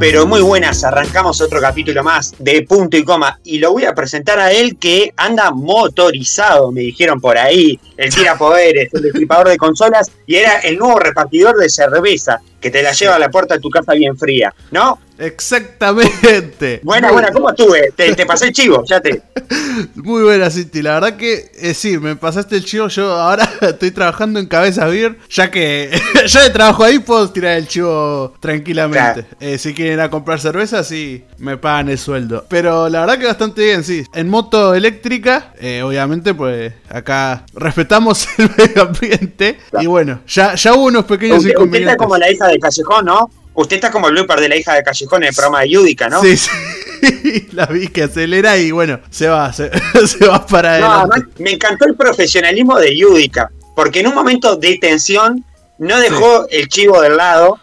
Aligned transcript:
Pero 0.00 0.28
muy 0.28 0.40
buenas. 0.42 0.84
Arrancamos 0.84 1.40
otro 1.40 1.60
capítulo 1.60 2.04
más 2.04 2.32
de 2.38 2.62
punto 2.62 2.96
y 2.96 3.02
coma. 3.02 3.40
Y 3.42 3.58
lo 3.58 3.72
voy 3.72 3.84
a 3.84 3.94
presentar 3.94 4.38
a 4.38 4.52
él 4.52 4.76
que 4.78 5.12
anda 5.16 5.50
motorizado, 5.50 6.70
me 6.70 6.82
dijeron 6.82 7.20
por 7.20 7.36
ahí. 7.36 7.80
El 7.96 8.14
tira 8.14 8.38
poderes, 8.38 8.94
el 8.94 9.02
destripador 9.02 9.48
de 9.48 9.56
consolas. 9.56 10.12
Y 10.24 10.36
era 10.36 10.60
el 10.60 10.78
nuevo 10.78 11.00
repartidor 11.00 11.56
de 11.56 11.68
cerveza 11.68 12.40
que 12.60 12.70
te 12.70 12.80
la 12.80 12.92
lleva 12.92 13.16
a 13.16 13.18
la 13.18 13.28
puerta 13.28 13.54
de 13.54 13.60
tu 13.60 13.70
casa 13.70 13.92
bien 13.94 14.16
fría, 14.16 14.54
¿no? 14.70 15.00
Exactamente. 15.18 16.80
Buena, 16.82 17.10
buena, 17.10 17.32
¿cómo 17.32 17.50
estuve? 17.50 17.92
Te, 17.96 18.24
pasé 18.24 18.46
el 18.46 18.52
chivo, 18.52 18.84
ya 18.86 19.00
te. 19.00 19.20
Muy 19.96 20.22
buena, 20.22 20.48
Cinti. 20.48 20.80
La 20.80 20.94
verdad 20.94 21.16
que 21.16 21.50
eh, 21.54 21.74
sí, 21.74 21.98
me 21.98 22.14
pasaste 22.16 22.56
el 22.56 22.64
chivo. 22.64 22.88
Yo 22.88 23.12
ahora 23.12 23.48
estoy 23.60 23.90
trabajando 23.90 24.38
en 24.38 24.46
Cabeza 24.46 24.86
Beer, 24.86 25.18
ya 25.28 25.50
que 25.50 25.90
yo 26.26 26.42
de 26.42 26.50
trabajo 26.50 26.84
ahí 26.84 27.00
puedo 27.00 27.28
tirar 27.30 27.56
el 27.56 27.66
chivo 27.66 28.34
tranquilamente. 28.40 29.26
Eh, 29.40 29.58
si 29.58 29.74
quieren 29.74 29.94
ir 29.94 30.00
a 30.00 30.10
comprar 30.10 30.40
cerveza, 30.40 30.84
sí, 30.84 31.24
me 31.38 31.56
pagan 31.56 31.88
el 31.88 31.98
sueldo. 31.98 32.44
Pero 32.48 32.88
la 32.88 33.00
verdad 33.00 33.18
que 33.18 33.26
bastante 33.26 33.64
bien, 33.64 33.82
sí. 33.82 34.04
En 34.14 34.28
moto 34.28 34.74
eléctrica, 34.74 35.52
eh, 35.60 35.82
obviamente, 35.82 36.32
pues 36.34 36.72
acá 36.88 37.44
respetamos 37.54 38.28
el 38.38 38.50
medio 38.56 38.82
ambiente. 38.82 39.58
Y 39.80 39.86
bueno, 39.86 40.20
ya, 40.28 40.54
ya 40.54 40.74
hubo 40.74 40.84
unos 40.84 41.04
pequeños 41.06 41.38
usted, 41.38 41.50
inconvenientes. 41.50 41.94
Usted 41.94 42.04
como 42.04 42.16
la 42.16 42.30
hija 42.30 42.46
de 42.46 42.58
Callejón, 42.58 43.04
¿no? 43.04 43.30
Usted 43.58 43.74
está 43.74 43.90
como 43.90 44.06
el 44.06 44.12
blooper 44.12 44.38
de 44.38 44.48
la 44.48 44.56
hija 44.56 44.74
de 44.74 44.84
Callejón 44.84 45.24
en 45.24 45.30
el 45.30 45.34
programa 45.34 45.62
de 45.62 45.70
Yudica, 45.70 46.08
¿no? 46.08 46.22
Sí, 46.22 46.36
sí. 46.36 46.48
la 47.52 47.66
vi 47.66 47.88
que 47.88 48.04
acelera 48.04 48.56
y 48.56 48.70
bueno, 48.70 49.00
se 49.10 49.26
va, 49.26 49.52
se, 49.52 49.68
va 50.28 50.46
para 50.46 50.74
adelante. 50.74 51.26
me 51.42 51.50
encantó 51.50 51.84
el 51.86 51.96
profesionalismo 51.96 52.78
de 52.78 52.96
Yudica, 52.96 53.50
porque 53.74 53.98
en 53.98 54.06
un 54.06 54.14
momento 54.14 54.54
de 54.54 54.78
tensión 54.78 55.44
no 55.78 55.98
dejó 55.98 56.46
el 56.50 56.68
chivo 56.68 57.00
del 57.00 57.16
lado, 57.16 57.58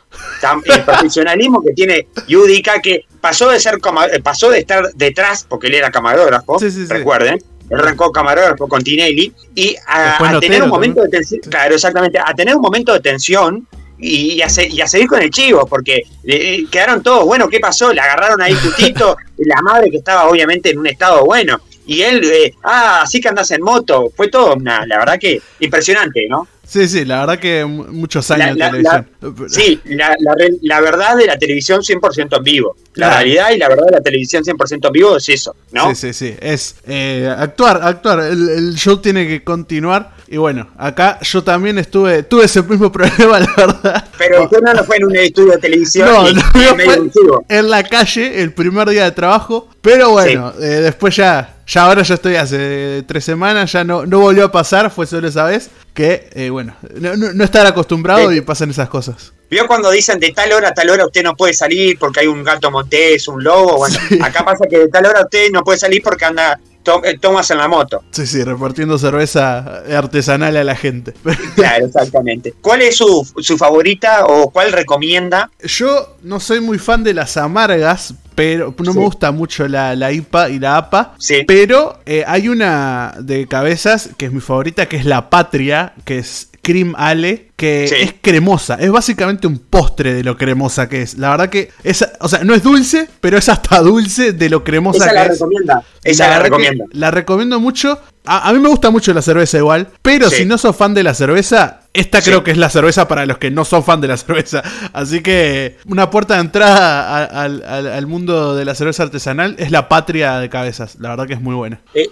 el 0.65 0.81
profesionalismo 0.85 1.63
que 1.63 1.71
tiene 1.71 2.09
Yudica, 2.27 2.81
que 2.81 3.05
pasó 3.21 3.49
de 3.49 3.61
ser 3.61 3.75
eh, 4.11 4.19
pasó 4.21 4.49
de 4.49 4.59
estar 4.59 4.91
detrás, 4.95 5.45
porque 5.47 5.67
él 5.67 5.75
era 5.75 5.91
camarógrafo, 5.91 6.57
recuerden, 6.89 7.39
él 7.69 7.79
arrancó 7.79 8.11
camarógrafo 8.11 8.67
con 8.67 8.83
Tinelli, 8.83 9.31
y 9.55 9.77
a, 9.87 10.39
tener 10.41 10.61
un 10.61 10.69
momento 10.69 11.01
de 11.03 11.07
tensión, 11.07 11.39
claro, 11.49 11.75
exactamente, 11.75 12.19
a 12.19 12.33
tener 12.33 12.53
un 12.53 12.61
momento 12.61 12.91
de 12.91 12.99
tensión 12.99 13.65
y, 13.97 14.41
a, 14.41 14.49
seguir 14.49 15.07
con 15.07 15.21
el 15.21 15.29
chivo, 15.29 15.65
porque 15.65 16.03
eh, 16.23 16.65
quedaron 16.71 17.01
todos, 17.01 17.25
bueno, 17.25 17.47
¿qué 17.47 17.59
pasó? 17.59 17.93
Le 17.93 18.01
agarraron 18.01 18.41
ahí 18.41 18.53
justito, 18.53 19.17
la 19.37 19.61
madre 19.61 19.89
que 19.89 19.97
estaba 19.97 20.27
obviamente 20.27 20.71
en 20.71 20.79
un 20.79 20.87
estado 20.87 21.25
bueno, 21.25 21.59
y 21.87 22.01
él, 22.01 22.23
eh, 22.23 22.53
ah, 22.63 23.01
así 23.03 23.21
que 23.21 23.29
andas 23.29 23.51
en 23.51 23.61
moto, 23.61 24.11
fue 24.15 24.27
todo, 24.27 24.55
una, 24.55 24.85
la 24.85 24.97
verdad 24.97 25.19
que 25.19 25.41
impresionante, 25.59 26.27
¿no? 26.27 26.47
Sí, 26.67 26.87
sí, 26.87 27.05
la 27.05 27.21
verdad 27.21 27.39
que 27.39 27.63
muchos 27.65 28.29
años 28.31 28.57
la, 28.57 28.71
televisión. 28.71 29.07
sí, 29.47 29.79
la, 29.85 30.81
verdad 30.81 31.15
de 31.15 31.27
la 31.27 31.37
televisión 31.37 31.81
100% 31.81 32.37
en 32.37 32.43
vivo. 32.43 32.75
La 32.95 33.09
realidad 33.09 33.51
y 33.51 33.57
la 33.57 33.69
verdad 33.69 33.85
de 33.85 33.91
la 33.91 34.01
televisión 34.01 34.43
100% 34.43 34.87
en 34.87 34.91
vivo 34.91 35.17
es 35.17 35.29
eso, 35.29 35.55
¿no? 35.71 35.89
Sí, 35.89 35.95
sí, 35.95 36.13
sí. 36.13 36.35
Es 36.39 36.75
eh, 36.87 37.33
actuar, 37.37 37.81
actuar. 37.83 38.19
El, 38.19 38.75
show 38.75 38.97
tiene 38.97 39.27
que 39.27 39.43
continuar. 39.43 40.15
Y 40.27 40.37
bueno, 40.37 40.69
acá 40.77 41.19
yo 41.21 41.43
también 41.43 41.77
estuve, 41.77 42.23
tuve 42.23 42.45
ese 42.45 42.63
mismo 42.63 42.91
problema, 42.91 43.39
la 43.39 43.53
verdad. 43.55 44.07
Pero 44.17 44.45
usted 44.45 44.59
no 44.61 44.83
fue 44.83 44.97
en 44.97 45.05
un 45.05 45.15
estudio 45.15 45.51
de 45.51 45.57
televisión. 45.59 46.07
No, 46.07 46.31
no 46.31 47.45
en 47.47 47.69
la 47.69 47.83
calle 47.83 48.41
el 48.41 48.53
primer 48.53 48.89
día 48.89 49.03
de 49.03 49.11
trabajo. 49.11 49.69
Pero 49.81 50.11
bueno, 50.11 50.51
eh, 50.59 50.81
después 50.81 51.15
ya 51.15 51.55
ya 51.67 51.83
ahora 51.83 52.03
ya 52.03 52.13
estoy 52.15 52.35
hace 52.35 53.03
tres 53.07 53.23
semanas, 53.23 53.71
ya 53.71 53.83
no, 53.83 54.05
no 54.05 54.19
volvió 54.19 54.45
a 54.45 54.51
pasar, 54.51 54.91
fue 54.91 55.07
solo 55.07 55.27
esa 55.27 55.45
vez, 55.45 55.69
que, 55.95 56.29
eh, 56.33 56.49
bueno, 56.49 56.75
no, 56.99 57.43
estar 57.43 57.65
acostumbrado 57.65 58.31
y 58.31 58.41
pasan 58.41 58.69
esas 58.69 58.89
cosas. 58.89 59.33
¿Vio 59.49 59.65
cuando 59.65 59.89
dicen 59.89 60.19
de 60.19 60.31
tal 60.31 60.51
hora 60.51 60.69
a 60.69 60.73
tal 60.73 60.89
hora 60.89 61.05
usted 61.05 61.23
no 61.23 61.35
puede 61.35 61.53
salir 61.53 61.97
porque 61.97 62.19
hay 62.19 62.27
un 62.27 62.43
gato 62.43 62.69
montés, 62.69 63.27
un 63.29 63.41
lobo? 63.43 63.77
Bueno, 63.77 63.97
acá 64.21 64.43
pasa 64.43 64.65
que 64.69 64.77
de 64.77 64.87
tal 64.89 65.05
hora 65.05 65.21
usted 65.21 65.49
no 65.51 65.63
puede 65.63 65.79
salir 65.79 66.03
porque 66.03 66.25
anda 66.25 66.59
eh, 67.03 67.17
tomas 67.17 67.49
en 67.49 67.59
la 67.59 67.69
moto. 67.69 68.03
Sí, 68.11 68.27
sí, 68.27 68.43
repartiendo 68.43 68.97
cerveza 68.99 69.83
artesanal 69.97 70.57
a 70.57 70.63
la 70.63 70.75
gente. 70.75 71.13
Claro, 71.55 71.85
exactamente. 71.85 72.53
¿Cuál 72.59 72.81
es 72.81 72.97
su, 72.97 73.25
su 73.39 73.57
favorita 73.57 74.25
o 74.25 74.51
cuál 74.51 74.73
recomienda? 74.73 75.49
Yo 75.63 76.17
no 76.21 76.41
soy 76.41 76.59
muy 76.59 76.77
fan 76.77 77.01
de 77.03 77.13
las 77.13 77.37
amargas, 77.37 78.13
pero 78.35 78.75
no 78.77 78.93
me 78.93 79.01
gusta 79.01 79.31
mucho 79.31 79.67
la, 79.67 79.95
la, 79.95 80.11
IPA 80.11 80.49
y 80.49 80.59
la 80.59 80.77
APA. 80.77 81.15
Sí. 81.17 81.43
Pero 81.47 81.99
eh, 82.05 82.23
hay 82.27 82.49
una 82.49 83.15
de 83.19 83.47
cabezas 83.47 84.09
que 84.17 84.25
es 84.25 84.31
mi 84.31 84.41
favorita, 84.41 84.87
que 84.87 84.97
es 84.97 85.05
la 85.05 85.29
Patria, 85.29 85.93
que 86.03 86.19
es 86.19 86.49
Cream 86.61 86.95
Ale, 86.97 87.51
que 87.55 87.85
es 87.85 88.15
cremosa. 88.21 88.75
Es 88.75 88.91
básicamente 88.91 89.45
un 89.45 89.59
postre 89.59 90.15
de 90.15 90.23
lo 90.23 90.35
cremosa 90.35 90.89
que 90.89 91.03
es. 91.03 91.17
La 91.17 91.29
verdad 91.29 91.49
que 91.49 91.69
es, 91.83 92.03
o 92.19 92.27
sea, 92.27 92.43
no 92.43 92.55
es 92.55 92.63
dulce, 92.63 93.07
pero 93.21 93.37
es 93.37 93.47
hasta 93.49 93.79
dulce 93.81 94.33
de 94.33 94.49
lo 94.49 94.63
cremosa 94.63 95.05
Esa 95.05 95.09
que 95.09 95.15
la 95.15 95.23
Recomienda. 95.27 95.83
Esa 96.03 96.27
la, 96.27 96.39
recomienda. 96.39 96.85
La 96.91 97.11
recomiendo 97.11 97.59
mucho. 97.59 97.99
A, 98.25 98.51
mí 98.51 98.59
me 98.59 98.69
gusta 98.69 98.89
mucho 98.89 99.13
la 99.13 99.21
cerveza 99.21 99.59
igual, 99.59 99.89
pero 100.01 100.29
si 100.31 100.45
no 100.45 100.57
sos 100.57 100.75
fan 100.75 100.95
de 100.95 101.03
la 101.03 101.13
cerveza, 101.13 101.81
esta 101.95 102.21
creo 102.21 102.43
que 102.43 102.51
es 102.51 102.57
la 102.57 102.69
cerveza 102.69 103.07
para 103.07 103.25
los 103.25 103.37
que 103.37 103.49
no 103.49 103.65
son 103.65 103.83
fan 103.83 104.01
de 104.01 104.07
la 104.07 104.17
cerveza. 104.17 104.63
Así 104.93 105.21
que 105.21 105.77
una 105.87 106.09
puerta 106.09 106.35
de 106.35 106.41
entrada 106.41 107.25
al, 107.25 108.07
mundo 108.07 108.55
de 108.55 108.65
la 108.65 108.75
cerveza 108.75 109.03
artesanal 109.03 109.55
es 109.57 109.71
la 109.71 109.87
patria 109.87 110.39
de 110.39 110.49
cabezas. 110.49 110.97
La 110.99 111.09
verdad 111.09 111.27
que 111.27 111.33
es 111.33 111.41
muy 111.41 111.55
buena. 111.55 111.79
Eh, 111.93 112.07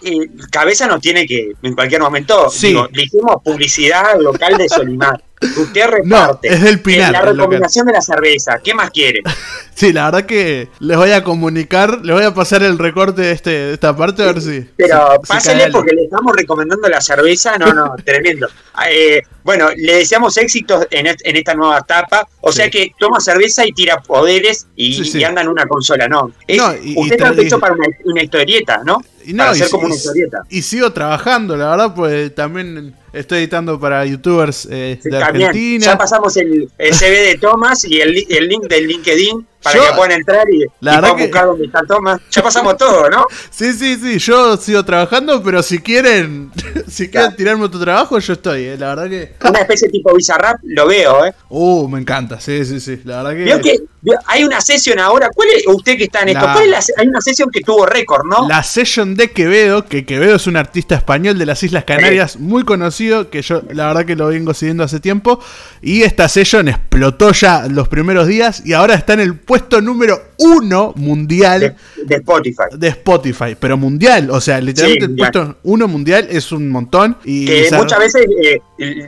cabeza 0.50 0.88
no 0.88 1.00
tiene 1.00 1.26
que, 1.26 1.52
en 1.62 1.76
cualquier 1.76 2.02
momento, 2.02 2.48
digo, 2.62 2.88
le 2.92 3.04
hicimos 3.04 3.36
publicidad 3.44 4.20
local 4.20 4.58
de 4.58 4.70
Solimar. 4.70 5.22
Usted 5.58 5.88
reparte. 5.88 6.50
No, 6.50 6.56
es 6.56 6.62
del 6.62 6.82
Pinar. 6.82 7.12
La 7.12 7.22
recomendación 7.22 7.86
de 7.88 7.94
la 7.94 8.02
cerveza. 8.02 8.60
¿Qué 8.64 8.74
más 8.74 8.92
quiere? 8.92 9.22
Sí, 9.76 9.92
la 9.92 10.06
verdad 10.06 10.28
que 10.28 10.70
les 10.80 10.98
voy 10.98 11.12
a 11.12 11.24
comunicar, 11.24 12.06
les 12.06 12.16
voy 12.16 12.24
a 12.24 12.32
pasar 12.32 12.62
el 12.62 12.78
recorte 12.78 13.24
de, 13.24 13.32
este, 13.32 13.74
esta 13.74 13.96
parte 13.98 14.22
a 14.22 14.28
ver 14.28 14.40
si. 14.40 14.70
Pero 14.78 15.20
pásele 15.28 15.72
porque 15.72 15.96
le 15.96 16.04
estamos 16.04 16.36
recomendando 16.36 16.88
la 16.88 17.02
cerveza. 17.02 17.58
No, 17.58 17.74
no, 17.74 17.96
tremendo. 18.06 18.48
Eh, 18.88 19.24
bueno, 19.44 19.70
le 19.76 19.96
deseamos 19.96 20.38
éxitos 20.38 20.88
en, 20.92 21.08
esta 21.08 21.56
nueva 21.56 21.80
etapa. 21.80 22.28
O 22.42 22.52
sea 22.52 22.70
que 22.70 22.92
toma 23.00 23.20
cerveza 23.20 23.66
y 23.66 23.72
tira 23.74 24.00
poderes 24.00 24.68
y, 24.76 25.24
anda 25.24 25.42
en 25.42 25.48
una 25.48 25.66
consola, 25.66 26.08
¿no? 26.08 26.32
usted 26.46 27.16
está 27.16 27.34
hecho 27.42 27.60
para 27.60 27.76
una, 28.06 28.24
historieta, 28.24 28.82
¿no? 28.86 29.00
Y 29.26 29.34
no, 29.34 29.46
para 29.46 29.70
como 29.70 29.86
una 29.86 29.96
historieta. 29.96 30.44
Y 30.50 30.62
sigo 30.62 30.92
trabajando, 30.92 31.56
la 31.56 31.70
verdad, 31.70 31.94
pues 31.96 32.34
también 32.36 32.96
Estoy 33.14 33.40
editando 33.40 33.80
para 33.80 34.04
youtubers 34.08 34.68
eh, 34.72 35.00
de 35.04 35.18
Argentina. 35.18 35.86
Ya 35.86 35.98
pasamos 36.00 36.36
el, 36.36 36.68
CV 36.80 37.22
de 37.22 37.38
Thomas 37.38 37.86
y 37.86 38.02
el, 38.02 38.26
el 38.28 38.48
link 38.48 38.64
del 38.64 38.88
LinkedIn 38.88 39.48
para 39.64 39.80
que 39.80 39.96
puedan 39.96 40.12
entrar 40.12 40.50
y, 40.50 40.66
la 40.82 41.00
puedan 41.00 41.18
buscar 41.18 41.46
donde 41.46 41.66
está 41.66 41.82
Thomas. 41.88 42.22
Ya 42.32 42.44
pasamos 42.44 42.78
todo, 42.78 43.10
¿no? 43.10 43.26
Sí, 43.50 43.74
sí, 43.74 43.96
sí. 43.96 44.20
Yo 44.20 44.58
sigo 44.58 44.84
trabajando, 44.84 45.42
pero 45.44 45.62
si 45.64 45.80
quieren, 45.80 46.52
si 46.88 47.10
quieren 47.10 47.36
tirarme 47.36 47.66
otro 47.66 47.80
trabajo, 47.80 48.20
yo 48.20 48.34
estoy, 48.34 48.64
eh, 48.64 48.78
la 48.78 48.96
verdad 48.96 49.10
que. 49.10 49.36
Una 49.48 49.60
especie 49.60 49.90
tipo 49.90 50.14
Bizarrap, 50.14 50.60
lo 50.64 50.88
veo, 50.88 51.26
¿eh? 51.26 51.34
Uh, 51.50 51.88
me 51.88 52.00
encanta, 52.00 52.40
sí, 52.40 52.66
sí, 52.66 52.80
sí. 52.80 53.02
La 53.06 53.24
verdad 53.24 53.32
que. 53.38 53.44
Veo 53.46 53.62
que 53.62 53.80
hay 54.26 54.44
una 54.44 54.60
sesión 54.60 55.00
ahora. 55.00 55.30
¿Cuál 55.34 55.50
es 55.50 55.64
usted 55.68 55.98
que 55.98 56.06
está 56.06 56.22
en 56.22 56.30
esto? 56.30 56.42
¿Cuál 56.42 56.74
es 56.74 56.92
hay 56.98 57.08
una 57.08 57.22
sesión 57.22 57.50
que 57.50 57.62
tuvo 57.62 57.86
récord, 57.86 58.26
¿no? 58.26 58.48
La 58.48 58.64
sesión 58.64 59.16
de 59.16 59.32
Quevedo, 59.32 59.86
que 59.86 60.06
Quevedo 60.06 60.36
es 60.36 60.48
un 60.48 60.58
artista 60.58 60.96
español 60.96 61.38
de 61.38 61.46
las 61.46 61.64
Islas 61.64 61.86
Canarias, 61.86 62.38
muy 62.38 62.64
conocido, 62.64 63.30
que 63.30 63.42
yo 63.42 63.62
la 63.72 63.88
verdad 63.88 64.06
que 64.06 64.16
lo 64.16 64.28
vengo 64.28 64.54
siguiendo 64.54 64.84
hace 64.84 65.00
tiempo. 65.00 65.40
Y 65.82 66.04
esta 66.04 66.28
session 66.28 66.68
explotó 66.68 67.32
ya 67.32 67.68
los 67.68 67.88
primeros 67.88 68.28
días 68.28 68.64
y 68.66 68.74
ahora 68.74 68.96
está 68.96 69.14
en 69.14 69.22
el 69.22 69.36
puesto 69.54 69.82
número 69.82 70.20
uno 70.40 70.94
mundial. 70.96 71.76
De, 72.08 72.16
Spotify. 72.16 72.64
De 72.76 72.88
Spotify, 72.88 73.56
pero 73.60 73.78
mundial. 73.78 74.32
O 74.32 74.42
sea, 74.42 74.60
literalmente 74.60 75.06
el 75.06 75.16
puesto 75.16 75.58
uno 75.62 75.88
mundial 75.88 76.28
es 76.32 76.52
un 76.52 76.70
montón. 76.70 77.18
Y 77.24 77.46
que 77.46 77.70
muchas 77.74 78.00
veces 78.00 78.26
eh, 78.42 78.60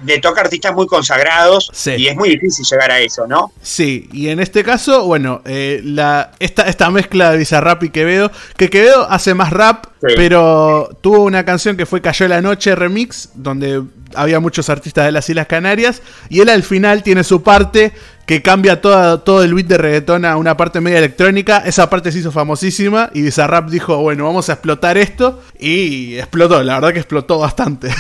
le 0.06 0.20
toca 0.20 0.42
artistas 0.42 0.76
muy 0.76 0.86
consagrados 0.86 1.72
y 1.98 2.06
es 2.06 2.16
muy 2.16 2.30
difícil 2.30 2.64
llegar 2.70 2.92
a 2.92 3.00
eso, 3.00 3.26
¿no? 3.26 3.52
Sí, 3.60 4.08
y 4.14 4.28
en 4.28 4.40
este 4.40 4.64
caso, 4.64 5.06
bueno, 5.06 5.42
eh, 5.46 5.82
la, 5.84 6.34
esta, 6.38 6.64
esta 6.64 6.92
mezcla 6.92 7.32
de 7.32 7.40
Bizarrap 7.40 7.84
y 7.84 7.90
Quevedo, 7.90 8.32
que 8.56 8.70
Quevedo 8.70 9.10
hace 9.10 9.34
más 9.34 9.52
rap, 9.52 9.88
pero 10.00 10.96
tuvo 11.02 11.24
una 11.24 11.44
canción 11.44 11.76
que 11.76 11.88
fue 11.88 12.02
Cayó 12.02 12.28
la 12.28 12.40
Noche 12.40 12.76
Remix, 12.76 13.30
donde 13.34 13.82
había 14.14 14.40
muchos 14.40 14.70
artistas 14.70 15.06
de 15.06 15.12
las 15.12 15.28
Islas 15.28 15.48
Canarias, 15.48 16.04
y 16.30 16.42
él 16.42 16.50
al 16.50 16.62
final 16.62 17.02
tiene 17.02 17.24
su 17.24 17.42
parte 17.42 17.92
que 18.26 18.42
cambia 18.42 18.82
todo 18.82 19.44
el 19.44 19.54
beat 19.54 19.68
de 19.68 19.78
reggaetón 19.78 20.26
a 20.26 20.38
una 20.38 20.58
parte 20.58 20.82
media 20.82 20.98
electrónica. 20.98 21.60
Esa 21.66 21.90
parte 21.90 22.12
se 22.12 22.20
hizo 22.20 22.32
famosísima 22.32 23.10
y 23.14 23.22
Bizarrap 23.22 23.70
dijo, 23.70 23.98
bueno, 23.98 24.26
vamos 24.26 24.50
a 24.50 24.54
explotar 24.54 24.98
esto. 24.98 25.42
Y 25.60 26.18
explotó, 26.18 26.64
la 26.64 26.76
verdad 26.76 26.94
que 26.94 27.00
explotó 27.00 27.40
bastante. 27.40 27.90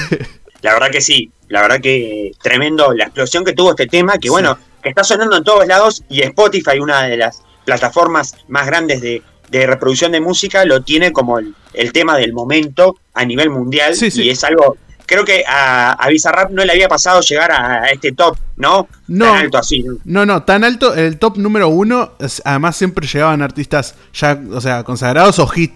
La 0.62 0.74
verdad 0.74 0.90
que 0.90 1.02
sí, 1.02 1.30
la 1.48 1.62
verdad 1.62 1.80
que 1.80 2.32
tremendo 2.42 2.92
la 2.92 3.04
explosión 3.04 3.46
que 3.46 3.54
tuvo 3.54 3.72
este 3.72 3.86
tema, 3.86 4.18
que 4.18 4.32
bueno, 4.32 4.58
que 4.82 4.90
está 4.90 5.04
sonando 5.04 5.38
en 5.38 5.44
todos 5.44 5.68
lados 5.68 6.04
y 6.10 6.22
Spotify, 6.22 6.80
una 6.80 7.04
de 7.04 7.18
las 7.18 7.44
plataformas 7.66 8.36
más 8.48 8.66
grandes 8.66 9.00
de, 9.00 9.22
reproducción 9.52 10.12
de 10.12 10.22
música, 10.22 10.66
lo 10.66 10.82
tiene 10.82 11.14
como 11.14 11.38
el, 11.38 11.54
tema 11.94 12.18
del 12.18 12.34
momento 12.34 12.96
a 13.14 13.24
nivel 13.26 13.52
mundial 13.52 13.94
y 14.02 14.30
es 14.30 14.44
algo 14.44 14.76
creo 15.06 15.26
que 15.26 15.44
a, 15.48 15.94
a 15.94 16.10
Bizarrap 16.10 16.52
no 16.52 16.64
le 16.64 16.72
había 16.72 16.88
pasado 16.88 17.22
llegar 17.22 17.52
a, 17.52 17.90
este 17.90 18.12
top, 18.12 18.38
¿no? 18.58 18.88
No, 19.08 19.26
tan 19.26 19.38
alto 19.38 19.58
así. 19.58 19.86
¿no? 20.04 20.26
no, 20.26 20.44
tan 20.44 20.64
alto. 20.64 20.94
El 20.94 21.20
top 21.20 21.38
número 21.38 21.70
uno, 21.70 22.14
además 22.44 22.76
siempre 22.76 23.08
llegaban 23.08 23.42
artistas 23.42 23.96
ya, 24.14 24.40
o 24.52 24.62
sea, 24.62 24.84
consagrados 24.84 25.40
o, 25.40 25.48
hit, 25.48 25.74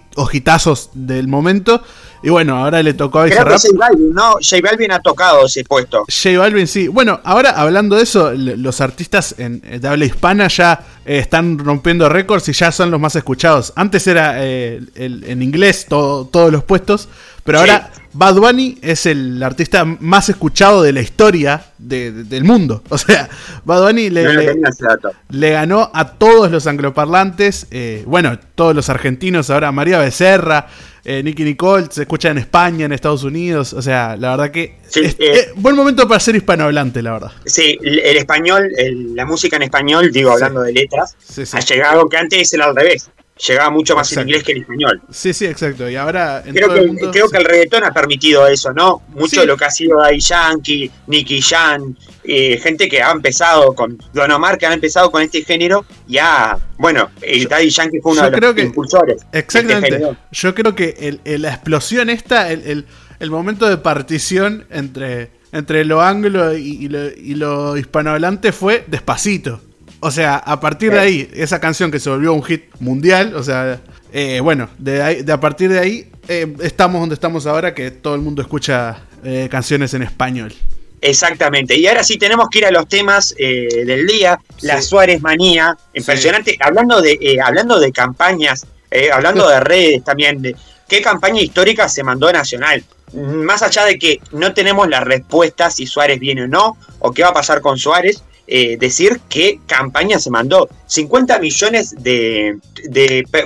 del 0.94 1.28
momento. 1.28 1.82
Y 2.22 2.28
bueno, 2.28 2.56
ahora 2.56 2.82
le 2.82 2.92
tocó 2.92 3.20
a 3.20 3.24
Bizarrap. 3.24 3.58
Creo 3.58 3.72
que 3.72 3.78
J 3.78 3.78
Balvin, 3.78 4.12
¿no? 4.12 4.32
J 4.32 4.56
Balvin 4.62 4.92
ha 4.92 5.00
tocado 5.00 5.46
ese 5.46 5.64
puesto. 5.64 6.04
J 6.08 6.38
Balvin, 6.38 6.66
sí. 6.66 6.88
Bueno, 6.88 7.20
ahora 7.24 7.50
hablando 7.50 7.96
de 7.96 8.02
eso, 8.02 8.32
los 8.32 8.80
artistas 8.80 9.34
en, 9.38 9.60
de 9.60 9.88
habla 9.88 10.04
hispana 10.04 10.48
ya 10.48 10.84
eh, 11.06 11.18
están 11.18 11.58
rompiendo 11.58 12.08
récords 12.08 12.48
y 12.48 12.52
ya 12.52 12.72
son 12.72 12.90
los 12.90 13.00
más 13.00 13.16
escuchados. 13.16 13.72
Antes 13.76 14.06
era 14.06 14.34
eh, 14.44 14.80
en 14.96 15.42
inglés 15.42 15.86
todos 15.88 16.52
los 16.52 16.64
puestos, 16.64 17.08
pero 17.44 17.60
ahora 17.60 17.90
Bad 18.12 18.36
Bunny 18.36 18.78
es 18.82 19.06
el 19.06 19.42
artista 19.42 19.84
más 19.84 20.28
escuchado 20.28 20.82
de 20.82 20.92
la 20.92 21.00
historia 21.00 21.64
del 21.78 22.44
mundo. 22.44 22.82
O 22.90 22.98
sea, 22.98 23.28
Bad 23.64 23.82
Bunny 23.82 24.10
le, 24.10 25.50
ganó 25.50 25.90
a 25.94 26.12
todos 26.14 26.50
los 26.50 26.66
angloparlantes, 26.66 27.66
eh, 27.70 28.02
bueno, 28.06 28.38
todos 28.54 28.74
los 28.74 28.88
argentinos, 28.88 29.48
ahora 29.48 29.70
María 29.72 29.98
Becerra, 29.98 30.66
eh, 31.04 31.22
Nicky 31.22 31.44
Nicole, 31.44 31.86
se 31.90 32.02
escucha 32.02 32.30
en 32.30 32.38
España, 32.38 32.84
en 32.84 32.92
Estados 32.92 33.22
Unidos. 33.22 33.72
O 33.72 33.80
sea, 33.80 34.16
la 34.16 34.32
verdad 34.36 34.50
que 34.50 34.76
es, 34.94 35.16
eh, 35.18 35.52
buen 35.56 35.76
momento 35.76 36.06
para 36.06 36.20
ser 36.20 36.36
hispanohablante, 36.36 37.00
la 37.02 37.12
verdad. 37.12 37.32
Sí, 37.46 37.78
el, 37.80 38.16
español, 38.16 38.68
la 39.14 39.24
música 39.24 39.56
en 39.56 39.62
español, 39.62 40.10
digo, 40.12 40.32
hablando 40.32 40.62
de 40.62 40.72
letras, 40.72 41.16
ha 41.52 41.60
llegado 41.60 42.08
que 42.08 42.16
antes 42.16 42.52
era 42.52 42.66
al 42.66 42.76
revés 42.76 43.08
llegaba 43.46 43.70
mucho 43.70 43.94
más 43.94 44.12
en 44.12 44.20
inglés 44.20 44.42
que 44.42 44.52
en 44.52 44.58
español. 44.58 45.00
Sí, 45.10 45.32
sí, 45.32 45.46
exacto. 45.46 45.88
Y 45.88 45.96
ahora 45.96 46.42
creo, 46.46 46.72
que, 46.72 46.80
el 46.80 47.10
creo 47.10 47.28
que 47.28 47.38
el 47.38 47.44
reggaetón 47.44 47.84
ha 47.84 47.92
permitido 47.92 48.46
eso, 48.46 48.72
¿no? 48.72 49.02
Mucho 49.08 49.40
de 49.40 49.46
lo 49.46 49.56
que 49.56 49.64
ha 49.64 49.70
sido 49.70 49.98
Daddy 49.98 50.20
Yankee, 50.20 50.90
Nicky 51.06 51.40
Jan, 51.40 51.96
eh, 52.24 52.58
gente 52.58 52.88
que 52.88 53.02
ha 53.02 53.10
empezado 53.10 53.74
con 53.74 53.98
Don 54.12 54.30
Omar, 54.30 54.58
que 54.58 54.66
ha 54.66 54.72
empezado 54.72 55.10
con 55.10 55.22
este 55.22 55.42
género, 55.42 55.84
ya, 56.06 56.58
bueno, 56.78 57.10
el 57.22 57.48
Daddy 57.48 57.70
Yankee 57.70 58.00
fue 58.00 58.12
uno 58.12 58.30
de 58.30 58.40
los 58.40 58.58
impulsores. 58.58 59.22
Este 59.32 59.38
exactamente. 59.38 60.16
yo 60.30 60.54
creo 60.54 60.74
que 60.74 61.18
la 61.24 61.50
explosión 61.50 62.10
esta, 62.10 62.50
el, 62.50 62.86
momento 63.30 63.68
de 63.68 63.78
partición 63.78 64.66
entre, 64.70 65.30
entre 65.52 65.84
lo 65.84 66.02
anglo 66.02 66.56
y, 66.56 66.88
lo, 66.88 67.08
y 67.08 67.34
lo 67.34 67.76
hispanohablante 67.76 68.52
fue 68.52 68.84
despacito. 68.86 69.60
O 70.00 70.10
sea, 70.10 70.36
a 70.36 70.58
partir 70.60 70.92
de 70.92 70.98
ahí, 70.98 71.30
esa 71.34 71.60
canción 71.60 71.90
que 71.90 72.00
se 72.00 72.08
volvió 72.08 72.32
un 72.32 72.42
hit 72.42 72.64
mundial, 72.80 73.34
o 73.36 73.42
sea, 73.42 73.80
eh, 74.12 74.40
bueno, 74.40 74.68
de, 74.78 75.22
de 75.22 75.32
a 75.32 75.38
partir 75.38 75.70
de 75.70 75.78
ahí 75.78 76.10
eh, 76.26 76.54
estamos 76.62 77.00
donde 77.00 77.14
estamos 77.14 77.46
ahora, 77.46 77.74
que 77.74 77.90
todo 77.90 78.14
el 78.14 78.22
mundo 78.22 78.40
escucha 78.40 79.02
eh, 79.22 79.48
canciones 79.50 79.92
en 79.94 80.02
español. 80.02 80.54
Exactamente. 81.02 81.78
Y 81.78 81.86
ahora 81.86 82.02
sí 82.02 82.18
tenemos 82.18 82.48
que 82.50 82.58
ir 82.58 82.66
a 82.66 82.70
los 82.70 82.86
temas 82.86 83.34
del 83.38 84.06
día. 84.06 84.38
La 84.60 84.82
Suárez 84.82 85.22
manía, 85.22 85.74
impresionante. 85.94 86.58
Hablando 86.60 87.00
de 87.00 87.38
hablando 87.42 87.80
de 87.80 87.90
campañas, 87.90 88.66
hablando 89.10 89.48
de 89.48 89.60
redes 89.60 90.04
también, 90.04 90.42
de 90.42 90.54
qué 90.86 91.00
campaña 91.00 91.40
histórica 91.40 91.88
se 91.88 92.02
mandó 92.02 92.30
Nacional. 92.30 92.84
Más 93.14 93.62
allá 93.62 93.86
de 93.86 93.98
que 93.98 94.20
no 94.32 94.52
tenemos 94.52 94.90
la 94.90 95.00
respuesta 95.00 95.70
si 95.70 95.86
Suárez 95.86 96.20
viene 96.20 96.42
o 96.42 96.48
no, 96.48 96.76
o 96.98 97.12
qué 97.12 97.22
va 97.22 97.30
a 97.30 97.34
pasar 97.34 97.62
con 97.62 97.78
Suárez, 97.78 98.22
eh, 98.52 98.76
decir 98.78 99.20
qué 99.28 99.60
campaña 99.68 100.18
se 100.18 100.28
mandó. 100.28 100.68
50 100.86 101.38
millones 101.38 101.94
de, 102.02 102.58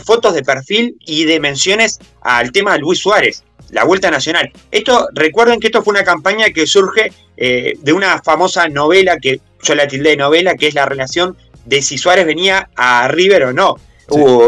fotos 0.03 0.33
de 0.33 0.43
perfil 0.43 0.97
y 1.05 1.25
de 1.25 1.41
menciones 1.41 2.01
al 2.23 2.53
tema 2.53 2.73
de 2.73 2.79
Luis 2.79 3.01
Suárez, 3.01 3.45
la 3.69 3.85
Vuelta 3.85 4.11
Nacional. 4.11 4.51
Esto, 4.71 5.09
recuerden 5.13 5.61
que 5.61 5.67
esto 5.67 5.83
fue 5.83 5.93
una 5.93 6.05
campaña 6.05 6.49
que 6.55 6.67
surge 6.67 7.13
eh, 7.37 7.75
de 7.83 7.93
una 7.93 8.23
famosa 8.23 8.67
novela 8.69 9.19
que 9.19 9.43
yo 9.63 9.75
la 9.75 9.87
tildé 9.87 10.17
novela, 10.17 10.55
que 10.55 10.69
es 10.69 10.75
la 10.75 10.87
relación 10.87 11.37
de 11.67 11.83
si 11.83 11.99
Suárez 11.99 12.25
venía 12.25 12.71
a 12.75 13.07
River 13.09 13.43
o 13.45 13.53
no. 13.53 13.77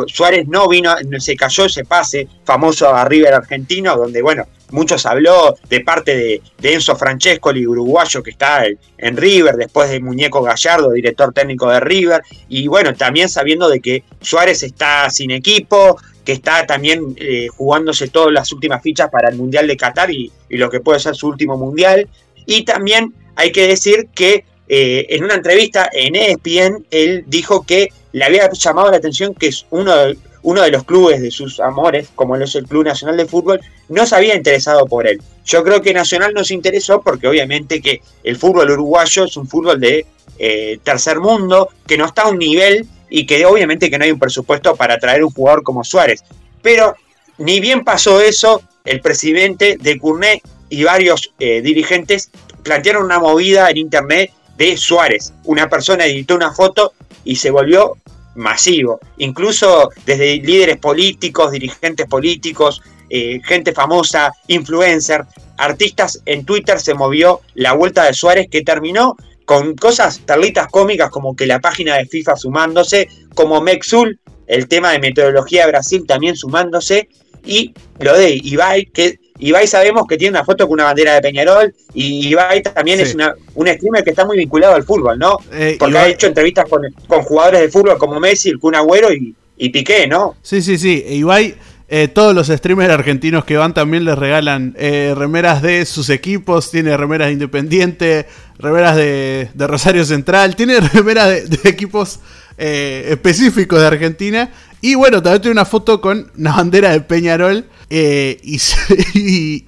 Suárez 0.07 0.47
no 0.49 0.69
vino, 0.69 0.95
se 1.19 1.37
cayó 1.37 1.65
ese 1.65 1.85
pase 1.85 2.29
famoso 2.45 2.89
a 2.95 3.05
River 3.05 3.35
argentino, 3.35 3.97
donde, 3.97 4.23
bueno, 4.23 4.47
muchos 4.71 5.07
habló 5.07 5.57
de 5.69 5.81
parte 5.81 6.43
de, 6.59 6.73
Enzo 6.73 6.97
Francesco, 6.97 7.51
el 7.51 7.67
uruguayo 7.67 8.23
que 8.23 8.31
está 8.31 8.65
en 8.67 9.17
River, 9.17 9.57
después 9.57 9.91
de 9.91 10.01
Muñeco 10.01 10.43
Gallardo, 10.43 10.93
director 10.93 11.33
técnico 11.33 11.71
de 11.71 11.81
River, 11.81 12.23
y 12.49 12.67
bueno, 12.67 12.95
también 12.95 13.29
sabiendo 13.29 13.69
de 13.69 13.81
que 13.81 14.05
Suárez 14.21 14.63
está 14.63 15.09
sin 15.11 15.31
equipo, 15.31 15.97
que 16.25 16.33
está 16.33 16.67
también 16.67 17.15
eh, 17.19 17.47
jugándose 17.57 18.09
todas 18.09 18.33
las 18.33 18.53
últimas 18.53 18.83
fichas 18.83 19.11
para 19.11 19.29
el 19.29 19.37
Mundial 19.37 19.67
de 19.69 19.77
Qatar 19.77 20.11
y, 20.11 20.33
lo 20.49 20.71
que 20.71 20.81
puede 20.81 21.01
ser 21.01 21.15
su 21.15 21.29
último 21.29 21.57
Mundial, 21.57 22.09
y 22.47 22.65
también 22.65 23.15
hay 23.37 23.53
que 23.53 23.67
decir 23.67 24.09
que 24.15 24.45
eh, 24.69 25.07
en 25.11 25.25
una 25.25 25.35
entrevista 25.35 25.89
en 25.93 26.17
ESPN, 26.17 26.87
él 26.91 27.25
dijo 27.27 27.65
que 27.65 27.89
le 28.17 28.25
había 28.25 28.51
llamado 28.51 28.91
la 28.91 28.97
atención 28.97 29.35
que 29.35 29.49
es 29.49 29.67
uno 29.69 29.95
de, 29.95 30.17
uno 30.41 30.63
de 30.63 30.71
los 30.71 30.85
clubes 30.85 31.21
de 31.21 31.31
sus 31.31 31.61
amores, 31.61 32.09
como 32.15 32.35
lo 32.35 32.47
es 32.47 32.55
el 32.55 32.67
Club 32.67 32.87
Nacional 32.87 33.19
de 33.19 33.27
Fútbol, 33.27 33.61
no 33.91 34.07
se 34.07 34.17
había 34.17 34.35
interesado 34.35 34.87
por 34.87 35.07
él. 35.07 35.21
Yo 35.45 35.63
creo 35.63 35.83
que 35.83 35.93
Nacional 35.93 36.33
no 36.33 36.43
se 36.43 36.55
interesó 36.55 37.03
porque 37.03 37.29
obviamente 37.29 37.83
que 37.83 38.01
el 38.25 38.37
fútbol 38.37 38.71
uruguayo 38.71 39.25
es 39.25 39.37
un 39.37 39.47
fútbol 39.47 39.79
de 39.79 40.07
eh, 40.39 40.79
tercer 40.83 41.21
mundo, 41.21 41.69
que 41.87 41.99
no 41.99 42.07
está 42.07 42.23
a 42.23 42.29
un 42.29 42.39
nivel 42.39 42.87
y 43.11 43.27
que 43.27 43.45
obviamente 43.45 43.91
que 43.91 43.99
no 43.99 44.05
hay 44.05 44.13
un 44.13 44.19
presupuesto 44.19 44.75
para 44.77 44.99
traer 44.99 45.23
un 45.23 45.31
jugador 45.31 45.63
como 45.63 45.85
Suárez. 45.85 46.25
Pero 46.63 46.97
ni 47.37 47.61
bien 47.61 47.85
pasó 47.85 48.23
eso, 48.23 48.63
el 48.87 49.03
presidente 49.03 49.77
de 49.79 49.99
Curné 49.99 50.41
y 50.71 50.85
varios 50.85 51.35
eh, 51.39 51.61
dirigentes 51.61 52.31
plantearon 52.63 53.05
una 53.05 53.19
movida 53.19 53.69
en 53.69 53.77
internet 53.77 54.31
de 54.57 54.79
Suárez. 54.79 55.35
Una 55.45 55.69
persona 55.69 56.07
editó 56.07 56.35
una 56.35 56.55
foto 56.55 56.95
y 57.27 57.37
se 57.37 57.51
volvió 57.51 57.99
masivo, 58.35 59.01
incluso 59.19 59.91
desde 60.07 60.37
líderes 60.37 60.79
políticos, 60.79 61.53
dirigentes 61.53 62.07
políticos, 62.07 62.81
eh, 63.11 63.41
gente 63.45 63.73
famosa, 63.73 64.33
influencer, 64.47 65.25
artistas 65.59 66.23
en 66.27 66.45
Twitter 66.45 66.81
se 66.81 66.95
movió 66.95 67.41
la 67.55 67.73
vuelta 67.73 68.05
de 68.05 68.15
Suárez 68.15 68.49
que 68.51 68.63
terminó 68.63 69.17
con 69.45 69.75
cosas 69.77 70.19
perlitas 70.19 70.69
cómicas 70.69 71.11
como 71.11 71.37
que 71.37 71.47
la 71.47 71.61
página 71.61 71.97
de 71.97 72.07
FIFA 72.07 72.37
sumándose, 72.37 73.09
como 73.35 73.61
Mexul, 73.61 74.19
el 74.47 74.69
tema 74.69 74.93
de 74.93 74.99
metodología 74.99 75.63
de 75.63 75.73
Brasil 75.73 76.05
también 76.07 76.37
sumándose, 76.37 77.09
y 77.45 77.73
lo 78.01 78.17
de 78.17 78.41
Ibai, 78.43 78.87
que 78.87 79.19
Ibai 79.39 79.67
sabemos 79.67 80.07
que 80.07 80.17
tiene 80.17 80.37
una 80.37 80.45
foto 80.45 80.67
con 80.67 80.75
una 80.75 80.85
bandera 80.85 81.15
de 81.15 81.21
Peñarol 81.21 81.75
y 81.95 82.29
Ibai 82.29 82.63
también 82.63 83.01
es 83.01 83.15
una, 83.15 83.35
un 83.55 83.67
streamer 83.67 84.03
que 84.05 84.11
está 84.11 84.25
muy 84.25 84.37
vinculado 84.37 84.75
al 84.75 84.85
fútbol, 84.85 85.19
¿no? 85.19 85.39
Eh, 85.53 85.77
Porque 85.79 85.99
ha 85.99 86.09
hecho 86.09 86.27
entrevistas 86.27 86.67
con, 86.69 86.83
jugadores 87.25 87.61
de 87.61 87.69
fútbol 87.69 87.99
como 87.99 88.19
Messi, 88.21 88.51
el 88.51 88.59
Kun 88.59 88.75
Agüero 88.75 89.13
y, 89.13 89.35
y 89.57 89.69
Piqué, 89.71 90.07
¿no? 90.07 90.37
Sí, 90.43 90.63
sí, 90.63 90.79
sí. 90.79 91.05
E 91.07 91.17
Ibai, 91.17 91.55
eh, 91.89 92.09
todos 92.09 92.35
los 92.35 92.49
streamers 92.49 92.93
argentinos 92.93 93.45
que 93.45 93.57
van 93.57 93.75
también 93.75 94.05
les 94.05 94.19
regalan 94.19 94.75
eh, 94.79 95.15
remeras 95.17 95.63
de 95.63 95.85
sus 95.85 96.09
equipos, 96.11 96.71
tiene 96.71 96.97
remeras 96.97 97.29
de 97.29 97.35
Independiente, 97.35 98.27
remeras 98.59 98.97
de, 98.97 99.49
Rosario 99.57 100.05
Central, 100.05 100.57
tiene 100.57 100.81
remeras 100.93 101.49
de, 101.49 101.69
equipos 101.69 102.21
específicos 102.59 103.81
de 103.81 103.87
Argentina. 103.87 104.51
Y 104.81 104.95
bueno, 104.95 105.23
también 105.23 105.43
tiene 105.43 105.53
una 105.53 105.65
foto 105.65 106.01
con 106.01 106.31
una 106.37 106.53
bandera 106.55 106.91
de 106.91 107.01
Peñarol 107.01 107.67
eh, 107.89 108.39
y, 108.43 108.59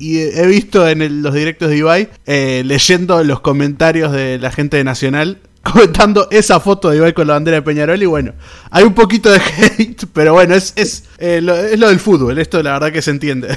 he 0.39 0.47
visto 0.47 0.89
en 0.89 1.23
los 1.23 1.33
directos 1.33 1.71
de 1.71 1.77
Ibai 1.77 2.09
eh, 2.27 2.63
leyendo 2.65 3.23
los 3.23 3.41
comentarios 3.41 4.13
de 4.13 4.39
la 4.39 4.51
gente 4.51 4.77
de 4.77 4.85
Nacional 4.85 5.39
comentando 5.63 6.29
esa 6.31 6.59
foto 6.59 6.91
de 6.91 6.97
Ibai 6.97 7.13
con 7.13 7.27
la 7.29 7.35
bandera 7.35 7.59
de 7.59 7.63
Peñarol 7.63 8.03
y 8.03 8.07
bueno, 8.07 8.35
hay 8.71 8.85
un 8.85 8.95
poquito 8.95 9.31
de 9.31 9.39
hate, 9.79 10.05
pero 10.13 10.33
bueno, 10.33 10.55
es, 10.55 10.73
es, 10.77 11.05
eh, 11.19 11.41
lo, 11.41 11.55
del 11.55 12.01
fútbol, 12.01 12.39
esto 12.39 12.63
la 12.63 12.73
verdad 12.73 12.93
que 12.93 13.03
se 13.03 13.13
entiende. 13.13 13.57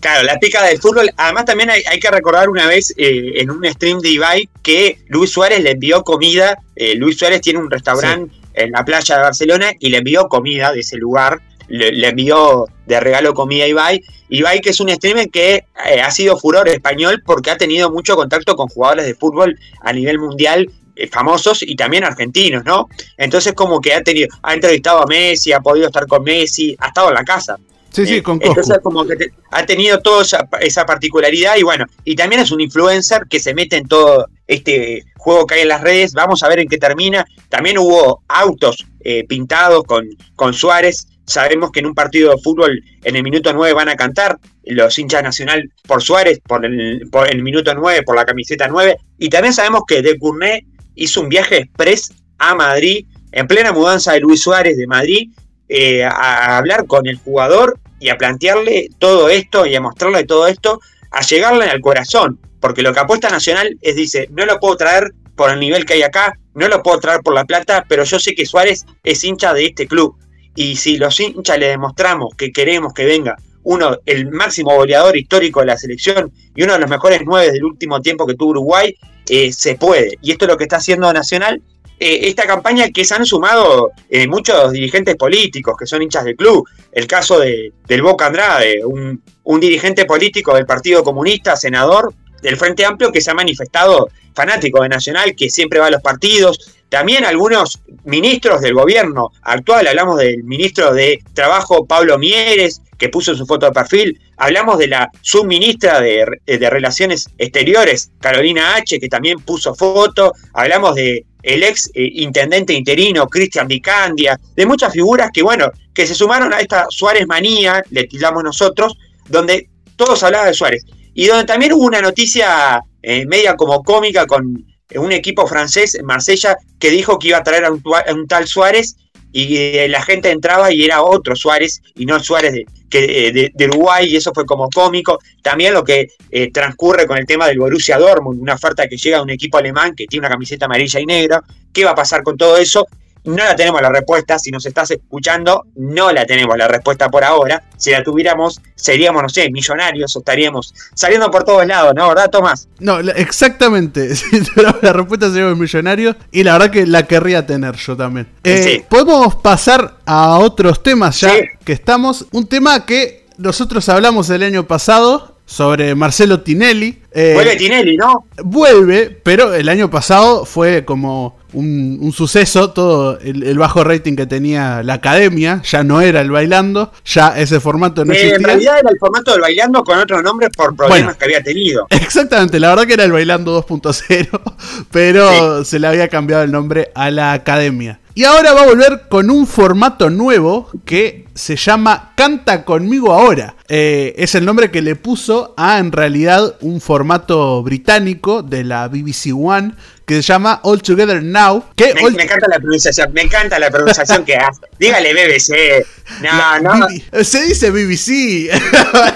Claro, 0.00 0.22
la 0.24 0.36
pica 0.38 0.62
del 0.62 0.78
fútbol. 0.78 1.10
Además 1.16 1.46
también 1.46 1.70
hay, 1.70 1.98
que 1.98 2.10
recordar 2.10 2.50
una 2.50 2.66
vez 2.66 2.92
en 2.98 3.50
un 3.50 3.64
stream 3.64 4.00
de 4.00 4.10
Ibai 4.10 4.50
que 4.62 4.98
Luis 5.08 5.30
Suárez 5.30 5.62
le 5.62 5.70
envió 5.70 6.02
comida. 6.02 6.58
Luis 6.96 7.16
Suárez 7.16 7.40
tiene 7.40 7.60
un 7.60 7.70
restaurante 7.70 8.30
en 8.54 8.72
la 8.72 8.84
playa 8.84 9.16
de 9.16 9.22
Barcelona 9.22 9.72
y 9.78 9.90
le 9.90 9.98
envió 9.98 10.28
comida 10.28 10.72
de 10.72 10.80
ese 10.80 10.96
lugar 10.96 11.40
le, 11.68 12.08
envió 12.08 12.66
de 12.86 13.00
regalo 13.00 13.34
comida 13.34 13.64
a 13.64 13.68
Ibai. 13.68 14.02
Ibai 14.28 14.60
que 14.60 14.70
es 14.70 14.80
un 14.80 14.90
streamer 14.90 15.28
que 15.30 15.64
eh, 15.86 16.00
ha 16.00 16.10
sido 16.10 16.36
furor 16.36 16.68
español 16.68 17.22
porque 17.24 17.50
ha 17.50 17.56
tenido 17.56 17.90
mucho 17.90 18.16
contacto 18.16 18.56
con 18.56 18.68
jugadores 18.68 19.06
de 19.06 19.14
fútbol 19.14 19.58
a 19.80 19.92
nivel 19.92 20.18
mundial 20.18 20.70
eh, 20.96 21.08
famosos 21.08 21.62
y 21.62 21.76
también 21.76 22.04
argentinos, 22.04 22.64
¿no? 22.64 22.88
Entonces 23.16 23.52
como 23.54 23.80
que 23.80 23.94
ha 23.94 24.02
tenido, 24.02 24.28
ha 24.42 24.54
entrevistado 24.54 25.02
a 25.02 25.06
Messi, 25.06 25.52
ha 25.52 25.60
podido 25.60 25.86
estar 25.86 26.06
con 26.06 26.22
Messi, 26.22 26.76
ha 26.78 26.88
estado 26.88 27.08
en 27.08 27.14
la 27.14 27.24
casa. 27.24 27.58
Sí, 27.94 28.06
sí, 28.06 28.14
eh, 28.16 28.22
con 28.22 28.40
Entonces 28.42 28.78
como 28.82 29.06
que 29.06 29.30
ha 29.52 29.64
tenido 29.64 30.00
toda 30.00 30.24
esa, 30.60 30.84
particularidad 30.84 31.56
y 31.56 31.62
bueno, 31.62 31.86
y 32.04 32.16
también 32.16 32.42
es 32.42 32.50
un 32.50 32.60
influencer 32.60 33.22
que 33.30 33.38
se 33.38 33.54
mete 33.54 33.76
en 33.76 33.86
todo 33.86 34.26
este 34.48 35.04
juego 35.16 35.46
que 35.46 35.54
hay 35.54 35.60
en 35.62 35.68
las 35.68 35.80
redes, 35.80 36.12
vamos 36.12 36.42
a 36.42 36.48
ver 36.48 36.58
en 36.58 36.68
qué 36.68 36.76
termina. 36.76 37.24
También 37.48 37.78
hubo 37.78 38.22
autos 38.28 38.84
pintados 39.28 39.84
con, 39.84 40.08
con 40.34 40.54
Suárez, 40.54 41.06
sabemos 41.26 41.70
que 41.70 41.80
en 41.80 41.86
un 41.86 41.94
partido 41.94 42.32
de 42.32 42.42
fútbol 42.42 42.82
en 43.02 43.16
el 43.16 43.22
minuto 43.22 43.52
9 43.52 43.72
van 43.74 43.88
a 43.88 43.96
cantar 43.96 44.38
los 44.64 44.98
hinchas 44.98 45.22
nacional 45.22 45.70
por 45.86 46.02
Suárez, 46.02 46.40
por 46.46 46.64
el, 46.64 47.08
por 47.10 47.30
el 47.30 47.42
minuto 47.42 47.74
9, 47.74 48.02
por 48.02 48.16
la 48.16 48.24
camiseta 48.24 48.68
9, 48.68 48.96
y 49.18 49.28
también 49.28 49.54
sabemos 49.54 49.82
que 49.86 50.02
De 50.02 50.18
Cournet 50.18 50.64
hizo 50.94 51.20
un 51.20 51.28
viaje 51.28 51.58
express 51.58 52.12
a 52.38 52.54
Madrid, 52.54 53.06
en 53.32 53.46
plena 53.46 53.72
mudanza 53.72 54.12
de 54.12 54.20
Luis 54.20 54.42
Suárez 54.42 54.76
de 54.76 54.86
Madrid, 54.86 55.30
eh, 55.68 56.04
a 56.04 56.58
hablar 56.58 56.86
con 56.86 57.06
el 57.06 57.16
jugador 57.16 57.80
y 58.04 58.10
a 58.10 58.18
plantearle 58.18 58.90
todo 58.98 59.30
esto 59.30 59.64
y 59.64 59.74
a 59.74 59.80
mostrarle 59.80 60.24
todo 60.24 60.46
esto, 60.46 60.78
a 61.10 61.22
llegarle 61.22 61.70
al 61.70 61.80
corazón, 61.80 62.38
porque 62.60 62.82
lo 62.82 62.92
que 62.92 63.00
apuesta 63.00 63.30
Nacional 63.30 63.78
es, 63.80 63.96
dice, 63.96 64.28
no 64.30 64.44
lo 64.44 64.60
puedo 64.60 64.76
traer 64.76 65.14
por 65.34 65.50
el 65.50 65.58
nivel 65.58 65.86
que 65.86 65.94
hay 65.94 66.02
acá, 66.02 66.38
no 66.52 66.68
lo 66.68 66.82
puedo 66.82 67.00
traer 67.00 67.22
por 67.22 67.32
la 67.32 67.46
plata, 67.46 67.86
pero 67.88 68.04
yo 68.04 68.18
sé 68.18 68.34
que 68.34 68.44
Suárez 68.44 68.84
es 69.04 69.24
hincha 69.24 69.54
de 69.54 69.64
este 69.64 69.86
club. 69.86 70.18
Y 70.54 70.76
si 70.76 70.98
los 70.98 71.18
hinchas 71.18 71.58
le 71.58 71.68
demostramos 71.68 72.34
que 72.36 72.52
queremos 72.52 72.92
que 72.92 73.06
venga 73.06 73.36
uno, 73.62 73.96
el 74.04 74.30
máximo 74.30 74.76
goleador 74.76 75.16
histórico 75.16 75.60
de 75.60 75.66
la 75.66 75.78
selección 75.78 76.30
y 76.54 76.62
uno 76.62 76.74
de 76.74 76.80
los 76.80 76.90
mejores 76.90 77.22
nueve 77.24 77.52
del 77.52 77.64
último 77.64 78.02
tiempo 78.02 78.26
que 78.26 78.34
tuvo 78.34 78.50
Uruguay, 78.50 78.94
eh, 79.30 79.50
se 79.50 79.76
puede. 79.76 80.18
Y 80.20 80.32
esto 80.32 80.44
es 80.44 80.50
lo 80.50 80.58
que 80.58 80.64
está 80.64 80.76
haciendo 80.76 81.10
Nacional. 81.10 81.62
Eh, 81.98 82.28
esta 82.28 82.44
campaña 82.46 82.88
que 82.90 83.04
se 83.04 83.14
han 83.14 83.24
sumado 83.24 83.92
eh, 84.10 84.26
muchos 84.26 84.72
dirigentes 84.72 85.14
políticos 85.16 85.76
que 85.78 85.86
son 85.86 86.02
hinchas 86.02 86.24
del 86.24 86.36
club. 86.36 86.68
El 86.92 87.06
caso 87.06 87.38
de, 87.38 87.72
del 87.86 88.02
Boca 88.02 88.26
Andrade, 88.26 88.84
un, 88.84 89.22
un 89.44 89.60
dirigente 89.60 90.04
político 90.04 90.54
del 90.54 90.66
Partido 90.66 91.04
Comunista, 91.04 91.56
senador 91.56 92.12
del 92.42 92.56
Frente 92.56 92.84
Amplio, 92.84 93.12
que 93.12 93.20
se 93.20 93.30
ha 93.30 93.34
manifestado 93.34 94.10
fanático 94.34 94.82
de 94.82 94.88
Nacional, 94.88 95.34
que 95.36 95.48
siempre 95.48 95.78
va 95.78 95.86
a 95.86 95.90
los 95.90 96.02
partidos. 96.02 96.73
También 96.88 97.24
algunos 97.24 97.80
ministros 98.04 98.60
del 98.60 98.74
gobierno 98.74 99.30
actual, 99.42 99.86
hablamos 99.86 100.18
del 100.18 100.44
ministro 100.44 100.92
de 100.92 101.22
Trabajo 101.32 101.86
Pablo 101.86 102.18
Mieres, 102.18 102.82
que 102.98 103.08
puso 103.08 103.34
su 103.34 103.46
foto 103.46 103.66
de 103.66 103.72
perfil, 103.72 104.20
hablamos 104.36 104.78
de 104.78 104.88
la 104.88 105.10
subministra 105.20 106.00
de, 106.00 106.26
Relaciones 106.46 107.28
Exteriores, 107.38 108.12
Carolina 108.20 108.76
H., 108.76 109.00
que 109.00 109.08
también 109.08 109.40
puso 109.40 109.74
foto, 109.74 110.32
hablamos 110.52 110.94
de 110.94 111.24
el 111.42 111.62
ex 111.62 111.90
eh, 111.94 112.08
intendente 112.14 112.72
interino 112.72 113.26
Cristian 113.26 113.68
Vicandia, 113.68 114.40
de 114.56 114.66
muchas 114.66 114.92
figuras 114.92 115.30
que, 115.32 115.42
bueno, 115.42 115.70
que 115.92 116.06
se 116.06 116.14
sumaron 116.14 116.54
a 116.54 116.60
esta 116.60 116.86
Suárez 116.88 117.26
manía, 117.26 117.82
le 117.90 118.04
tildamos 118.04 118.42
nosotros, 118.42 118.96
donde 119.28 119.68
todos 119.96 120.22
hablaban 120.22 120.48
de 120.48 120.54
Suárez. 120.54 120.84
Y 121.12 121.26
donde 121.26 121.44
también 121.44 121.72
hubo 121.74 121.84
una 121.84 122.00
noticia 122.00 122.80
eh, 123.02 123.26
media 123.26 123.54
como 123.54 123.82
cómica 123.82 124.26
con 124.26 124.64
un 124.96 125.12
equipo 125.12 125.46
francés, 125.46 125.98
Marsella, 126.04 126.56
que 126.78 126.90
dijo 126.90 127.18
que 127.18 127.28
iba 127.28 127.38
a 127.38 127.42
traer 127.42 127.64
a 127.64 127.70
un, 127.70 128.26
tal 128.28 128.46
Suárez 128.46 128.96
y 129.32 129.56
eh, 129.56 129.88
la 129.88 130.02
gente 130.02 130.30
entraba 130.30 130.72
y 130.72 130.84
era 130.84 131.02
otro 131.02 131.34
Suárez 131.34 131.82
y 131.96 132.06
no 132.06 132.16
el 132.16 132.22
Suárez 132.22 132.52
de, 132.52 132.66
que, 132.88 133.52
de, 133.52 133.66
Uruguay 133.66 134.06
y 134.08 134.16
eso 134.16 134.32
fue 134.32 134.46
como 134.46 134.68
cómico. 134.70 135.18
También 135.42 135.74
lo 135.74 135.82
que 135.82 136.08
transcurre 136.52 137.06
con 137.06 137.18
el 137.18 137.26
tema 137.26 137.48
del 137.48 137.58
Borussia 137.58 137.98
Dortmund, 137.98 138.40
una 138.40 138.54
oferta 138.54 138.86
que 138.86 138.96
llega 138.96 139.18
a 139.18 139.22
un 139.22 139.30
equipo 139.30 139.58
alemán 139.58 139.94
que 139.96 140.06
tiene 140.06 140.26
una 140.26 140.34
camiseta 140.34 140.66
amarilla 140.66 141.00
y 141.00 141.06
negra. 141.06 141.42
¿Qué 141.72 141.84
va 141.84 141.90
a 141.90 141.96
pasar 141.96 142.22
con 142.22 142.36
todo 142.36 142.56
eso? 142.56 142.86
No 143.24 143.36
la 143.36 143.56
tenemos 143.56 143.80
la 143.80 143.88
respuesta, 143.88 144.38
si 144.38 144.50
nos 144.50 144.66
estás 144.66 144.90
escuchando, 144.90 145.66
no 145.76 146.12
la 146.12 146.26
tenemos 146.26 146.56
la 146.58 146.68
respuesta 146.68 147.08
por 147.08 147.24
ahora. 147.24 147.62
Si 147.76 147.90
la 147.90 148.02
tuviéramos, 148.02 148.60
seríamos, 148.74 149.22
no 149.22 149.28
sé, 149.28 149.50
millonarios 149.50 150.14
o 150.14 150.18
estaríamos 150.18 150.74
saliendo 150.94 151.30
por 151.30 151.44
todos 151.44 151.66
lados, 151.66 151.94
¿no? 151.94 152.08
¿Verdad, 152.08 152.30
Tomás? 152.30 152.68
No, 152.78 153.00
exactamente. 153.00 154.14
Si 154.24 154.40
tuviéramos 154.42 154.82
la 154.82 154.92
respuesta, 154.92 155.28
seríamos 155.30 155.58
millonarios 155.58 156.16
y 156.32 156.42
la 156.42 156.52
verdad 156.54 156.70
que 156.70 156.86
la 156.86 157.06
querría 157.06 157.46
tener 157.46 157.76
yo 157.76 157.96
también. 157.96 158.28
Eh, 158.44 158.84
Podemos 158.88 159.34
pasar 159.36 159.98
a 160.04 160.38
otros 160.38 160.82
temas 160.82 161.20
ya 161.20 161.32
que 161.64 161.72
estamos. 161.72 162.26
Un 162.32 162.46
tema 162.46 162.84
que 162.86 163.26
nosotros 163.38 163.88
hablamos 163.88 164.30
el 164.30 164.42
año 164.42 164.66
pasado 164.66 165.34
sobre 165.46 165.94
Marcelo 165.94 166.40
Tinelli. 166.40 167.02
Eh, 167.12 167.32
vuelve 167.34 167.56
Tinelli, 167.56 167.96
¿no? 167.96 168.26
Vuelve, 168.42 169.10
pero 169.10 169.54
el 169.54 169.68
año 169.68 169.90
pasado 169.90 170.44
fue 170.44 170.84
como 170.84 171.38
un, 171.54 172.12
suceso, 172.12 172.70
todo 172.70 173.18
el, 173.20 173.58
bajo 173.58 173.84
rating 173.84 174.16
que 174.16 174.26
tenía 174.26 174.82
la 174.82 174.94
academia, 174.94 175.62
ya 175.64 175.82
no 175.82 176.00
era 176.00 176.20
el 176.20 176.30
bailando, 176.30 176.92
ya 177.04 177.38
ese 177.38 177.60
formato 177.60 178.04
no 178.04 178.12
eh, 178.12 178.16
existía. 178.16 178.36
En 178.36 178.44
realidad 178.44 178.78
era 178.80 178.90
el 178.90 178.98
formato 178.98 179.32
del 179.32 179.40
bailando 179.40 179.84
con 179.84 179.98
otro 179.98 180.22
nombre 180.22 180.50
por 180.50 180.76
problemas 180.76 181.16
que 181.16 181.24
había 181.24 181.42
tenido. 181.42 181.86
Exactamente, 181.90 182.60
la 182.60 182.70
verdad 182.70 182.86
que 182.86 182.94
era 182.94 183.04
el 183.04 183.12
bailando 183.12 183.64
2.0, 183.64 184.40
pero 184.90 185.64
se 185.64 185.78
le 185.78 185.86
había 185.86 186.08
cambiado 186.08 186.42
el 186.42 186.52
nombre 186.52 186.90
a 186.94 187.10
la 187.10 187.32
academia. 187.32 188.00
Y 188.16 188.22
ahora 188.22 188.52
va 188.52 188.62
a 188.62 188.66
volver 188.66 189.02
con 189.08 189.28
un 189.28 189.44
formato 189.44 190.08
nuevo 190.08 190.70
que 190.84 191.26
se 191.34 191.56
llama 191.56 192.12
Canta 192.16 192.64
conmigo 192.64 193.12
ahora. 193.12 193.56
Eh, 193.66 194.14
es 194.16 194.36
el 194.36 194.44
nombre 194.44 194.70
que 194.70 194.82
le 194.82 194.94
puso 194.94 195.52
a 195.56 195.80
en 195.80 195.90
realidad 195.90 196.54
un 196.60 196.80
formato 196.80 197.60
británico 197.64 198.42
de 198.42 198.62
la 198.62 198.86
BBC 198.86 199.34
One 199.34 199.72
que 200.06 200.14
se 200.14 200.22
llama 200.22 200.60
All 200.62 200.80
Together 200.80 201.24
Now. 201.24 201.64
Que 201.74 201.92
me, 201.92 202.22
encanta 202.22 202.46
la 202.48 202.58
pronunciación, 202.60 203.12
me 203.12 203.22
encanta 203.22 203.58
la 203.58 203.70
pronunciación 203.70 204.24
que 204.24 204.36
hace. 204.36 204.60
Dígale 204.78 205.12
BBC. 205.12 205.84
No, 206.22 206.78
no. 206.78 206.86
se 207.24 207.42
dice 207.42 207.70
BBC. 207.70 208.48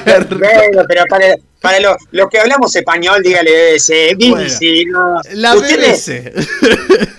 pero, 0.04 0.26
pero 0.88 1.04
para, 1.08 1.36
para 1.60 1.80
los 1.80 1.96
lo 2.12 2.28
que 2.28 2.38
hablamos 2.38 2.74
español, 2.74 3.22
dígale 3.22 3.72
BBC. 3.72 4.14
BBC, 4.16 4.86
no. 4.86 5.20
La 5.34 5.54
BBC. 5.54 6.32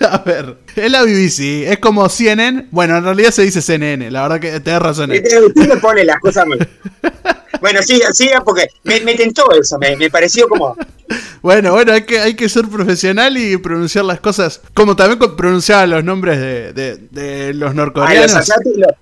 a 0.00 0.18
ver, 0.18 0.56
es 0.74 0.90
la 0.90 1.02
BBC. 1.02 1.70
Es 1.70 1.78
como 1.78 2.08
CNN. 2.08 2.68
Bueno, 2.70 2.96
en 2.96 3.04
realidad 3.04 3.30
se 3.32 3.42
dice 3.42 3.60
CNN. 3.60 4.10
La 4.10 4.22
verdad 4.22 4.40
que 4.40 4.60
tenés 4.60 4.80
razón. 4.80 5.10
Usted 5.10 5.68
me 5.68 5.76
pone 5.76 6.04
las 6.04 6.18
cosas 6.20 6.46
muy... 6.46 6.58
Bueno, 7.60 7.82
siga, 7.82 8.10
siga, 8.12 8.40
porque 8.42 8.68
me, 8.84 9.14
tentó 9.14 9.52
eso, 9.52 9.78
me, 9.78 10.10
pareció 10.10 10.48
como. 10.48 10.74
Bueno, 11.42 11.72
bueno, 11.72 11.92
hay 11.92 12.02
que, 12.02 12.20
hay 12.20 12.34
que 12.34 12.48
ser 12.48 12.68
profesional 12.68 13.36
y 13.36 13.56
pronunciar 13.56 14.04
las 14.04 14.20
cosas 14.20 14.60
como 14.74 14.94
también 14.94 15.18
pronunciar 15.36 15.88
los 15.88 16.04
nombres 16.04 16.38
de, 16.38 17.52
los 17.54 17.74
norcoreanos. 17.74 18.34
Ah, 18.34 18.56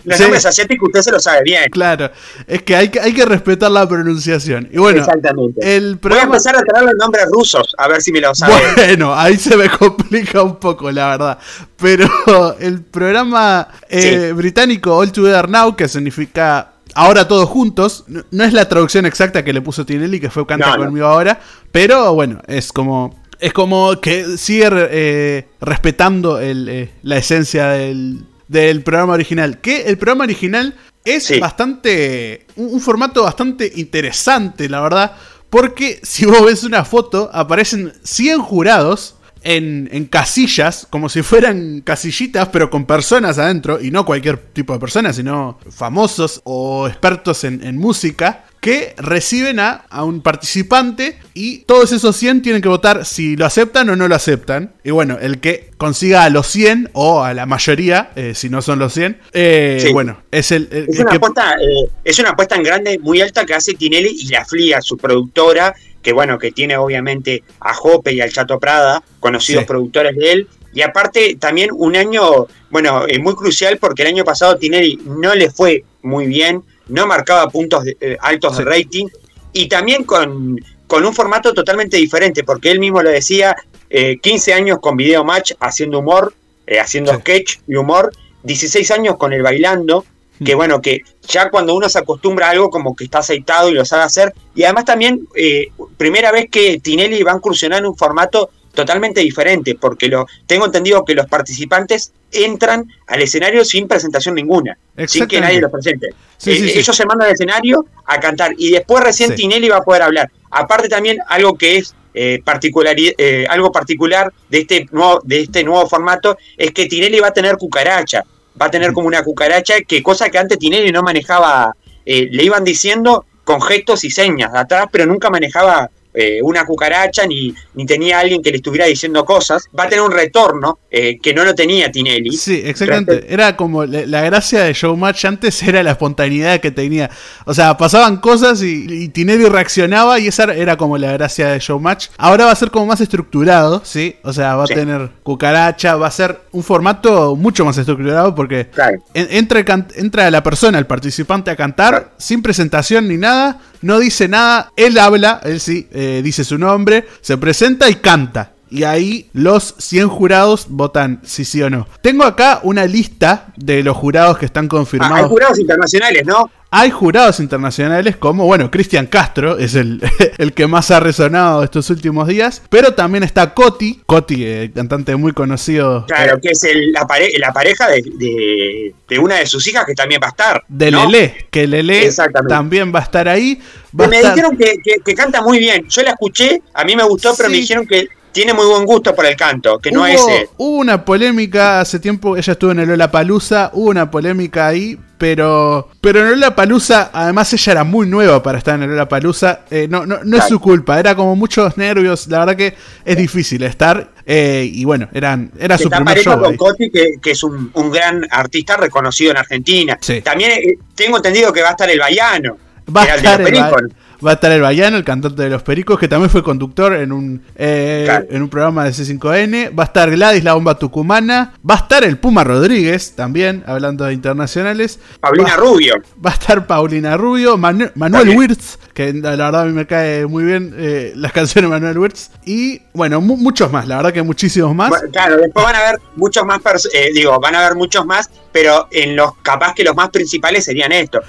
los, 0.04 0.20
nombres 0.20 0.46
asiáticos 0.46 0.88
usted 0.88 1.02
se 1.02 1.12
lo 1.12 1.20
sabe 1.20 1.42
bien. 1.42 1.64
Claro, 1.70 2.10
es 2.46 2.62
que 2.62 2.76
hay, 2.76 2.88
que 2.90 3.00
hay 3.00 3.12
que 3.12 3.24
respetar 3.24 3.70
la 3.70 3.88
pronunciación. 3.88 4.68
Y 4.72 4.78
bueno, 4.78 5.00
Exactamente. 5.00 5.76
El 5.76 5.96
Voy 5.96 6.18
a 6.18 6.22
empezar 6.22 6.56
a 6.56 6.62
traer 6.62 6.84
los 6.84 6.94
nombres 6.94 7.26
rusos, 7.30 7.74
a 7.76 7.88
ver 7.88 8.00
si 8.00 8.12
me 8.12 8.20
lo 8.20 8.34
sabe. 8.34 8.54
Bueno, 8.76 9.14
ahí 9.14 9.36
se 9.36 9.56
me 9.56 9.68
complica 9.78 10.42
un 10.42 10.56
poco, 10.56 10.90
la 10.90 11.08
verdad. 11.08 11.38
Pero 11.76 12.56
el 12.60 12.82
programa 12.82 13.68
eh, 13.88 14.32
británico 14.34 14.96
All 14.96 15.12
Together 15.12 15.48
Now, 15.48 15.74
que 15.74 15.88
significa 15.88 16.72
ahora 16.94 17.28
todos 17.28 17.48
juntos. 17.48 18.04
No, 18.06 18.44
es 18.44 18.52
la 18.52 18.68
traducción 18.68 19.06
exacta 19.06 19.44
que 19.44 19.52
le 19.52 19.60
puso 19.60 19.84
Tinelli, 19.84 20.20
que 20.20 20.30
fue 20.30 20.46
Canta 20.46 20.76
conmigo 20.76 21.06
ahora. 21.06 21.40
Pero 21.72 22.14
bueno, 22.14 22.40
es 22.46 22.72
como. 22.72 23.22
Es 23.40 23.52
como 23.52 24.00
que 24.00 24.36
sigue 24.36 24.68
eh, 24.72 25.48
respetando 25.60 26.40
eh, 26.40 26.90
la 27.04 27.16
esencia 27.18 27.68
del, 27.68 28.82
programa 28.82 29.12
original. 29.12 29.60
Que 29.60 29.82
el 29.82 29.96
programa 29.96 30.24
original 30.24 30.74
es 31.04 31.38
bastante. 31.38 32.46
Un, 32.56 32.80
formato 32.80 33.22
bastante 33.22 33.70
interesante, 33.76 34.68
la 34.68 34.80
verdad. 34.80 35.12
Porque 35.50 36.00
si 36.02 36.26
vos 36.26 36.44
ves 36.44 36.64
una 36.64 36.84
foto, 36.84 37.30
aparecen 37.32 37.92
100 38.02 38.40
jurados 38.40 39.17
en, 39.42 40.06
casillas, 40.10 40.86
como 40.90 41.08
si 41.08 41.22
fueran 41.22 41.80
casillitas, 41.82 42.48
pero 42.48 42.70
con 42.70 42.86
personas 42.86 43.38
adentro, 43.38 43.80
y 43.80 43.90
no 43.90 44.04
cualquier 44.04 44.38
tipo 44.38 44.72
de 44.72 44.78
personas, 44.78 45.16
sino 45.16 45.58
famosos 45.70 46.40
o 46.44 46.86
expertos 46.88 47.44
en, 47.44 47.78
música, 47.78 48.44
que 48.60 48.94
reciben 48.96 49.60
a, 49.60 49.86
un 50.02 50.20
participante 50.20 51.16
y 51.32 51.58
todos 51.58 51.92
esos 51.92 52.16
100 52.16 52.42
tienen 52.42 52.60
que 52.60 52.68
votar 52.68 53.04
si 53.04 53.36
lo 53.36 53.46
aceptan 53.46 53.88
o 53.90 53.96
no 53.96 54.08
lo 54.08 54.14
aceptan. 54.14 54.72
Y 54.82 54.90
bueno, 54.90 55.16
el 55.20 55.38
que 55.38 55.70
consiga 55.76 56.24
a 56.24 56.30
los 56.30 56.46
100 56.48 56.90
o 56.92 57.22
a 57.22 57.34
la 57.34 57.46
mayoría, 57.46 58.10
eh, 58.16 58.32
si 58.34 58.48
no 58.48 58.60
son 58.62 58.80
los 58.80 58.92
100, 58.94 59.20
eh, 59.32 59.90
bueno, 59.92 60.20
es 60.30 60.50
el... 60.50 60.68
es, 60.72 60.98
una 60.98 61.12
apuesta, 61.12 61.52
eh, 61.52 61.90
es 62.04 62.18
una 62.18 62.30
apuesta 62.30 62.56
en 62.56 62.62
grande 62.64 62.98
muy 62.98 63.20
alta 63.20 63.46
que 63.46 63.54
hace 63.54 63.74
Tinelli 63.74 64.10
y 64.10 64.28
la 64.28 64.44
Flia, 64.44 64.80
su 64.80 64.96
productora, 64.96 65.74
que 66.08 66.14
bueno, 66.14 66.38
que 66.38 66.52
tiene 66.52 66.74
obviamente 66.74 67.42
a 67.60 67.74
Jope 67.74 68.14
y 68.14 68.22
al 68.22 68.32
Chato 68.32 68.58
Prada, 68.58 69.02
conocidos 69.20 69.64
productores 69.64 70.16
de 70.16 70.32
él, 70.32 70.48
y 70.72 70.80
aparte 70.80 71.36
también 71.38 71.68
un 71.70 71.96
año, 71.96 72.46
bueno, 72.70 73.04
es 73.06 73.20
muy 73.20 73.34
crucial 73.34 73.76
porque 73.76 74.04
el 74.04 74.08
año 74.08 74.24
pasado 74.24 74.56
Tinelli 74.56 74.98
no 75.04 75.34
le 75.34 75.50
fue 75.50 75.84
muy 76.00 76.24
bien, 76.24 76.62
no 76.86 77.06
marcaba 77.06 77.50
puntos 77.50 77.84
eh, 77.86 78.16
altos 78.22 78.56
de 78.56 78.64
rating, 78.64 79.06
y 79.52 79.68
también 79.68 80.04
con, 80.04 80.58
con, 80.86 81.04
un 81.04 81.12
formato 81.12 81.52
totalmente 81.52 81.98
diferente, 81.98 82.42
porque 82.42 82.70
él 82.70 82.80
mismo 82.80 83.02
lo 83.02 83.10
decía, 83.10 83.54
15 83.90 84.50
eh, 84.50 84.54
años 84.54 84.78
con 84.80 84.96
video 84.96 85.24
match 85.24 85.52
haciendo 85.60 85.98
humor, 85.98 86.32
eh, 86.66 86.80
haciendo 86.80 87.12
sketch 87.12 87.58
y 87.68 87.74
humor, 87.74 88.12
16 88.44 88.90
años 88.92 89.18
con 89.18 89.34
el 89.34 89.42
bailando, 89.42 90.06
que 90.44 90.54
bueno, 90.54 90.80
que 90.80 91.02
ya 91.26 91.50
cuando 91.50 91.74
uno 91.74 91.88
se 91.88 91.98
acostumbra 91.98 92.48
a 92.48 92.50
algo 92.50 92.70
como 92.70 92.94
que 92.94 93.04
está 93.04 93.18
aceitado 93.18 93.70
y 93.70 93.74
lo 93.74 93.84
sabe 93.84 94.04
hacer, 94.04 94.32
y 94.54 94.64
además 94.64 94.84
también, 94.84 95.26
eh, 95.34 95.68
primera 95.96 96.32
vez 96.32 96.48
que 96.50 96.78
Tinelli 96.80 97.22
va 97.22 97.32
a 97.32 97.36
incursionar 97.36 97.80
en 97.80 97.86
un 97.86 97.96
formato 97.96 98.50
totalmente 98.74 99.20
diferente, 99.20 99.74
porque 99.74 100.06
lo 100.06 100.26
tengo 100.46 100.66
entendido 100.66 101.04
que 101.04 101.14
los 101.14 101.26
participantes 101.26 102.12
entran 102.30 102.86
al 103.08 103.22
escenario 103.22 103.64
sin 103.64 103.88
presentación 103.88 104.36
ninguna, 104.36 104.78
sin 105.06 105.26
que 105.26 105.40
nadie 105.40 105.60
los 105.60 105.72
presente. 105.72 106.10
Eh, 106.46 106.72
ellos 106.76 106.96
se 106.96 107.04
mandan 107.04 107.26
al 107.26 107.34
escenario 107.34 107.86
a 108.04 108.20
cantar 108.20 108.54
y 108.56 108.70
después 108.70 109.02
recién 109.02 109.34
Tinelli 109.34 109.68
va 109.68 109.78
a 109.78 109.82
poder 109.82 110.02
hablar. 110.02 110.30
Aparte 110.50 110.88
también 110.88 111.18
algo 111.26 111.58
que 111.58 111.78
es 111.78 111.94
eh, 112.14 112.40
eh, 112.44 113.46
algo 113.48 113.72
particular 113.72 114.32
de 114.48 114.58
este, 114.58 114.86
nuevo, 114.90 115.20
de 115.24 115.40
este 115.40 115.64
nuevo 115.64 115.88
formato 115.88 116.36
es 116.56 116.72
que 116.72 116.86
Tinelli 116.86 117.20
va 117.20 117.28
a 117.28 117.32
tener 117.32 117.56
cucaracha, 117.56 118.24
va 118.60 118.66
a 118.66 118.70
tener 118.70 118.92
como 118.92 119.08
una 119.08 119.22
cucaracha, 119.22 119.80
que 119.86 120.02
cosa 120.02 120.30
que 120.30 120.38
antes 120.38 120.58
Tinelli 120.58 120.92
no 120.92 121.02
manejaba, 121.02 121.74
eh, 122.04 122.28
le 122.30 122.44
iban 122.44 122.64
diciendo 122.64 123.26
con 123.44 123.62
gestos 123.62 124.04
y 124.04 124.10
señas 124.10 124.52
de 124.52 124.58
atrás, 124.58 124.86
pero 124.90 125.06
nunca 125.06 125.30
manejaba 125.30 125.90
eh, 126.20 126.40
una 126.42 126.66
cucaracha 126.66 127.24
ni, 127.28 127.54
ni 127.74 127.86
tenía 127.86 128.18
alguien 128.18 128.42
que 128.42 128.50
le 128.50 128.56
estuviera 128.56 128.86
diciendo 128.86 129.24
cosas, 129.24 129.68
va 129.78 129.84
a 129.84 129.88
tener 129.88 130.04
un 130.04 130.10
retorno 130.10 130.80
eh, 130.90 131.16
que 131.22 131.32
no 131.32 131.44
lo 131.44 131.54
tenía 131.54 131.92
Tinelli. 131.92 132.32
Sí, 132.32 132.60
exactamente. 132.64 133.32
Era 133.32 133.54
como 133.54 133.84
la, 133.84 134.22
gracia 134.22 134.64
de 134.64 134.72
Showmatch 134.72 135.24
antes 135.26 135.62
era 135.68 135.80
la 135.84 135.92
espontaneidad 135.92 136.58
que 136.58 136.72
tenía. 136.72 137.08
O 137.44 137.54
sea, 137.54 137.76
pasaban 137.76 138.16
cosas 138.16 138.60
y, 138.64 139.08
Tinelli 139.10 139.44
reaccionaba 139.44 140.18
y 140.18 140.26
esa 140.26 140.52
era 140.52 140.76
como 140.76 140.98
la 140.98 141.12
gracia 141.12 141.50
de 141.50 141.60
Showmatch. 141.60 142.08
Ahora 142.18 142.46
va 142.46 142.50
a 142.50 142.56
ser 142.56 142.72
como 142.72 142.86
más 142.86 143.00
estructurado, 143.00 143.80
¿sí? 143.84 144.16
O 144.24 144.32
sea, 144.32 144.56
va 144.56 144.64
a 144.64 144.66
tener 144.66 145.10
cucaracha, 145.22 145.94
va 145.94 146.08
a 146.08 146.10
ser 146.10 146.40
un 146.50 146.64
formato 146.64 147.36
mucho 147.36 147.64
más 147.64 147.78
estructurado 147.78 148.34
porque 148.34 148.70
entra, 149.14 149.64
entra 149.94 150.30
la 150.32 150.42
persona, 150.42 150.80
el 150.80 150.86
participante 150.86 151.52
a 151.52 151.56
cantar 151.56 152.10
sin 152.18 152.42
presentación 152.42 153.06
ni 153.06 153.18
nada, 153.18 153.60
no 153.82 153.98
dice 153.98 154.28
nada, 154.28 154.72
él 154.76 154.98
habla, 154.98 155.40
él 155.44 155.60
sí. 155.60 155.88
Eh, 155.92 156.20
dice 156.22 156.44
su 156.44 156.58
nombre, 156.58 157.06
se 157.20 157.36
presenta 157.38 157.88
y 157.88 157.96
canta. 157.96 158.52
Y 158.70 158.84
ahí 158.84 159.30
los 159.32 159.74
100 159.78 160.08
jurados 160.08 160.66
votan 160.68 161.20
si 161.24 161.44
sí 161.44 161.62
o 161.62 161.70
no. 161.70 161.86
Tengo 162.02 162.24
acá 162.24 162.60
una 162.62 162.84
lista 162.84 163.46
de 163.56 163.82
los 163.82 163.96
jurados 163.96 164.38
que 164.38 164.44
están 164.44 164.68
confirmados. 164.68 165.16
Ah, 165.16 165.22
hay 165.22 165.28
jurados 165.28 165.58
internacionales, 165.58 166.22
¿no? 166.26 166.50
Hay 166.70 166.90
jurados 166.90 167.40
internacionales 167.40 168.16
como, 168.16 168.44
bueno, 168.44 168.70
Cristian 168.70 169.06
Castro 169.06 169.56
es 169.56 169.74
el, 169.74 170.02
el, 170.38 170.52
que 170.52 170.66
más 170.66 170.90
ha 170.90 171.00
resonado 171.00 171.64
estos 171.64 171.88
últimos 171.88 172.28
días, 172.28 172.62
pero 172.68 172.92
también 172.92 173.24
está 173.24 173.54
Coti, 173.54 174.02
Coti, 174.04 174.44
eh, 174.44 174.70
cantante 174.74 175.16
muy 175.16 175.32
conocido. 175.32 176.04
Claro, 176.06 176.38
que 176.42 176.50
es 176.50 176.66
la, 176.92 177.06
pareja 177.06 177.88
de, 177.88 178.94
una 179.18 179.36
de 179.36 179.46
sus 179.46 179.66
hijas 179.66 179.86
que 179.86 179.94
también 179.94 180.20
va 180.22 180.26
a 180.26 180.30
estar. 180.30 180.64
De 180.68 180.90
Lele, 180.90 181.46
que 181.50 181.66
Lele 181.66 182.10
también 182.46 182.94
va 182.94 182.98
a 182.98 183.02
estar 183.02 183.28
ahí. 183.28 183.58
me 183.92 184.18
dijeron 184.18 184.58
que, 184.58 185.14
canta 185.14 185.40
muy 185.40 185.58
bien, 185.58 185.86
yo 185.88 186.02
la 186.02 186.10
escuché, 186.10 186.62
a 186.74 186.84
mí 186.84 186.94
me 186.94 187.04
gustó, 187.04 187.34
pero 187.34 187.48
me 187.48 187.56
dijeron 187.56 187.86
que 187.86 188.08
tiene 188.30 188.52
muy 188.52 188.66
buen 188.66 188.84
gusto 188.84 189.14
por 189.14 189.24
el 189.24 189.36
canto, 189.36 189.78
que 189.78 189.90
no 189.90 190.06
es. 190.06 190.20
Hubo 190.58 190.76
una 190.76 191.02
polémica 191.02 191.80
hace 191.80 191.98
tiempo, 191.98 192.36
ella 192.36 192.52
estuvo 192.52 192.72
en 192.72 192.80
el 192.80 193.08
Palusa, 193.08 193.70
hubo 193.72 193.88
una 193.88 194.10
polémica 194.10 194.66
ahí, 194.66 194.98
pero. 195.18 195.90
Pero 196.00 196.20
en 196.20 196.30
Lola 196.30 196.54
Palusa, 196.54 197.10
además 197.12 197.52
ella 197.52 197.72
era 197.72 197.84
muy 197.84 198.06
nueva 198.06 198.42
para 198.42 198.58
estar 198.58 198.76
en 198.76 198.84
el 198.84 198.90
Lola 198.90 199.08
Palusa. 199.08 199.60
Eh, 199.70 199.86
no 199.90 200.06
no, 200.06 200.20
no 200.24 200.36
es 200.36 200.44
su 200.44 200.60
culpa, 200.60 200.98
era 200.98 201.14
como 201.14 201.36
muchos 201.36 201.76
nervios. 201.76 202.26
La 202.28 202.40
verdad 202.40 202.56
que 202.56 202.74
es 203.04 203.16
difícil 203.16 203.62
estar. 203.64 204.10
Eh, 204.24 204.70
y 204.72 204.84
bueno, 204.84 205.08
eran, 205.12 205.50
era 205.58 205.76
su 205.76 205.90
primer 205.90 206.18
show. 206.18 206.40
con 206.40 206.56
Coti, 206.56 206.90
que, 206.90 207.14
que, 207.20 207.30
es 207.32 207.42
un, 207.42 207.72
gran 207.90 208.26
artista 208.30 208.76
reconocido 208.76 209.32
en 209.32 209.38
Argentina. 209.38 209.98
También 210.22 210.52
eh, 210.52 210.78
tengo 210.94 211.16
entendido 211.16 211.52
que 211.52 211.62
va 211.62 211.68
a 211.68 211.72
estar 211.72 211.90
el 211.90 211.98
Baiano. 211.98 212.56
Va 212.94 213.02
a 213.02 213.14
estar 213.16 213.40
el, 213.40 213.92
Va 214.24 214.32
a 214.32 214.34
estar 214.34 214.50
el 214.50 214.60
Bayano, 214.60 214.96
el 214.96 215.04
cantante 215.04 215.42
de 215.42 215.48
Los 215.48 215.62
Pericos, 215.62 215.98
que 215.98 216.08
también 216.08 216.30
fue 216.30 216.42
conductor 216.42 216.92
en 216.94 217.12
un, 217.12 217.42
eh, 217.54 218.26
en 218.30 218.42
un 218.42 218.48
programa 218.48 218.84
de 218.84 218.90
C5N. 218.90 219.78
Va 219.78 219.84
a 219.84 219.86
estar 219.86 220.10
Gladys, 220.10 220.42
la 220.42 220.54
bomba 220.54 220.76
tucumana. 220.76 221.54
Va 221.68 221.74
a 221.74 221.78
estar 221.78 222.02
el 222.02 222.18
Puma 222.18 222.42
Rodríguez, 222.42 223.14
también, 223.14 223.62
hablando 223.66 224.04
de 224.04 224.12
internacionales. 224.14 224.98
Paulina 225.20 225.56
Rubio. 225.56 225.94
Va 226.24 226.30
a 226.30 226.32
estar 226.34 226.66
Paulina 226.66 227.16
Rubio. 227.16 227.56
Manuel 227.56 228.36
Wirtz, 228.36 228.78
que 228.92 229.12
la, 229.12 229.30
verdad 229.30 229.62
a 229.62 229.64
mí 229.64 229.72
me 229.72 229.86
cae 229.86 230.26
muy 230.26 230.44
bien 230.44 230.74
eh, 230.76 231.12
las 231.14 231.32
canciones 231.32 231.70
de 231.70 231.76
Manuel 231.76 231.98
Wirtz. 231.98 232.30
Y 232.44 232.82
bueno, 232.92 233.20
muchos 233.20 233.70
más, 233.70 233.86
la 233.86 233.96
verdad 233.96 234.12
que 234.12 234.22
muchísimos 234.22 234.74
más. 234.74 234.92
claro, 235.12 235.36
después 235.36 235.64
van 235.64 235.76
a 235.76 235.78
haber 235.78 236.00
muchos 236.16 236.44
más, 236.44 236.60
eh, 236.92 237.10
digo, 237.14 237.38
van 237.38 237.54
a 237.54 237.60
haber 237.60 237.76
muchos 237.76 238.04
más, 238.04 238.30
pero 238.52 238.88
en 238.90 239.16
los 239.16 239.36
capaz 239.42 239.74
que 239.74 239.84
los 239.84 239.94
más 239.94 240.10
principales 240.10 240.64
serían 240.64 240.92
estos. 240.92 241.24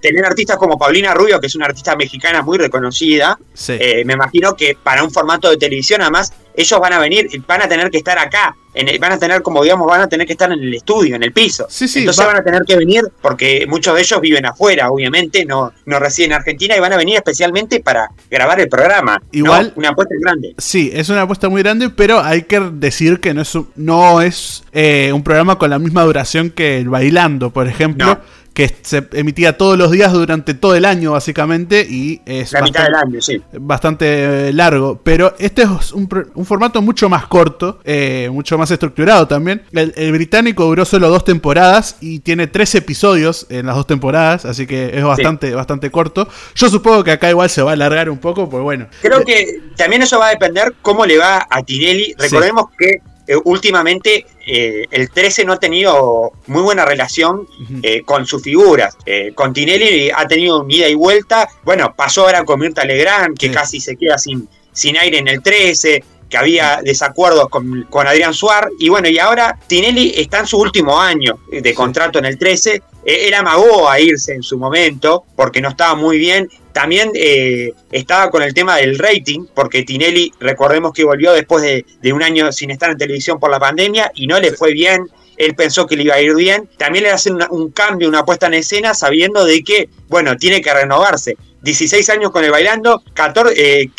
tener 0.00 0.24
artistas 0.24 0.56
como 0.56 0.78
Paulina 0.78 1.14
Rubio, 1.14 1.40
que 1.40 1.46
es 1.46 1.54
una 1.54 1.66
artista 1.66 1.96
mexicana 1.96 2.42
muy 2.42 2.58
reconocida. 2.58 3.38
Eh, 3.68 4.04
me 4.04 4.14
imagino 4.14 4.54
que 4.54 4.76
para 4.80 5.02
un 5.02 5.10
formato 5.10 5.50
de 5.50 5.56
televisión, 5.56 6.02
además, 6.02 6.32
ellos 6.54 6.80
van 6.80 6.92
a 6.92 6.98
venir, 6.98 7.28
van 7.46 7.62
a 7.62 7.68
tener 7.68 7.90
que 7.90 7.98
estar 7.98 8.18
acá, 8.18 8.56
en 8.74 9.00
van 9.00 9.12
a 9.12 9.18
tener, 9.18 9.42
como 9.42 9.62
digamos, 9.62 9.86
van 9.86 10.00
a 10.00 10.08
tener 10.08 10.26
que 10.26 10.32
estar 10.32 10.50
en 10.50 10.58
el 10.58 10.74
estudio, 10.74 11.16
en 11.16 11.22
el 11.22 11.32
piso. 11.32 11.68
Entonces 11.68 12.26
van 12.26 12.36
a 12.36 12.42
tener 12.42 12.62
que 12.66 12.76
venir, 12.76 13.02
porque 13.20 13.66
muchos 13.68 13.94
de 13.94 14.00
ellos 14.00 14.20
viven 14.20 14.46
afuera, 14.46 14.90
obviamente, 14.90 15.44
no, 15.44 15.72
no 15.86 15.98
residen 15.98 16.32
en 16.32 16.38
Argentina 16.38 16.76
y 16.76 16.80
van 16.80 16.92
a 16.92 16.96
venir 16.96 17.16
especialmente 17.16 17.80
para 17.80 18.08
grabar 18.30 18.60
el 18.60 18.68
programa. 18.68 19.22
Igual. 19.30 19.72
Una 19.76 19.90
apuesta 19.90 20.14
grande. 20.20 20.54
Sí, 20.58 20.90
es 20.92 21.08
una 21.08 21.22
apuesta 21.22 21.48
muy 21.48 21.62
grande, 21.62 21.90
pero 21.90 22.20
hay 22.20 22.42
que 22.42 22.60
decir 22.60 23.20
que 23.20 23.32
no 23.32 23.42
es, 23.42 23.56
no 23.76 24.20
es 24.20 24.64
eh, 24.72 25.12
un 25.12 25.22
programa 25.22 25.56
con 25.56 25.70
la 25.70 25.78
misma 25.78 26.02
duración 26.02 26.50
que 26.50 26.78
el 26.78 26.88
Bailando, 26.88 27.50
por 27.50 27.68
ejemplo 27.68 28.20
que 28.54 28.72
se 28.82 29.08
emitía 29.12 29.58
todos 29.58 29.76
los 29.76 29.90
días 29.90 30.12
durante 30.12 30.54
todo 30.54 30.76
el 30.76 30.84
año, 30.84 31.12
básicamente, 31.12 31.84
y 31.88 32.22
es 32.24 32.52
La 32.52 32.60
bastante, 32.60 32.78
mitad 32.78 32.84
del 32.84 32.94
año, 32.94 33.20
sí. 33.20 33.42
bastante 33.52 34.48
eh, 34.48 34.52
largo. 34.52 35.00
Pero 35.02 35.34
este 35.40 35.62
es 35.62 35.92
un, 35.92 36.08
formato 36.44 36.80
mucho 36.80 37.08
más 37.08 37.26
corto, 37.26 37.80
eh, 37.84 38.28
mucho 38.32 38.56
más 38.56 38.70
estructurado 38.70 39.26
también. 39.26 39.62
El, 39.72 40.12
británico 40.12 40.64
duró 40.64 40.84
solo 40.84 41.08
dos 41.08 41.24
temporadas 41.24 41.96
y 42.00 42.20
tiene 42.20 42.46
tres 42.46 42.76
episodios 42.76 43.46
en 43.50 43.66
las 43.66 43.74
dos 43.74 43.88
temporadas, 43.88 44.44
así 44.44 44.68
que 44.68 44.96
es 44.96 45.02
bastante, 45.02 45.52
bastante 45.52 45.90
corto. 45.90 46.28
Yo 46.54 46.68
supongo 46.68 47.02
que 47.02 47.10
acá 47.10 47.28
igual 47.30 47.50
se 47.50 47.60
va 47.60 47.70
a 47.70 47.74
alargar 47.74 48.08
un 48.08 48.18
poco, 48.18 48.48
pues 48.48 48.62
bueno. 48.62 48.86
Creo 49.02 49.24
que 49.24 49.62
también 49.76 50.02
eso 50.02 50.20
va 50.20 50.28
a 50.28 50.30
depender 50.30 50.74
cómo 50.80 51.04
le 51.04 51.18
va 51.18 51.44
a 51.50 51.62
Tinelli. 51.64 52.14
Recordemos 52.16 52.66
que 52.78 53.00
eh, 53.26 53.36
últimamente 53.44 54.26
eh, 54.46 54.86
el 54.90 55.10
13 55.10 55.44
no 55.44 55.54
ha 55.54 55.58
tenido 55.58 56.32
muy 56.46 56.62
buena 56.62 56.84
relación 56.84 57.46
eh, 57.82 58.02
con 58.02 58.26
sus 58.26 58.42
figuras. 58.42 58.96
con 59.34 59.52
Tinelli 59.52 60.10
ha 60.10 60.26
tenido 60.26 60.62
un 60.62 60.70
ida 60.70 60.88
y 60.88 60.94
vuelta. 60.94 61.48
Bueno, 61.62 61.94
pasó 61.96 62.22
ahora 62.22 62.44
con 62.44 62.60
Mirta 62.60 62.84
Legrand, 62.84 63.38
que 63.38 63.50
casi 63.50 63.80
se 63.80 63.96
queda 63.96 64.18
sin, 64.18 64.48
sin 64.72 64.96
aire 64.98 65.18
en 65.18 65.28
el 65.28 65.42
13 65.42 66.04
que 66.34 66.38
había 66.38 66.80
desacuerdos 66.82 67.48
con, 67.48 67.84
con, 67.88 68.08
Adrián 68.08 68.34
Suar, 68.34 68.68
y 68.80 68.88
bueno, 68.88 69.08
y 69.08 69.20
ahora 69.20 69.56
Tinelli 69.68 70.14
está 70.16 70.40
en 70.40 70.48
su 70.48 70.58
último 70.58 71.00
año 71.00 71.38
de 71.48 71.72
contrato 71.72 72.18
en 72.18 72.24
el 72.24 72.36
13, 72.36 72.82
él 73.04 73.34
amagó 73.34 73.88
a 73.88 74.00
irse 74.00 74.34
en 74.34 74.42
su 74.42 74.58
momento 74.58 75.22
porque 75.36 75.60
no 75.60 75.68
estaba 75.68 75.94
muy 75.94 76.18
bien, 76.18 76.48
también 76.72 77.12
eh, 77.14 77.72
estaba 77.92 78.32
con 78.32 78.42
el 78.42 78.52
tema 78.52 78.78
del 78.78 78.98
rating, 78.98 79.46
porque 79.54 79.84
Tinelli, 79.84 80.32
recordemos 80.40 80.92
que 80.92 81.04
volvió 81.04 81.32
después 81.32 81.62
de, 81.62 82.12
un 82.12 82.20
año 82.20 82.50
sin 82.50 82.72
estar 82.72 82.90
en 82.90 82.98
televisión 82.98 83.38
por 83.38 83.52
la 83.52 83.60
pandemia 83.60 84.10
y 84.16 84.26
no 84.26 84.40
le 84.40 84.50
fue 84.50 84.72
bien. 84.72 85.06
Él 85.36 85.54
pensó 85.54 85.86
que 85.86 85.96
le 85.96 86.04
iba 86.04 86.14
a 86.14 86.20
ir 86.20 86.34
bien. 86.34 86.68
También 86.76 87.04
le 87.04 87.10
hacen 87.10 87.38
un 87.50 87.70
cambio, 87.70 88.08
una 88.08 88.24
puesta 88.24 88.46
en 88.46 88.54
escena, 88.54 88.94
sabiendo 88.94 89.44
de 89.44 89.62
que, 89.62 89.88
bueno, 90.08 90.36
tiene 90.36 90.60
que 90.60 90.72
renovarse. 90.72 91.36
16 91.62 92.10
años 92.10 92.30
con 92.30 92.44
el 92.44 92.50
bailando, 92.50 93.02
14, 93.14 93.90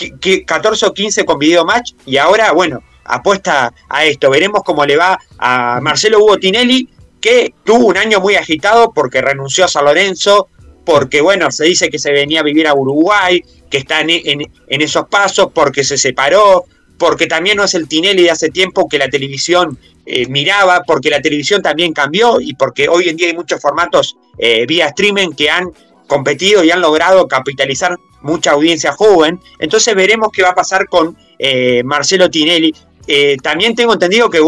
14 0.45 0.85
eh, 0.85 0.89
o 0.89 0.93
15 0.93 1.25
con 1.25 1.39
video 1.39 1.65
match 1.65 1.93
y 2.05 2.17
ahora, 2.17 2.51
bueno, 2.51 2.83
apuesta 3.03 3.73
a 3.89 4.05
esto. 4.05 4.29
Veremos 4.29 4.61
cómo 4.63 4.85
le 4.85 4.97
va 4.97 5.19
a 5.37 5.79
Marcelo 5.81 6.19
Hugo 6.19 6.37
Tinelli, 6.37 6.89
que 7.19 7.53
tuvo 7.63 7.87
un 7.87 7.97
año 7.97 8.19
muy 8.19 8.35
agitado 8.35 8.91
porque 8.93 9.21
renunció 9.21 9.65
a 9.65 9.67
San 9.67 9.85
Lorenzo, 9.85 10.49
porque 10.85 11.21
bueno, 11.21 11.49
se 11.49 11.65
dice 11.65 11.89
que 11.89 11.97
se 11.97 12.11
venía 12.11 12.41
a 12.41 12.43
vivir 12.43 12.67
a 12.67 12.75
Uruguay, 12.75 13.43
que 13.69 13.77
está 13.79 14.01
en, 14.01 14.51
esos 14.67 15.07
pasos, 15.07 15.49
porque 15.53 15.83
se 15.83 15.97
separó, 15.97 16.65
porque 16.97 17.27
también 17.27 17.57
no 17.57 17.63
es 17.63 17.73
el 17.73 17.87
Tinelli 17.87 18.23
de 18.23 18.31
hace 18.31 18.49
tiempo 18.49 18.87
que 18.87 18.97
la 18.97 19.09
televisión 19.09 19.77
eh, 20.05 20.27
miraba, 20.27 20.83
porque 20.85 21.09
la 21.09 21.21
televisión 21.21 21.61
también 21.61 21.93
cambió 21.93 22.39
y 22.39 22.53
porque 22.53 22.87
hoy 22.87 23.09
en 23.09 23.17
día 23.17 23.27
hay 23.27 23.33
muchos 23.33 23.61
formatos 23.61 24.17
eh, 24.37 24.65
vía 24.65 24.87
streaming 24.87 25.31
que 25.31 25.49
han 25.49 25.71
competido 26.07 26.63
y 26.63 26.71
han 26.71 26.81
logrado 26.81 27.27
capitalizar 27.27 27.97
mucha 28.21 28.51
audiencia 28.51 28.91
joven. 28.91 29.39
Entonces 29.59 29.95
veremos 29.95 30.29
qué 30.31 30.43
va 30.43 30.49
a 30.49 30.55
pasar 30.55 30.87
con 30.87 31.17
eh, 31.39 31.83
Marcelo 31.83 32.29
Tinelli. 32.29 32.73
también 33.41 33.75
tengo 33.75 33.93
entendido 33.93 34.29
que, 34.29 34.41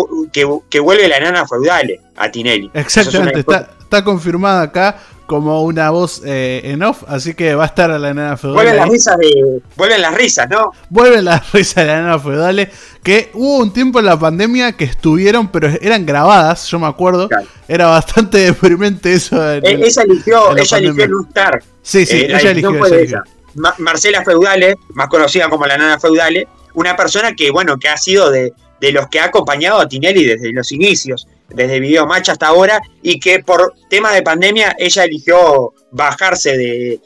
que, 0.69 0.79
vuelve 0.79 1.07
la 1.07 1.17
enana 1.17 1.47
feudale 1.47 1.99
a 2.15 2.31
Tinelli. 2.31 2.71
Exactamente, 2.73 3.39
está, 3.39 3.71
está 3.81 4.03
confirmada 4.03 4.61
acá 4.63 4.99
como 5.27 5.61
una 5.63 5.89
voz 5.89 6.21
eh, 6.25 6.61
en 6.63 6.81
off, 6.81 7.03
así 7.07 7.33
que 7.33 7.53
va 7.53 7.63
a 7.63 7.67
estar 7.67 7.91
a 7.91 7.99
la 7.99 8.13
nana 8.13 8.37
feudal. 8.37 8.55
Vuelven 8.55 8.77
las 8.77 8.89
risas 8.89 9.17
de. 9.17 9.61
Vuelven 9.75 10.01
las 10.01 10.15
risas, 10.15 10.49
¿no? 10.49 10.71
Vuelven 10.89 11.25
las 11.25 11.51
risas 11.53 11.75
de 11.75 11.85
la 11.85 12.01
nana 12.01 12.19
feudal. 12.19 12.69
Que 13.03 13.29
hubo 13.33 13.57
un 13.57 13.71
tiempo 13.71 13.99
en 13.99 14.05
la 14.05 14.17
pandemia 14.17 14.71
que 14.71 14.85
estuvieron, 14.85 15.49
pero 15.51 15.67
eran 15.81 16.05
grabadas, 16.05 16.67
yo 16.67 16.79
me 16.79 16.87
acuerdo. 16.87 17.29
Era 17.67 17.87
bastante 17.87 18.37
deprimente 18.51 19.13
eso. 19.13 19.35
En 19.53 19.65
eh, 19.65 19.81
ella 19.83 20.01
eligió, 20.01 20.57
ella 20.57 20.77
eligió 20.77 21.07
Lustar. 21.07 21.61
Sí, 21.81 22.05
sí, 22.05 22.21
eh, 22.21 22.37
ella 22.39 22.51
eligió. 22.51 22.71
Marcela 23.79 24.23
Feudale, 24.23 24.77
más 24.93 25.07
conocida 25.07 25.49
como 25.49 25.65
la 25.65 25.77
nana 25.77 25.99
Feudale, 25.99 26.47
una 26.75 26.95
persona 26.95 27.33
que, 27.35 27.51
bueno, 27.51 27.77
que 27.77 27.89
ha 27.89 27.97
sido 27.97 28.29
de, 28.29 28.53
de 28.79 28.91
los 28.91 29.07
que 29.07 29.19
ha 29.19 29.25
acompañado 29.25 29.79
a 29.79 29.87
Tinelli 29.87 30.25
desde 30.25 30.53
los 30.53 30.71
inicios, 30.71 31.27
desde 31.49 31.79
Video 31.79 32.05
Match 32.05 32.29
hasta 32.29 32.47
ahora, 32.47 32.81
y 33.01 33.19
que 33.19 33.39
por 33.39 33.73
tema 33.89 34.13
de 34.13 34.21
pandemia 34.21 34.75
ella 34.77 35.03
eligió 35.03 35.73
bajarse 35.91 36.57
de, 36.57 36.99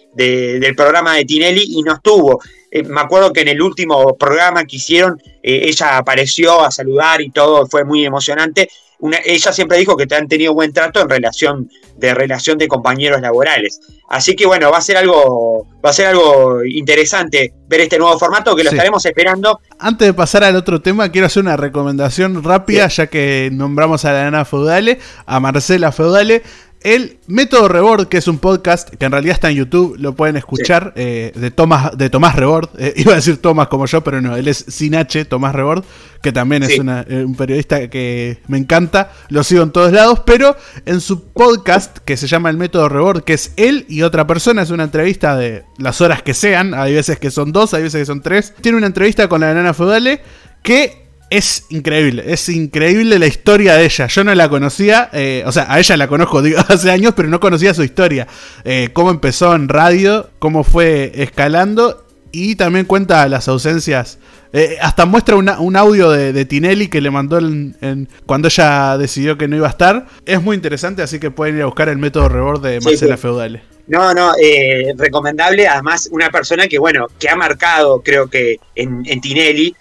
del 0.60 0.76
programa 0.76 1.16
de 1.16 1.26
Tinelli 1.26 1.64
y 1.68 1.82
no 1.84 1.94
estuvo. 1.94 2.42
Eh, 2.72 2.84
me 2.84 3.02
acuerdo 3.02 3.34
que 3.34 3.42
en 3.42 3.50
el 3.50 3.62
último 3.62 4.16
programa 4.18 4.66
que 4.66 4.78
hicieron, 4.78 5.22
eh, 5.44 5.62
ella 5.66 5.98
apareció 5.98 6.64
a 6.64 6.72
saludar 6.72 7.22
y 7.22 7.30
todo, 7.30 7.68
fue 7.68 7.84
muy 7.84 8.06
emocionante. 8.06 8.70
Ella 9.26 9.52
siempre 9.52 9.78
dijo 9.78 9.98
que 9.98 10.06
te 10.06 10.16
han 10.16 10.28
tenido 10.28 10.54
buen 10.54 10.74
trato 10.74 11.02
en 11.02 11.10
relación 11.10 11.70
de 11.98 12.14
relación 12.14 12.58
de 12.58 12.68
compañeros 12.68 13.22
laborales. 13.22 13.80
Así 14.10 14.36
que 14.36 14.46
bueno, 14.46 14.70
va 14.72 14.78
a 14.78 14.82
ser 14.82 14.98
algo, 14.98 15.68
va 15.84 15.90
a 15.90 15.94
ser 15.94 16.08
algo 16.08 16.64
interesante 16.64 17.54
ver 17.68 17.82
este 17.82 17.98
nuevo 17.98 18.18
formato 18.20 18.56
que 18.56 18.64
lo 18.64 18.70
estaremos 18.70 19.06
esperando. 19.06 19.60
Antes 19.80 20.08
de 20.08 20.14
pasar 20.14 20.44
al 20.44 20.56
otro 20.56 20.82
tema, 20.82 21.10
quiero 21.10 21.28
hacer 21.28 21.42
una 21.42 21.58
recomendación 21.58 22.44
rápida, 22.44 22.88
ya 22.88 23.08
que 23.08 23.50
nombramos 23.52 24.06
a 24.06 24.14
la 24.14 24.24
nana 24.26 24.46
Feudale, 24.46 25.00
a 25.26 25.40
Marcela 25.40 25.92
Feudale. 25.92 26.44
El 26.84 27.20
Método 27.28 27.68
Rebord, 27.68 28.08
que 28.08 28.18
es 28.18 28.28
un 28.28 28.40
podcast 28.40 28.90
que 28.90 29.06
en 29.06 29.12
realidad 29.12 29.36
está 29.36 29.52
en 29.52 29.58
YouTube, 29.58 29.96
lo 30.00 30.16
pueden 30.16 30.36
escuchar, 30.36 30.94
eh, 30.96 31.32
de, 31.36 31.52
Tomás, 31.52 31.96
de 31.96 32.10
Tomás 32.10 32.36
Rebord. 32.36 32.70
Eh, 32.80 32.94
iba 32.98 33.14
a 33.14 33.18
decir 33.18 33.38
Tomás 33.38 33.68
como 33.68 33.86
yo, 33.86 34.04
pero 34.04 34.20
no, 34.20 34.36
él 34.36 34.48
es 34.48 34.66
sin 34.68 34.96
H, 34.96 35.26
Tomás 35.26 35.54
Rebord, 35.54 35.84
que 36.24 36.32
también 36.32 36.64
es 36.64 36.72
eh, 36.72 37.24
un 37.24 37.36
periodista 37.36 37.88
que 37.88 38.40
me 38.48 38.58
encanta, 38.58 39.12
lo 39.30 39.44
sigo 39.44 39.62
en 39.62 39.72
todos 39.72 39.92
lados, 39.92 40.22
pero 40.26 40.56
en 40.86 41.02
su 41.02 41.32
podcast, 41.32 42.00
que 42.00 42.18
se 42.18 42.26
llama 42.26 42.50
El 42.50 42.58
Método 42.58 42.90
Rebord, 42.90 43.24
que 43.24 43.34
es 43.34 43.54
él 43.58 43.86
y 43.88 44.02
otra 44.02 44.26
persona, 44.26 44.64
es 44.64 44.72
una 44.72 44.84
entrevista 44.84 45.36
de 45.36 45.64
las 45.78 46.02
horas 46.02 46.24
que 46.24 46.34
sean, 46.34 46.74
hay 46.74 46.96
veces 46.96 47.20
que 47.20 47.30
son 47.30 47.52
dos, 47.52 47.76
hay 47.76 47.84
veces 47.84 48.02
que 48.02 48.06
son 48.06 48.22
tres. 48.22 48.54
Tiene 48.60 48.80
una 48.80 48.88
entrevista 48.88 49.28
con 49.28 49.42
la 49.42 49.54
nana 49.54 49.76
feudale 49.76 50.22
que 50.64 51.11
es 51.32 51.66
increíble, 51.70 52.24
es 52.28 52.50
increíble 52.50 53.18
la 53.18 53.26
historia 53.26 53.76
de 53.76 53.86
ella. 53.86 54.08
Yo 54.08 54.24
no 54.26 54.36
la 54.36 54.50
conocía, 54.50 55.10
eh, 55.14 55.44
o 55.46 55.52
sea, 55.54 55.66
a 55.70 55.80
ella 55.80 55.96
la 55.96 56.10
conozco 56.10 56.44
hace 56.68 56.92
años, 56.92 57.14
pero 57.16 57.30
no 57.30 57.40
conocía 57.40 57.74
su 57.74 57.84
historia. 57.84 58.28
Eh, 58.66 58.90
cómo 58.92 59.12
empezó 59.12 59.56
en 59.56 59.70
radio, 59.70 60.30
cómo 60.40 60.66
fue 60.66 61.14
escalando 61.16 62.06
y 62.34 62.56
también 62.56 62.86
cuenta 62.86 63.28
las 63.30 63.48
ausencias. 63.48 64.20
Eh, 64.52 64.78
hasta 64.82 65.06
muestra 65.06 65.38
un 65.38 65.76
audio 65.78 66.10
de, 66.10 66.44
Tinelli 66.44 66.90
que 66.90 67.00
le 67.00 67.10
mandó 67.10 67.38
en, 67.38 68.10
cuando 68.26 68.50
ella 68.50 68.98
decidió 68.98 69.38
que 69.38 69.48
no 69.48 69.56
iba 69.56 69.68
a 69.68 69.72
estar. 69.72 70.08
Es 70.26 70.42
muy 70.42 70.58
interesante, 70.58 71.02
así 71.02 71.18
que 71.18 71.32
pueden 71.32 71.56
ir 71.56 71.62
a 71.62 71.68
buscar 71.68 71.88
el 71.88 71.98
método 71.98 72.28
rebord 72.28 72.62
de 72.62 72.82
Marcela 72.82 73.16
Feudale. 73.16 73.64
No, 73.88 74.14
no, 74.14 74.34
recomendable. 74.98 75.66
Además, 75.66 76.10
una 76.12 76.30
persona 76.30 76.68
que, 76.68 76.78
bueno, 76.78 77.08
que 77.18 77.30
ha 77.30 77.38
marcado, 77.38 78.02
creo 78.02 78.30
que 78.30 78.58
en, 78.76 79.04
en 79.06 79.22
Tinelli, 79.22 79.74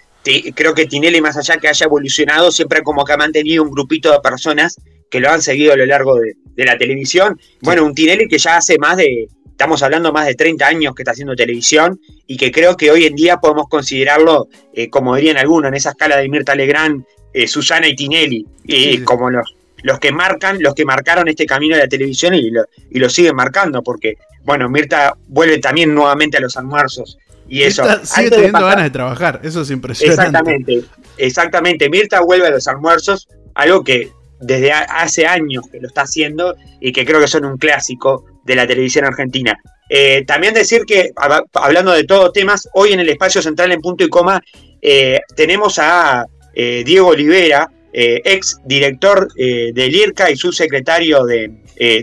creo 0.55 0.73
que 0.73 0.85
Tinelli, 0.85 1.21
más 1.21 1.37
allá 1.37 1.57
que 1.57 1.67
haya 1.67 1.85
evolucionado, 1.85 2.51
siempre 2.51 2.81
como 2.81 3.03
que 3.03 3.13
ha 3.13 3.17
mantenido 3.17 3.63
un 3.63 3.71
grupito 3.71 4.11
de 4.11 4.19
personas 4.19 4.77
que 5.09 5.19
lo 5.19 5.29
han 5.29 5.41
seguido 5.41 5.73
a 5.73 5.75
lo 5.75 5.85
largo 5.85 6.15
de, 6.15 6.35
la 6.55 6.77
televisión. 6.77 7.39
Bueno, 7.61 7.83
un 7.83 7.95
Tinelli 7.95 8.27
que 8.27 8.37
ya 8.37 8.57
hace 8.57 8.77
más 8.77 8.97
de, 8.97 9.27
estamos 9.49 9.81
hablando 9.81 10.13
más 10.13 10.27
de 10.27 10.35
30 10.35 10.67
años 10.67 10.93
que 10.93 11.01
está 11.01 11.11
haciendo 11.11 11.35
televisión 11.35 11.99
y 12.27 12.37
que 12.37 12.51
creo 12.51 12.77
que 12.77 12.91
hoy 12.91 13.05
en 13.05 13.15
día 13.15 13.37
podemos 13.37 13.67
considerarlo, 13.67 14.47
eh, 14.73 14.89
como 14.89 15.15
dirían 15.15 15.37
algunos, 15.37 15.69
en 15.69 15.75
esa 15.75 15.91
escala 15.91 16.17
de 16.17 16.29
Mirta 16.29 16.53
Legrand, 16.53 17.03
eh, 17.33 17.47
Susana 17.47 17.87
y 17.87 17.95
Tinelli, 17.95 18.45
eh, 18.67 19.03
como 19.03 19.31
los, 19.31 19.55
los 19.83 19.99
que 19.99 20.11
marcan, 20.11 20.61
los 20.61 20.75
que 20.75 20.85
marcaron 20.85 21.27
este 21.27 21.45
camino 21.45 21.75
de 21.75 21.83
la 21.83 21.87
televisión 21.87 22.35
y 22.35 22.51
lo, 22.51 22.65
y 22.89 22.99
lo 22.99 23.09
siguen 23.09 23.35
marcando, 23.35 23.81
porque, 23.81 24.17
bueno, 24.43 24.69
Mirta 24.69 25.15
vuelve 25.27 25.57
también 25.57 25.95
nuevamente 25.95 26.37
a 26.37 26.41
los 26.41 26.55
almuerzos. 26.57 27.17
Y 27.51 27.63
eso. 27.63 27.83
sigue 28.03 28.29
teniendo 28.29 28.65
ganas 28.65 28.85
de 28.85 28.91
trabajar, 28.91 29.41
eso 29.43 29.63
es 29.63 29.71
impresionante. 29.71 30.23
Exactamente, 30.23 30.83
exactamente. 31.17 31.89
Mirta 31.89 32.21
vuelve 32.21 32.47
a 32.47 32.49
los 32.51 32.65
almuerzos, 32.65 33.27
algo 33.55 33.83
que 33.83 34.09
desde 34.39 34.71
hace 34.71 35.27
años 35.27 35.65
que 35.69 35.81
lo 35.81 35.89
está 35.89 36.03
haciendo 36.03 36.55
y 36.79 36.93
que 36.93 37.05
creo 37.05 37.19
que 37.19 37.27
son 37.27 37.43
un 37.43 37.57
clásico 37.57 38.23
de 38.45 38.55
la 38.55 38.65
televisión 38.65 39.03
argentina. 39.03 39.59
Eh, 39.89 40.23
también 40.25 40.53
decir 40.53 40.83
que, 40.87 41.11
hablando 41.51 41.91
de 41.91 42.05
todos 42.05 42.31
temas, 42.31 42.69
hoy 42.73 42.93
en 42.93 43.01
el 43.01 43.09
espacio 43.09 43.41
central 43.41 43.73
en 43.73 43.81
punto 43.81 44.05
y 44.05 44.07
coma 44.07 44.41
eh, 44.81 45.19
tenemos 45.35 45.77
a 45.77 46.25
eh, 46.53 46.83
Diego 46.85 47.09
Olivera, 47.09 47.69
ex 47.93 48.61
director 48.63 49.27
del 49.35 49.93
IRCA 49.93 50.31
y 50.31 50.37
subsecretario 50.37 51.25
de, 51.25 51.51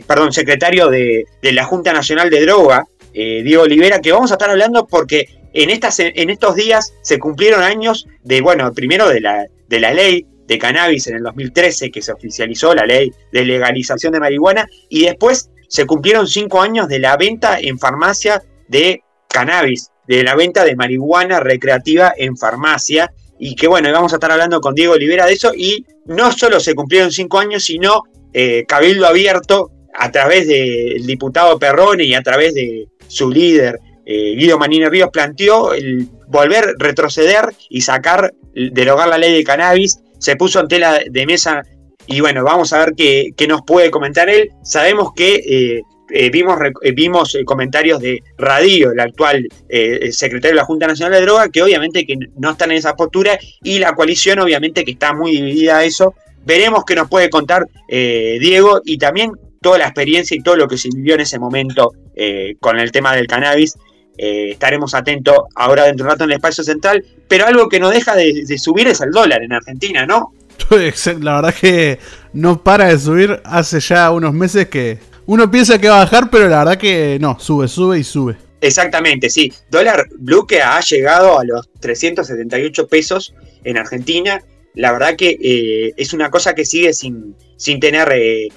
perdón, 0.07 0.35
secretario 0.35 0.91
de, 0.91 1.25
de, 1.41 1.53
la 1.53 1.65
Junta 1.65 1.95
Nacional 1.95 2.29
de 2.29 2.43
Droga, 2.43 2.85
Diego 3.15 3.63
Olivera, 3.63 3.99
que 3.99 4.13
vamos 4.13 4.31
a 4.31 4.35
estar 4.35 4.51
hablando 4.51 4.87
porque 4.87 5.38
en, 5.53 5.71
estas, 5.71 5.99
en 6.01 6.31
estos 6.31 6.55
días 6.55 6.95
se 7.03 7.19
cumplieron 7.19 7.63
años 7.63 8.07
de, 8.23 8.41
bueno, 8.41 8.73
primero 8.73 9.09
de 9.09 9.21
la, 9.21 9.47
de 9.69 9.81
la 9.81 9.93
ley 9.93 10.27
de 10.47 10.59
cannabis 10.59 11.07
en 11.07 11.17
el 11.17 11.23
2013, 11.23 11.91
que 11.91 12.03
se 12.03 12.13
oficializó 12.13 12.75
la 12.75 12.87
ley 12.87 13.13
de 13.33 13.45
legalización 13.45 14.13
de 14.13 14.21
marihuana, 14.21 14.67
y 14.89 15.05
después 15.05 15.51
se 15.69 15.87
cumplieron 15.87 16.27
cinco 16.27 16.63
años 16.63 16.89
de 16.89 16.99
la 16.99 17.17
venta 17.17 17.59
en 17.61 17.79
farmacia 17.79 18.43
de 18.67 19.03
cannabis, 19.29 19.91
de 20.07 20.25
la 20.25 20.35
venta 20.35 20.65
de 20.65 20.75
marihuana 20.75 21.41
recreativa 21.41 22.15
en 22.17 22.37
farmacia, 22.37 23.13
y 23.39 23.55
que 23.55 23.69
bueno, 23.69 23.93
vamos 23.93 24.13
a 24.13 24.17
estar 24.17 24.33
hablando 24.33 24.61
con 24.61 24.75
Diego 24.75 24.95
Olivera 24.95 25.27
de 25.27 25.35
eso, 25.35 25.53
y 25.55 25.85
no 26.07 26.33
solo 26.33 26.61
se 26.61 26.75
cumplieron 26.75 27.13
cinco 27.13 27.39
años, 27.39 27.65
sino 27.65 28.05
eh, 28.33 28.65
Cabildo 28.67 29.07
Abierto, 29.07 29.71
a 29.99 30.11
través 30.11 30.47
del 30.47 31.05
diputado 31.07 31.59
Perrone 31.59 32.05
y 32.05 32.15
a 32.15 32.23
través 32.23 32.55
de 32.55 32.87
su 33.09 33.31
líder, 33.31 33.79
eh, 34.11 34.35
Guido 34.37 34.59
Manini 34.59 34.89
Ríos 34.89 35.11
planteó 35.13 35.75
el 35.75 36.09
volver, 36.29 36.77
retroceder 36.79 37.45
y 37.69 37.83
sacar, 37.83 38.33
derogar 38.55 39.07
la 39.07 39.19
ley 39.19 39.35
de 39.35 39.45
cannabis. 39.45 39.99
Se 40.19 40.35
puso 40.35 40.61
en 40.61 40.69
tela 40.69 40.99
de 41.11 41.27
mesa 41.27 41.63
y 42.07 42.21
bueno, 42.21 42.43
vamos 42.43 42.73
a 42.73 42.79
ver 42.79 42.95
qué, 42.97 43.47
nos 43.47 43.61
puede 43.67 43.91
comentar 43.91 44.31
él. 44.31 44.49
Sabemos 44.65 45.13
que 45.15 45.35
eh, 45.35 45.83
eh, 46.09 46.31
vimos, 46.31 46.57
vimos 46.95 47.37
comentarios 47.45 48.01
de 48.01 48.23
Radio, 48.39 48.93
el 48.93 49.01
actual 49.01 49.47
secretario 50.11 50.55
de 50.55 50.61
la 50.63 50.65
Junta 50.65 50.87
Nacional 50.87 51.13
de 51.13 51.27
Droga, 51.27 51.51
que 51.51 51.63
obviamente 51.63 52.07
que 52.07 52.17
no 52.39 52.53
están 52.53 52.71
en 52.71 52.79
esa 52.79 52.97
postura 52.97 53.39
y 53.63 53.79
la 53.79 53.95
coalición 53.95 54.39
obviamente 54.39 54.87
que 54.87 54.93
está 54.93 55.13
muy 55.13 55.33
dividida 55.33 55.77
a 55.77 55.85
eso. 55.85 56.15
Veremos 56.47 56.85
qué 56.87 56.95
nos 56.95 57.11
puede 57.11 57.29
contar 57.29 57.67
Diego 57.87 58.81
y 58.87 58.97
también 58.97 59.33
toda 59.61 59.77
la 59.77 59.85
experiencia 59.85 60.35
y 60.35 60.41
todo 60.41 60.57
lo 60.57 60.67
que 60.67 60.79
se 60.79 60.89
vivió 60.89 61.17
en 61.17 61.21
ese 61.21 61.39
momento 61.39 61.93
con 62.59 62.81
el 62.81 62.91
tema 62.91 63.15
del 63.15 63.27
cannabis 63.27 63.75
eh, 64.19 64.51
estaremos 64.51 64.95
atentos 64.95 65.37
ahora 65.55 65.85
dentro 65.85 66.05
de 66.05 66.09
un 66.09 66.13
rato 66.13 66.25
en 66.25 66.31
el 66.31 66.37
espacio 66.37 66.65
central, 66.65 67.05
pero 67.29 67.47
algo 67.47 67.69
que 67.69 67.79
no 67.79 67.89
deja 67.89 68.17
de, 68.17 68.45
subir 68.59 68.89
es 68.89 69.01
el 69.01 69.11
dólar 69.11 69.43
en 69.43 69.53
Argentina, 69.53 70.05
¿no? 70.05 70.33
La 71.21 71.37
verdad 71.37 71.55
que 71.55 71.99
no 72.33 72.63
para 72.63 72.89
de 72.89 72.99
subir 72.99 73.41
hace 73.45 73.81
ya 73.81 74.11
unos 74.11 74.35
meses 74.35 74.69
que 74.69 74.99
uno 75.27 75.51
piensa 75.51 75.79
que 75.79 75.89
va 75.89 75.97
a 75.97 76.05
bajar, 76.05 76.31
pero 76.31 76.49
la 76.49 76.59
verdad 76.59 76.79
que 76.79 77.19
no, 77.21 77.39
sube, 77.39 77.69
sube 77.69 77.99
y 77.99 78.05
sube. 78.05 78.37
Exactamente, 78.61 79.31
sí. 79.31 79.53
Dólar 79.71 80.07
blue 80.19 80.47
que 80.47 80.63
ha 80.63 80.81
llegado 80.81 81.39
a 81.39 81.45
los 81.45 81.69
378 81.81 82.89
pesos 82.89 83.35
en 83.63 83.79
Argentina. 83.79 84.43
La 84.79 84.93
verdad 84.93 85.17
que 85.17 85.37
eh, 85.43 85.93
es 85.97 86.13
una 86.13 86.31
cosa 86.31 86.55
que 86.55 86.65
sigue 86.65 86.93
sin, 86.93 87.35
sin 87.57 87.81
tener, 87.81 88.13
eh, 88.13 88.49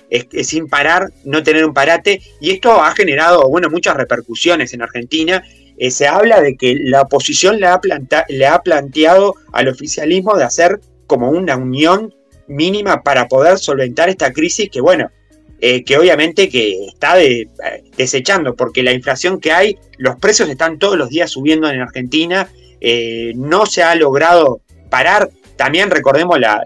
sin 0.44 0.68
parar, 0.68 1.08
no 1.26 1.42
tener 1.42 1.66
un 1.66 1.74
parate, 1.74 2.22
y 2.40 2.52
esto 2.52 2.80
ha 2.80 2.94
generado, 2.94 3.50
bueno, 3.50 3.72
muchas 3.72 3.98
repercusiones 3.98 4.72
en 4.76 4.84
Argentina. 4.84 5.44
Eh, 5.80 5.90
se 5.90 6.06
habla 6.06 6.40
de 6.40 6.56
que 6.56 6.76
la 6.80 7.02
oposición 7.02 7.60
le 7.60 7.66
ha, 7.66 7.82
le 8.30 8.46
ha 8.46 8.62
planteado 8.62 9.34
al 9.52 9.68
oficialismo 9.68 10.38
de 10.38 10.44
hacer 10.44 10.80
como 11.08 11.32
una 11.32 11.58
unión 11.58 12.14
mínima 12.48 13.02
para 13.02 13.28
poder 13.28 13.58
solventar 13.58 14.08
esta 14.08 14.32
crisis 14.32 14.70
que, 14.70 14.80
bueno, 14.80 15.10
que 15.60 15.98
obviamente 15.98 16.50
que 16.50 16.88
está 16.88 17.16
desechando, 17.98 18.56
porque 18.56 18.84
la 18.84 18.94
inflación 18.94 19.40
que 19.40 19.52
hay, 19.52 19.78
los 19.98 20.18
precios 20.18 20.50
están 20.50 20.80
todos 20.80 20.98
los 20.98 21.10
días 21.10 21.32
subiendo 21.32 21.70
en 21.70 21.82
Argentina, 21.82 22.50
no 23.36 23.66
se 23.68 23.84
ha 23.84 23.94
logrado 23.96 24.62
parar. 24.90 25.30
También 25.62 25.92
recordemos 25.92 26.40
la, 26.40 26.64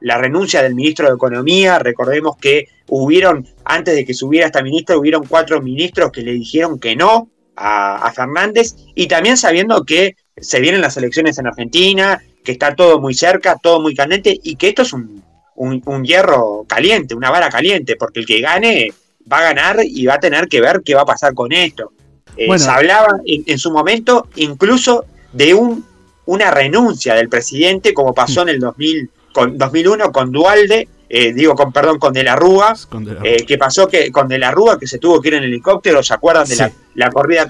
la 0.00 0.16
renuncia 0.16 0.62
del 0.62 0.74
ministro 0.74 1.06
de 1.06 1.14
Economía. 1.14 1.78
Recordemos 1.78 2.38
que 2.38 2.68
hubieron, 2.88 3.46
antes 3.66 3.94
de 3.94 4.06
que 4.06 4.14
subiera 4.14 4.46
esta 4.46 4.62
ministra, 4.62 4.96
hubieron 4.96 5.26
cuatro 5.26 5.60
ministros 5.60 6.10
que 6.10 6.22
le 6.22 6.32
dijeron 6.32 6.80
que 6.80 6.96
no 6.96 7.28
a, 7.54 8.10
Fernández. 8.16 8.76
Y 8.94 9.08
también 9.08 9.36
sabiendo 9.36 9.84
que 9.84 10.16
se 10.38 10.58
vienen 10.60 10.80
las 10.80 10.96
elecciones 10.96 11.36
en 11.36 11.48
Argentina, 11.48 12.22
que 12.42 12.52
está 12.52 12.74
todo 12.74 12.98
muy 12.98 13.12
cerca, 13.12 13.58
todo 13.62 13.78
muy 13.78 13.94
caliente, 13.94 14.40
y 14.42 14.56
que 14.56 14.68
esto 14.68 14.80
es 14.80 14.94
un, 14.94 15.22
hierro 16.02 16.64
caliente, 16.66 17.14
una 17.14 17.28
vara 17.28 17.50
caliente, 17.50 17.96
porque 17.96 18.20
el 18.20 18.26
que 18.26 18.40
gane 18.40 18.90
va 19.30 19.40
a 19.40 19.52
ganar 19.52 19.80
y 19.84 20.06
va 20.06 20.14
a 20.14 20.20
tener 20.20 20.48
que 20.48 20.62
ver 20.62 20.80
qué 20.82 20.94
va 20.94 21.02
a 21.02 21.04
pasar 21.04 21.34
con 21.34 21.52
esto. 21.52 21.92
Eh, 22.38 22.58
se 22.58 22.70
hablaba 22.70 23.20
en, 23.26 23.58
su 23.58 23.70
momento 23.70 24.28
incluso 24.36 25.04
de 25.34 25.52
un, 25.52 25.84
una 26.26 26.50
renuncia 26.50 27.14
del 27.14 27.28
presidente, 27.28 27.94
como 27.94 28.14
pasó 28.14 28.42
en 28.42 28.50
el 28.50 28.60
2000 28.60 29.10
con 29.32 29.56
2001 29.56 30.12
con 30.12 30.32
Dualde, 30.32 30.88
eh, 31.08 31.32
digo, 31.32 31.54
con 31.54 31.72
perdón, 31.72 31.98
con 31.98 32.12
De 32.12 32.22
la 32.22 32.36
Rúa, 32.36 32.74
eh, 33.24 33.44
que 33.46 33.58
pasó 33.58 33.88
que 33.88 34.10
con 34.12 34.28
De 34.28 34.38
la 34.38 34.50
Rúa 34.50 34.78
que 34.78 34.86
se 34.86 34.98
tuvo 34.98 35.20
que 35.20 35.28
ir 35.28 35.34
en 35.34 35.44
helicóptero, 35.44 36.02
¿se 36.02 36.14
acuerdan 36.14 36.46
de 36.48 36.72
la, 36.94 37.10
corrida 37.10 37.46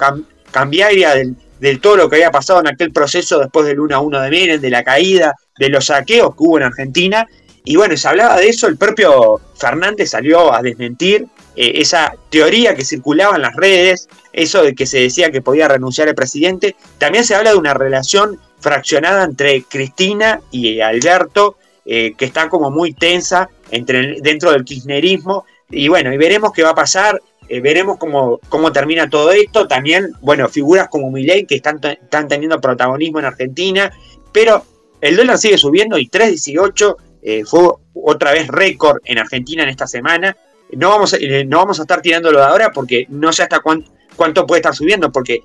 cambiaria 0.50 1.14
del, 1.14 1.36
de 1.60 1.76
todo 1.76 1.96
lo 1.96 2.08
que 2.08 2.16
había 2.16 2.30
pasado 2.30 2.60
en 2.60 2.68
aquel 2.68 2.92
proceso 2.92 3.38
después 3.38 3.66
del 3.66 3.80
1 3.80 3.94
a 3.94 4.00
1 4.00 4.20
de 4.20 4.30
Menem, 4.30 4.60
de 4.60 4.70
la 4.70 4.82
caída, 4.82 5.34
de 5.58 5.68
los 5.68 5.86
saqueos 5.86 6.34
que 6.34 6.42
hubo 6.42 6.58
en 6.58 6.64
Argentina. 6.64 7.26
Y 7.64 7.76
bueno, 7.76 7.96
se 7.96 8.08
hablaba 8.08 8.38
de 8.38 8.48
eso, 8.48 8.66
el 8.66 8.78
propio 8.78 9.40
Fernández 9.56 10.10
salió 10.10 10.54
a 10.54 10.62
desmentir 10.62 11.26
eh, 11.56 11.72
esa 11.74 12.14
teoría 12.30 12.74
que 12.74 12.86
circulaba 12.86 13.36
en 13.36 13.42
las 13.42 13.54
redes, 13.54 14.08
eso 14.32 14.62
de 14.62 14.74
que 14.74 14.86
se 14.86 15.00
decía 15.00 15.30
que 15.30 15.42
podía 15.42 15.68
renunciar 15.68 16.08
el 16.08 16.14
presidente. 16.14 16.74
También 16.96 17.24
se 17.24 17.34
habla 17.34 17.50
de 17.50 17.56
una 17.56 17.74
relación 17.74 18.40
fraccionada 18.60 19.24
entre 19.24 19.62
Cristina 19.62 20.40
y 20.50 20.80
Alberto, 20.80 21.56
eh, 21.84 22.14
que 22.16 22.24
está 22.24 22.48
como 22.48 22.70
muy 22.70 22.92
tensa 22.92 23.48
entre, 23.70 24.20
dentro 24.20 24.52
del 24.52 24.64
kirchnerismo. 24.64 25.44
Y 25.70 25.88
bueno, 25.88 26.12
y 26.12 26.16
veremos 26.16 26.52
qué 26.52 26.62
va 26.62 26.70
a 26.70 26.74
pasar. 26.74 27.20
Eh, 27.48 27.60
veremos 27.60 27.98
cómo, 27.98 28.38
cómo 28.48 28.70
termina 28.72 29.10
todo 29.10 29.32
esto. 29.32 29.66
También, 29.66 30.12
bueno, 30.20 30.48
figuras 30.48 30.88
como 30.88 31.10
Milei 31.10 31.46
que 31.46 31.56
están, 31.56 31.80
están 31.82 32.28
teniendo 32.28 32.60
protagonismo 32.60 33.18
en 33.18 33.24
Argentina. 33.24 33.92
Pero 34.32 34.64
el 35.00 35.16
dólar 35.16 35.38
sigue 35.38 35.58
subiendo 35.58 35.98
y 35.98 36.08
3.18 36.08 36.96
eh, 37.22 37.44
fue 37.44 37.70
otra 37.94 38.32
vez 38.32 38.48
récord 38.48 39.00
en 39.04 39.18
Argentina 39.18 39.62
en 39.62 39.68
esta 39.68 39.86
semana. 39.86 40.36
No 40.72 40.90
vamos, 40.90 41.14
a, 41.14 41.16
eh, 41.16 41.44
no 41.44 41.58
vamos 41.58 41.78
a 41.78 41.82
estar 41.82 42.00
tirándolo 42.00 42.38
de 42.38 42.44
ahora 42.44 42.70
porque 42.72 43.06
no 43.08 43.32
sé 43.32 43.42
hasta 43.42 43.60
cuánto, 43.60 43.90
cuánto 44.16 44.46
puede 44.46 44.60
estar 44.60 44.74
subiendo, 44.74 45.10
porque 45.10 45.42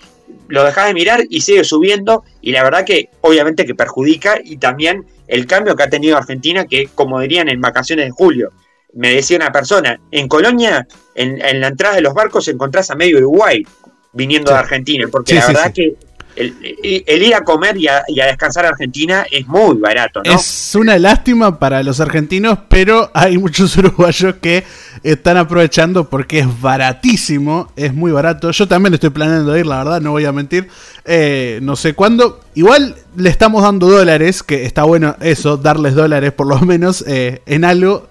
lo 0.47 0.63
dejas 0.63 0.87
de 0.87 0.93
mirar 0.93 1.23
y 1.29 1.41
sigue 1.41 1.63
subiendo. 1.63 2.23
Y 2.41 2.51
la 2.51 2.63
verdad 2.63 2.85
que 2.85 3.09
obviamente 3.21 3.65
que 3.65 3.75
perjudica 3.75 4.39
y 4.43 4.57
también 4.57 5.05
el 5.27 5.45
cambio 5.47 5.75
que 5.75 5.83
ha 5.83 5.89
tenido 5.89 6.17
Argentina, 6.17 6.65
que 6.65 6.87
como 6.93 7.19
dirían 7.19 7.49
en 7.49 7.61
vacaciones 7.61 8.05
de 8.05 8.11
julio, 8.11 8.51
me 8.93 9.13
decía 9.13 9.37
una 9.37 9.51
persona, 9.51 9.99
en 10.11 10.27
Colonia, 10.27 10.87
en, 11.15 11.59
la 11.59 11.67
entrada 11.67 11.95
de 11.95 12.01
los 12.01 12.13
barcos 12.13 12.47
encontrás 12.47 12.89
a 12.91 12.95
medio 12.95 13.17
Uruguay 13.17 13.65
viniendo 14.13 14.51
de 14.51 14.57
Argentina, 14.57 15.07
porque 15.11 15.35
la 15.35 15.47
verdad 15.47 15.73
que 15.73 15.95
el, 16.35 17.23
ir 17.23 17.35
a 17.35 17.43
comer 17.43 17.77
y 17.77 17.87
a, 17.87 18.03
descansar 18.07 18.65
a 18.65 18.69
Argentina 18.69 19.25
es 19.29 19.47
muy 19.47 19.77
barato, 19.77 20.21
¿no? 20.23 20.33
Es 20.33 20.75
una 20.75 20.97
lástima 20.97 21.59
para 21.59 21.83
los 21.83 21.99
argentinos, 21.99 22.59
pero 22.69 23.11
hay 23.13 23.37
muchos 23.37 23.75
uruguayos 23.77 24.35
que 24.35 24.63
están 25.11 25.37
aprovechando 25.37 26.09
porque 26.09 26.39
es 26.39 26.61
baratísimo, 26.61 27.71
es 27.75 27.93
muy 27.93 28.11
barato. 28.11 28.49
Yo 28.49 28.67
también 28.67 28.93
estoy 28.95 29.11
planeando 29.11 29.55
ir, 29.55 29.67
la 29.67 29.77
verdad, 29.77 30.01
no 30.01 30.11
voy 30.11 30.25
a 30.25 30.31
mentir. 30.31 30.67
Eh, 31.05 31.59
no 31.61 31.75
sé 31.75 31.93
cuándo. 31.93 32.41
Igual 32.55 32.95
le 33.15 33.29
estamos 33.29 33.61
dando 33.61 33.87
dólares, 33.87 34.41
que 34.41 34.65
está 34.65 34.83
bueno 34.83 35.15
eso, 35.21 35.57
darles 35.57 35.93
dólares 35.93 36.31
por 36.31 36.47
lo 36.47 36.59
menos 36.59 37.03
eh, 37.07 37.41
en 37.45 37.65
algo. 37.65 38.07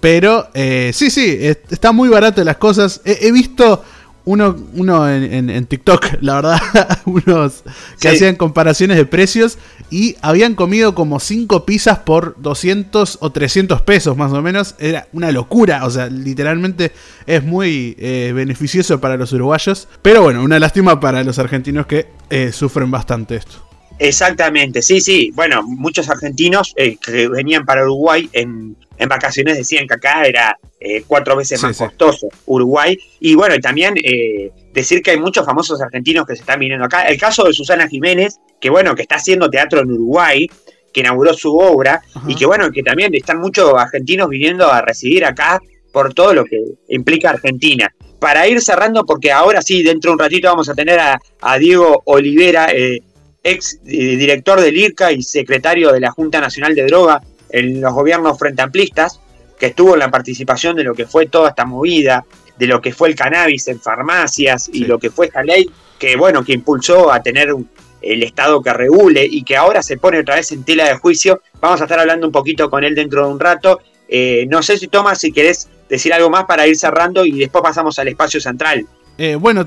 Pero 0.00 0.48
eh, 0.52 0.90
sí, 0.92 1.10
sí, 1.10 1.38
está 1.70 1.92
muy 1.92 2.10
barato 2.10 2.44
las 2.44 2.58
cosas. 2.58 3.00
he 3.06 3.32
visto 3.32 3.82
uno, 4.24 4.56
uno 4.74 5.08
en, 5.08 5.66
TikTok, 5.66 6.18
la 6.20 6.36
verdad, 6.36 6.60
unos 7.04 7.62
que 8.00 8.08
hacían 8.08 8.36
comparaciones 8.36 8.96
de 8.96 9.04
precios 9.04 9.58
y 9.90 10.16
habían 10.22 10.54
comido 10.54 10.94
como 10.94 11.20
5 11.20 11.66
pizzas 11.66 11.98
por 11.98 12.34
200 12.40 13.18
o 13.20 13.32
300 13.32 13.82
pesos 13.82 14.16
más 14.16 14.32
o 14.32 14.40
menos. 14.40 14.74
Era 14.78 15.08
una 15.12 15.30
locura, 15.30 15.84
o 15.84 15.90
sea, 15.90 16.08
literalmente 16.08 16.92
es 17.26 17.44
muy 17.44 17.96
eh, 17.98 18.32
beneficioso 18.34 19.00
para 19.00 19.16
los 19.16 19.32
uruguayos. 19.32 19.88
Pero 20.00 20.22
bueno, 20.22 20.42
una 20.42 20.58
lástima 20.58 20.98
para 21.00 21.22
los 21.22 21.38
argentinos 21.38 21.86
que 21.86 22.06
eh, 22.30 22.50
sufren 22.52 22.90
bastante 22.90 23.36
esto. 23.36 23.64
Exactamente, 23.98 24.82
sí, 24.82 25.00
sí. 25.00 25.30
Bueno, 25.34 25.62
muchos 25.62 26.08
argentinos 26.08 26.72
eh, 26.76 26.96
que 26.96 27.28
venían 27.28 27.64
para 27.64 27.84
Uruguay 27.84 28.28
en, 28.32 28.76
en 28.98 29.08
vacaciones 29.08 29.56
decían 29.56 29.86
que 29.86 29.94
acá 29.94 30.24
era 30.24 30.56
eh, 30.80 31.02
cuatro 31.06 31.36
veces 31.36 31.62
más 31.62 31.76
costoso 31.76 32.28
Uruguay. 32.46 32.98
Y 33.20 33.34
bueno, 33.34 33.54
y 33.54 33.60
también 33.60 33.94
eh, 34.02 34.50
decir 34.72 35.02
que 35.02 35.12
hay 35.12 35.18
muchos 35.18 35.44
famosos 35.46 35.80
argentinos 35.80 36.26
que 36.26 36.34
se 36.34 36.40
están 36.40 36.60
viniendo 36.60 36.84
acá. 36.84 37.06
El 37.06 37.18
caso 37.18 37.44
de 37.44 37.52
Susana 37.52 37.88
Jiménez, 37.88 38.38
que 38.60 38.70
bueno, 38.70 38.94
que 38.94 39.02
está 39.02 39.16
haciendo 39.16 39.48
teatro 39.48 39.80
en 39.80 39.90
Uruguay, 39.92 40.48
que 40.92 41.00
inauguró 41.00 41.34
su 41.34 41.56
obra, 41.56 42.02
y 42.28 42.36
que 42.36 42.46
bueno, 42.46 42.70
que 42.70 42.82
también 42.82 43.14
están 43.14 43.40
muchos 43.40 43.72
argentinos 43.76 44.28
viniendo 44.28 44.70
a 44.70 44.80
residir 44.80 45.24
acá 45.24 45.60
por 45.92 46.14
todo 46.14 46.34
lo 46.34 46.44
que 46.44 46.60
implica 46.88 47.30
Argentina. 47.30 47.92
Para 48.20 48.46
ir 48.46 48.60
cerrando, 48.60 49.04
porque 49.04 49.32
ahora 49.32 49.60
sí, 49.60 49.82
dentro 49.82 50.10
de 50.10 50.12
un 50.14 50.18
ratito 50.18 50.48
vamos 50.48 50.68
a 50.68 50.74
tener 50.74 50.98
a, 51.00 51.58
Diego 51.58 52.02
Olivera, 52.06 52.68
eh, 52.72 53.00
ex 53.42 53.82
director 53.84 54.60
del 54.60 54.76
IRCA 54.76 55.12
y 55.12 55.22
secretario 55.22 55.92
de 55.92 56.00
la 56.00 56.10
Junta 56.10 56.40
Nacional 56.40 56.74
de 56.74 56.84
Droga, 56.84 57.20
en 57.50 57.80
los 57.80 57.92
gobiernos 57.92 58.38
frente 58.38 58.62
amplistas, 58.62 59.20
que 59.58 59.66
estuvo 59.66 59.94
en 59.94 60.00
la 60.00 60.10
participación 60.10 60.76
de 60.76 60.84
lo 60.84 60.94
que 60.94 61.06
fue 61.06 61.26
toda 61.26 61.50
esta 61.50 61.64
movida, 61.64 62.24
de 62.56 62.66
lo 62.66 62.80
que 62.80 62.92
fue 62.92 63.08
el 63.08 63.14
cannabis 63.14 63.68
en 63.68 63.80
farmacias 63.80 64.68
y 64.72 64.84
lo 64.84 64.98
que 64.98 65.10
fue 65.10 65.26
esta 65.26 65.42
ley 65.42 65.70
que, 65.98 66.16
bueno, 66.16 66.44
que 66.44 66.52
impulsó 66.52 67.12
a 67.12 67.22
tener 67.22 67.54
el 68.02 68.22
Estado 68.22 68.62
que 68.62 68.72
regule 68.72 69.26
y 69.28 69.42
que 69.42 69.56
ahora 69.56 69.82
se 69.82 69.96
pone 69.96 70.20
otra 70.20 70.36
vez 70.36 70.52
en 70.52 70.64
tela 70.64 70.88
de 70.88 70.96
juicio. 70.96 71.40
Vamos 71.60 71.80
a 71.80 71.84
estar 71.84 71.98
hablando 71.98 72.26
un 72.26 72.32
poquito 72.32 72.68
con 72.68 72.84
él 72.84 72.94
dentro 72.94 73.26
de 73.26 73.32
un 73.32 73.40
rato. 73.40 73.80
Eh, 74.08 74.46
no 74.48 74.62
sé 74.62 74.76
si 74.76 74.88
Tomás, 74.88 75.18
si 75.20 75.32
querés 75.32 75.68
decir 75.88 76.12
algo 76.12 76.30
más 76.30 76.44
para 76.44 76.66
ir 76.66 76.76
cerrando 76.76 77.24
y 77.24 77.38
después 77.38 77.62
pasamos 77.62 77.98
al 77.98 78.08
espacio 78.08 78.40
central. 78.40 78.86
Eh, 79.16 79.36
bueno, 79.36 79.66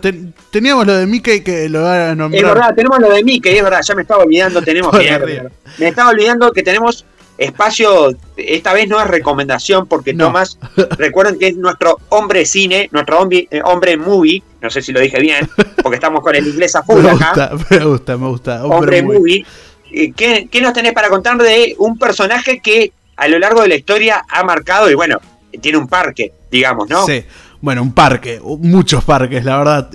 teníamos 0.51 0.85
lo 0.85 0.93
de 0.93 1.07
Mickey 1.07 1.41
que 1.41 1.69
lo 1.69 1.81
va 1.81 2.11
a 2.11 2.15
nombrar. 2.15 2.43
Es 2.43 2.53
verdad, 2.53 2.75
tenemos 2.75 2.99
lo 2.99 3.09
de 3.09 3.23
Mickey, 3.23 3.55
es 3.55 3.63
verdad, 3.63 3.81
ya 3.81 3.95
me 3.95 4.01
estaba 4.01 4.23
olvidando, 4.23 4.61
tenemos 4.61 4.91
que, 4.99 5.49
Me 5.77 5.87
estaba 5.87 6.09
olvidando 6.09 6.51
que 6.51 6.63
tenemos 6.63 7.05
Espacio, 7.37 8.15
esta 8.35 8.73
vez 8.73 8.87
no 8.87 8.99
es 8.99 9.07
recomendación 9.07 9.85
porque 9.87 10.13
Tomás, 10.13 10.57
recuerden 10.97 11.37
que 11.37 11.49
es 11.49 11.57
nuestro 11.57 11.99
hombre 12.09 12.45
cine, 12.45 12.89
nuestro 12.91 13.19
hombre, 13.19 13.47
eh, 13.51 13.61
hombre 13.63 13.95
movie, 13.95 14.41
no 14.61 14.69
sé 14.69 14.81
si 14.81 14.91
lo 14.91 14.99
dije 14.99 15.19
bien, 15.19 15.47
porque 15.83 15.95
estamos 15.95 16.21
con 16.21 16.35
el 16.35 16.47
inglés 16.47 16.75
a 16.75 16.83
full 16.83 17.01
me 17.01 17.11
acá. 17.11 17.49
Gusta, 17.51 17.51
me 17.75 17.85
gusta, 17.85 18.17
me 18.17 18.27
gusta. 18.27 18.65
Hombre, 18.65 19.03
movie. 19.03 19.45
Eh, 19.91 20.11
¿Qué, 20.15 20.47
¿Qué 20.51 20.61
nos 20.61 20.73
tenés 20.73 20.93
para 20.93 21.09
contar 21.09 21.37
de 21.37 21.75
un 21.77 21.97
personaje 21.97 22.59
que 22.59 22.91
a 23.15 23.27
lo 23.27 23.37
largo 23.39 23.61
de 23.61 23.67
la 23.67 23.75
historia 23.75 24.23
ha 24.27 24.43
marcado 24.43 24.89
y 24.89 24.95
bueno, 24.95 25.19
tiene 25.61 25.77
un 25.77 25.87
parque, 25.87 26.33
digamos, 26.51 26.89
¿no? 26.89 27.05
Sí, 27.05 27.23
bueno, 27.61 27.81
un 27.81 27.93
parque, 27.93 28.39
muchos 28.43 29.03
parques, 29.03 29.45
la 29.45 29.57
verdad. 29.57 29.89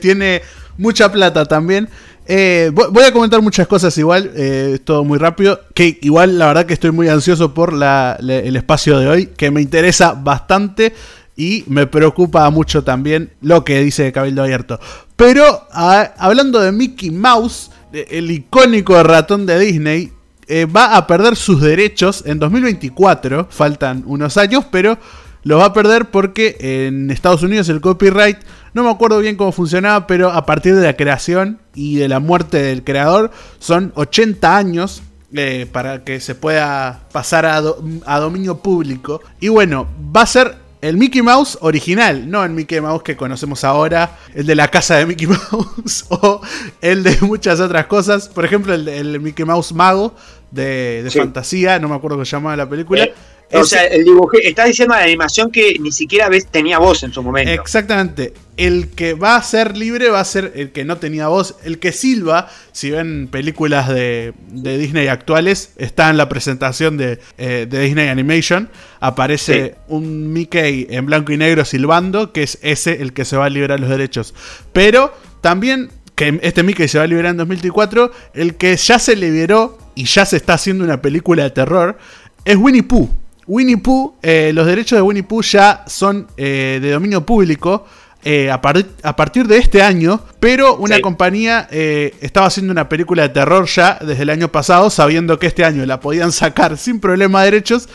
tiene 0.00 0.42
mucha 0.78 1.10
plata 1.10 1.44
también. 1.46 1.88
Eh, 2.28 2.72
voy 2.72 3.04
a 3.04 3.12
comentar 3.12 3.40
muchas 3.40 3.66
cosas 3.66 3.96
igual, 3.98 4.32
eh, 4.34 4.78
todo 4.84 5.04
muy 5.04 5.18
rápido. 5.18 5.60
Que 5.74 5.98
igual 6.02 6.38
la 6.38 6.46
verdad 6.46 6.66
que 6.66 6.74
estoy 6.74 6.90
muy 6.90 7.08
ansioso 7.08 7.54
por 7.54 7.72
el 7.72 8.56
espacio 8.56 8.98
de 8.98 9.08
hoy, 9.08 9.26
que 9.26 9.50
me 9.50 9.62
interesa 9.62 10.12
bastante 10.12 10.92
y 11.36 11.64
me 11.68 11.86
preocupa 11.86 12.48
mucho 12.50 12.82
también 12.82 13.32
lo 13.42 13.64
que 13.64 13.80
dice 13.80 14.10
Cabildo 14.10 14.42
Abierto. 14.42 14.80
Pero 15.16 15.66
hablando 15.70 16.60
de 16.60 16.72
Mickey 16.72 17.10
Mouse, 17.10 17.70
el 17.92 18.30
icónico 18.30 19.02
ratón 19.02 19.46
de 19.46 19.58
Disney, 19.58 20.12
eh, 20.48 20.64
va 20.64 20.96
a 20.96 21.06
perder 21.06 21.36
sus 21.36 21.60
derechos 21.60 22.22
en 22.26 22.38
2024. 22.38 23.48
Faltan 23.50 24.04
unos 24.06 24.36
años, 24.36 24.64
pero 24.70 24.98
lo 25.42 25.58
va 25.58 25.66
a 25.66 25.72
perder 25.72 26.10
porque 26.10 26.56
en 26.60 27.10
Estados 27.10 27.42
Unidos 27.42 27.68
el 27.68 27.80
copyright, 27.80 28.38
no 28.76 28.84
me 28.84 28.90
acuerdo 28.90 29.20
bien 29.20 29.36
cómo 29.36 29.52
funcionaba, 29.52 30.06
pero 30.06 30.30
a 30.30 30.44
partir 30.44 30.76
de 30.76 30.82
la 30.82 30.96
creación 30.96 31.60
y 31.74 31.96
de 31.96 32.08
la 32.08 32.20
muerte 32.20 32.62
del 32.62 32.84
creador 32.84 33.30
son 33.58 33.90
80 33.94 34.54
años 34.54 35.02
eh, 35.32 35.66
para 35.72 36.04
que 36.04 36.20
se 36.20 36.34
pueda 36.34 37.08
pasar 37.10 37.46
a, 37.46 37.56
a, 37.56 38.20
dominio 38.20 38.58
público. 38.58 39.22
Y 39.40 39.48
bueno, 39.48 39.88
va 40.14 40.20
a 40.20 40.26
ser 40.26 40.56
el 40.82 40.98
Mickey 40.98 41.22
Mouse 41.22 41.56
original, 41.62 42.30
no 42.30 42.44
el 42.44 42.50
Mickey 42.50 42.82
Mouse 42.82 43.02
que 43.02 43.16
conocemos 43.16 43.64
ahora, 43.64 44.18
el 44.34 44.44
de 44.44 44.54
la 44.54 44.68
casa 44.68 44.96
de 44.96 45.06
Mickey 45.06 45.26
Mouse 45.52 46.04
o 46.10 46.42
el 46.82 47.02
de 47.02 47.16
muchas 47.22 47.60
otras 47.60 47.86
cosas. 47.86 48.28
Por 48.28 48.44
ejemplo, 48.44 48.74
el, 48.74 48.86
el 48.88 49.18
Mickey 49.20 49.46
Mouse 49.46 49.72
mago 49.72 50.14
de, 50.50 51.10
fantasía, 51.14 51.78
no 51.78 51.88
me 51.88 51.94
acuerdo 51.94 52.16
cómo 52.16 52.26
se 52.26 52.36
llamaba 52.36 52.56
la 52.56 52.68
película. 52.68 53.04
Eh, 53.04 53.14
o 53.52 53.64
sea, 53.64 53.84
el 53.84 54.04
dibujé, 54.04 54.48
está 54.48 54.64
diciendo 54.64 54.94
la 54.94 55.02
animación 55.02 55.50
que 55.50 55.76
ni 55.78 55.92
siquiera 55.92 56.28
ves, 56.28 56.46
tenía 56.46 56.78
voz 56.78 57.02
en 57.02 57.12
su 57.12 57.22
momento. 57.22 57.50
Exactamente. 57.50 58.32
El 58.56 58.88
que 58.88 59.14
va 59.14 59.36
a 59.36 59.42
ser 59.42 59.76
libre 59.76 60.08
va 60.08 60.20
a 60.20 60.24
ser 60.24 60.52
el 60.56 60.72
que 60.72 60.84
no 60.84 60.96
tenía 60.96 61.28
voz. 61.28 61.56
El 61.62 61.78
que 61.78 61.92
silba, 61.92 62.48
si 62.72 62.90
ven 62.90 63.28
películas 63.28 63.88
de, 63.88 64.32
Disney 64.50 65.08
actuales, 65.08 65.72
está 65.76 66.10
en 66.10 66.16
la 66.16 66.28
presentación 66.28 66.96
de, 66.96 67.20
eh, 67.38 67.66
Disney 67.68 68.08
Animation. 68.08 68.68
Aparece 69.00 69.76
un 69.88 70.32
Mickey 70.32 70.86
en 70.90 71.06
blanco 71.06 71.32
y 71.32 71.36
negro 71.36 71.64
silbando, 71.64 72.32
que 72.32 72.42
es 72.42 72.58
ese 72.62 73.02
el 73.02 73.12
que 73.12 73.24
se 73.24 73.36
va 73.36 73.44
a 73.44 73.50
liberar 73.50 73.78
los 73.78 73.90
derechos. 73.90 74.34
Pero 74.72 75.14
también 75.40 75.90
que 76.16 76.40
este 76.42 76.62
Mickey 76.62 76.88
se 76.88 76.98
va 76.98 77.04
a 77.04 77.06
liberar 77.06 77.32
en 77.32 77.36
2004, 77.36 78.10
el 78.34 78.56
que 78.56 78.74
ya 78.76 78.98
se 78.98 79.14
liberó 79.14 79.78
y 79.94 80.06
ya 80.06 80.24
se 80.24 80.38
está 80.38 80.54
haciendo 80.54 80.82
una 80.82 81.02
película 81.02 81.44
de 81.44 81.50
terror 81.50 81.98
es 82.44 82.56
Winnie 82.56 82.82
Pooh. 82.82 83.10
Winnie 83.46 83.76
Pooh, 83.76 84.14
eh, 84.22 84.50
los 84.52 84.66
derechos 84.66 84.96
de 84.96 85.02
Winnie 85.02 85.22
Pooh 85.22 85.42
ya 85.42 85.84
son 85.86 86.26
eh, 86.36 86.78
de 86.82 86.90
dominio 86.90 87.24
público 87.24 87.86
eh, 88.24 88.50
a, 88.50 88.60
partir 88.60 89.46
de 89.46 89.58
este 89.58 89.82
año, 89.82 90.20
pero 90.40 90.76
una 90.76 91.00
compañía 91.00 91.68
estaba 91.70 92.48
haciendo 92.48 92.72
una 92.72 92.88
película 92.88 93.22
de 93.22 93.28
terror 93.28 93.66
ya 93.66 93.98
desde 94.04 94.24
el 94.24 94.30
año 94.30 94.48
pasado, 94.50 94.90
sabiendo 94.90 95.38
que 95.38 95.46
este 95.46 95.64
año 95.64 95.86
la 95.86 96.00
podían 96.00 96.32
sacar 96.32 96.76
sin 96.78 96.98
problema 96.98 97.44
de 97.44 97.52
derechos. 97.52 97.88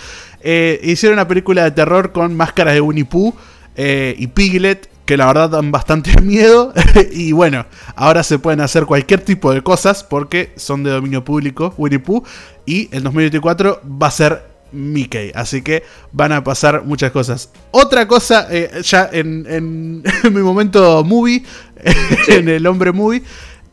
hicieron 0.83 1.17
una 1.17 1.27
película 1.27 1.65
de 1.65 1.71
terror 1.71 2.13
con 2.13 2.33
máscaras 2.33 2.73
de 2.73 2.79
Winnie 2.79 3.03
Pooh 3.03 3.33
y 3.75 4.27
Piglet 4.27 4.89
que 5.03 5.17
la 5.17 5.25
verdad 5.25 5.49
dan 5.49 5.71
bastante 5.71 6.21
miedo. 6.21 6.73
y 7.11 7.33
bueno, 7.33 7.65
ahora 7.97 8.23
se 8.23 8.39
pueden 8.39 8.61
hacer 8.61 8.85
cualquier 8.85 9.19
tipo 9.19 9.51
de 9.51 9.61
cosas 9.61 10.05
porque 10.05 10.53
son 10.55 10.83
de 10.83 10.91
dominio 10.91 11.25
público, 11.25 11.73
Winnie 11.77 11.99
Pooh. 11.99 12.23
Y 12.65 12.87
el 12.95 13.03
2024 13.03 13.81
va 14.01 14.07
a 14.07 14.11
ser 14.11 14.50
Mickey. 14.71 15.31
Así 15.35 15.61
que 15.61 15.83
van 16.11 16.31
a 16.31 16.43
pasar 16.43 16.83
muchas 16.83 17.11
cosas. 17.11 17.49
Otra 17.71 18.07
cosa, 18.07 18.47
eh, 18.49 18.81
ya 18.83 19.09
en, 19.11 20.01
mi 20.31 20.41
momento 20.41 21.03
movie, 21.03 21.43
en 22.27 22.49
el 22.49 22.65
hombre 22.67 22.91
movie. 22.91 23.23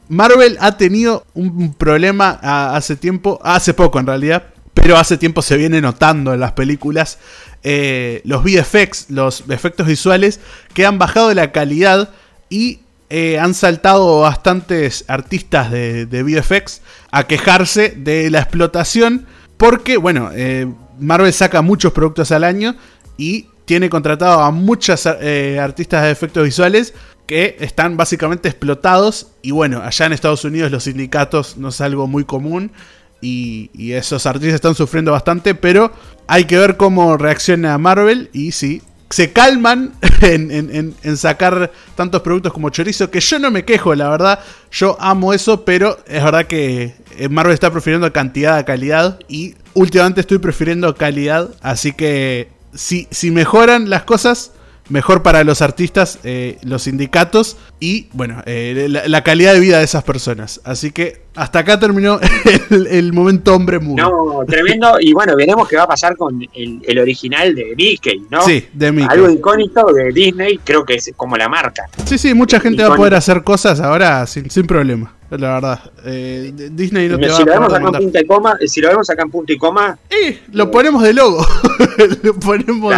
Marvel 0.09 0.57
ha 0.61 0.77
tenido 0.77 1.27
un 1.35 1.75
problema 1.75 2.39
hace 2.75 2.97
tiempo, 2.97 3.39
hace 3.43 3.75
poco 3.75 4.01
en 4.01 4.07
realidad, 4.07 4.45
pero 4.73 4.97
hace 4.97 5.19
tiempo 5.19 5.43
se 5.43 5.57
viene 5.57 5.83
notando 5.83 6.33
en 6.33 6.41
las 6.41 6.53
películas 6.53 7.19
eh, 7.63 8.23
los 8.25 8.43
VFX, 8.43 9.11
los 9.11 9.45
efectos 9.51 9.87
visuales, 9.87 10.41
que 10.73 10.87
han 10.87 10.99
bajado 10.99 11.35
la 11.35 11.53
calidad 11.53 12.11
y 12.49 12.81
eh, 13.11 13.39
han 13.39 13.55
saltado 13.55 14.21
bastantes 14.21 15.05
artistas 15.09 15.71
de, 15.71 16.07
de, 16.07 16.23
VFX 16.23 16.83
a 17.11 17.27
quejarse 17.27 17.95
de 17.97 18.31
la 18.31 18.41
explotación 18.41 19.27
porque, 19.57 19.97
bueno, 19.97 20.31
eh, 20.35 20.73
Marvel 20.99 21.33
saca 21.33 21.63
muchos 21.63 21.93
productos 21.93 22.31
al 22.33 22.45
año 22.45 22.77
y 23.17 23.47
tiene 23.65 23.91
contratado 23.91 24.41
a 24.41 24.51
muchas 24.51 25.07
artistas 25.07 26.03
de 26.05 26.11
efectos 26.11 26.45
visuales 26.45 26.95
que 27.29 27.57
están 27.61 27.99
básicamente 27.99 28.49
explotados 28.49 29.33
y 29.43 29.51
bueno, 29.51 29.83
allá 29.83 30.07
en 30.07 30.15
Estados 30.15 30.45
Unidos 30.45 30.73
los 30.73 30.85
sindicatos 30.85 31.59
no 31.59 31.69
es 31.69 31.81
algo 31.83 32.07
muy 32.07 32.25
común 32.25 32.73
y, 33.21 33.93
esos 33.93 34.25
artistas 34.27 34.55
están 34.55 34.75
sufriendo 34.75 35.13
bastante, 35.13 35.55
pero 35.55 35.93
hay 36.27 36.45
que 36.45 36.57
ver 36.57 36.77
cómo 36.77 37.19
reacciona 37.19 37.77
Marvel 37.77 38.31
y 38.33 38.53
si 38.53 38.81
se 39.11 39.33
calman 39.33 39.93
en, 40.21 41.17
sacar 41.17 41.73
tantos 41.95 42.23
productos 42.23 42.53
como 42.53 42.71
chorizo, 42.71 43.11
que 43.11 43.21
yo 43.21 43.39
no 43.39 43.51
me 43.51 43.65
quejo, 43.65 43.95
la 43.95 44.09
verdad, 44.11 44.41
yo 44.71 44.97
amo 45.01 45.33
eso, 45.33 45.65
pero 45.65 45.99
es 46.07 46.23
verdad 46.23 46.47
que 46.47 46.95
eh, 47.17 47.29
Marvel 47.29 47.55
está 47.55 47.71
prefiriendo 47.71 48.13
cantidad 48.13 48.57
a 48.57 48.65
calidad 48.65 49.19
y 49.29 49.55
últimamente 49.75 50.21
estoy 50.21 50.39
prefiriendo 50.39 50.95
calidad, 50.95 51.51
así 51.63 51.93
que 51.93 52.51
si, 52.75 53.09
si 53.11 53.31
mejoran 53.31 53.89
las 53.89 54.03
cosas, 54.03 54.53
mejor 54.89 55.23
para 55.23 55.45
los 55.45 55.63
artistas, 55.63 56.19
eh, 56.25 56.59
los 56.63 56.83
sindicatos 56.83 57.57
y, 57.81 58.09
bueno, 58.13 58.43
eh, 58.47 58.89
la, 58.89 59.23
calidad 59.23 59.55
de 59.55 59.61
vida 59.61 59.79
de 59.79 59.85
esas 59.85 60.05
personas. 60.05 60.61
Así 60.65 60.91
que 60.91 61.23
hasta 61.35 61.61
acá 61.61 61.79
terminó 61.79 62.19
el, 62.71 63.13
momento 63.13 63.55
hombre 63.55 63.79
muy. 63.79 63.97
No, 63.97 64.45
tremendo. 64.47 64.97
Y 65.01 65.13
bueno, 65.13 65.37
veremos 65.37 65.69
qué 65.69 65.77
va 65.77 65.85
a 65.85 65.89
pasar 65.89 66.17
con 66.17 66.41
el, 66.55 66.99
original 66.99 67.55
de 67.55 67.75
Mickey, 67.77 68.27
¿no? 68.31 68.43
Sí, 68.43 68.67
de 68.73 68.93
Mickey. 68.93 69.09
Algo 69.11 69.31
icónico 69.31 69.93
de 69.93 70.13
Disney, 70.13 70.59
creo 70.65 70.85
que 70.85 70.95
es 70.95 71.11
como 71.17 71.37
la 71.37 71.49
marca. 71.49 71.85
Sí, 72.05 72.19
sí, 72.19 72.35
mucha 72.35 72.61
gente 72.61 72.83
va 72.83 72.95
a 72.95 72.97
poder 72.97 73.15
hacer 73.15 73.43
cosas 73.43 73.81
ahora 73.81 74.27
sin, 74.27 74.51
sin 74.51 74.67
problema. 74.67 75.18
La 75.31 75.55
verdad, 75.55 75.81
eh, 76.07 76.53
Disney 76.73 77.07
no 77.07 77.19
te 77.19 77.31
si 77.31 77.45
lo 77.45 77.53
vemos 77.53 77.73
acá 77.73 77.87
en 77.87 77.93
punto 77.93 78.19
y 78.19 78.27
coma, 78.27 78.59
Si 78.67 78.81
lo 78.81 78.89
vemos 78.89 79.11
acá 79.11 79.23
en 79.23 79.31
punto 79.31 79.53
y 79.53 79.59
coma. 79.59 79.99
Eh, 80.09 80.41
lo 80.53 80.71
ponemos 80.71 81.03
de 81.03 81.13
logo. 81.13 81.47
lo 82.23 82.35
ponemos 82.35 82.95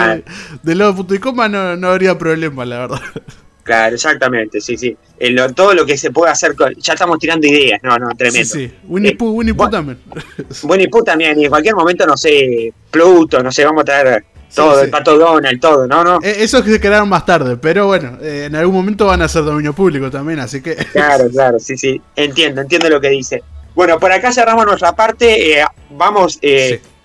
de, 0.63 0.75
logo 0.77 0.97
punto 0.97 1.15
y 1.15 1.19
coma, 1.19 1.49
no, 1.49 1.77
no 1.77 1.89
habría 1.89 2.17
problema, 2.17 2.65
la 2.65 2.79
verdad. 2.79 3.01
Claro, 3.65 3.95
exactamente, 3.95 4.61
sí, 4.61 4.77
sí. 4.77 4.97
todo 5.55 5.75
lo 5.75 5.85
que 5.85 5.97
se 5.97 6.11
puede 6.11 6.33
hacer 6.33 6.55
con. 6.55 6.75
Ya 6.77 6.95
estamos 6.95 7.19
tirando 7.19 7.47
ideas, 7.47 7.81
no, 7.83 7.99
no, 7.99 8.09
tremendo. 8.17 8.49
Sí, 8.49 8.69
sí. 8.69 8.75
Winnie 8.85 9.13
eh, 9.13 9.17
Pooh, 9.17 9.33
Winnie 9.33 9.55
Pooh 9.55 9.69
también. 9.69 9.99
Winnie 10.63 10.89
Pooh 10.89 11.03
también, 11.03 11.39
y 11.39 11.45
en 11.45 11.51
cualquier 11.51 11.75
momento, 11.75 12.07
no 12.07 12.17
sé, 12.17 12.73
Pluto, 12.91 13.43
no 13.43 13.51
sé, 13.51 13.65
vamos 13.65 13.83
a 13.83 13.85
traer 13.85 14.25
todo, 14.55 14.83
el 14.83 14.91
pato 14.91 15.17
Donald, 15.17 15.61
todo, 15.61 15.87
¿no? 15.87 16.03
¿no? 16.03 16.19
Eh, 16.23 16.37
esos 16.39 16.63
que 16.63 16.73
se 16.73 16.81
quedaron 16.81 17.09
más 17.09 17.25
tarde, 17.25 17.57
pero 17.57 17.87
bueno, 17.87 18.19
eh, 18.21 18.47
en 18.47 18.57
algún 18.57 18.75
momento 18.75 19.07
van 19.07 19.23
a 19.23 19.29
ser 19.29 19.45
dominio 19.45 19.73
público 19.73 20.11
también, 20.11 20.41
así 20.41 20.61
que. 20.61 20.77
Claro, 20.93 21.31
claro, 21.31 21.59
sí, 21.59 21.77
sí. 21.77 22.01
Entiendo, 22.17 22.61
entiendo 22.61 22.89
lo 22.89 23.01
que 23.01 23.11
dice. 23.11 23.43
Bueno, 23.75 23.99
por 23.99 24.11
acá 24.13 24.33
cerramos 24.33 24.67
nuestra 24.67 24.93
parte. 24.93 25.61
Eh, 25.61 25.65
vamos, 25.91 26.41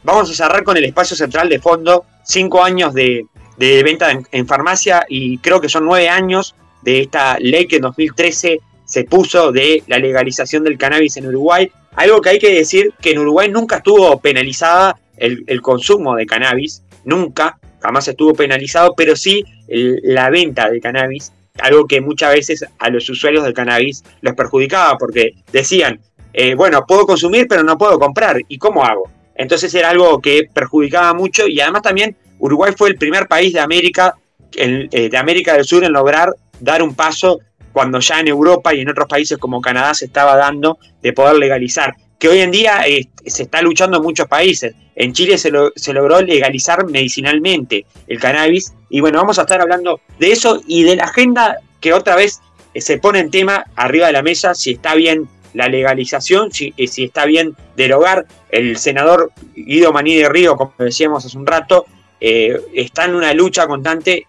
vamos 0.03 0.29
a 0.29 0.33
cerrar 0.33 0.63
con 0.63 0.75
el 0.77 0.85
espacio 0.85 1.15
central 1.15 1.49
de 1.49 1.59
fondo. 1.59 2.05
Cinco 2.23 2.63
años 2.63 2.93
de, 2.93 3.25
venta 3.57 4.09
en, 4.31 4.47
farmacia 4.47 5.05
y 5.07 5.37
creo 5.37 5.61
que 5.61 5.69
son 5.69 5.85
nueve 5.85 6.09
años 6.09 6.55
de 6.81 7.01
esta 7.01 7.37
ley 7.39 7.67
que 7.67 7.77
en 7.77 7.83
2013 7.83 8.59
se 8.83 9.03
puso 9.03 9.51
de 9.51 9.83
la 9.87 9.99
legalización 9.99 10.63
del 10.63 10.77
cannabis 10.77 11.17
en 11.17 11.27
Uruguay. 11.27 11.71
Algo 11.95 12.21
que 12.21 12.29
hay 12.29 12.39
que 12.39 12.53
decir 12.53 12.93
que 12.99 13.11
en 13.11 13.19
Uruguay 13.19 13.49
nunca 13.49 13.77
estuvo 13.77 14.19
penalizada 14.19 14.97
el, 15.17 15.43
el 15.47 15.61
consumo 15.61 16.15
de 16.15 16.25
cannabis 16.25 16.81
nunca, 17.05 17.57
jamás 17.81 18.07
estuvo 18.07 18.33
penalizado, 18.33 18.93
pero 18.95 19.15
sí 19.15 19.45
la 19.67 20.29
venta 20.29 20.69
de 20.69 20.79
cannabis, 20.81 21.31
algo 21.59 21.85
que 21.85 22.01
muchas 22.01 22.33
veces 22.33 22.65
a 22.79 22.89
los 22.89 23.09
usuarios 23.09 23.43
del 23.43 23.53
cannabis 23.53 24.03
les 24.21 24.33
perjudicaba, 24.33 24.97
porque 24.97 25.35
decían, 25.51 25.99
eh, 26.33 26.53
bueno, 26.55 26.85
puedo 26.85 27.05
consumir, 27.05 27.47
pero 27.47 27.63
no 27.63 27.77
puedo 27.77 27.97
comprar, 27.97 28.41
¿y 28.47 28.57
cómo 28.57 28.83
hago? 28.83 29.09
Entonces 29.35 29.73
era 29.73 29.89
algo 29.89 30.19
que 30.21 30.49
perjudicaba 30.53 31.13
mucho 31.13 31.47
y 31.47 31.59
además 31.59 31.81
también 31.81 32.15
Uruguay 32.39 32.73
fue 32.75 32.89
el 32.89 32.97
primer 32.97 33.27
país 33.27 33.53
de 33.53 33.59
América, 33.59 34.15
eh, 34.55 35.09
de 35.09 35.17
América 35.17 35.53
del 35.53 35.65
Sur 35.65 35.83
en 35.83 35.93
lograr 35.93 36.33
dar 36.59 36.81
un 36.81 36.95
paso 36.95 37.39
cuando 37.71 37.99
ya 37.99 38.19
en 38.19 38.27
Europa 38.27 38.73
y 38.73 38.81
en 38.81 38.89
otros 38.89 39.07
países 39.07 39.37
como 39.37 39.61
Canadá 39.61 39.93
se 39.93 40.05
estaba 40.05 40.35
dando 40.37 40.77
de 41.01 41.11
poder 41.13 41.37
legalizar 41.37 41.95
que 42.19 42.29
hoy 42.29 42.39
en 42.39 42.51
día 42.51 42.81
eh, 42.87 43.07
se 43.25 43.43
está 43.43 43.61
luchando 43.61 43.97
en 43.97 44.03
muchos 44.03 44.27
países. 44.27 44.73
En 44.95 45.13
Chile 45.13 45.37
se, 45.37 45.51
se, 45.75 45.93
logró 45.93 46.21
legalizar 46.21 46.85
medicinalmente 46.85 47.85
el 48.07 48.19
cannabis. 48.19 48.73
Y 48.89 49.01
bueno, 49.01 49.19
vamos 49.19 49.37
a 49.39 49.41
estar 49.41 49.61
hablando 49.61 49.99
de 50.19 50.31
eso 50.31 50.61
y 50.67 50.83
de 50.83 50.95
la 50.95 51.05
agenda 51.05 51.57
que 51.81 51.93
otra 51.93 52.15
vez 52.15 52.41
eh, 52.73 52.81
se 52.81 52.97
pone 52.97 53.19
en 53.19 53.31
tema 53.31 53.65
arriba 53.75 54.07
de 54.07 54.13
la 54.13 54.23
mesa, 54.23 54.55
si 54.55 54.71
está 54.71 54.95
bien 54.95 55.27
la 55.53 55.67
legalización, 55.67 56.51
si, 56.51 56.73
eh, 56.77 56.87
si 56.87 57.05
está 57.05 57.25
bien 57.25 57.55
derogar. 57.75 58.25
El 58.49 58.77
senador 58.77 59.31
Guido 59.53 59.91
Maní 59.91 60.15
de 60.15 60.29
Río, 60.29 60.55
como 60.55 60.73
decíamos 60.79 61.25
hace 61.25 61.37
un 61.37 61.45
rato, 61.45 61.85
está 62.21 63.05
en 63.05 63.13
una 63.13 63.33
lucha 63.33 63.67
constante 63.67 64.25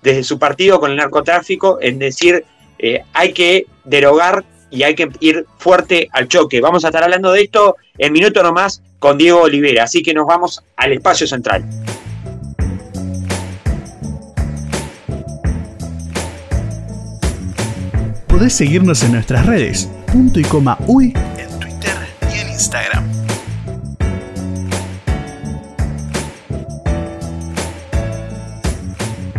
desde 0.00 0.22
su 0.22 0.38
partido 0.38 0.78
con 0.78 0.92
el 0.92 0.96
narcotráfico 0.96 1.78
en 1.82 1.98
decir 1.98 2.44
hay 3.12 3.32
que 3.32 3.66
derogar 3.84 4.44
y 4.70 4.82
hay 4.82 4.94
que 4.94 5.08
ir 5.20 5.46
fuerte 5.58 6.08
al 6.12 6.28
choque. 6.28 6.60
Vamos 6.60 6.84
a 6.84 6.88
estar 6.88 7.02
hablando 7.02 7.32
de 7.32 7.42
esto 7.42 7.76
en 7.96 8.12
minuto 8.12 8.42
nomás 8.42 8.82
con 8.98 9.16
Diego 9.16 9.42
Olivera, 9.42 9.84
así 9.84 10.02
que 10.02 10.14
nos 10.14 10.26
vamos 10.26 10.62
al 10.76 10.92
espacio 10.92 11.26
central. 11.26 11.64
Podés 18.26 18.52
seguirnos 18.52 19.02
en 19.02 19.12
nuestras 19.12 19.46
redes, 19.46 19.88
punto 20.12 20.38
y 20.38 20.44
coma 20.44 20.78
uy, 20.86 21.12
en 21.38 21.58
Twitter 21.58 21.96
y 22.32 22.38
en 22.38 22.50
Instagram. 22.50 23.17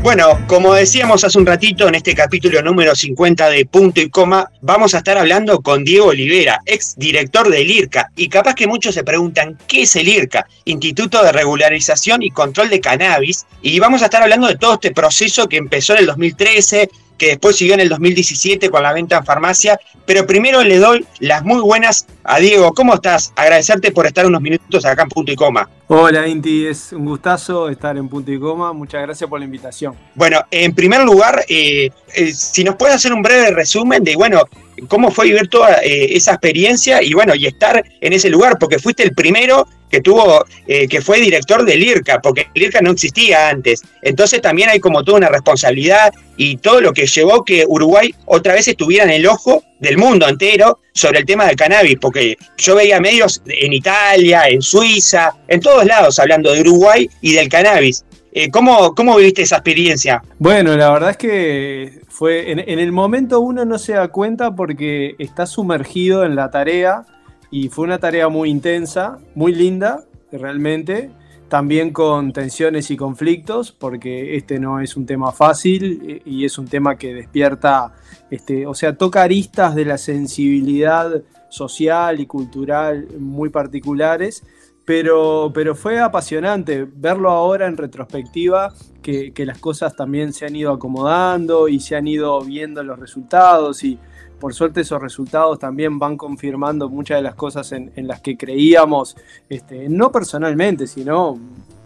Bueno, 0.10 0.43
como 0.48 0.74
decíamos 0.74 1.24
hace 1.24 1.38
un 1.38 1.45
ratito 1.45 1.88
en 1.88 1.93
este 1.93 2.15
capítulo 2.15 2.63
número 2.63 2.95
50 2.95 3.48
de 3.52 3.67
Punto 3.67 4.02
y 4.02 4.10
Coma, 4.10 4.50
vamos 4.60 4.95
a 4.95 4.98
estar 4.98 5.19
hablando 5.19 5.60
con 5.62 5.84
Diego 5.84 6.08
Olivera, 6.08 6.62
ex 6.65 6.95
director 6.98 7.48
del 7.48 7.69
IRCA. 7.69 8.10
Y 8.15 8.28
capaz 8.28 8.56
que 8.56 8.65
muchos 8.65 8.95
se 8.95 9.04
preguntan, 9.04 9.56
¿qué 9.67 9.84
es 9.84 9.95
el 9.95 10.08
IRCA? 10.08 10.48
Instituto 10.65 11.24
de 11.24 11.32
Regularización 11.32 12.24
y 12.24 12.32
Control 12.32 12.69
de 12.69 12.82
Cannabis. 12.82 13.45
Y 13.62 13.80
vamos 13.80 14.02
a 14.02 14.06
estar 14.06 14.24
hablando 14.24 14.48
de 14.48 14.58
todo 14.58 14.74
este 14.74 14.89
proceso 14.93 15.48
que 15.48 15.58
empezó 15.58 15.93
en 15.93 16.00
el 16.00 16.06
2013, 16.08 16.89
que 17.19 17.27
después 17.27 17.55
siguió 17.55 17.75
en 17.75 17.82
el 17.82 17.89
2017 17.89 18.71
con 18.71 18.82
la 18.82 18.93
venta 18.93 19.17
en 19.17 19.25
farmacia. 19.25 19.79
Pero 20.08 20.25
primero 20.25 20.63
le 20.63 20.77
doy 20.77 21.05
las 21.19 21.43
muy 21.43 21.62
buenas 21.62 22.08
a 22.23 22.39
Diego. 22.39 22.73
¿Cómo 22.73 22.95
estás? 22.95 23.32
Agradecerte 23.36 23.91
por 23.91 24.08
estar 24.08 24.25
unos 24.25 24.41
minutos 24.41 24.84
acá 24.86 25.03
en 25.03 25.10
Punto 25.10 25.32
y 25.32 25.36
Coma. 25.36 25.69
Hola 25.88 26.27
Inti, 26.27 26.65
es 26.67 26.93
un 26.93 27.05
gustazo 27.05 27.69
estar 27.69 27.97
en 27.97 28.08
Punto 28.10 28.32
y 28.32 28.39
Coma. 28.39 28.73
Muchas 28.73 29.01
gracias 29.01 29.29
por 29.29 29.39
la 29.39 29.45
invitación. 29.45 29.95
Bueno, 30.15 30.39
en 30.49 30.73
primer 30.73 31.03
lugar, 31.03 31.43
eh, 31.47 31.91
eh, 32.15 32.34
si 32.34 32.63
nos 32.63 32.76
puedes 32.76 32.95
hacer 32.95 33.13
un 33.13 33.22
breve 33.22 33.51
resumen 33.51 34.03
de, 34.03 34.15
bueno, 34.15 34.41
cómo 34.88 35.11
fue 35.11 35.25
vivir 35.25 35.47
toda 35.47 35.82
eh, 35.84 36.15
esa 36.15 36.32
experiencia 36.32 37.01
y 37.01 37.13
bueno, 37.13 37.36
y 37.36 37.45
estar 37.45 37.84
en 38.01 38.13
ese 38.13 38.30
lugar, 38.30 38.57
porque 38.59 38.80
fuiste 38.80 39.03
el 39.03 39.13
primero 39.13 39.67
que 39.89 40.01
tuvo, 40.01 40.45
eh, 40.67 40.88
que 40.88 41.01
fue 41.01 41.19
director 41.19 41.65
del 41.65 41.82
IRCA, 41.82 42.21
porque 42.21 42.47
el 42.53 42.63
IRCA 42.63 42.82
no 42.82 42.91
existía 42.91 43.49
antes. 43.49 43.82
Entonces 44.01 44.41
también 44.41 44.69
hay 44.69 44.80
como 44.80 45.03
toda 45.03 45.17
una 45.17 45.30
responsabilidad 45.30 46.13
y 46.38 46.57
todo 46.57 46.80
lo 46.80 46.93
que 46.93 47.07
llevó 47.07 47.43
que 47.43 47.65
Uruguay 47.67 48.13
otra 48.25 48.53
vez 48.53 48.67
estuviera 48.67 49.05
en 49.05 49.11
el 49.11 49.25
ojo 49.25 49.63
del 49.80 49.97
mundo 49.97 50.27
entero 50.27 50.80
sobre 50.93 51.19
el 51.19 51.25
tema 51.25 51.45
del 51.47 51.55
cannabis, 51.55 51.97
porque 51.99 52.38
yo 52.57 52.75
veía 52.75 52.99
medios 52.99 53.41
en 53.47 53.73
Italia, 53.73 54.47
en 54.47 54.61
Suiza, 54.61 55.34
en 55.47 55.59
todos 55.59 55.86
lados 55.86 56.19
hablando 56.19 56.53
de 56.53 56.61
Uruguay 56.61 57.09
y 57.21 57.34
del 57.34 57.49
cannabis. 57.49 58.05
Eh, 58.32 58.51
¿cómo, 58.51 58.93
¿Cómo 58.93 59.17
viviste 59.17 59.41
esa 59.41 59.55
experiencia? 59.55 60.21
Bueno, 60.38 60.75
la 60.77 60.91
verdad 60.91 61.11
es 61.11 61.17
que 61.17 62.01
fue 62.09 62.51
en, 62.51 62.59
el 62.59 62.91
momento 62.91 63.39
uno 63.39 63.65
no 63.65 63.80
se 63.80 63.93
da 63.93 64.09
cuenta 64.09 64.53
porque 64.55 65.15
está 65.17 65.47
sumergido 65.47 66.23
en 66.23 66.36
la 66.36 66.51
tarea 66.51 67.05
y 67.49 67.69
fue 67.69 67.86
una 67.86 67.97
tarea 67.97 68.30
muy 68.30 68.49
intensa, 68.49 69.17
muy 69.34 69.53
linda, 69.53 70.03
realmente. 70.32 71.11
también 71.47 71.91
con 71.91 72.32
tensiones 72.32 72.91
y 72.91 72.95
conflictos, 72.95 73.71
porque 73.71 74.36
este 74.36 74.59
no 74.59 74.80
es 74.80 74.95
un 74.95 75.07
tema 75.07 75.32
fácil 75.32 75.99
eh, 76.07 76.21
y 76.23 76.45
es 76.45 76.59
un 76.59 76.67
tema 76.67 76.95
que 76.95 77.15
despierta, 77.15 77.93
este, 78.30 78.67
o 78.67 78.75
sea, 78.75 78.95
toca 78.95 79.23
aristas 79.23 79.73
de 79.73 79.86
la 79.86 79.97
sensibilidad 79.97 81.23
social 81.49 82.19
y 82.19 82.27
cultural 82.27 83.07
muy 83.17 83.49
particulares, 83.49 84.43
pero, 84.90 85.52
pero 85.54 85.76
fue 85.76 86.00
apasionante 86.00 86.88
verlo 86.92 87.30
ahora 87.30 87.68
en 87.68 87.78
retrospectiva, 87.78 88.74
que, 89.04 89.34
que 89.34 89.46
las 89.46 89.60
cosas 89.60 89.96
también 89.96 90.34
se 90.34 90.48
han 90.48 90.56
ido 90.56 90.72
acomodando 90.72 91.68
y 91.68 91.80
se 91.80 91.96
han 91.96 92.08
ido 92.08 92.42
viendo 92.42 92.82
los 92.82 92.98
resultados 92.98 93.84
y 93.84 94.00
por 94.40 94.56
suerte 94.56 94.82
esos 94.82 95.00
resultados 95.00 95.60
también 95.60 96.00
van 96.00 96.18
confirmando 96.18 96.90
muchas 96.90 97.20
de 97.20 97.22
las 97.22 97.36
cosas 97.36 97.72
en, 97.72 97.92
las 98.08 98.22
que 98.22 98.36
creíamos, 98.36 99.16
este, 99.48 99.90
no 99.90 100.12
personalmente, 100.12 100.88
sino 100.88 101.38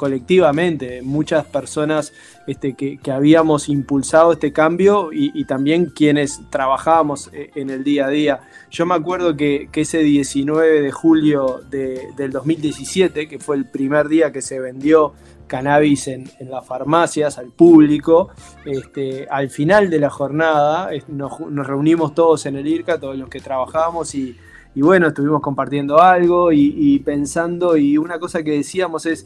colectivamente, 0.03 1.01
muchas 1.01 1.45
personas 1.45 2.11
este, 2.45 2.73
que, 2.73 2.99
habíamos 3.09 3.69
impulsado 3.69 4.33
este 4.33 4.51
cambio 4.51 5.11
y, 5.13 5.45
también 5.45 5.85
quienes 5.85 6.41
trabajábamos 6.49 7.29
eh, 7.31 7.51
en 7.55 7.69
el 7.69 7.85
día 7.85 8.07
a 8.07 8.09
día. 8.09 8.41
Yo 8.69 8.85
me 8.85 8.95
acuerdo 8.95 9.37
que, 9.37 9.69
ese 9.73 9.99
19 9.99 10.81
de 10.81 10.91
julio 10.91 11.61
de, 11.69 12.09
del 12.17 12.31
2017, 12.31 13.29
que 13.29 13.39
fue 13.39 13.55
el 13.55 13.65
primer 13.65 14.09
día 14.09 14.33
que 14.33 14.41
se 14.41 14.59
vendió 14.59 15.13
cannabis 15.47 16.09
en, 16.09 16.29
las 16.49 16.65
farmacias 16.65 17.37
al 17.37 17.47
público. 17.47 18.31
Este, 18.65 19.25
al 19.29 19.49
final 19.49 19.89
de 19.89 19.99
la 19.99 20.09
jornada 20.09 20.89
nos, 21.07 21.39
reunimos 21.65 22.13
todos 22.13 22.45
en 22.45 22.57
el 22.57 22.67
IRCA, 22.67 22.99
todos 22.99 23.17
los 23.17 23.29
que 23.29 23.39
trabajamos 23.39 24.15
y, 24.15 24.35
bueno, 24.75 25.07
estuvimos 25.07 25.41
compartiendo 25.41 26.01
algo 26.01 26.51
y, 26.51 26.99
pensando 27.05 27.77
y 27.77 27.97
una 27.97 28.19
cosa 28.19 28.43
que 28.43 28.51
decíamos 28.51 29.05
es, 29.05 29.25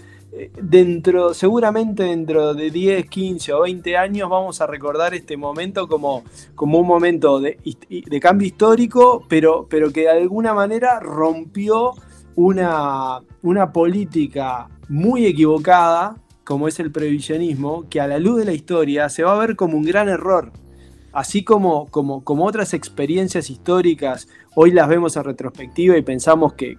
dentro, 0.61 1.33
seguramente 1.33 2.03
dentro 2.03 2.53
de 2.53 2.71
10, 2.71 3.09
15 3.09 3.53
o 3.53 3.61
20 3.61 3.97
años 3.97 4.29
vamos 4.29 4.61
a 4.61 4.67
recordar 4.67 5.13
este 5.13 5.37
momento 5.37 5.87
como, 5.87 6.23
como 6.55 6.79
un 6.79 6.87
momento 6.87 7.39
de, 7.39 7.57
cambio 8.21 8.47
histórico, 8.47 9.23
pero, 9.27 9.67
pero 9.69 9.91
que 9.91 10.01
de 10.01 10.09
alguna 10.09 10.53
manera 10.53 10.99
rompió 10.99 11.93
una, 12.35 13.19
una 13.41 13.71
política 13.71 14.69
muy 14.89 15.25
equivocada, 15.25 16.17
como 16.43 16.67
es 16.67 16.79
el 16.79 16.91
previsionismo, 16.91 17.85
que 17.89 17.99
a 17.99 18.07
la 18.07 18.19
luz 18.19 18.39
de 18.39 18.45
la 18.45 18.53
historia 18.53 19.09
se 19.09 19.23
va 19.23 19.33
a 19.33 19.39
ver 19.39 19.55
como 19.55 19.77
un 19.77 19.83
gran 19.83 20.07
error. 20.07 20.51
Así 21.11 21.43
como, 21.43 21.87
como, 21.87 22.23
como 22.23 22.45
otras 22.45 22.73
experiencias 22.73 23.49
históricas, 23.49 24.27
hoy 24.55 24.71
las 24.71 24.87
vemos 24.87 25.17
en 25.17 25.23
retrospectiva 25.23 25.97
y 25.97 26.03
pensamos 26.03 26.53
que, 26.53 26.77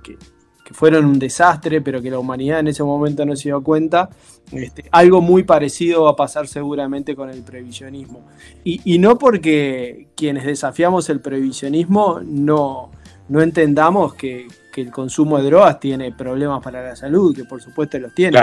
fueron 0.75 1.05
un 1.05 1.19
desastre, 1.19 1.81
pero 1.81 2.03
que 2.03 2.11
la 2.11 2.19
humanidad 2.19 2.61
en 2.61 2.69
ese 2.69 2.83
momento 2.83 3.25
no 3.25 3.37
se 3.37 3.49
dio 3.49 3.63
cuenta. 3.63 4.11
Este, 4.53 4.85
algo 4.91 5.21
muy 5.21 5.43
parecido 5.43 6.05
va 6.05 6.11
a 6.11 6.17
pasar 6.17 6.47
seguramente 6.47 7.15
con 7.15 7.31
el 7.31 7.43
previsionismo. 7.43 8.27
Y, 8.65 8.99
no 8.99 9.19
porque 9.19 10.09
quienes 10.17 10.45
desafiamos 10.45 11.09
el 11.11 11.21
previsionismo 11.21 12.21
no, 12.25 12.91
no 13.29 13.41
entendamos 13.43 14.15
que, 14.15 14.47
el 14.77 14.93
consumo 14.93 15.39
de 15.39 15.45
drogas 15.47 15.81
tiene 15.81 16.13
problemas 16.13 16.63
para 16.63 16.81
la 16.81 16.95
salud, 16.95 17.35
que 17.35 17.43
por 17.43 17.61
supuesto 17.61 17.99
los 17.99 18.15
tiene, 18.15 18.39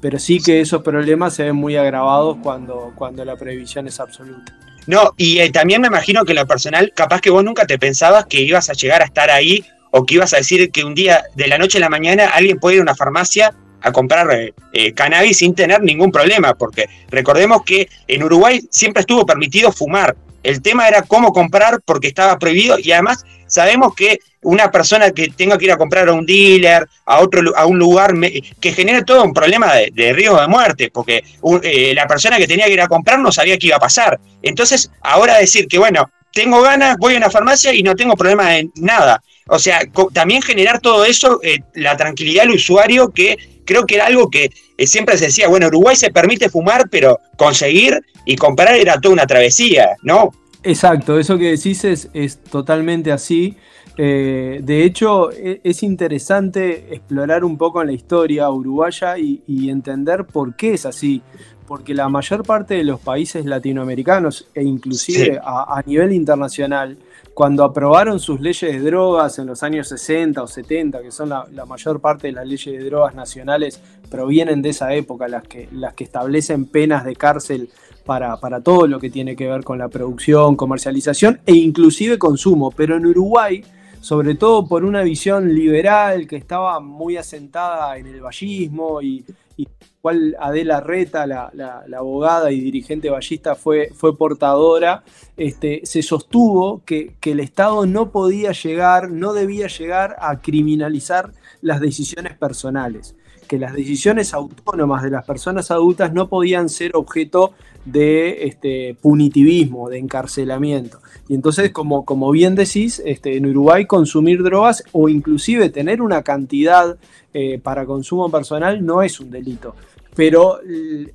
pero, 0.00 0.18
sí 0.18 0.40
que 0.40 0.62
esos 0.62 0.82
problemas 0.82 1.34
se 1.34 1.44
ven 1.44 1.54
muy 1.54 1.76
agravados 1.76 2.38
cuando, 2.42 2.94
cuando 2.94 3.22
la 3.26 3.36
previsión 3.36 3.86
es 3.86 4.00
absoluta. 4.00 4.56
No, 4.86 5.12
y 5.18 5.40
eh, 5.40 5.50
también 5.52 5.82
me 5.82 5.88
imagino 5.88 6.24
que 6.24 6.32
lo 6.32 6.46
personal, 6.46 6.92
capaz 6.96 7.20
que 7.20 7.28
vos 7.28 7.44
nunca 7.44 7.66
te 7.66 7.78
pensabas 7.78 8.24
que 8.24 8.40
ibas 8.40 8.70
a 8.70 8.72
llegar 8.72 9.02
a 9.02 9.04
estar 9.04 9.28
ahí 9.28 9.62
o 9.90 10.04
que 10.04 10.14
ibas 10.14 10.32
a 10.34 10.38
decir 10.38 10.70
que 10.70 10.84
un 10.84 10.94
día, 10.94 11.22
de 11.34 11.48
la 11.48 11.58
noche 11.58 11.78
a 11.78 11.80
la 11.80 11.88
mañana, 11.88 12.30
alguien 12.32 12.58
puede 12.58 12.76
ir 12.76 12.80
a 12.80 12.84
una 12.84 12.94
farmacia 12.94 13.54
a 13.82 13.92
comprar 13.92 14.30
eh, 14.32 14.54
eh, 14.72 14.92
cannabis 14.92 15.38
sin 15.38 15.54
tener 15.54 15.82
ningún 15.82 16.12
problema, 16.12 16.54
porque 16.54 16.86
recordemos 17.10 17.62
que 17.64 17.88
en 18.06 18.22
Uruguay 18.22 18.60
siempre 18.70 19.00
estuvo 19.00 19.24
permitido 19.24 19.72
fumar. 19.72 20.16
El 20.42 20.62
tema 20.62 20.88
era 20.88 21.02
cómo 21.02 21.32
comprar 21.32 21.80
porque 21.84 22.08
estaba 22.08 22.38
prohibido 22.38 22.78
y 22.78 22.92
además 22.92 23.24
sabemos 23.46 23.94
que 23.94 24.20
una 24.42 24.70
persona 24.70 25.10
que 25.10 25.28
tenga 25.28 25.58
que 25.58 25.66
ir 25.66 25.72
a 25.72 25.76
comprar 25.76 26.08
a 26.08 26.14
un 26.14 26.24
dealer, 26.24 26.86
a 27.04 27.20
otro 27.20 27.42
a 27.54 27.66
un 27.66 27.78
lugar 27.78 28.14
que 28.58 28.72
genera 28.72 29.04
todo 29.04 29.22
un 29.22 29.34
problema 29.34 29.74
de, 29.74 30.12
riesgo 30.14 30.40
de 30.40 30.48
muerte, 30.48 30.90
porque 30.90 31.22
eh, 31.62 31.92
la 31.94 32.06
persona 32.06 32.38
que 32.38 32.46
tenía 32.46 32.64
que 32.66 32.72
ir 32.72 32.80
a 32.80 32.88
comprar 32.88 33.18
no 33.18 33.30
sabía 33.30 33.58
qué 33.58 33.66
iba 33.66 33.76
a 33.76 33.80
pasar. 33.80 34.18
Entonces, 34.42 34.90
ahora 35.02 35.36
decir 35.36 35.68
que 35.68 35.78
bueno, 35.78 36.10
tengo 36.32 36.62
ganas, 36.62 36.96
voy 36.98 37.14
a 37.14 37.18
una 37.18 37.30
farmacia 37.30 37.74
y 37.74 37.82
no 37.82 37.94
tengo 37.94 38.14
problema 38.16 38.50
de 38.50 38.70
nada. 38.76 39.22
O 39.48 39.58
sea, 39.58 39.80
también 40.12 40.42
generar 40.42 40.80
todo 40.80 41.04
eso, 41.04 41.40
eh, 41.42 41.60
la 41.74 41.96
tranquilidad 41.96 42.44
del 42.44 42.52
usuario, 42.52 43.10
que 43.10 43.36
creo 43.64 43.84
que 43.84 43.96
era 43.96 44.06
algo 44.06 44.30
que 44.30 44.50
eh, 44.78 44.86
siempre 44.86 45.16
se 45.18 45.26
decía, 45.26 45.48
bueno, 45.48 45.66
Uruguay 45.66 45.96
se 45.96 46.10
permite 46.10 46.48
fumar, 46.48 46.88
pero 46.90 47.18
conseguir 47.36 48.00
y 48.24 48.36
comprar 48.36 48.76
era 48.76 49.00
toda 49.00 49.14
una 49.14 49.26
travesía, 49.26 49.96
¿no? 50.02 50.30
Exacto, 50.62 51.18
eso 51.18 51.38
que 51.38 51.52
decís 51.52 51.84
es, 51.84 52.08
es 52.12 52.42
totalmente 52.42 53.12
así. 53.12 53.56
Eh, 54.02 54.60
de 54.62 54.84
hecho, 54.84 55.30
e, 55.30 55.60
es 55.62 55.82
interesante 55.82 56.94
explorar 56.94 57.44
un 57.44 57.58
poco 57.58 57.80
en 57.82 57.88
la 57.88 57.92
historia 57.92 58.48
uruguaya 58.50 59.18
y, 59.18 59.68
entender 59.68 60.24
por 60.24 60.56
qué 60.56 60.74
es 60.74 60.86
así. 60.86 61.22
Porque 61.70 61.94
la 61.94 62.08
mayor 62.08 62.44
parte 62.44 62.74
de 62.74 62.82
los 62.82 62.98
países 62.98 63.46
latinoamericanos 63.46 64.48
e 64.56 64.64
inclusive 64.64 65.38
a, 65.40 65.80
nivel 65.86 66.12
internacional, 66.12 66.98
cuando 67.32 67.62
aprobaron 67.62 68.18
sus 68.18 68.40
leyes 68.40 68.72
de 68.72 68.80
drogas 68.80 69.38
en 69.38 69.46
los 69.46 69.62
años 69.62 69.86
60 69.86 70.42
o 70.42 70.48
70, 70.48 71.00
que 71.00 71.12
son 71.12 71.28
la, 71.28 71.46
mayor 71.68 72.00
parte 72.00 72.26
de 72.26 72.32
las 72.32 72.44
leyes 72.44 72.76
de 72.76 72.84
drogas 72.86 73.14
nacionales, 73.14 73.80
provienen 74.10 74.62
de 74.62 74.70
esa 74.70 74.92
época, 74.94 75.28
las 75.28 75.44
que, 75.44 75.68
las 75.70 75.94
que 75.94 76.02
establecen 76.02 76.64
penas 76.64 77.04
de 77.04 77.14
cárcel 77.14 77.70
para, 78.04 78.36
para, 78.38 78.60
todo 78.60 78.88
lo 78.88 78.98
que 78.98 79.08
tiene 79.08 79.36
que 79.36 79.46
ver 79.46 79.62
con 79.62 79.78
la 79.78 79.86
producción, 79.86 80.56
comercialización 80.56 81.38
e 81.46 81.52
inclusive 81.52 82.18
consumo. 82.18 82.72
Pero 82.72 82.96
en 82.96 83.06
Uruguay 83.06 83.62
sobre 84.00 84.34
todo 84.34 84.66
por 84.66 84.84
una 84.84 85.02
visión 85.02 85.54
liberal 85.54 86.26
que 86.26 86.36
estaba 86.36 86.80
muy 86.80 87.16
asentada 87.16 87.96
en 87.98 88.06
el 88.06 88.20
vallismo 88.20 89.02
y, 89.02 89.24
y 89.56 89.68
cual 90.00 90.36
Adela 90.40 90.80
Reta, 90.80 91.26
la, 91.26 91.84
abogada 91.96 92.50
y 92.50 92.60
dirigente 92.60 93.10
vallista, 93.10 93.54
fue, 93.54 93.90
fue 93.94 94.16
portadora, 94.16 95.04
este, 95.36 95.82
se 95.84 96.02
sostuvo 96.02 96.82
que, 96.84 97.14
que, 97.20 97.32
el 97.32 97.40
Estado 97.40 97.84
no 97.84 98.10
podía 98.10 98.52
llegar, 98.52 99.10
no 99.10 99.34
debía 99.34 99.66
llegar 99.66 100.16
a 100.18 100.40
criminalizar 100.40 101.32
las 101.60 101.80
decisiones 101.80 102.36
personales, 102.38 103.14
que 103.50 103.58
las 103.58 103.74
decisiones 103.74 104.32
autónomas 104.32 105.02
de 105.02 105.10
las 105.10 105.24
personas 105.24 105.72
adultas 105.72 106.12
no 106.12 106.28
podían 106.28 106.68
ser 106.68 106.92
objeto 106.94 107.52
de 107.84 108.44
este, 108.44 108.94
punitivismo, 108.94 109.88
de 109.88 109.98
encarcelamiento. 109.98 111.00
Y 111.28 111.34
entonces, 111.34 111.72
como, 111.72 112.04
como 112.04 112.30
bien 112.30 112.54
decís, 112.54 113.02
este, 113.04 113.36
en 113.36 113.46
Uruguay 113.46 113.86
consumir 113.86 114.44
drogas 114.44 114.84
o 114.92 115.08
inclusive 115.08 115.68
tener 115.68 116.00
una 116.00 116.22
cantidad 116.22 116.96
eh, 117.34 117.58
para 117.58 117.86
consumo 117.86 118.30
personal 118.30 118.86
no 118.86 119.02
es 119.02 119.18
un 119.18 119.32
delito. 119.32 119.74
Pero 120.14 120.58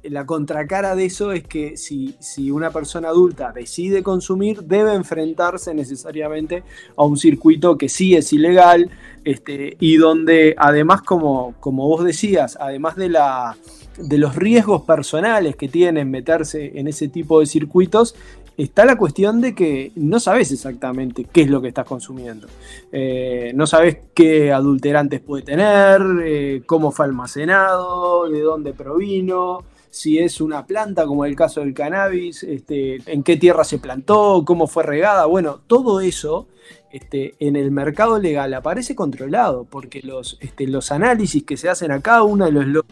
la 0.03 0.25
contracara 0.25 0.95
de 0.95 1.05
eso 1.05 1.33
es 1.33 1.43
que 1.43 1.75
si, 1.75 2.15
si, 2.19 2.49
una 2.49 2.71
persona 2.71 3.09
adulta 3.09 3.51
decide 3.51 4.01
consumir, 4.03 4.63
debe 4.63 4.93
enfrentarse 4.93 5.73
necesariamente 5.73 6.63
a 6.95 7.03
un 7.03 7.17
circuito 7.17 7.77
que 7.77 7.89
sí 7.89 8.15
es 8.15 8.31
ilegal 8.31 8.89
este, 9.25 9.75
y 9.79 9.97
donde 9.97 10.55
además, 10.57 11.01
como, 11.01 11.55
como 11.59 11.87
vos 11.87 12.05
decías, 12.05 12.57
además 12.59 12.95
de 12.95 13.09
la, 13.09 13.57
de 13.97 14.17
los 14.17 14.35
riesgos 14.35 14.83
personales 14.83 15.55
que 15.55 15.67
tienen 15.67 16.09
meterse 16.09 16.79
en 16.79 16.87
ese 16.87 17.07
tipo 17.07 17.39
de 17.39 17.47
circuitos, 17.47 18.15
está 18.57 18.85
la 18.85 18.97
cuestión 18.97 19.41
de 19.41 19.53
que 19.53 19.91
no 19.95 20.19
sabes 20.19 20.51
exactamente 20.51 21.25
qué 21.31 21.41
es 21.41 21.49
lo 21.49 21.61
que 21.61 21.69
estás 21.69 21.85
consumiendo. 21.85 22.47
Eh, 22.91 23.51
no 23.55 23.67
sabes 23.67 23.97
qué 24.13 24.51
adulterantes 24.51 25.21
puede 25.21 25.43
tener, 25.43 26.01
eh, 26.23 26.63
cómo 26.65 26.91
fue 26.91 27.05
almacenado, 27.05 28.29
de 28.29 28.41
dónde 28.41 28.73
provino, 28.73 29.63
si 29.89 30.19
es 30.19 30.41
una 30.41 30.65
planta, 30.65 31.05
como 31.05 31.23
el 31.23 31.37
caso 31.37 31.61
del 31.61 31.73
cannabis, 31.73 32.43
este, 32.43 32.99
en 33.05 33.23
qué 33.23 33.37
tierra 33.37 33.63
se 33.63 33.79
plantó, 33.79 34.43
cómo 34.45 34.67
fue 34.67 34.83
regada. 34.83 35.25
Bueno, 35.25 35.61
todo 35.67 36.01
eso 36.01 36.47
este, 36.91 37.35
en 37.39 37.55
el 37.55 37.71
mercado 37.71 38.19
legal 38.19 38.53
aparece 38.53 38.93
controlado, 38.93 39.63
porque 39.63 40.01
los, 40.01 40.37
este, 40.41 40.67
los 40.67 40.91
análisis 40.91 41.43
que 41.43 41.55
se 41.55 41.69
hacen 41.69 41.91
a 41.91 42.01
cada 42.01 42.23
uno 42.23 42.45
de 42.45 42.51
los 42.51 42.85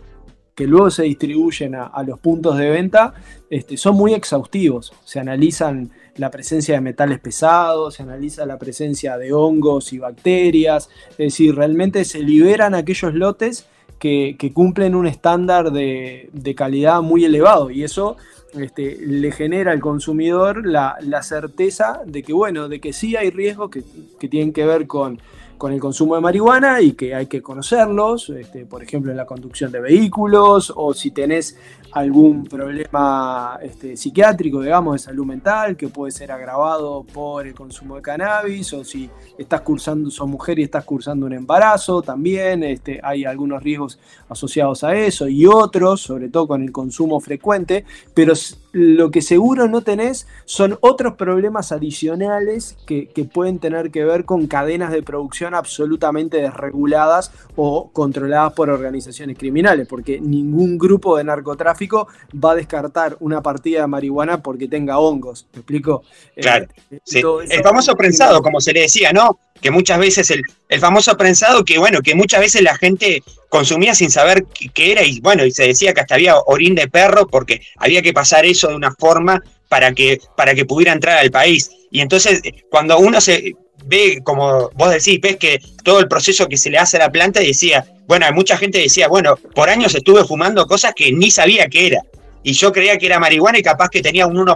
que 0.55 0.67
luego 0.67 0.91
se 0.91 1.03
distribuyen 1.03 1.75
a, 1.75 2.03
los 2.05 2.19
puntos 2.19 2.57
de 2.57 2.69
venta, 2.69 3.13
este, 3.49 3.75
son 3.75 3.95
muy 3.95 4.13
exhaustivos. 4.13 4.93
Se 5.03 5.19
analizan 5.19 5.91
la 6.15 6.29
presencia 6.29 6.75
de 6.75 6.81
metales 6.81 7.19
pesados, 7.19 7.95
se 7.95 8.03
analiza 8.03 8.45
la 8.45 8.59
presencia 8.59 9.17
de 9.17 9.33
hongos 9.33 9.93
y 9.93 9.97
bacterias, 9.97 10.89
es 11.11 11.17
decir, 11.17 11.55
realmente 11.55 12.05
se 12.05 12.19
liberan 12.19 12.75
aquellos 12.75 13.15
lotes 13.15 13.65
que, 13.97 14.51
cumplen 14.53 14.95
un 14.95 15.07
estándar 15.07 15.71
de, 15.71 16.29
calidad 16.55 17.01
muy 17.01 17.25
elevado 17.25 17.71
y 17.71 17.83
eso 17.83 18.17
este, 18.53 18.97
le 18.99 19.31
genera 19.31 19.71
al 19.71 19.79
consumidor 19.79 20.67
la, 20.67 21.23
certeza 21.23 22.01
de 22.05 22.21
que, 22.21 22.33
bueno, 22.33 22.67
de 22.67 22.79
que 22.79 22.93
sí 22.93 23.15
hay 23.15 23.29
riesgos 23.29 23.71
que, 23.71 23.83
que 24.19 24.27
tienen 24.27 24.53
que 24.53 24.65
ver 24.65 24.87
con 24.87 25.19
con 25.63 25.71
el 25.71 25.79
consumo 25.79 26.15
de 26.15 26.19
marihuana 26.19 26.81
y 26.81 26.91
que 26.91 27.15
hay 27.15 27.27
que 27.27 27.41
conocerlos, 27.41 28.27
este, 28.31 28.65
por 28.65 28.83
ejemplo 28.83 29.11
en 29.11 29.15
la 29.15 29.25
conducción 29.25 29.71
de 29.71 29.79
vehículos 29.79 30.73
o 30.75 30.93
si 30.93 31.11
tenés 31.11 31.57
algún 31.93 32.45
problema 32.45 33.59
este, 33.61 33.95
psiquiátrico, 33.95 34.61
digamos, 34.61 34.93
de 34.93 34.99
salud 34.99 35.25
mental, 35.25 35.77
que 35.77 35.89
puede 35.89 36.11
ser 36.11 36.31
agravado 36.31 37.03
por 37.03 37.45
el 37.45 37.53
consumo 37.53 37.97
de 37.97 38.01
cannabis, 38.01 38.73
o 38.73 38.83
si 38.83 39.09
estás 39.37 39.61
cursando, 39.61 40.09
sos 40.09 40.27
mujer 40.27 40.57
y 40.59 40.63
estás 40.63 40.85
cursando 40.85 41.27
un 41.27 41.33
embarazo, 41.33 42.01
también 42.01 42.63
este, 42.63 42.99
hay 43.03 43.25
algunos 43.25 43.61
riesgos 43.61 43.99
asociados 44.27 44.83
a 44.83 44.95
eso 44.95 45.27
y 45.27 45.45
otros, 45.45 46.01
sobre 46.01 46.29
todo 46.29 46.47
con 46.47 46.63
el 46.63 46.71
consumo 46.71 47.19
frecuente, 47.19 47.85
pero 48.13 48.33
lo 48.73 49.11
que 49.11 49.21
seguro 49.21 49.67
no 49.67 49.81
tenés 49.81 50.27
son 50.45 50.79
otros 50.81 51.13
problemas 51.13 51.71
adicionales 51.71 52.75
que, 52.87 53.07
pueden 53.31 53.59
tener 53.59 53.91
que 53.91 54.03
ver 54.03 54.25
con 54.25 54.47
cadenas 54.47 54.91
de 54.91 55.03
producción 55.03 55.53
absolutamente 55.53 56.37
desreguladas 56.37 57.31
o 57.55 57.89
controladas 57.93 58.53
por 58.53 58.69
organizaciones 58.69 59.37
criminales, 59.37 59.87
porque 59.87 60.19
ningún 60.19 60.77
grupo 60.77 61.17
de 61.17 61.23
narcotráfico 61.23 61.82
va 61.91 62.51
a 62.51 62.55
descartar 62.55 63.17
una 63.19 63.41
partida 63.41 63.81
de 63.81 63.87
marihuana 63.87 64.41
porque 64.41 64.67
tenga 64.67 64.99
hongos. 64.99 65.47
¿Me 65.53 65.59
explico? 65.59 66.03
Eh, 66.35 66.41
claro. 66.41 66.67
El 66.89 67.63
famoso 67.63 67.95
prensado, 67.95 68.41
como 68.41 68.61
se 68.61 68.73
le 68.73 68.81
decía, 68.81 69.11
¿no? 69.11 69.39
Que 69.61 69.71
muchas 69.71 69.99
veces 69.99 70.29
el, 70.31 70.41
el 70.69 70.79
famoso 70.79 71.15
prensado 71.17 71.63
que, 71.63 71.77
bueno, 71.77 72.01
que 72.01 72.15
muchas 72.15 72.41
veces 72.41 72.61
la 72.61 72.75
gente 72.77 73.23
consumía 73.49 73.95
sin 73.95 74.11
saber 74.11 74.45
qué 74.73 74.91
era 74.91 75.03
y 75.03 75.19
bueno, 75.21 75.45
y 75.45 75.51
se 75.51 75.67
decía 75.67 75.93
que 75.93 76.01
hasta 76.01 76.15
había 76.15 76.37
orín 76.37 76.75
de 76.75 76.87
perro 76.87 77.27
porque 77.27 77.61
había 77.77 78.01
que 78.01 78.13
pasar 78.13 78.45
eso 78.45 78.67
de 78.67 78.75
una 78.75 78.93
forma 78.93 79.41
para 79.69 79.93
que, 79.93 80.19
para 80.35 80.53
que 80.53 80.65
pudiera 80.65 80.91
entrar 80.91 81.17
al 81.17 81.31
país. 81.31 81.71
Y 81.91 82.01
entonces 82.01 82.41
cuando 82.69 82.97
uno 82.99 83.21
se 83.21 83.53
ve, 83.85 84.21
como 84.23 84.69
vos 84.75 84.91
decís, 84.91 85.19
ves 85.21 85.37
que 85.37 85.59
todo 85.83 85.99
el 85.99 86.07
proceso 86.07 86.47
que 86.47 86.57
se 86.57 86.69
le 86.69 86.77
hace 86.77 86.97
a 86.97 87.01
la 87.01 87.11
planta 87.11 87.39
decía, 87.39 87.85
bueno, 88.07 88.25
mucha 88.33 88.57
gente 88.57 88.79
decía, 88.79 89.07
bueno, 89.07 89.35
por 89.55 89.69
años 89.69 89.95
estuve 89.95 90.23
fumando 90.25 90.65
cosas 90.67 90.93
que 90.95 91.11
ni 91.11 91.31
sabía 91.31 91.67
qué 91.67 91.87
era. 91.87 92.01
Y 92.43 92.53
yo 92.53 92.73
creía 92.73 92.97
que 92.97 93.05
era 93.05 93.19
marihuana 93.19 93.59
y 93.59 93.63
capaz 93.63 93.89
que 93.89 94.01
tenía 94.01 94.27
un 94.27 94.35
1% 94.35 94.47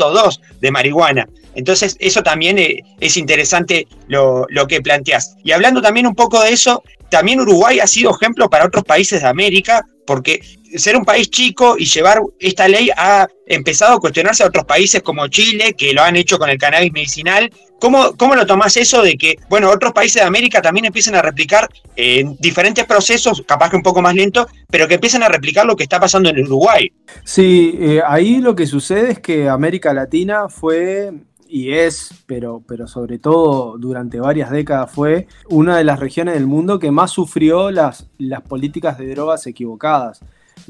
o 0.00 0.14
2% 0.14 0.40
de 0.60 0.70
marihuana. 0.70 1.26
Entonces, 1.54 1.96
eso 1.98 2.22
también 2.22 2.58
eh, 2.58 2.82
es 3.00 3.16
interesante 3.16 3.88
lo, 4.08 4.46
lo 4.50 4.66
que 4.66 4.82
planteás. 4.82 5.36
Y 5.42 5.52
hablando 5.52 5.80
también 5.80 6.06
un 6.06 6.14
poco 6.14 6.40
de 6.42 6.52
eso, 6.52 6.82
también 7.10 7.40
Uruguay 7.40 7.80
ha 7.80 7.86
sido 7.86 8.14
ejemplo 8.14 8.48
para 8.48 8.66
otros 8.66 8.84
países 8.84 9.22
de 9.22 9.28
América, 9.28 9.84
porque 10.06 10.40
ser 10.76 10.96
un 10.96 11.04
país 11.04 11.30
chico 11.30 11.76
y 11.78 11.84
llevar 11.84 12.20
esta 12.38 12.68
ley 12.68 12.90
ha 12.96 13.28
empezado 13.46 13.94
a 13.94 14.00
cuestionarse 14.00 14.42
a 14.42 14.46
otros 14.46 14.64
países 14.64 15.02
como 15.02 15.26
Chile, 15.28 15.74
que 15.76 15.92
lo 15.92 16.02
han 16.02 16.16
hecho 16.16 16.38
con 16.38 16.48
el 16.50 16.58
cannabis 16.58 16.92
medicinal. 16.92 17.50
¿Cómo, 17.80 18.14
cómo 18.16 18.34
lo 18.34 18.46
tomás 18.46 18.76
eso 18.76 19.02
de 19.02 19.16
que, 19.16 19.36
bueno, 19.48 19.70
otros 19.70 19.92
países 19.92 20.20
de 20.20 20.28
América 20.28 20.60
también 20.60 20.84
empiezan 20.84 21.14
a 21.14 21.22
replicar 21.22 21.68
en 21.96 22.36
diferentes 22.38 22.84
procesos, 22.84 23.42
capaz 23.46 23.70
que 23.70 23.76
un 23.76 23.82
poco 23.82 24.02
más 24.02 24.14
lento, 24.14 24.46
pero 24.70 24.86
que 24.86 24.94
empiezan 24.94 25.22
a 25.22 25.28
replicar 25.28 25.64
lo 25.64 25.76
que 25.76 25.84
está 25.84 25.98
pasando 25.98 26.28
en 26.28 26.40
Uruguay? 26.40 26.92
Sí, 27.24 27.78
eh, 27.80 28.02
ahí 28.06 28.40
lo 28.40 28.54
que 28.54 28.66
sucede 28.66 29.12
es 29.12 29.20
que 29.20 29.48
América 29.48 29.94
Latina 29.94 30.48
fue 30.48 31.10
y 31.50 31.72
es, 31.72 32.10
pero, 32.26 32.62
pero 32.66 32.86
sobre 32.86 33.18
todo 33.18 33.76
durante 33.76 34.20
varias 34.20 34.50
décadas 34.50 34.90
fue 34.92 35.26
una 35.48 35.76
de 35.76 35.84
las 35.84 35.98
regiones 35.98 36.34
del 36.34 36.46
mundo 36.46 36.78
que 36.78 36.90
más 36.90 37.10
sufrió 37.10 37.70
las, 37.70 38.08
las 38.18 38.42
políticas 38.42 38.98
de 38.98 39.10
drogas 39.10 39.46
equivocadas. 39.46 40.20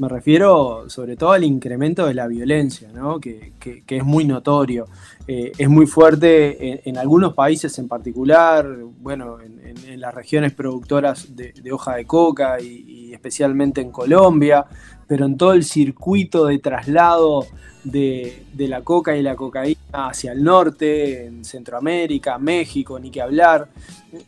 Me 0.01 0.09
refiero 0.09 0.89
sobre 0.89 1.15
todo 1.15 1.33
al 1.33 1.43
incremento 1.43 2.07
de 2.07 2.15
la 2.15 2.25
violencia, 2.27 2.89
¿no? 2.91 3.19
que, 3.19 3.53
es 3.87 4.03
muy 4.03 4.25
notorio. 4.25 4.87
Eh, 5.27 5.51
es 5.55 5.69
muy 5.69 5.85
fuerte 5.85 6.89
en, 6.89 6.97
algunos 6.97 7.35
países 7.35 7.77
en 7.77 7.87
particular, 7.87 8.67
bueno, 8.99 9.37
en, 9.39 10.01
las 10.01 10.11
regiones 10.15 10.53
productoras 10.53 11.35
de, 11.35 11.53
hoja 11.71 11.97
de 11.97 12.05
coca 12.05 12.59
y, 12.59 12.83
y, 12.87 13.13
especialmente 13.13 13.79
en 13.81 13.91
Colombia, 13.91 14.65
pero 15.07 15.27
en 15.27 15.37
todo 15.37 15.53
el 15.53 15.63
circuito 15.63 16.47
de 16.47 16.57
traslado 16.57 17.45
de, 17.83 18.45
la 18.57 18.81
coca 18.81 19.15
y 19.15 19.21
la 19.21 19.35
cocaína 19.35 19.79
hacia 19.91 20.31
el 20.31 20.43
norte, 20.43 21.25
en 21.25 21.43
Centroamérica, 21.45 22.37
México, 22.37 22.99
ni 22.99 23.11
que 23.11 23.21
hablar. 23.21 23.69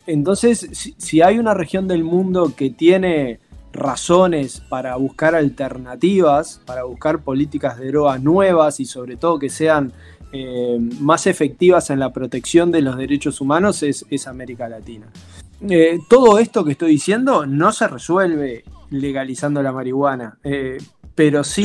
Entonces, 0.06 0.68
si, 0.96 1.22
hay 1.22 1.38
una 1.38 1.54
región 1.54 1.86
del 1.86 2.04
mundo 2.04 2.52
que 2.56 2.70
tiene 2.70 3.40
razones 3.74 4.62
para 4.68 4.96
buscar 4.96 5.34
alternativas, 5.34 6.60
para 6.64 6.84
buscar 6.84 7.22
políticas 7.22 7.78
de 7.78 7.88
drogas 7.88 8.22
nuevas 8.22 8.80
y 8.80 8.86
sobre 8.86 9.16
todo 9.16 9.38
que 9.38 9.50
sean 9.50 9.92
eh, 10.32 10.78
más 11.00 11.26
efectivas 11.26 11.90
en 11.90 12.00
la 12.00 12.12
protección 12.12 12.72
de 12.72 12.82
los 12.82 12.96
derechos 12.96 13.40
humanos, 13.40 13.82
es, 13.82 14.26
América 14.26 14.68
Latina. 14.68 15.06
Eh, 15.68 15.98
todo 16.08 16.38
esto 16.38 16.64
que 16.64 16.72
estoy 16.72 16.92
diciendo 16.92 17.46
no 17.46 17.72
se 17.72 17.88
resuelve 17.88 18.64
legalizando 18.90 19.62
la 19.62 19.72
marihuana, 19.72 20.38
eh, 20.42 20.78
pero 21.14 21.44
sí 21.44 21.64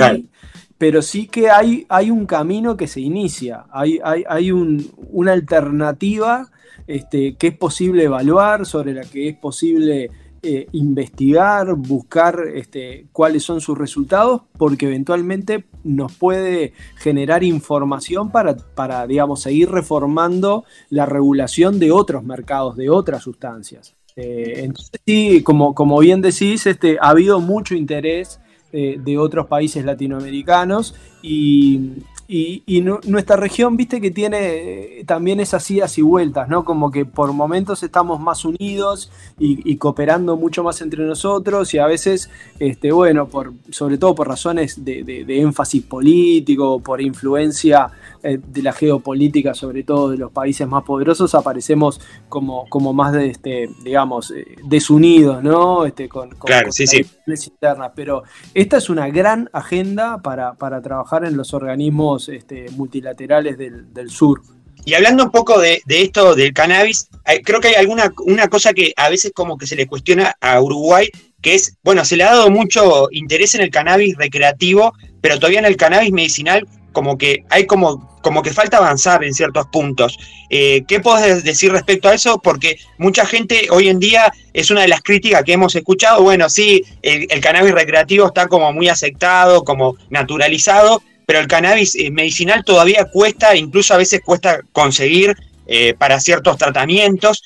pero 0.80 1.02
sí 1.02 1.28
que 1.28 1.50
hay, 1.50 1.86
hay 1.90 2.10
un 2.10 2.26
camino 2.26 2.78
que 2.78 2.88
se 2.88 3.02
inicia, 3.02 3.66
hay, 3.70 4.00
hay, 4.02 4.52
una 4.52 5.34
alternativa 5.34 6.50
este, 6.88 7.36
que 7.36 7.48
es 7.48 7.58
posible 7.58 8.06
evaluar, 8.06 8.66
sobre 8.66 8.94
la 8.94 9.02
que 9.02 9.28
es 9.28 9.36
posible 9.36 10.10
eh, 10.42 10.68
investigar, 10.72 11.76
buscar 11.76 12.44
este, 12.54 13.08
cuáles 13.12 13.44
son 13.44 13.62
sus 13.62 13.78
resultados, 13.78 14.44
porque 14.58 14.86
eventualmente 14.86 15.66
nos 15.84 16.14
puede 16.14 16.74
generar 16.96 17.44
información 17.44 18.32
para, 18.32 18.56
para, 18.56 19.06
digamos, 19.06 19.42
seguir 19.42 19.70
reformando 19.70 20.64
la 20.90 21.06
regulación 21.06 21.80
de 21.80 21.92
otros 21.92 22.24
mercados, 22.24 22.78
de 22.78 22.90
otras 22.90 23.24
sustancias. 23.24 23.96
Eh, 24.16 24.62
entonces, 24.64 25.02
sí, 25.06 25.44
como, 25.44 25.76
como 25.76 26.00
bien 26.00 26.22
decís, 26.22 26.66
este, 26.66 26.98
ha 27.02 27.10
habido 27.10 27.40
mucho 27.40 27.76
interés 27.76 28.40
eh, 28.72 28.98
de 29.04 29.18
otros 29.18 29.48
países 29.48 29.84
latinoamericanos 29.84 30.96
y, 31.22 31.94
y, 32.32 32.82
nuestra 32.82 33.38
región, 33.38 33.76
viste 33.76 34.00
que 34.00 34.12
tiene 34.12 35.00
eh, 35.00 35.04
también 35.08 35.40
esas 35.40 35.70
idas 35.72 35.98
y 35.98 36.04
vueltas, 36.04 36.48
¿no? 36.48 36.64
Como 36.64 36.92
que 36.92 37.04
por 37.04 37.34
momentos 37.34 37.82
estamos 37.82 38.20
más 38.20 38.46
unidos 38.46 39.12
y, 39.40 39.76
cooperando 39.78 40.38
mucho 40.38 40.64
más 40.64 40.80
entre 40.82 41.04
nosotros 41.06 41.74
y 41.74 41.80
a 41.80 41.88
veces, 41.88 42.30
este, 42.60 42.92
bueno, 42.92 43.28
por, 43.28 43.54
sobre 43.72 43.98
todo 43.98 44.14
por 44.14 44.28
razones 44.28 44.86
de, 44.86 45.26
énfasis 45.28 45.82
político, 45.82 46.80
por 46.80 47.02
influencia 47.02 47.90
eh, 48.22 48.38
de 48.46 48.62
la 48.62 48.74
geopolítica, 48.74 49.54
sobre 49.54 49.84
todo 49.84 50.10
de 50.10 50.18
los 50.18 50.32
países 50.32 50.68
más 50.68 50.84
poderosos, 50.84 51.34
aparecemos 51.36 52.02
como, 52.28 52.68
como 52.68 52.92
más, 52.92 53.14
de, 53.14 53.28
este, 53.28 53.70
digamos, 53.82 54.32
eh, 54.32 54.58
desunidos, 54.66 55.42
¿no? 55.42 55.86
Este, 55.86 56.10
con, 56.10 56.30
claro, 56.32 56.70
sí, 56.72 56.86
sí. 56.86 57.06
internas. 57.26 57.92
Pero 57.96 58.24
esta 58.54 58.78
es 58.78 58.90
una 58.90 59.08
gran 59.08 59.50
agenda 59.54 60.18
para, 60.22 60.54
para 60.56 60.82
trabajar 60.82 61.24
en 61.24 61.38
los 61.38 61.54
organismos 61.54 62.28
este, 62.28 62.66
multilaterales 62.72 63.58
del, 63.58 64.10
sur. 64.10 64.42
Y 64.84 64.96
hablando 64.96 65.24
un 65.24 65.32
poco 65.32 65.60
de, 65.60 65.82
esto 65.88 66.36
del 66.36 66.54
cannabis, 66.54 67.10
creo 67.46 67.62
que 67.62 67.70
hay 67.70 67.76
alguna 67.76 68.12
una 68.26 68.48
cosa 68.48 68.74
que 68.74 68.92
a 68.98 69.10
veces 69.10 69.32
como 69.34 69.58
que 69.58 69.68
se 69.68 69.76
le 69.76 69.88
cuestiona 69.88 70.36
a 70.42 70.60
Uruguay, 70.62 71.10
que 71.42 71.56
es, 71.56 71.78
bueno, 71.84 72.04
se 72.04 72.18
le 72.18 72.24
ha 72.24 72.34
dado 72.34 72.50
mucho 72.50 73.08
interés 73.12 73.56
en 73.56 73.62
el 73.62 73.70
cannabis 73.70 74.18
recreativo, 74.18 74.94
pero 75.22 75.36
todavía 75.36 75.60
en 75.60 75.66
el 75.66 75.78
cannabis 75.78 76.12
medicinal 76.12 76.68
como 76.92 77.18
que 77.18 77.44
hay 77.50 77.66
como, 77.66 78.18
como 78.22 78.42
que 78.42 78.54
falta 78.54 78.78
avanzar 78.78 79.24
en 79.24 79.34
ciertos 79.34 79.68
puntos. 79.68 80.18
Eh, 80.50 80.84
¿Qué 80.88 81.00
puedes 81.00 81.44
decir 81.44 81.72
respecto 81.72 82.10
a 82.10 82.14
eso? 82.14 82.40
Porque 82.40 82.78
mucha 82.98 83.26
gente 83.26 83.68
hoy 83.72 83.90
en 83.90 84.00
día 84.00 84.32
es 84.54 84.72
una 84.72 84.82
de 84.82 84.88
las 84.88 85.02
críticas 85.02 85.44
que 85.44 85.54
hemos 85.54 85.76
escuchado. 85.76 86.22
Bueno, 86.24 86.50
sí, 86.50 86.84
el 87.02 87.42
cannabis 87.42 87.74
recreativo 87.74 88.28
está 88.28 88.48
como 88.48 88.72
muy 88.74 88.90
aceptado, 88.90 89.64
como 89.64 89.96
naturalizado, 90.10 91.02
pero 91.26 91.40
el 91.40 91.48
cannabis 91.48 91.96
eh, 91.96 92.10
medicinal 92.12 92.64
todavía 92.64 93.06
cuesta, 93.06 93.56
incluso 93.56 93.94
a 93.94 93.98
veces 93.98 94.22
cuesta 94.26 94.62
conseguir 94.72 95.36
eh, 95.68 95.94
para 95.98 96.20
ciertos 96.20 96.58
tratamientos. 96.58 97.44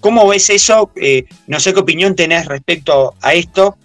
¿Cómo 0.00 0.26
ves 0.26 0.50
eso? 0.50 0.90
no 1.46 1.60
sé 1.60 1.72
qué 1.72 1.78
opinión 1.78 2.16
tenés 2.16 2.46
respecto 2.46 3.14
a 3.20 3.34
esto. 3.34 3.76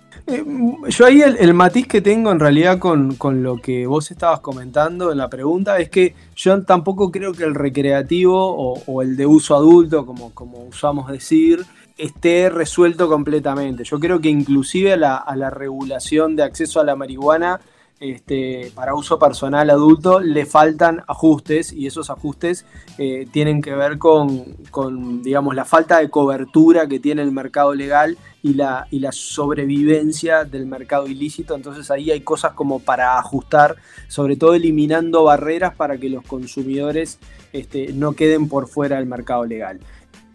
Yo 0.89 1.05
ahí 1.05 1.21
el, 1.21 1.53
matiz 1.53 1.88
que 1.88 2.01
tengo 2.01 2.32
en 2.32 2.39
realidad 2.39 2.80
con, 2.80 3.17
lo 3.41 3.57
que 3.57 3.88
vos 3.88 4.11
estabas 4.11 4.41
comentando 4.41 5.11
en 5.11 5.17
la 5.17 5.30
pregunta 5.30 5.80
es 5.80 5.89
que 5.89 6.13
yo 6.36 6.61
tampoco 6.63 7.11
creo 7.11 7.32
que 7.32 7.45
el 7.45 7.55
recreativo 7.55 8.36
o, 8.36 9.01
el 9.01 9.15
de 9.15 9.25
uso 9.25 9.55
adulto, 9.55 10.05
como, 10.05 10.34
como 10.34 10.65
usamos 10.65 11.09
decir, 11.09 11.65
esté 11.97 12.49
resuelto 12.49 13.07
completamente. 13.07 13.84
Yo 13.86 13.99
creo 13.99 14.19
que 14.19 14.30
inclusive 14.30 14.93
a 14.93 15.36
la 15.36 15.49
regulación 15.49 16.36
de 16.36 16.43
acceso 16.43 16.80
a 16.80 16.84
la 16.84 16.95
marihuana 16.95 17.61
este, 17.99 18.71
para 18.75 18.93
uso 18.93 19.17
personal 19.17 19.69
adulto 19.69 20.19
le 20.19 20.45
faltan 20.45 21.03
ajustes 21.07 21.73
y 21.73 21.87
esos 21.87 22.09
ajustes 22.09 22.65
eh, 22.97 23.27
tienen 23.31 23.61
que 23.61 23.73
ver 23.73 23.97
con, 23.97 25.23
digamos, 25.23 25.55
la 25.55 25.65
falta 25.65 25.99
de 25.99 26.09
cobertura 26.09 26.87
que 26.87 26.99
tiene 26.99 27.23
el 27.23 27.31
mercado 27.31 27.73
legal 27.73 28.17
y 28.43 28.53
la, 28.53 28.87
y 28.91 28.99
la 28.99 29.11
sobrevivencia 29.11 30.45
del 30.45 30.67
mercado 30.67 31.07
ilícito. 31.07 31.55
Entonces 31.55 31.89
ahí 31.89 32.11
hay 32.11 32.21
cosas 32.21 32.53
como 32.53 32.79
para 32.79 33.17
ajustar, 33.17 33.77
sobre 34.07 34.35
todo 34.35 34.53
eliminando 34.53 35.23
barreras 35.23 35.75
para 35.75 35.97
que 35.97 36.09
los 36.09 36.23
consumidores 36.23 37.19
este, 37.51 37.93
no 37.93 38.13
queden 38.13 38.47
por 38.47 38.67
fuera 38.67 38.97
del 38.97 39.07
mercado 39.07 39.45
legal. 39.45 39.79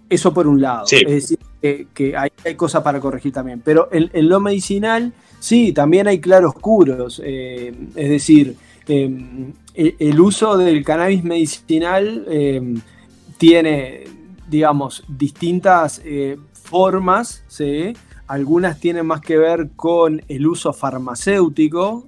Eso 0.09 0.35
por 0.35 0.47
un 0.47 0.61
lado. 0.61 0.85
Es 0.91 1.07
decir, 1.07 1.39
que, 1.63 2.17
hay, 2.17 2.55
cosas 2.57 2.83
para 2.83 3.01
corregir 3.01 3.33
también. 3.33 3.63
Pero 3.65 3.89
en, 3.93 4.29
lo 4.29 4.41
medicinal, 4.41 5.13
sí, 5.43 5.73
también 5.73 6.07
hay 6.07 6.21
claroscuros. 6.21 7.21
Eh, 7.25 7.75
es 7.97 8.09
decir, 8.09 8.57
em, 8.87 9.53
el, 9.75 10.21
uso 10.21 10.57
del 10.57 10.85
cannabis 10.85 11.25
medicinal 11.25 12.25
em, 12.29 12.81
tiene, 13.39 14.05
digamos, 14.49 15.03
distintas 15.09 16.01
eh, 16.05 16.39
formas, 16.53 17.43
¿sí? 17.49 17.95
Algunas 18.29 18.79
tienen 18.79 19.05
más 19.05 19.21
que 19.21 19.37
ver 19.37 19.71
con 19.75 20.23
el 20.29 20.47
uso 20.47 20.73
farmacéutico, 20.73 22.07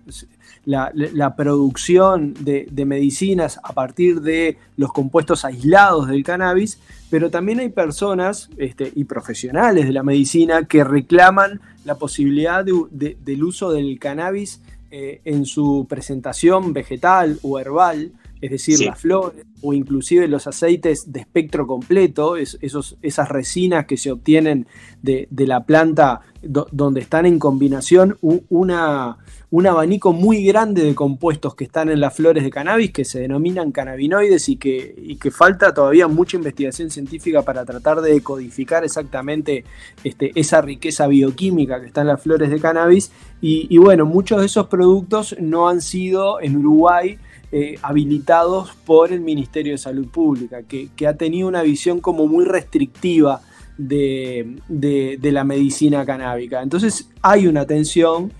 la, 0.64 1.34
producción 1.36 2.34
de, 2.40 2.84
medicinas 2.86 3.58
a 3.62 3.72
partir 3.72 4.20
de 4.20 4.56
los 4.76 4.92
compuestos 4.92 5.44
aislados 5.44 6.08
del 6.08 6.22
cannabis, 6.22 6.78
pero 7.10 7.30
también 7.30 7.60
hay 7.60 7.68
personas 7.68 8.48
este, 8.56 8.92
y 8.94 9.04
profesionales 9.04 9.86
de 9.86 9.92
la 9.92 10.02
medicina 10.02 10.64
que 10.64 10.84
reclaman 10.84 11.60
la 11.84 11.96
posibilidad 11.96 12.64
del 12.64 13.44
uso 13.44 13.70
del 13.72 13.98
cannabis 13.98 14.60
eh, 14.90 15.20
en 15.24 15.44
su 15.44 15.86
presentación 15.88 16.72
vegetal 16.72 17.38
o 17.42 17.58
herbal, 17.58 18.12
es 18.40 18.50
decir, 18.50 18.78
las 18.80 19.00
flores 19.00 19.44
o 19.60 19.72
inclusive 19.72 20.28
los 20.28 20.46
aceites 20.46 21.10
de 21.12 21.20
espectro 21.20 21.66
completo, 21.66 22.36
esos, 22.36 22.96
esas 23.02 23.28
resinas 23.28 23.86
que 23.86 23.96
se 23.96 24.12
obtienen 24.12 24.66
de, 25.02 25.26
la 25.30 25.64
planta 25.64 26.20
donde 26.42 27.00
están 27.00 27.26
en 27.26 27.38
combinación 27.38 28.18
una, 28.20 29.16
un 29.54 29.68
abanico 29.68 30.12
muy 30.12 30.42
grande 30.42 30.82
de 30.82 30.96
compuestos 30.96 31.54
que 31.54 31.62
están 31.62 31.88
en 31.88 32.00
las 32.00 32.12
flores 32.12 32.42
de 32.42 32.50
cannabis 32.50 32.90
que 32.90 33.04
se 33.04 33.20
denominan 33.20 33.70
cannabinoides 33.70 34.48
y 34.48 34.56
que, 34.56 35.16
que 35.20 35.30
falta 35.30 35.72
todavía 35.72 36.08
mucha 36.08 36.36
investigación 36.36 36.90
científica 36.90 37.40
para 37.42 37.64
tratar 37.64 38.00
de 38.00 38.14
decodificar 38.14 38.82
exactamente 38.82 39.64
este, 40.02 40.32
esa 40.34 40.60
riqueza 40.60 41.06
bioquímica 41.06 41.80
que 41.80 41.86
está 41.86 42.00
en 42.00 42.08
las 42.08 42.20
flores 42.20 42.50
de 42.50 42.58
cannabis. 42.58 43.12
Y, 43.40 43.78
bueno, 43.78 44.06
muchos 44.06 44.40
de 44.40 44.46
esos 44.46 44.66
productos 44.66 45.36
no 45.38 45.68
han 45.68 45.80
sido 45.80 46.40
en 46.40 46.56
Uruguay 46.56 47.16
eh, 47.52 47.76
habilitados 47.80 48.72
por 48.84 49.12
el 49.12 49.20
Ministerio 49.20 49.74
de 49.74 49.78
Salud 49.78 50.08
Pública, 50.08 50.62
que, 50.64 51.06
ha 51.06 51.14
tenido 51.14 51.46
una 51.46 51.62
visión 51.62 52.00
como 52.00 52.26
muy 52.26 52.44
restrictiva 52.44 53.40
de, 53.78 54.56
de 54.66 55.30
la 55.30 55.44
medicina 55.44 56.04
canábica. 56.04 56.60
Entonces 56.60 57.08
hay 57.22 57.46
una 57.46 57.64
tensión 57.66 58.32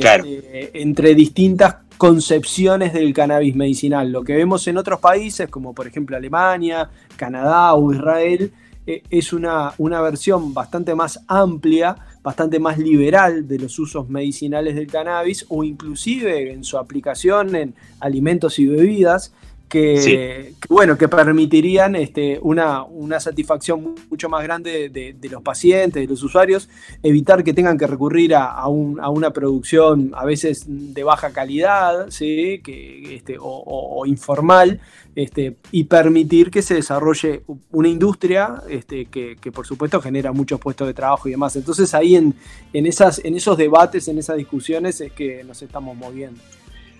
eh, 0.00 0.70
entre 0.74 1.14
distintas 1.14 1.76
concepciones 1.98 2.92
del 2.92 3.12
cannabis 3.12 3.54
medicinal. 3.54 4.10
Lo 4.10 4.24
que 4.24 4.34
vemos 4.34 4.66
en 4.66 4.76
otros 4.76 5.00
países, 5.00 5.48
como 5.48 5.74
por 5.74 5.86
ejemplo 5.86 6.16
Alemania, 6.16 6.90
Canadá 7.16 7.74
o 7.74 7.92
Israel, 7.92 8.52
eh, 8.86 9.02
es 9.10 9.32
una, 9.32 9.72
una 9.78 10.00
versión 10.00 10.52
bastante 10.52 10.94
más 10.94 11.20
amplia, 11.28 11.96
bastante 12.22 12.58
más 12.58 12.78
liberal 12.78 13.46
de 13.46 13.58
los 13.58 13.78
usos 13.78 14.08
medicinales 14.08 14.74
del 14.74 14.88
cannabis 14.88 15.46
o 15.48 15.62
inclusive 15.62 16.52
en 16.52 16.64
su 16.64 16.78
aplicación 16.78 17.54
en 17.54 17.74
alimentos 18.00 18.58
y 18.58 18.66
bebidas 18.66 19.32
que, 19.72 20.52
bueno, 20.68 20.98
que 20.98 21.08
permitirían 21.08 21.96
este, 21.96 22.38
una, 22.42 22.84
una 22.84 23.18
satisfacción 23.20 23.94
mucho 24.10 24.28
más 24.28 24.42
grande 24.42 24.90
de, 24.90 25.28
los 25.30 25.40
pacientes, 25.40 26.02
de 26.02 26.06
los 26.06 26.22
usuarios, 26.22 26.68
evitar 27.02 27.42
que 27.42 27.54
tengan 27.54 27.78
que 27.78 27.86
recurrir 27.86 28.34
a, 28.34 28.68
una 28.68 29.30
producción 29.30 30.12
a 30.14 30.26
veces 30.26 30.66
de 30.68 31.02
baja 31.02 31.32
calidad 31.32 32.10
¿sí? 32.10 32.60
que, 32.62 33.14
este, 33.14 33.38
o, 33.40 34.04
informal 34.04 34.78
este, 35.16 35.56
y 35.70 35.84
permitir 35.84 36.50
que 36.50 36.60
se 36.60 36.74
desarrolle 36.74 37.40
una 37.70 37.88
industria 37.88 38.62
este, 38.68 39.06
que, 39.06 39.52
por 39.52 39.66
supuesto 39.66 40.02
genera 40.02 40.32
muchos 40.32 40.60
puestos 40.60 40.86
de 40.86 40.92
trabajo 40.92 41.28
y 41.28 41.30
demás. 41.30 41.56
Entonces 41.56 41.94
ahí 41.94 42.16
en, 42.16 42.34
en, 42.74 42.84
esas, 42.84 43.24
en 43.24 43.36
esos 43.36 43.56
debates, 43.56 44.06
en 44.08 44.18
esas 44.18 44.36
discusiones 44.36 45.00
es 45.00 45.12
que 45.12 45.42
nos 45.44 45.62
estamos 45.62 45.96
moviendo. 45.96 46.42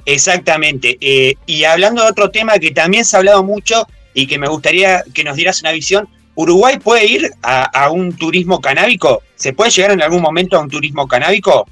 Exactamente. 0.06 0.98
Eh, 1.00 1.34
y 1.46 1.64
hablando 1.64 2.02
de 2.02 2.08
otro 2.08 2.30
tema 2.30 2.58
que 2.58 2.70
también 2.70 3.04
se 3.04 3.16
ha 3.16 3.18
hablado 3.18 3.44
mucho 3.44 3.86
y 4.14 4.26
que 4.26 4.38
me 4.38 4.48
gustaría 4.48 5.04
que 5.14 5.24
nos 5.24 5.36
dieras 5.36 5.60
una 5.60 5.72
visión, 5.72 6.08
¿Uruguay 6.34 6.78
puede 6.78 7.06
ir 7.06 7.30
a, 7.42 7.90
un 7.90 8.16
turismo 8.16 8.60
canábico? 8.60 9.22
¿Se 9.34 9.52
puede 9.52 9.70
llegar 9.70 9.92
en 9.92 10.02
algún 10.02 10.22
momento 10.22 10.56
a 10.56 10.60
un 10.60 10.70
turismo 10.70 11.06
canábico? 11.06 11.66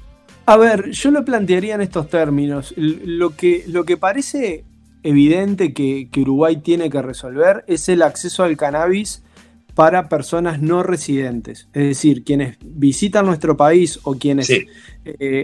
A 0.45 0.57
ver, 0.57 0.91
yo 0.91 1.11
lo 1.11 1.25
plantearía 1.25 1.75
en 1.75 1.81
estos 1.81 2.09
términos. 2.09 2.73
Lo 2.77 3.35
que, 3.35 3.63
lo 3.67 3.85
que 3.85 3.97
parece 3.97 4.63
evidente 5.03 5.73
que, 5.73 6.07
Uruguay 6.15 6.57
tiene 6.57 6.89
que 6.89 7.01
resolver 7.01 7.63
es 7.67 7.89
el 7.89 8.03
acceso 8.03 8.43
al 8.43 8.55
cannabis 8.55 9.23
para 9.75 10.09
personas 10.09 10.61
no 10.61 10.83
residentes, 10.83 11.67
es 11.73 11.87
decir, 11.87 12.23
quienes 12.23 12.57
visitan 12.61 13.25
nuestro 13.25 13.55
país 13.55 13.99
o 14.03 14.15
quienes 14.15 14.49
eh, 14.49 14.67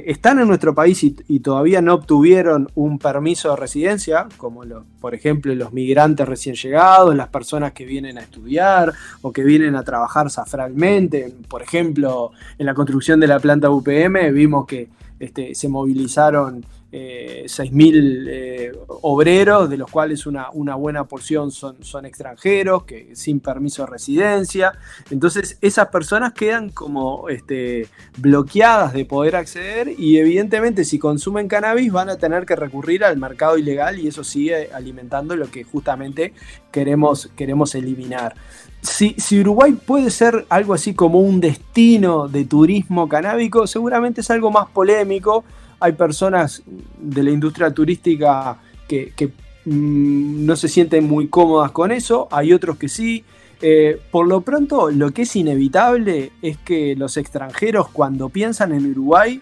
están 0.08 0.40
en 0.40 0.48
nuestro 0.48 0.76
país 0.76 1.04
y, 1.04 1.40
todavía 1.40 1.82
no 1.82 1.94
obtuvieron 1.94 2.70
un 2.76 3.00
permiso 3.00 3.52
de 3.52 3.56
residencia, 3.56 4.28
como 4.38 4.64
por 5.00 5.16
ejemplo 5.16 5.56
los 5.56 5.72
migrantes 5.72 6.28
recién 6.28 6.56
llegados, 6.56 7.16
las 7.16 7.30
personas 7.30 7.72
que 7.72 7.86
vienen 7.86 8.18
a 8.18 8.22
estudiar 8.22 8.94
o 9.22 9.32
que 9.32 9.44
vienen 9.44 9.76
a 9.76 9.84
trabajar 9.84 10.30
safralmente, 10.30 11.34
por 11.48 11.62
ejemplo, 11.62 12.32
en 12.58 12.66
la 12.66 12.74
construcción 12.74 13.20
de 13.20 13.28
la 13.28 13.40
planta 13.40 13.70
UPM 13.70 14.32
vimos 14.34 14.66
que 14.66 14.90
este, 15.20 15.56
se 15.56 15.70
movilizaron 15.70 16.64
eh, 17.00 17.44
6.000 17.46 18.26
eh, 18.28 18.72
obreros, 18.88 19.70
de 19.70 19.78
los 19.78 19.92
cuales 19.92 20.26
una, 20.26 20.50
buena 20.50 21.04
porción 21.04 21.52
son, 21.52 21.84
son, 21.84 22.08
extranjeros, 22.08 22.86
que 22.86 23.16
sin 23.16 23.40
permiso 23.40 23.84
de 23.84 23.92
residencia. 23.92 24.74
Entonces 25.12 25.60
esas 25.62 25.90
personas 25.90 26.34
quedan 26.34 26.70
como 26.70 27.30
este, 27.30 27.88
bloqueadas 28.18 28.94
de 28.94 29.06
poder 29.06 29.36
acceder 29.36 29.94
y 29.96 30.18
evidentemente 30.18 30.86
si 30.86 30.98
consumen 30.98 31.48
cannabis 31.48 31.92
van 31.92 32.10
a 32.10 32.18
tener 32.18 32.48
que 32.48 32.56
recurrir 32.56 33.04
al 33.04 33.18
mercado 33.18 33.60
ilegal 33.60 34.00
y 34.00 34.08
eso 34.08 34.24
sigue 34.24 34.72
alimentando 34.74 35.36
lo 35.36 35.52
que 35.52 35.64
justamente 35.64 36.34
queremos, 36.72 37.30
queremos 37.36 37.76
eliminar. 37.76 38.34
Si, 38.82 39.16
si, 39.20 39.40
Uruguay 39.40 39.74
puede 39.74 40.10
ser 40.10 40.48
algo 40.50 40.74
así 40.74 40.96
como 40.96 41.20
un 41.20 41.42
destino 41.42 42.28
de 42.28 42.46
turismo 42.46 43.08
canábico, 43.08 43.68
seguramente 43.68 44.22
es 44.22 44.32
algo 44.32 44.50
más 44.50 44.68
polémico, 44.70 45.44
hay 45.80 45.94
personas 45.94 46.64
de 47.00 47.24
la 47.24 47.32
industria 47.32 47.72
turística 47.72 48.58
que, 48.88 49.32
mm, 49.66 50.46
no 50.46 50.56
se 50.56 50.68
sienten 50.68 51.06
muy 51.06 51.28
cómodas 51.28 51.72
con 51.72 51.92
eso, 51.92 52.28
hay 52.32 52.54
otros 52.54 52.78
que 52.78 52.90
sí. 52.90 53.24
Eh, 53.60 54.00
por 54.12 54.28
lo 54.28 54.42
pronto, 54.42 54.92
lo 54.92 55.12
que 55.12 55.24
es 55.24 55.36
inevitable 55.36 56.32
es 56.42 56.58
que 56.60 56.96
los 56.96 57.18
extranjeros 57.18 57.90
cuando 57.90 58.30
piensan 58.30 58.72
en 58.72 58.86
Uruguay, 58.92 59.42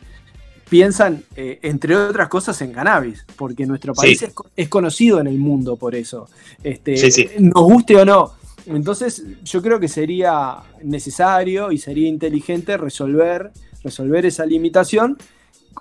piensan, 0.70 1.24
eh, 1.36 1.60
entre 1.62 1.96
otras 1.96 2.30
cosas, 2.30 2.60
en 2.62 2.72
cannabis, 2.72 3.26
porque 3.36 3.66
nuestro 3.66 3.94
país 3.94 4.26
es, 4.56 4.70
conocido 4.70 5.20
en 5.20 5.28
el 5.28 5.38
mundo 5.38 5.76
por 5.76 5.96
eso, 5.96 6.28
este, 6.64 7.36
nos 7.40 7.64
guste 7.64 7.98
o 7.98 8.06
no. 8.06 8.34
Entonces, 8.66 9.24
yo 9.44 9.62
creo 9.62 9.80
que 9.80 9.88
sería 9.88 10.58
necesario 10.82 11.72
y 11.72 11.78
sería 11.78 12.08
inteligente 12.08 12.78
resolver, 12.78 13.52
resolver 13.84 14.26
esa 14.26 14.46
limitación 14.46 15.18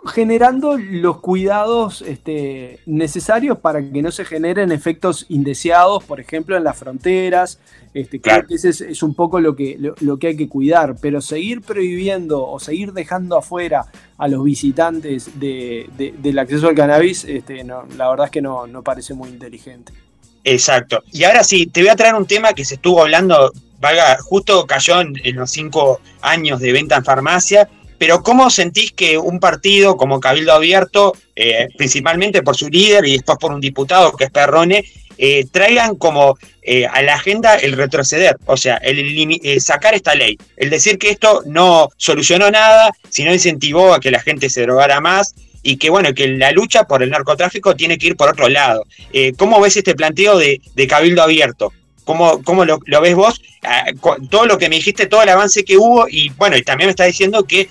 generando 0.07 0.77
los 0.77 1.21
cuidados 1.21 2.03
este, 2.03 2.81
necesarios 2.87 3.59
para 3.59 3.81
que 3.83 4.03
no 4.03 4.11
se 4.11 4.25
generen 4.25 4.73
efectos 4.73 5.27
indeseados, 5.29 6.05
por 6.05 6.21
ejemplo, 6.21 6.57
en 6.57 6.65
las 6.65 6.77
fronteras. 6.77 7.59
Este, 7.95 8.21
Creo 8.21 8.47
que 8.47 8.55
ese 8.55 8.71
es, 8.71 9.03
un 9.03 9.15
poco 9.15 9.41
lo 9.41 9.55
que, 9.55 9.79
lo, 9.79 10.19
que 10.19 10.29
hay 10.29 10.37
que 10.37 10.49
cuidar, 10.49 10.97
pero 11.01 11.21
seguir 11.21 11.63
prohibiendo 11.63 12.47
o 12.47 12.59
seguir 12.59 12.93
dejando 12.93 13.37
afuera 13.39 13.87
a 14.19 14.29
los 14.29 14.45
visitantes 14.45 15.31
del 15.39 16.39
acceso 16.39 16.69
al 16.69 16.75
cannabis, 16.75 17.25
este, 17.25 17.65
la 17.65 18.11
verdad 18.11 18.27
es 18.27 18.31
que 18.31 18.43
no, 18.43 18.67
no 18.67 18.83
parece 18.83 19.15
muy 19.15 19.29
inteligente. 19.29 19.93
Exacto. 20.43 21.03
Y 21.13 21.25
ahora 21.25 21.45
sí, 21.45 21.67
te 21.67 21.81
voy 21.81 21.89
a 21.89 21.97
traer 21.97 22.15
un 22.15 22.27
tema 22.27 22.53
que 22.53 22.65
se 22.65 22.75
estuvo 22.75 23.01
hablando, 23.01 23.53
valga, 23.81 24.19
justo 24.21 24.67
cayó 24.67 25.01
en 25.01 25.37
los 25.37 25.51
cinco 25.51 26.01
años 26.21 26.61
de 26.61 26.73
venta 26.73 26.97
en 26.97 27.05
farmacia, 27.05 27.69
pero 28.05 28.23
¿cómo 28.23 28.51
sentís 28.51 28.93
que 28.93 29.17
un 29.17 29.41
partido 29.41 29.97
como 29.97 30.21
Cabildo 30.21 30.53
Abierto, 30.53 31.17
eh, 31.35 31.69
principalmente 31.79 32.43
por 32.43 32.55
su 32.55 32.69
líder 32.69 33.07
y 33.07 33.13
después 33.13 33.39
por 33.39 33.51
un 33.51 33.63
diputado 33.63 34.13
que 34.13 34.25
es 34.25 34.31
Perrone, 34.31 34.85
eh, 35.17 35.47
traigan 35.51 35.97
como 35.97 36.37
eh, 36.61 36.85
a 36.85 37.01
la 37.01 37.15
agenda 37.15 37.55
el 37.55 37.73
retroceder, 37.73 38.37
o 38.45 38.59
sea, 38.59 38.77
el 38.77 39.59
sacar 39.63 39.95
esta 39.95 40.15
ley, 40.15 40.37
el 40.59 40.69
decir 40.69 40.99
que 40.99 41.09
esto 41.09 41.45
no 41.47 41.89
solucionó 41.97 42.51
nada, 42.51 42.91
sino 43.09 43.33
incentivó 43.33 43.95
a 43.95 44.01
que 44.01 44.11
la 44.11 44.21
gente 44.21 44.51
se 44.51 44.61
drogara 44.61 45.01
más 45.01 45.35
y 45.63 45.79
que 45.79 45.89
bueno, 45.89 46.13
que 46.13 46.29
la 46.29 46.51
lucha 46.51 46.85
por 46.85 47.03
el 47.03 47.09
narcotráfico 47.09 47.75
tiene 47.75 47.97
que 47.97 48.09
ir 48.09 48.17
por 48.17 48.29
otro 48.29 48.51
lado. 48.51 48.85
¿Cómo 49.39 49.63
ves 49.63 49.79
este 49.79 49.95
planteo 49.95 50.37
de, 50.37 50.61
Cabildo 50.87 51.23
Abierto? 51.23 51.73
¿Cómo, 52.05 52.43
cómo 52.43 52.67
lo, 52.67 52.81
lo, 52.85 53.01
ves 53.01 53.15
vos? 53.15 53.41
Ah, 53.63 53.87
todo 54.29 54.45
lo 54.45 54.59
que 54.59 54.69
me 54.69 54.77
dijiste, 54.77 55.07
todo 55.07 55.23
el 55.23 55.31
avance 55.31 55.65
que 55.65 55.79
hubo 55.79 56.07
y 56.07 56.29
bueno, 56.37 56.55
y 56.59 56.63
también 56.63 56.89
me 56.89 56.91
está 56.91 57.05
diciendo 57.05 57.45
que 57.45 57.67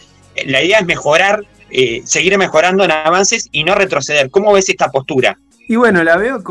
la 0.45 0.63
idea 0.63 0.79
es 0.79 0.85
mejorar, 0.85 1.45
eh, 1.69 2.01
seguir 2.05 2.37
mejorando 2.37 2.83
en 2.83 2.91
avances 2.91 3.49
y 3.51 3.63
no 3.63 3.75
retroceder. 3.75 4.29
¿Cómo 4.29 4.53
ves 4.53 4.69
esta 4.69 4.89
postura? 4.91 5.37
Y 5.67 5.77
bueno, 5.77 6.03
la 6.03 6.17
veo 6.17 6.43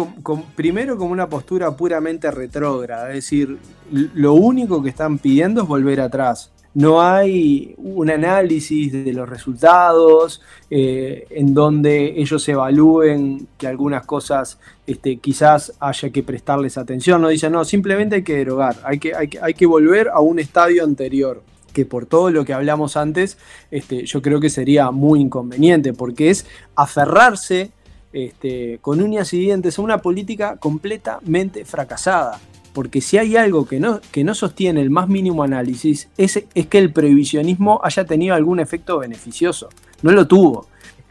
primero 0.56 0.96
como 0.96 1.12
una 1.12 1.28
postura 1.28 1.76
puramente 1.76 2.30
retrógrada, 2.30 3.08
es 3.10 3.16
decir, 3.16 3.58
lo 3.90 4.32
único 4.32 4.82
que 4.82 4.88
están 4.88 5.18
pidiendo 5.18 5.62
es 5.62 5.68
volver 5.68 6.00
atrás. 6.00 6.50
no 6.74 7.02
hay 7.02 7.74
un 7.76 8.08
análisis 8.08 8.90
de 8.90 9.12
los 9.12 9.28
resultados, 9.28 10.40
eh, 10.70 11.26
en 11.28 11.52
donde 11.52 12.14
ellos 12.16 12.48
evalúen 12.48 13.46
que 13.58 13.66
algunas 13.66 14.06
cosas 14.06 14.58
este, 14.86 15.18
quizás 15.18 15.74
haya 15.80 16.08
que 16.08 16.22
prestarles 16.22 16.78
atención. 16.78 17.20
No 17.20 17.28
dicen, 17.28 17.52
no, 17.52 17.66
simplemente 17.66 18.16
hay 18.16 18.22
que 18.22 18.38
derogar, 18.38 18.76
hay 18.84 18.98
que, 18.98 19.14
hay 19.14 19.28
que, 19.28 19.38
hay 19.38 19.52
que 19.52 19.66
volver 19.66 20.08
a 20.08 20.20
un 20.20 20.38
estadio 20.38 20.82
anterior 20.82 21.42
que 21.72 21.86
por 21.86 22.06
todo 22.06 22.30
lo 22.30 22.44
que 22.44 22.52
hablamos 22.52 22.96
antes, 22.96 23.38
este, 23.70 24.04
yo 24.04 24.22
creo 24.22 24.40
que 24.40 24.50
sería 24.50 24.90
muy 24.90 25.20
inconveniente, 25.20 25.92
porque 25.92 26.30
es 26.30 26.46
aferrarse 26.74 27.70
este, 28.12 28.78
con 28.80 29.00
uñas 29.00 29.32
y 29.32 29.38
dientes 29.38 29.78
a 29.78 29.82
una 29.82 29.98
política 29.98 30.56
completamente 30.56 31.64
fracasada 31.64 32.40
porque 32.72 33.00
si 33.00 33.18
hay 33.18 33.36
algo 33.36 33.66
que 33.66 33.80
no, 33.80 34.00
que 34.10 34.24
no 34.24 34.34
sostiene 34.34 34.80
el 34.80 34.90
más 34.90 35.08
mínimo 35.08 35.42
análisis, 35.42 36.08
es, 36.16 36.42
es 36.54 36.66
que 36.66 36.78
el 36.78 36.92
previsionismo 36.92 37.80
haya 37.84 38.04
tenido 38.04 38.34
algún 38.34 38.60
efecto 38.60 38.98
beneficioso. 38.98 39.68
No 40.02 40.12
lo 40.12 40.26
tuvo. 40.26 40.66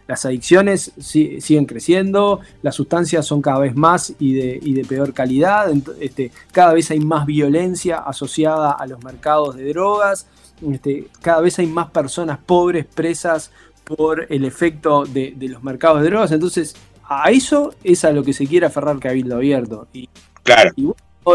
Las 0.07 0.25
adicciones 0.25 0.91
siguen 0.99 1.65
creciendo, 1.65 2.41
las 2.63 2.75
sustancias 2.75 3.25
son 3.25 3.41
cada 3.41 3.59
vez 3.59 3.75
más 3.75 4.13
y 4.19 4.33
de, 4.33 4.59
de 4.59 4.83
peor 4.83 5.13
calidad, 5.13 5.71
este, 6.01 6.31
cada 6.51 6.73
vez 6.73 6.91
hay 6.91 6.99
más 6.99 7.25
violencia 7.25 7.97
asociada 7.97 8.71
a 8.73 8.85
los 8.87 9.01
mercados 9.05 9.55
de 9.55 9.69
drogas, 9.69 10.27
este, 10.69 11.07
cada 11.21 11.41
vez 11.41 11.57
hay 11.59 11.67
más 11.67 11.89
personas 11.89 12.39
pobres 12.39 12.85
presas 12.85 13.51
por 13.83 14.27
el 14.29 14.45
efecto 14.45 15.05
de, 15.05 15.35
los 15.39 15.63
mercados 15.63 16.01
de 16.01 16.09
drogas, 16.09 16.31
entonces 16.31 16.75
a 17.03 17.31
eso 17.31 17.73
es 17.83 18.05
a 18.05 18.11
lo 18.11 18.23
que 18.23 18.33
se 18.33 18.47
quiere 18.47 18.65
aferrar 18.65 18.99
Cabildo 18.99 19.35
Abierto. 19.35 19.87
Y, 19.93 20.07
claro. 20.43 20.71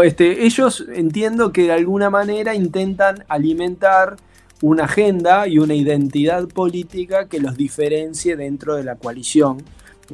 Este, 0.03 0.45
ellos 0.45 0.85
entiendo 0.93 1.51
que 1.53 1.63
de 1.63 1.71
alguna 1.71 2.09
manera 2.09 2.55
intentan 2.55 3.23
alimentar 3.29 4.17
una 4.61 4.85
agenda 4.85 5.47
y 5.47 5.59
una 5.59 5.75
identidad 5.75 6.47
política 6.47 7.27
que 7.27 7.39
los 7.39 7.55
diferencie 7.55 8.35
dentro 8.35 8.75
de 8.75 8.83
la 8.83 8.95
coalición. 8.95 9.63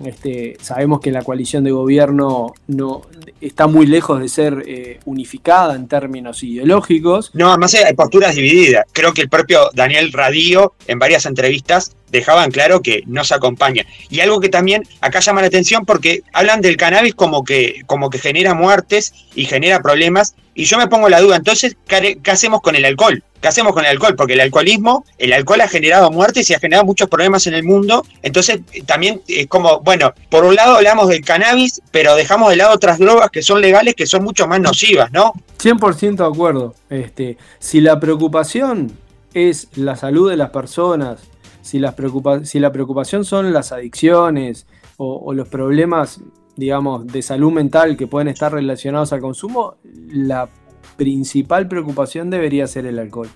Este, 0.06 0.58
sabemos 0.62 1.00
que 1.00 1.12
la 1.12 1.22
coalición 1.22 1.64
de 1.64 1.72
gobierno 1.72 2.54
no 2.68 3.02
está 3.42 3.68
muy 3.68 3.86
lejos 3.86 4.20
de 4.20 4.28
ser 4.28 4.64
eh, 4.66 5.00
unificada 5.06 5.76
en 5.76 5.88
términos 5.88 6.44
ideológicos. 6.44 7.32
No, 7.34 7.50
además 7.50 7.76
hay 7.76 7.94
posturas 7.94 8.36
divididas. 8.36 8.86
Creo 8.92 9.14
que 9.14 9.22
el 9.22 9.30
propio 9.30 9.70
Daniel 9.74 10.12
Radío 10.12 10.74
en 10.88 11.00
varias 11.00 11.26
entrevistas 11.26 11.96
dejaban 12.12 12.52
claro 12.52 12.82
que 12.82 13.04
no 13.08 13.24
se 13.24 13.36
acompaña. 13.36 13.86
Y 14.10 14.20
algo 14.20 14.40
que 14.40 14.50
también 14.50 14.84
acá 15.02 15.20
llama 15.20 15.42
la 15.42 15.48
atención 15.48 15.86
porque 15.86 16.24
hablan 16.32 16.62
del 16.62 16.78
cannabis 16.78 17.16
como 17.16 17.44
que, 17.44 17.82
como 17.86 18.10
que 18.10 18.20
genera 18.20 18.54
muertes 18.54 19.14
y 19.36 19.46
genera 19.46 19.82
problemas. 19.82 20.36
Y 20.54 20.66
yo 20.66 20.78
me 20.78 20.88
pongo 20.88 21.10
la 21.10 21.20
duda, 21.20 21.36
entonces, 21.36 21.76
¿qué 21.88 22.32
hacemos 22.32 22.62
con 22.62 22.76
el 22.76 22.86
alcohol? 22.86 23.24
¿Qué 23.44 23.50
hacemos 23.50 23.74
con 23.74 23.84
el 23.84 23.92
alcohol? 23.92 24.16
Porque 24.16 24.36
el 24.36 24.40
alcoholismo, 24.40 25.04
el 25.18 25.34
alcohol 25.34 25.60
ha 25.60 25.68
generado 25.68 26.10
muertes 26.10 26.50
y 26.50 26.54
ha 26.54 26.60
generado 26.60 26.86
muchos 26.86 27.10
problemas 27.10 27.46
en 27.46 27.54
el 27.54 27.64
mundo. 27.64 28.06
Entonces, 28.22 28.62
también 28.86 29.22
es 29.28 29.48
como, 29.48 29.82
bueno, 29.82 30.14
por 30.30 30.46
un 30.46 30.56
lado 30.56 30.78
hablamos 30.78 31.10
del 31.10 31.26
cannabis, 31.26 31.82
pero 31.92 32.16
dejamos 32.16 32.52
de 32.52 32.56
lado 32.56 32.74
otras 32.74 33.00
drogas 33.00 33.30
que 33.32 33.42
son 33.42 33.60
legales, 33.60 33.96
que 33.96 34.08
son 34.08 34.24
mucho 34.24 34.48
más 34.48 34.62
nocivas, 34.62 35.12
¿no? 35.12 35.34
100% 35.62 36.16
de 36.16 36.26
acuerdo. 36.26 36.74
Este, 36.90 37.38
si 37.60 37.82
la 37.82 38.00
preocupación 38.00 38.98
es 39.34 39.68
la 39.76 39.98
salud 39.98 40.30
de 40.30 40.38
las 40.38 40.52
personas, 40.52 41.20
si, 41.62 41.80
las 41.80 41.96
si 42.44 42.60
la 42.62 42.72
preocupación 42.72 43.26
son 43.26 43.52
las 43.52 43.74
adicciones 43.74 44.68
o, 44.96 45.34
los 45.34 45.50
problemas, 45.50 46.22
digamos, 46.56 47.06
de 47.08 47.22
salud 47.22 47.52
mental 47.52 47.98
que 47.98 48.08
pueden 48.08 48.30
estar 48.30 48.54
relacionados 48.54 49.12
al 49.12 49.20
consumo, 49.20 49.76
la 49.84 50.48
principal 50.96 51.68
preocupación 51.68 52.30
debería 52.30 52.68
ser 52.68 52.86
el 52.86 53.00
alcohol. 53.00 53.30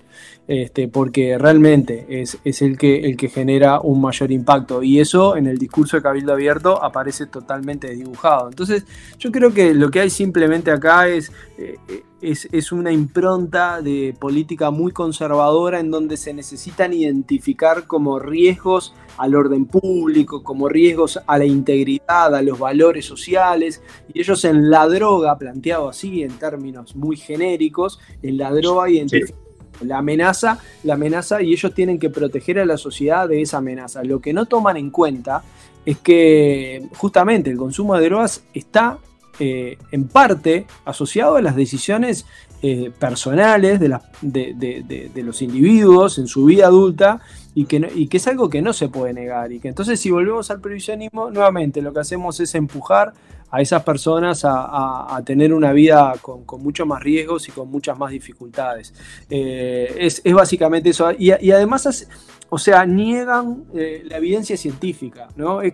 Este, 0.46 0.88
porque 0.88 1.36
realmente 1.36 2.06
es, 2.08 2.62
el, 2.62 2.78
que, 2.78 3.00
el 3.00 3.18
que 3.18 3.28
genera 3.28 3.80
un 3.80 4.00
mayor 4.00 4.32
impacto 4.32 4.82
y 4.82 4.98
eso 4.98 5.36
en 5.36 5.46
el 5.46 5.58
discurso 5.58 5.98
de 5.98 6.02
Cabildo 6.02 6.32
Abierto 6.32 6.82
aparece 6.82 7.26
totalmente 7.26 7.94
dibujado. 7.94 8.48
Entonces 8.48 8.86
yo 9.18 9.30
creo 9.30 9.52
que 9.52 9.74
lo 9.74 9.90
que 9.90 10.00
hay 10.00 10.08
simplemente 10.08 10.70
acá 10.70 11.06
es, 11.06 11.30
eh, 11.58 11.76
es, 12.20 12.48
es, 12.52 12.72
una 12.72 12.92
impronta 12.92 13.80
de 13.80 14.14
política 14.18 14.70
muy 14.70 14.92
conservadora 14.92 15.80
en 15.80 15.90
donde 15.90 16.16
se 16.16 16.32
necesitan 16.32 16.92
identificar 16.92 17.86
como 17.86 18.18
riesgos 18.18 18.94
al 19.16 19.34
orden 19.34 19.66
público, 19.66 20.42
como 20.42 20.68
riesgos 20.68 21.18
a 21.26 21.38
la 21.38 21.44
integridad, 21.44 22.34
a 22.34 22.42
los 22.42 22.58
valores 22.58 23.04
sociales, 23.04 23.82
y 24.12 24.20
ellos 24.20 24.44
en 24.44 24.70
la 24.70 24.86
droga, 24.88 25.38
planteado 25.38 25.88
así 25.88 26.22
en 26.22 26.38
términos 26.38 26.96
muy 26.96 27.16
genéricos, 27.16 28.00
en 28.22 28.38
la 28.38 28.52
droga 28.52 28.90
identifican 28.90 29.48
la 29.80 29.98
amenaza, 29.98 30.58
la 30.82 30.94
amenaza 30.94 31.42
y 31.42 31.52
ellos 31.52 31.72
tienen 31.74 31.98
que 31.98 32.10
proteger 32.10 32.58
a 32.58 32.66
la 32.66 32.76
sociedad 32.76 33.28
de 33.28 33.42
esa 33.42 33.58
amenaza. 33.58 34.02
Lo 34.02 34.20
que 34.20 34.32
no 34.32 34.46
toman 34.46 34.76
en 34.76 34.90
cuenta 34.90 35.44
es 35.84 35.98
que 35.98 36.86
justamente 36.96 37.50
el 37.50 37.56
consumo 37.56 37.96
de 37.96 38.04
drogas 38.04 38.42
está 38.54 38.98
eh, 39.40 39.78
en 39.92 40.08
parte 40.08 40.66
asociado 40.84 41.36
a 41.36 41.42
las 41.42 41.54
decisiones 41.54 42.26
eh, 42.60 42.90
personales 42.98 43.78
de, 43.78 45.22
los 45.22 45.42
individuos 45.42 46.18
en 46.18 46.26
su 46.26 46.44
vida 46.44 46.66
adulta 46.66 47.20
y 47.54 47.66
que, 47.66 48.08
es 48.10 48.26
algo 48.26 48.50
que 48.50 48.60
no 48.62 48.72
se 48.72 48.88
puede 48.88 49.12
negar. 49.12 49.52
Y 49.52 49.60
que 49.60 49.68
entonces 49.68 50.00
si 50.00 50.10
volvemos 50.10 50.50
al 50.50 50.60
previsionismo, 50.60 51.30
nuevamente 51.30 51.80
lo 51.82 51.92
que 51.92 52.00
hacemos 52.00 52.40
es 52.40 52.54
empujar 52.56 53.12
a 53.50 53.60
esas 53.60 53.82
personas 53.84 54.42
a, 54.44 55.22
tener 55.24 55.54
una 55.54 55.72
vida 55.72 56.14
con, 56.20 56.44
muchos 56.60 56.86
más 56.86 57.00
riesgos 57.02 57.48
y 57.48 57.52
con 57.52 57.70
muchas 57.70 57.96
más 57.96 58.10
dificultades. 58.10 58.92
Eh, 59.30 59.94
es, 59.98 60.22
básicamente 60.34 60.90
eso. 60.90 61.10
Y, 61.16 61.30
además, 61.30 62.08
o 62.50 62.58
sea, 62.58 62.84
niegan 62.84 63.64
la 63.72 64.16
evidencia 64.16 64.56
científica, 64.56 65.28
¿no? 65.36 65.62
Es, 65.62 65.72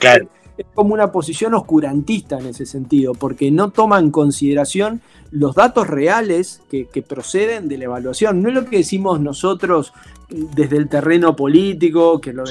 es 0.57 0.67
como 0.75 0.95
una 0.95 1.11
posición 1.11 1.55
oscurantista 1.55 2.39
en 2.39 2.47
ese 2.47 2.67
sentido, 2.67 3.15
porque 3.15 3.51
no 3.51 3.71
toma 3.71 3.99
en 3.99 4.11
consideración 4.11 5.01
los 5.31 5.55
datos 5.55 5.89
reales 5.89 6.63
que, 6.71 6.87
proceden 7.03 7.69
de 7.69 7.79
la 7.79 7.85
evaluación. 7.85 8.41
No 8.41 8.49
es 8.49 8.55
lo 8.55 8.65
que 8.65 8.79
decimos 8.79 9.21
nosotros 9.21 9.93
desde 10.29 10.77
el 10.77 10.89
terreno 10.89 11.35
político, 11.35 12.21
que 12.21 12.33
lo 12.33 12.45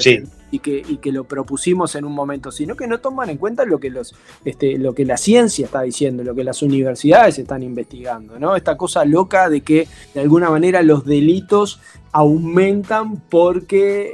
y 0.52 0.60
que, 0.60 0.84
y 0.88 0.98
que 0.98 1.12
lo 1.12 1.24
propusimos 1.24 1.96
en 1.96 2.06
un 2.06 2.14
momento, 2.14 2.52
sino 2.52 2.76
que 2.76 2.86
no 2.86 3.00
toman 3.00 3.30
en 3.32 3.38
cuenta 3.38 3.66
lo 3.66 3.80
que, 3.80 3.90
los, 3.90 4.14
este, 4.46 4.78
lo 4.78 4.94
que 4.94 5.04
la 5.04 5.18
ciencia 5.18 5.66
está 5.66 5.82
diciendo, 5.82 6.24
lo 6.24 6.36
que 6.36 6.44
las 6.44 6.62
universidades 6.62 7.40
están 7.40 7.64
investigando, 7.64 8.38
¿no? 8.38 8.56
Esta 8.56 8.78
cosa 8.78 9.04
loca 9.04 9.50
de 9.50 9.62
que 9.62 9.88
de 10.14 10.22
alguna 10.22 10.52
manera 10.52 10.84
los 10.84 11.06
delitos 11.06 11.80
aumentan 12.12 13.18
porque 13.30 14.12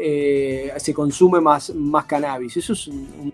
eh, 0.72 0.80
se 0.80 0.94
consume 0.94 1.42
más, 1.42 1.76
más 1.76 2.06
cannabis. 2.06 2.56
Eso 2.56 2.72
es 2.72 2.88
un, 2.88 3.34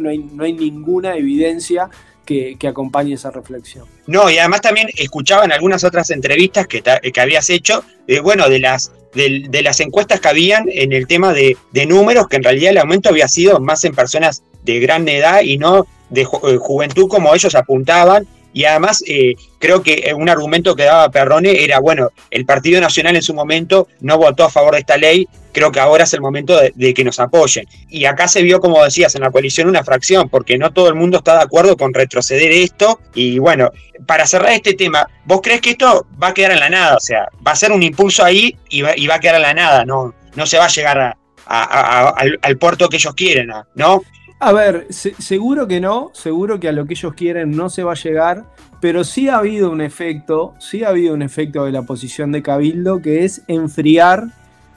no 0.00 0.10
hay, 0.10 0.18
no 0.18 0.44
hay 0.44 0.52
ninguna 0.52 1.16
evidencia 1.16 1.88
que, 2.24 2.56
acompañe 2.66 3.14
esa 3.14 3.30
reflexión. 3.30 3.86
No, 4.06 4.30
y 4.30 4.38
además 4.38 4.62
también 4.62 4.88
escuchaba 4.96 5.44
en 5.44 5.52
algunas 5.52 5.84
otras 5.84 6.10
entrevistas 6.10 6.66
que, 6.66 6.82
que 6.82 7.20
habías 7.20 7.50
hecho, 7.50 7.84
eh, 8.06 8.20
bueno, 8.20 8.48
de 8.48 8.60
las 8.60 8.92
de, 9.14 9.62
las 9.62 9.80
encuestas 9.80 10.20
que 10.20 10.28
habían 10.28 10.68
en 10.70 10.92
el 10.92 11.06
tema 11.06 11.32
de, 11.32 11.56
números, 11.86 12.28
que 12.28 12.36
en 12.36 12.44
realidad 12.44 12.70
el 12.70 12.78
aumento 12.78 13.10
había 13.10 13.28
sido 13.28 13.60
más 13.60 13.84
en 13.84 13.94
personas 13.94 14.42
de 14.62 14.80
gran 14.80 15.06
edad 15.08 15.42
y 15.42 15.58
no 15.58 15.86
de 16.10 16.22
eh, 16.22 16.26
juventud 16.58 17.08
como 17.08 17.34
ellos 17.34 17.54
apuntaban. 17.54 18.26
Y 18.52 18.64
además 18.64 19.02
eh, 19.06 19.34
creo 19.58 19.82
que 19.82 20.12
un 20.16 20.28
argumento 20.28 20.74
que 20.74 20.84
daba 20.84 21.10
Perrone 21.10 21.64
era, 21.64 21.80
bueno, 21.80 22.10
el 22.30 22.44
Partido 22.44 22.80
Nacional 22.80 23.16
en 23.16 23.22
su 23.22 23.34
momento 23.34 23.88
no 24.00 24.18
votó 24.18 24.44
a 24.44 24.50
favor 24.50 24.74
de 24.74 24.80
esta 24.80 24.96
ley, 24.96 25.26
creo 25.52 25.70
que 25.70 25.80
ahora 25.80 26.04
es 26.04 26.12
el 26.14 26.20
momento 26.20 26.58
de, 26.58 26.94
que 26.94 27.04
nos 27.04 27.20
apoyen. 27.20 27.66
Y 27.88 28.04
acá 28.06 28.28
se 28.28 28.42
vio, 28.42 28.60
como 28.60 28.82
decías, 28.82 29.14
en 29.14 29.22
la 29.22 29.30
coalición 29.30 29.68
una 29.68 29.84
fracción, 29.84 30.28
porque 30.28 30.58
no 30.58 30.72
todo 30.72 30.88
el 30.88 30.94
mundo 30.94 31.18
está 31.18 31.36
de 31.36 31.42
acuerdo 31.42 31.76
con 31.76 31.94
retroceder 31.94 32.50
esto. 32.52 32.98
Y 33.14 33.38
bueno, 33.38 33.70
para 34.06 34.26
cerrar 34.26 34.52
este 34.52 34.74
tema, 34.74 35.06
¿vos 35.24 35.40
crees 35.42 35.60
que 35.60 35.70
esto 35.70 36.06
va 36.20 36.28
a 36.28 36.34
quedar 36.34 36.52
en 36.52 36.60
la 36.60 36.70
nada? 36.70 36.96
O 36.96 37.00
sea, 37.00 37.28
va 37.46 37.52
a 37.52 37.56
ser 37.56 37.72
un 37.72 37.82
impulso 37.82 38.24
ahí 38.24 38.56
y 38.68 38.82
va, 38.82 39.14
a 39.14 39.20
quedar 39.20 39.36
en 39.36 39.42
la 39.42 39.54
nada, 39.54 39.84
no, 39.84 40.14
no 40.34 40.46
se 40.46 40.58
va 40.58 40.64
a 40.64 40.68
llegar 40.68 41.16
al, 41.46 42.38
al, 42.42 42.58
puerto 42.58 42.88
que 42.88 42.96
ellos 42.96 43.14
quieren, 43.14 43.50
¿no? 43.74 44.02
A 44.44 44.50
ver, 44.50 44.88
seguro 44.90 45.68
que 45.68 45.80
no, 45.80 46.10
seguro 46.14 46.58
que 46.58 46.68
a 46.68 46.72
lo 46.72 46.84
que 46.84 46.94
ellos 46.94 47.14
quieren 47.14 47.52
no 47.52 47.70
se 47.70 47.84
va 47.84 47.92
a 47.92 47.94
llegar, 47.94 48.42
pero 48.80 49.04
sí 49.04 49.28
ha 49.28 49.36
habido 49.36 49.70
un 49.70 49.80
efecto, 49.80 50.54
sí 50.58 50.82
ha 50.82 50.88
habido 50.88 51.14
un 51.14 51.22
efecto 51.22 51.64
de 51.64 51.70
la 51.70 51.82
posición 51.82 52.32
de 52.32 52.42
Cabildo 52.42 53.00
que 53.00 53.24
es 53.24 53.42
enfriar 53.46 54.24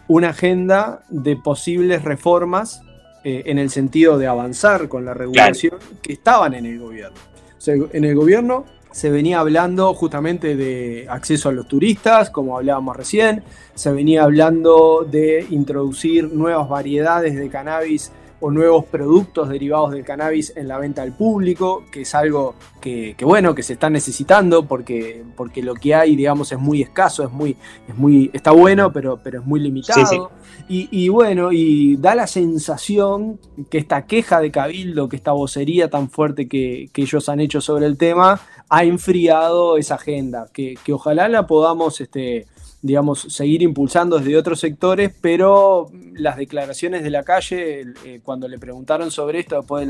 una 0.08 0.30
agenda 0.30 1.02
de 1.10 1.36
posibles 1.36 2.04
reformas 2.04 2.84
eh, 3.24 3.42
en 3.48 3.58
el 3.58 3.72
sentido 3.72 4.20
de 4.20 4.28
avanzar 4.28 4.88
con 4.88 5.04
la 5.04 5.16
regulación 5.16 5.80
que 6.04 6.14
estaban 6.14 6.54
en 6.54 6.68
el 6.68 6.78
gobierno. 6.78 7.18
O 7.58 7.62
sea, 7.62 7.74
en 7.74 8.04
el 8.04 8.14
gobierno 8.14 8.66
se 8.92 9.10
venía 9.10 9.40
hablando 9.40 9.96
justamente 9.96 10.56
de 10.56 11.08
acceso 11.10 11.50
a 11.50 11.52
los 11.52 11.68
turistas, 11.68 12.30
como 12.30 12.56
hablábamos 12.56 12.96
recién, 12.96 13.42
se 13.74 13.92
venía 13.92 14.26
hablando 14.26 15.08
de 15.10 15.44
introducir 15.50 16.32
nuevas 16.32 16.70
variedades 16.70 17.36
de 17.36 17.50
cannabis 17.50 18.12
o 18.40 18.52
nuevos 18.52 18.86
productos 18.86 19.50
derivados 19.50 19.92
del 19.92 20.04
cannabis 20.04 20.54
en 20.56 20.68
la 20.68 20.78
venta 20.78 21.02
al 21.02 21.14
público, 21.14 21.84
que 21.92 22.02
es 22.02 22.16
algo 22.16 22.56
que, 22.82 23.16
bueno, 23.22 23.56
que 23.56 23.64
se 23.64 23.74
está 23.74 23.90
necesitando 23.90 24.68
porque, 24.68 25.24
porque 25.36 25.64
lo 25.64 25.74
que 25.74 25.96
hay, 25.96 26.16
digamos, 26.16 26.52
es 26.52 26.60
muy 26.60 26.82
escaso, 26.82 27.24
es 27.24 27.32
muy, 27.32 27.58
es 27.88 27.96
muy, 27.96 28.30
está 28.34 28.52
bueno, 28.52 28.92
pero, 28.94 29.20
pero 29.24 29.40
es 29.40 29.46
muy 29.46 29.60
limitado. 29.60 30.32
Y, 30.68 31.10
bueno, 31.10 31.52
y 31.52 31.96
da 31.98 32.16
la 32.16 32.28
sensación 32.28 33.40
que 33.70 33.78
esta 33.78 34.06
queja 34.06 34.40
de 34.40 34.52
Cabildo, 34.52 35.10
que 35.10 35.16
esta 35.16 35.32
vocería 35.32 35.90
tan 35.90 36.10
fuerte 36.10 36.48
que, 36.48 36.90
ellos 36.96 37.30
han 37.30 37.40
hecho 37.40 37.62
sobre 37.62 37.86
el 37.86 37.98
tema, 37.98 38.40
ha 38.70 38.84
enfriado 38.84 39.78
esa 39.78 39.96
agenda, 39.96 40.48
que, 40.52 40.76
que 40.84 40.94
ojalá 40.94 41.28
la 41.28 41.46
podamos 41.46 42.02
este, 42.02 42.48
digamos, 42.86 43.22
seguir 43.30 43.64
impulsando 43.64 44.20
desde 44.20 44.38
otros 44.38 44.60
sectores, 44.60 45.12
pero 45.20 45.90
las 46.14 46.38
declaraciones 46.38 47.04
de 47.04 47.10
la 47.10 47.24
calle, 47.24 47.82
eh, 48.06 48.20
cuando 48.24 48.48
le 48.48 48.60
preguntaron 48.60 49.10
sobre 49.10 49.40
esto, 49.40 49.56
después 49.56 49.90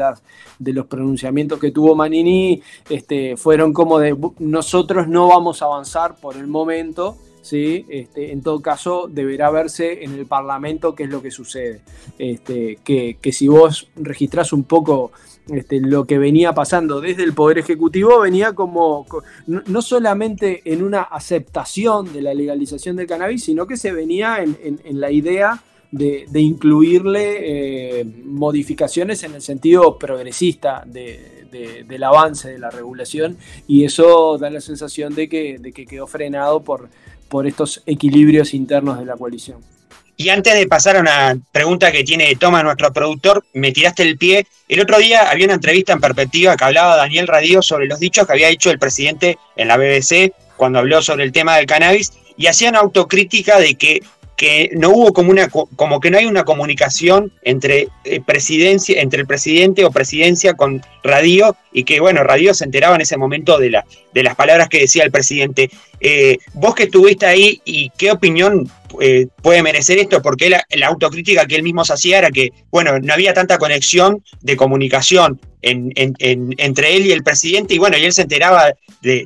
de, 0.60 0.74
los 0.74 0.86
pronunciamientos 0.86 1.60
que 1.60 1.72
tuvo 1.72 1.94
Manini, 1.94 2.62
este, 2.90 3.36
fueron 3.36 3.74
como 3.74 4.00
de 4.00 4.16
nosotros 4.40 5.10
no 5.10 5.28
vamos 5.28 5.62
a 5.62 5.66
avanzar 5.66 6.16
por 6.16 6.38
el 6.38 6.48
momento. 6.48 7.18
¿sí? 7.42 7.86
Este, 7.90 8.32
en 8.32 8.42
todo 8.42 8.62
caso, 8.62 9.10
deberá 9.12 9.52
verse 9.52 10.06
en 10.06 10.14
el 10.14 10.26
Parlamento 10.26 10.96
qué 10.96 11.04
es 11.04 11.10
lo 11.10 11.22
que 11.22 11.32
sucede. 11.32 11.82
Este, 12.18 12.80
que, 12.82 13.18
que 13.22 13.34
si 13.34 13.50
vos 13.50 13.90
registrás 13.98 14.54
un 14.54 14.64
poco 14.64 15.12
este, 15.48 15.80
lo 15.80 16.06
que 16.06 16.18
venía 16.18 16.54
pasando 16.54 17.02
desde 17.02 17.24
el 17.24 17.34
Poder 17.34 17.60
Ejecutivo 17.60 18.22
venía 18.22 18.54
como 18.54 19.06
no 19.46 19.82
solamente 19.82 20.62
en 20.66 20.84
una 20.84 21.04
aceptación 21.04 22.12
de 22.12 22.22
la 22.24 22.34
legalización 22.34 22.96
del 22.96 23.06
cannabis, 23.06 23.44
sino 23.44 23.68
que 23.68 23.78
se 23.78 23.92
venía 23.92 24.40
en, 24.42 25.00
la 25.00 25.12
idea 25.12 25.62
de, 25.92 26.28
incluirle 26.34 28.00
eh, 28.00 28.06
modificaciones 28.26 29.24
en 29.24 29.36
el 29.36 29.42
sentido 29.42 30.00
progresista 30.00 30.84
del 30.86 32.04
avance 32.04 32.50
de 32.50 32.58
la 32.58 32.72
regulación 32.72 33.38
y 33.68 33.84
eso 33.84 34.40
da 34.40 34.50
la 34.50 34.62
sensación 34.62 35.14
de 35.14 35.30
que, 35.30 35.60
de 35.60 35.72
que 35.72 35.86
quedó 35.86 36.08
frenado 36.08 36.64
por, 36.64 36.90
por 37.30 37.46
estos 37.46 37.84
equilibrios 37.86 38.54
internos 38.56 38.98
de 38.98 39.06
la 39.06 39.16
coalición. 39.16 39.75
Y 40.18 40.30
antes 40.30 40.54
de 40.54 40.68
pasar 40.68 40.96
a 40.96 41.02
una 41.02 41.38
pregunta 41.52 41.92
que 41.92 42.04
tiene 42.04 42.36
Toma, 42.36 42.64
nuestro 42.64 42.94
productor, 42.94 43.46
me 43.54 43.72
tiraste 43.74 44.04
el 44.04 44.18
pie. 44.18 44.48
El 44.70 44.80
otro 44.80 44.98
día 44.98 45.30
había 45.30 45.46
una 45.46 45.56
entrevista 45.56 45.92
en 45.92 46.00
perspectiva 46.00 46.56
que 46.56 46.64
hablaba 46.64 46.96
Daniel 46.96 47.28
Radio 47.28 47.62
sobre 47.62 47.88
los 47.88 48.00
dichos 48.00 48.26
que 48.26 48.34
había 48.34 48.50
hecho 48.50 48.72
el 48.72 48.80
presidente 48.80 49.38
en 49.58 49.68
la 49.68 49.78
BBC 49.78 50.34
cuando 50.56 50.80
habló 50.80 51.02
sobre 51.02 51.24
el 51.24 51.32
tema 51.32 51.58
del 51.58 51.66
cannabis 51.66 52.14
y 52.38 52.48
hacían 52.48 52.76
autocrítica 52.76 53.60
de 53.60 53.76
que, 53.76 54.04
que 54.38 54.72
no 54.74 54.90
hubo 54.90 55.14
como 55.14 55.32
una 55.32 55.50
como 55.50 56.00
que 56.00 56.12
no 56.12 56.18
hay 56.18 56.26
una 56.26 56.44
comunicación 56.44 57.32
entre 57.44 57.90
eh, 58.04 58.22
presidencia 58.26 59.02
entre 59.02 59.22
el 59.22 59.28
presidente 59.28 59.86
o 59.86 59.92
presidencia 59.92 60.54
con 60.54 60.82
Radio 61.04 61.56
y 61.72 61.84
que 61.84 62.00
bueno 62.00 62.24
Radio 62.24 62.54
se 62.54 62.66
enteraba 62.66 62.96
en 62.96 63.02
ese 63.02 63.18
momento 63.18 63.58
de 63.58 63.70
la 63.70 63.86
de 64.14 64.24
las 64.24 64.36
palabras 64.36 64.68
que 64.68 64.80
decía 64.80 65.04
el 65.04 65.12
presidente 65.12 65.70
eh, 66.00 66.38
vos 66.54 66.76
que 66.76 66.84
estuviste 66.84 67.26
ahí 67.26 67.62
y 67.66 67.90
qué 67.98 68.12
opinión 68.12 68.70
eh, 69.00 69.28
puede 69.42 69.64
merecer 69.64 69.98
esto, 69.98 70.22
porque 70.22 70.50
la, 70.50 70.88
autocrítica 70.88 71.46
que 71.46 71.56
él 71.56 71.64
mismo 71.64 71.84
se 71.84 71.94
hacía 71.94 72.20
era 72.20 72.32
que, 72.32 72.52
bueno, 72.72 73.00
no 73.00 73.14
había 73.14 73.34
tanta 73.34 73.58
conexión 73.58 74.24
de 74.42 74.56
comunicación 74.56 75.40
entre 75.62 76.96
él 76.96 77.08
y 77.08 77.12
el 77.12 77.24
presidente, 77.24 77.74
y 77.74 77.80
bueno, 77.80 77.98
y 77.98 78.06
él 78.06 78.14
se 78.14 78.22
enteraba 78.22 78.72
de, 79.02 79.26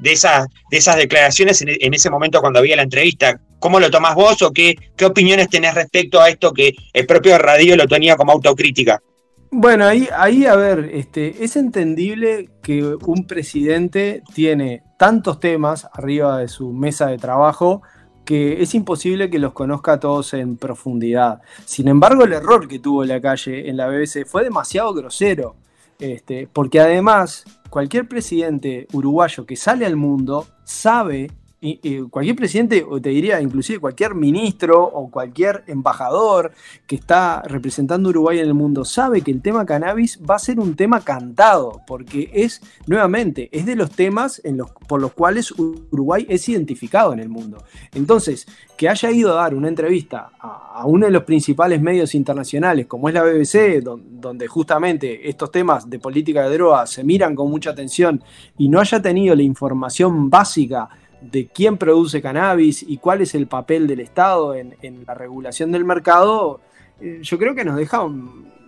esas 0.71 0.95
declaraciones 0.95 1.61
en, 1.61 1.93
ese 1.93 2.09
momento 2.09 2.39
cuando 2.39 2.59
había 2.59 2.77
la 2.77 2.83
entrevista. 2.83 3.39
¿Cómo 3.59 3.81
lo 3.81 3.91
tomás 3.91 4.15
vos 4.15 4.41
o 4.41 4.51
qué, 4.51 4.77
qué 4.95 5.05
opiniones 5.05 5.49
tenés 5.49 5.75
respecto 5.75 6.21
a 6.21 6.29
esto 6.29 6.53
que 6.53 6.73
el 6.93 7.05
propio 7.05 7.37
Radio 7.37 7.75
lo 7.75 7.87
tenía 7.87 8.15
como 8.15 8.31
autocrítica? 8.31 9.01
Bueno, 9.51 9.85
ahí, 9.85 10.07
ahí 10.15 10.45
a 10.45 10.55
ver, 10.55 10.91
este, 10.93 11.43
es 11.43 11.55
entendible 11.57 12.49
que 12.61 12.83
un 12.83 13.25
presidente 13.25 14.21
tiene 14.33 14.83
tantos 14.99 15.39
temas 15.39 15.87
arriba 15.93 16.39
de 16.39 16.49
su 16.49 16.73
mesa 16.73 17.07
de 17.07 17.17
trabajo 17.17 17.81
que 18.25 18.61
es 18.61 18.75
imposible 18.75 19.29
que 19.29 19.39
los 19.39 19.53
conozca 19.53 19.93
a 19.93 19.99
todos 20.01 20.33
en 20.33 20.57
profundidad. 20.57 21.41
Sin 21.63 21.87
embargo, 21.87 22.25
el 22.25 22.33
error 22.33 22.67
que 22.67 22.79
tuvo 22.79 23.05
la 23.05 23.21
calle 23.21 23.69
en 23.69 23.77
la 23.77 23.87
BBC 23.87 24.25
fue 24.27 24.43
demasiado 24.43 24.93
grosero, 24.93 25.55
este, 25.99 26.49
porque 26.51 26.81
además 26.81 27.45
cualquier 27.69 28.09
presidente 28.09 28.87
uruguayo 28.91 29.45
que 29.45 29.55
sale 29.55 29.85
al 29.85 29.95
mundo 29.95 30.47
sabe 30.65 31.31
cualquier 32.09 32.35
presidente, 32.35 32.85
o 32.87 33.01
te 33.01 33.09
diría 33.09 33.41
inclusive 33.41 33.79
cualquier 33.79 34.15
ministro 34.15 34.81
o 34.81 35.11
cualquier 35.11 35.63
embajador 35.67 36.53
que 36.87 36.95
está 36.95 37.41
representando 37.41 38.09
Uruguay 38.09 38.39
en 38.39 38.47
el 38.47 38.53
mundo, 38.53 38.85
sabe 38.85 39.21
que 39.21 39.31
el 39.31 39.41
tema 39.41 39.65
cannabis 39.65 40.19
va 40.27 40.35
a 40.35 40.39
ser 40.39 40.59
un 40.59 40.75
tema 40.75 41.01
cantado, 41.01 41.81
porque 41.85 42.31
es, 42.33 42.61
nuevamente, 42.87 43.49
es 43.51 43.65
de 43.65 43.75
los 43.75 43.91
temas 43.91 44.41
en 44.43 44.57
los, 44.57 44.71
por 44.71 45.01
los 45.01 45.11
cuales 45.11 45.51
Uruguay 45.51 46.25
es 46.29 46.47
identificado 46.47 47.11
en 47.13 47.19
el 47.19 47.29
mundo. 47.29 47.63
Entonces, 47.93 48.47
que 48.77 48.87
haya 48.87 49.11
ido 49.11 49.33
a 49.33 49.41
dar 49.41 49.53
una 49.53 49.67
entrevista 49.67 50.31
a, 50.39 50.85
uno 50.85 51.05
de 51.05 51.11
los 51.11 51.23
principales 51.23 51.81
medios 51.81 52.15
internacionales, 52.15 52.87
como 52.87 53.09
es 53.09 53.15
la 53.15 53.23
BBC, 53.23 53.83
donde 53.83 54.47
justamente 54.47 55.27
estos 55.27 55.51
temas 55.51 55.89
de 55.89 55.99
política 55.99 56.43
de 56.43 56.55
drogas 56.55 56.89
se 56.89 57.03
miran 57.03 57.35
con 57.35 57.49
mucha 57.49 57.71
atención, 57.71 58.23
y 58.57 58.69
no 58.69 58.79
haya 58.79 59.01
tenido 59.01 59.35
la 59.35 59.43
información 59.43 60.29
básica, 60.29 60.89
de 61.21 61.47
quién 61.47 61.77
produce 61.77 62.21
cannabis 62.21 62.83
y 62.87 62.97
cuál 62.97 63.21
es 63.21 63.35
el 63.35 63.47
papel 63.47 63.87
del 63.87 63.99
Estado 63.99 64.55
en, 64.55 64.75
la 65.05 65.13
regulación 65.13 65.71
del 65.71 65.85
mercado, 65.85 66.61
eh, 67.01 67.19
yo 67.21 67.37
creo 67.37 67.55
que 67.55 67.65
nos 67.65 67.75
deja 67.75 68.01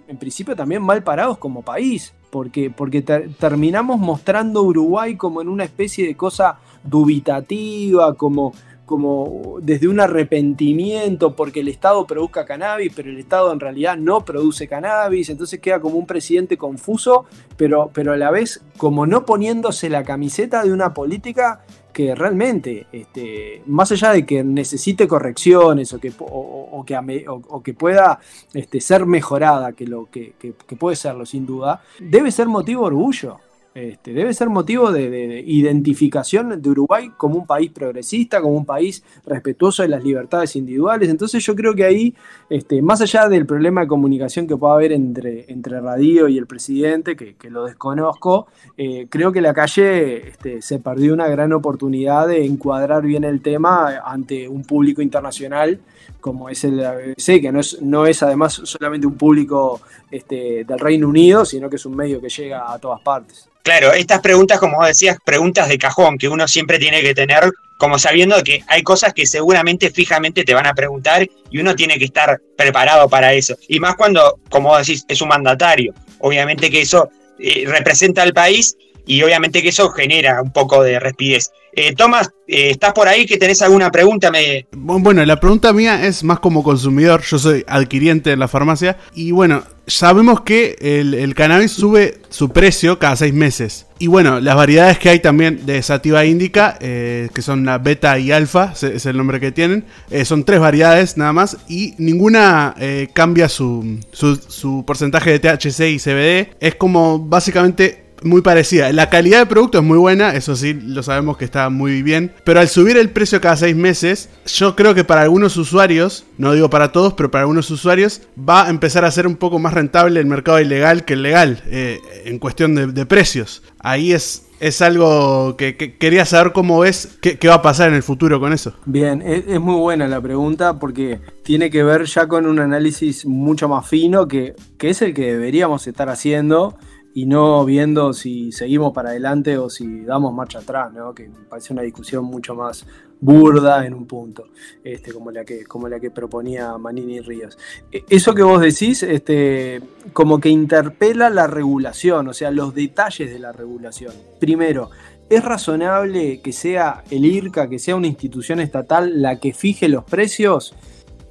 en 0.08 0.18
principio 0.18 0.56
también 0.56 0.82
mal 0.82 1.04
parados 1.04 1.38
como 1.38 1.62
país, 1.62 2.14
porque, 2.30 2.70
porque 2.70 3.02
terminamos 3.02 4.00
mostrando 4.00 4.64
Uruguay 4.64 5.16
como 5.16 5.42
en 5.42 5.48
una 5.48 5.64
especie 5.64 6.06
de 6.06 6.16
cosa 6.16 6.60
dubitativa, 6.84 8.14
como, 8.16 8.54
como 8.86 9.58
desde 9.62 9.88
un 9.88 10.02
arrepentimiento 10.02 11.34
porque 11.34 11.62
el 11.62 11.70
Estado 11.70 12.06
produzca 12.06 12.46
cannabis, 12.46 12.92
pero 12.94 13.10
el 13.10 13.20
Estado 13.20 13.54
en 13.54 13.62
realidad 13.62 13.96
no 13.96 14.26
produce 14.26 14.68
cannabis, 14.68 15.30
entonces 15.30 15.62
queda 15.62 15.80
como 15.80 15.96
un 15.96 16.06
presidente 16.06 16.58
confuso, 16.58 17.26
pero, 17.56 17.90
pero 17.94 18.12
a 18.12 18.18
la 18.18 18.32
vez 18.32 18.62
como 18.76 19.06
no 19.06 19.26
poniéndose 19.26 19.90
la 19.90 20.04
camiseta 20.04 20.64
de 20.64 20.74
una 20.74 20.94
política 20.94 21.62
que 21.92 22.16
realmente, 22.16 22.88
este, 22.92 23.62
más 23.68 23.92
allá 23.92 24.12
de 24.12 24.26
que 24.26 24.44
necesite 24.44 25.08
correcciones 25.08 25.94
o 25.94 26.00
que, 26.00 26.12
o, 26.20 26.84
que, 26.86 27.26
o, 27.28 27.64
que, 27.64 27.74
pueda 27.74 28.20
este, 28.54 28.82
ser 28.82 29.06
mejorada, 29.06 29.74
que, 29.74 29.86
lo, 29.86 30.10
que, 30.10 30.34
que, 30.40 30.76
puede 30.76 30.96
serlo 30.96 31.26
sin 31.26 31.46
duda, 31.46 31.84
debe 32.00 32.32
ser 32.32 32.48
motivo 32.48 32.82
de 32.82 32.88
orgullo. 32.88 33.40
Este, 33.74 34.12
debe 34.12 34.34
ser 34.34 34.50
motivo 34.50 34.92
de, 34.92 35.42
identificación 35.48 36.62
de 36.62 36.70
Uruguay 36.70 37.12
como 37.16 37.38
un 37.38 37.48
país 37.48 37.72
progresista, 37.72 38.42
como 38.42 38.58
un 38.58 38.66
país 38.66 39.02
respetuoso 39.26 39.82
de 39.82 39.88
las 39.88 40.04
libertades 40.04 40.58
individuales. 40.58 41.08
Entonces 41.10 41.42
yo 41.46 41.56
creo 41.56 41.74
que 41.74 41.86
ahí, 41.86 42.14
este, 42.50 42.82
más 42.82 43.00
allá 43.00 43.30
del 43.30 43.46
problema 43.46 43.82
de 43.82 43.88
comunicación 43.88 44.46
que 44.46 44.58
pueda 44.58 44.74
haber 44.74 44.92
entre, 44.92 45.50
entre 45.50 45.80
Radio 45.80 46.28
y 46.28 46.38
el 46.38 46.48
presidente, 46.48 47.16
que, 47.16 47.50
lo 47.50 47.66
desconozco, 47.66 48.48
eh, 48.78 49.08
creo 49.10 49.32
que 49.32 49.40
la 49.40 49.54
calle 49.54 50.30
este, 50.30 50.62
se 50.62 50.80
perdió 50.80 51.14
una 51.14 51.28
gran 51.28 51.54
oportunidad 51.54 52.28
de 52.28 52.46
encuadrar 52.46 53.04
bien 53.04 53.24
el 53.24 53.42
tema 53.42 54.02
ante 54.04 54.50
un 54.50 54.64
público 54.64 55.02
internacional 55.02 55.80
como 56.22 56.48
es 56.48 56.64
el 56.64 56.84
ABC, 56.84 57.42
que 57.42 57.52
no 57.52 57.60
es, 57.60 57.82
no 57.82 58.06
es 58.06 58.24
además 58.24 58.62
solamente 58.64 59.08
un 59.08 59.18
público 59.18 59.82
este, 60.10 60.64
del 60.64 60.80
Reino 60.80 61.10
Unido, 61.10 61.44
sino 61.44 61.70
que 61.70 61.76
es 61.76 61.86
un 61.86 61.96
medio 61.96 62.22
que 62.22 62.30
llega 62.30 62.72
a 62.72 62.80
todas 62.80 63.02
partes. 63.02 63.50
Claro, 63.64 63.94
estas 63.94 64.22
preguntas, 64.22 64.60
como 64.60 64.84
decías, 64.86 65.18
preguntas 65.24 65.70
de 65.70 65.78
cajón 65.78 66.18
que 66.18 66.28
uno 66.28 66.48
siempre 66.48 66.80
tiene 66.80 67.02
que 67.02 67.14
tener, 67.14 67.52
como 67.78 68.00
sabiendo 68.00 68.42
que 68.44 68.64
hay 68.68 68.82
cosas 68.82 69.14
que 69.14 69.28
seguramente 69.28 69.92
fijamente 69.92 70.44
te 70.44 70.54
van 70.54 70.66
a 70.66 70.74
preguntar 70.74 71.28
y 71.50 71.60
uno 71.60 71.76
tiene 71.76 72.00
que 72.00 72.06
estar 72.06 72.40
preparado 72.58 73.08
para 73.10 73.34
eso. 73.34 73.56
Y 73.68 73.80
más 73.80 73.96
cuando, 73.96 74.40
como 74.50 74.76
decís, 74.78 75.06
es 75.08 75.22
un 75.22 75.30
mandatario. 75.30 75.94
Obviamente 76.20 76.70
que 76.70 76.82
eso 76.82 77.10
eh, 77.40 77.66
representa 77.68 78.24
al 78.24 78.34
país 78.34 78.76
y 79.06 79.22
obviamente 79.24 79.62
que 79.62 79.70
eso 79.70 79.90
genera 79.90 80.42
un 80.42 80.52
poco 80.52 80.84
de 80.84 81.00
respidez. 81.00 81.52
Eh, 81.74 81.96
Tomás, 81.96 82.30
eh, 82.48 82.72
¿estás 82.72 82.92
por 82.94 83.08
ahí 83.08 83.26
que 83.26 83.38
tenés 83.38 83.62
alguna 83.62 83.90
pregunta? 83.92 84.30
Me... 84.30 84.68
Bueno, 84.72 85.24
la 85.26 85.40
pregunta 85.40 85.72
mía 85.72 86.06
es 86.06 86.24
más 86.24 86.40
como 86.40 86.64
consumidor, 86.64 87.22
yo 87.22 87.40
soy 87.40 87.64
adquiriente 87.68 88.32
en 88.32 88.40
la 88.40 88.50
farmacia 88.50 88.98
y 89.16 89.32
bueno, 89.32 89.64
sabemos 89.88 90.42
que 90.42 90.76
el, 90.82 91.34
cannabis 91.34 91.72
sube 91.72 92.20
su 92.30 92.50
precio 92.50 93.00
cada 93.00 93.16
seis 93.16 93.34
meses. 93.34 93.88
Y 94.00 94.08
bueno, 94.08 94.42
las 94.42 94.56
variedades 94.56 95.00
que 95.00 95.10
hay 95.10 95.20
también 95.20 95.66
de 95.66 95.82
Sativa 95.82 96.26
Indica, 96.26 96.78
eh, 96.82 97.30
que 97.34 97.42
son 97.42 97.66
la 97.66 97.78
beta 97.78 98.20
y 98.20 98.32
alfa, 98.32 98.74
es 98.74 99.06
el 99.06 99.16
nombre 99.16 99.40
que 99.40 99.52
tienen, 99.52 99.86
son 100.26 100.44
tres 100.44 100.60
variedades 100.60 101.18
nada 101.18 101.32
más 101.32 101.58
y 101.70 101.94
ninguna 101.98 102.76
cambia 103.14 103.48
su, 103.48 104.00
su, 104.12 104.36
su 104.36 104.84
porcentaje 104.86 105.38
de 105.38 105.40
THC 105.40 105.82
y 105.92 106.00
CBD. 106.00 106.56
Es 106.60 106.76
como 106.76 107.20
básicamente 107.20 108.11
muy 108.24 108.42
parecida. 108.42 108.92
La 108.92 109.10
calidad 109.10 109.40
de 109.40 109.46
producto 109.46 109.80
es 109.80 109.84
muy 109.84 109.98
buena, 109.98 110.36
eso 110.36 110.56
sí, 110.56 110.74
lo 110.74 111.04
sabemos 111.04 111.38
que 111.38 111.46
está 111.46 111.70
muy 111.70 112.02
bien. 112.02 112.34
Pero 112.44 112.60
al 112.60 112.68
subir 112.68 112.98
el 112.98 113.10
precio 113.10 113.42
cada 113.42 113.58
seis 113.58 113.76
meses, 113.76 114.30
yo 114.46 114.76
creo 114.76 114.94
que 114.94 115.04
para 115.04 115.22
algunos 115.22 115.58
usuarios, 115.58 116.26
no 116.38 116.54
digo 116.54 116.70
para 116.70 116.92
todos, 116.92 117.14
pero 117.14 117.32
para 117.32 117.44
algunos 117.44 117.70
usuarios, 117.72 118.22
va 118.38 118.68
a 118.68 118.70
empezar 118.70 119.06
a 119.06 119.12
ser 119.12 119.28
un 119.28 119.36
poco 119.36 119.60
más 119.60 119.74
rentable 119.74 120.20
el 120.20 120.26
mercado 120.26 120.60
ilegal 120.60 121.06
que 121.06 121.14
el 121.14 121.24
legal, 121.24 121.64
eh, 121.68 122.00
en 122.26 122.40
cuestión 122.40 122.94
de, 122.94 123.06
precios. 123.06 123.64
Ahí 123.80 124.14
es, 124.14 124.48
es 124.60 124.82
algo 124.82 125.58
que, 125.58 125.76
quería 125.76 126.24
saber 126.26 126.54
cómo 126.54 126.80
ves, 126.80 127.18
qué, 127.20 127.38
va 127.48 127.56
a 127.56 127.62
pasar 127.62 127.90
en 127.90 127.96
el 127.96 128.04
futuro 128.04 128.40
con 128.40 128.54
eso. 128.54 128.74
Bien, 128.86 129.22
es, 129.22 129.46
es, 129.48 129.60
muy 129.60 129.76
buena 129.76 130.08
la 130.08 130.22
pregunta 130.22 130.80
porque 130.80 131.20
tiene 131.44 131.70
que 131.70 131.84
ver 131.84 132.06
ya 132.06 132.28
con 132.28 132.46
un 132.46 132.60
análisis 132.60 133.26
mucho 133.26 133.68
más 133.68 133.88
fino 133.88 134.28
que, 134.28 134.54
que 134.78 134.92
es 134.92 135.02
el 135.02 135.14
que 135.14 135.34
deberíamos 135.34 135.88
estar 135.88 136.10
haciendo 136.10 136.78
y 137.14 137.26
no 137.26 137.66
viendo 137.66 138.14
si 138.14 138.52
seguimos 138.52 138.94
para 138.94 139.10
adelante 139.10 139.58
o 139.58 139.70
si 139.70 140.02
damos 140.02 140.34
marcha 140.34 140.60
atrás, 140.60 140.94
¿no? 140.94 141.14
que 141.14 141.28
me 141.28 141.44
parece 141.50 141.74
una 141.74 141.82
discusión 141.82 142.24
mucho 142.26 142.56
más 142.56 142.86
burda 143.20 143.86
en 143.86 143.94
un 143.94 144.08
punto, 144.08 144.48
este, 144.84 145.14
como, 145.14 145.30
la 145.32 145.46
que, 145.46 145.64
como 145.66 145.88
la 145.88 146.00
que 146.00 146.10
proponía 146.10 146.78
Manini 146.78 147.20
Ríos. 147.20 147.58
E, 147.92 148.04
eso 148.10 148.34
que 148.34 148.42
vos 148.42 148.60
decís, 148.60 149.04
este, 149.04 149.82
como 150.14 150.40
que 150.40 150.50
interpela 150.50 151.30
la 151.30 151.48
regulación, 151.48 152.28
o 152.28 152.34
sea, 152.34 152.50
los 152.50 152.74
detalles 152.74 153.32
de 153.32 153.40
la 153.40 153.52
regulación. 153.52 154.14
Primero, 154.40 154.90
¿es 155.30 155.44
razonable 155.44 156.42
que 156.42 156.52
sea 156.52 157.04
el 157.12 157.26
IRCA, 157.26 157.70
que 157.70 157.78
sea 157.78 157.96
una 157.96 158.08
institución 158.08 158.60
estatal, 158.60 159.22
la 159.22 159.40
que 159.40 159.54
fije 159.54 159.88
los 159.88 160.04
precios? 160.04 160.74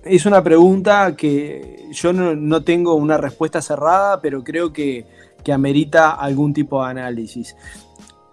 Es 0.05 0.27
una 0.27 0.43
pregunta 0.43 1.17
que 1.17 1.89
yo 1.93 2.13
no 2.13 2.63
tengo 2.63 2.95
una 2.95 3.19
respuesta 3.19 3.61
cerrada, 3.61 4.21
pero 4.21 4.45
creo 4.45 4.73
que 4.73 5.05
que 5.43 5.53
amerita 5.53 6.13
algún 6.13 6.53
tipo 6.53 6.83
de 6.83 6.91
análisis. 6.91 7.57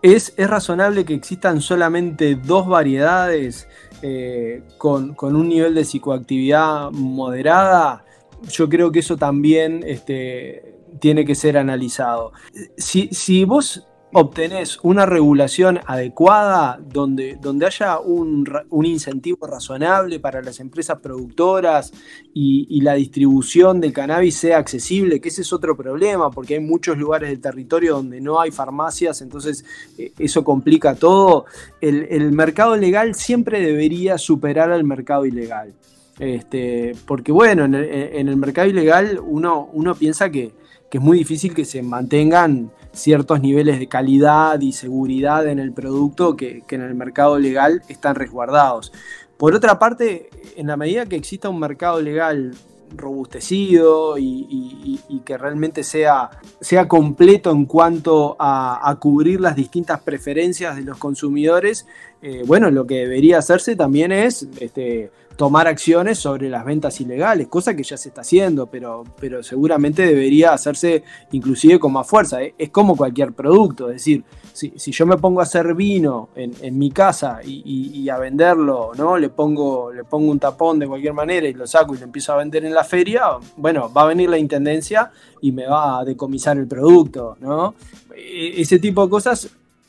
¿Es, 0.02 0.34
es 0.38 0.50
razonable 0.50 1.06
que 1.06 1.14
existan 1.14 1.60
solamente 1.62 2.36
dos 2.36 2.68
variedades 2.68 3.68
eh, 4.02 4.64
con, 4.78 5.16
un 5.20 5.50
nivel 5.50 5.74
de 5.74 5.86
psicoactividad 5.86 6.92
moderada? 6.92 8.06
Yo 8.50 8.70
creo 8.70 8.92
que 8.92 9.00
eso 9.00 9.18
también 9.18 9.84
este, 9.86 10.76
tiene 11.00 11.26
que 11.26 11.34
ser 11.34 11.58
analizado. 11.58 12.32
Si, 12.78 13.10
si 13.12 13.44
vos 13.44 13.87
obtenés 14.14 14.80
una 14.84 15.06
regulación 15.06 15.80
adecuada 15.86 16.80
donde, 16.82 17.38
donde 17.42 17.66
haya 17.66 18.00
un, 18.00 18.48
incentivo 18.84 19.46
razonable 19.46 20.20
para 20.20 20.42
las 20.42 20.60
empresas 20.60 21.00
productoras 21.00 21.92
y, 22.34 22.82
la 22.82 22.94
distribución 22.94 23.82
del 23.82 23.92
cannabis 23.92 24.38
sea 24.38 24.60
accesible, 24.60 25.20
que 25.20 25.28
ese 25.28 25.42
es 25.42 25.52
otro 25.52 25.76
problema, 25.76 26.32
porque 26.32 26.54
hay 26.54 26.60
muchos 26.62 26.98
lugares 26.98 27.30
del 27.30 27.42
territorio 27.42 27.96
donde 27.96 28.22
no 28.22 28.40
hay 28.40 28.52
farmacias, 28.52 29.22
entonces 29.22 29.66
eh, 29.98 30.14
eso 30.18 30.44
complica 30.44 30.96
todo. 30.96 31.46
El, 31.82 32.32
mercado 32.32 32.78
legal 32.78 33.16
siempre 33.16 33.60
debería 33.60 34.18
superar 34.18 34.72
al 34.72 34.84
mercado 34.84 35.26
ilegal. 35.26 35.74
Este, 36.20 36.96
porque 37.06 37.32
bueno, 37.32 37.66
en 37.66 37.74
el, 37.76 38.38
mercado 38.38 38.68
ilegal 38.70 39.20
uno, 39.22 39.70
uno 39.74 39.96
piensa 39.96 40.30
que, 40.30 40.54
que 40.90 40.98
es 41.00 41.04
muy 41.04 41.18
difícil 41.18 41.54
que 41.54 41.66
se 41.66 41.82
mantengan 41.84 42.72
ciertos 42.98 43.42
niveles 43.42 43.80
de 43.80 43.88
calidad 43.88 44.60
y 44.60 44.74
seguridad 44.74 45.48
en 45.48 45.60
el 45.60 45.72
producto 45.72 46.36
que, 46.36 46.64
en 46.70 46.82
el 46.82 46.96
mercado 46.96 47.40
legal 47.40 47.82
están 47.88 48.16
resguardados. 48.16 48.92
Por 49.38 49.54
otra 49.54 49.80
parte, 49.80 50.30
en 50.56 50.68
la 50.68 50.78
medida 50.78 51.06
que 51.06 51.16
exista 51.16 51.50
un 51.50 51.60
mercado 51.60 52.02
legal 52.02 52.54
robustecido 52.96 54.18
y, 54.18 55.00
que 55.26 55.38
realmente 55.38 55.84
sea, 55.84 56.30
sea, 56.62 56.88
completo 56.88 57.52
en 57.52 57.66
cuanto 57.66 58.36
a, 58.40 58.98
cubrir 59.00 59.42
las 59.42 59.56
distintas 59.56 60.02
preferencias 60.02 60.76
de 60.76 60.84
los 60.84 60.98
consumidores, 60.98 61.86
eh, 62.22 62.44
bueno, 62.46 62.72
lo 62.72 62.88
que 62.88 62.96
debería 62.96 63.40
hacerse 63.40 63.76
también 63.76 64.12
es 64.12 64.48
este, 64.60 65.12
tomar 65.38 65.68
acciones 65.68 66.18
sobre 66.18 66.50
las 66.50 66.66
ventas 66.66 67.00
ilegales, 67.00 67.48
cosa 67.48 67.76
que 67.76 67.84
ya 67.84 67.96
se 67.96 68.10
está 68.10 68.22
haciendo, 68.22 68.66
pero, 68.66 69.04
pero 69.20 69.44
seguramente 69.44 70.02
debería 70.02 70.52
hacerse 70.52 71.04
inclusive 71.32 71.80
con 71.80 71.94
más 71.94 72.08
fuerza. 72.08 72.40
Es 72.58 72.72
como 72.72 72.98
cualquier 72.98 73.34
producto, 73.34 73.90
es 73.90 73.98
decir, 73.98 74.24
si, 74.52 74.92
yo 74.92 75.06
me 75.06 75.18
pongo 75.18 75.40
a 75.40 75.44
hacer 75.44 75.76
vino 75.76 76.30
en, 76.36 76.78
mi 76.78 76.90
casa 76.90 77.40
y, 77.44 78.10
a 78.10 78.18
venderlo, 78.18 78.92
¿no? 78.98 79.18
Le 79.18 79.30
pongo, 79.30 79.94
le 79.94 80.04
pongo 80.04 80.32
un 80.32 80.40
tapón 80.40 80.80
de 80.80 80.88
cualquier 80.88 81.14
manera 81.14 81.48
y 81.48 81.54
lo 81.54 81.68
saco 81.68 81.94
y 81.94 82.00
lo 82.00 82.06
empiezo 82.06 82.34
a 82.34 82.38
vender 82.38 82.66
en 82.66 82.74
la 82.74 82.84
feria, 82.84 83.24
bueno, 83.58 83.92
va 83.94 84.02
a 84.02 84.08
venir 84.08 84.30
la 84.30 84.40
intendencia 84.40 85.12
y 85.42 85.52
me 85.52 85.68
va 85.68 86.00
a 86.00 86.06
decomisar 86.06 86.58
el 86.58 86.68
producto, 86.68 87.38
¿no? 87.40 87.76
E, 88.16 88.60
ese 88.60 88.80
tipo 88.80 89.04
de 89.04 89.10
cosas 89.12 89.48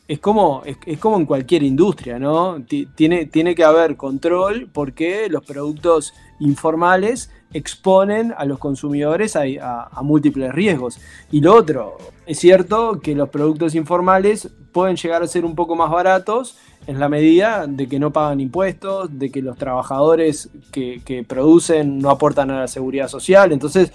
es 0.08 0.20
como, 0.20 0.62
es, 0.64 0.98
como 0.98 1.18
en 1.18 1.26
cualquier 1.26 1.62
industria, 1.62 2.18
¿no? 2.18 2.64
Tiene, 2.94 3.26
tiene 3.26 3.54
que 3.54 3.62
haber 3.62 3.96
control 3.96 4.68
porque 4.72 5.28
los 5.28 5.44
productos 5.44 6.14
informales 6.40 7.30
exponen 7.52 8.34
a 8.36 8.46
los 8.46 8.58
consumidores 8.58 9.36
a, 9.36 9.90
múltiples 10.02 10.52
riesgos. 10.52 10.98
Y 11.30 11.42
lo 11.42 11.54
otro, 11.54 11.98
es 12.26 12.38
cierto 12.38 13.00
que 13.00 13.14
los 13.14 13.28
productos 13.28 13.74
informales 13.74 14.48
pueden 14.72 14.96
llegar 14.96 15.22
a 15.22 15.26
ser 15.26 15.44
un 15.44 15.54
poco 15.54 15.76
más 15.76 15.90
baratos 15.90 16.56
en 16.86 16.98
la 16.98 17.10
medida 17.10 17.66
de 17.66 17.86
que 17.86 17.98
no 17.98 18.10
pagan 18.10 18.40
impuestos, 18.40 19.18
de 19.18 19.30
que 19.30 19.42
los 19.42 19.58
trabajadores 19.58 20.48
que, 20.72 21.02
que 21.04 21.22
producen 21.22 21.98
no 21.98 22.08
aportan 22.08 22.50
a 22.50 22.60
la 22.60 22.68
seguridad 22.68 23.08
social. 23.08 23.52
Entonces, 23.52 23.92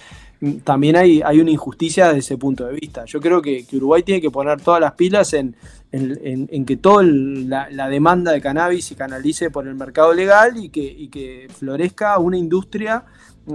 también 0.63 0.95
hay, 0.95 1.21
hay 1.21 1.39
una 1.39 1.51
injusticia 1.51 2.07
desde 2.07 2.19
ese 2.19 2.37
punto 2.37 2.65
de 2.65 2.73
vista. 2.73 3.05
Yo 3.05 3.19
creo 3.19 3.41
que, 3.41 3.65
Uruguay 3.73 4.03
tiene 4.03 4.21
que 4.21 4.31
poner 4.31 4.61
todas 4.61 4.81
las 4.81 4.93
pilas 4.93 5.33
en, 5.33 5.55
que 6.65 6.77
toda 6.77 7.03
la, 7.03 7.89
demanda 7.89 8.31
de 8.31 8.41
cannabis 8.41 8.85
se 8.85 8.95
canalice 8.95 9.49
por 9.51 9.67
el 9.67 9.75
mercado 9.75 10.13
legal 10.13 10.57
y 10.57 10.69
que, 10.69 11.09
que 11.09 11.47
florezca 11.53 12.17
una 12.19 12.37
industria 12.37 13.05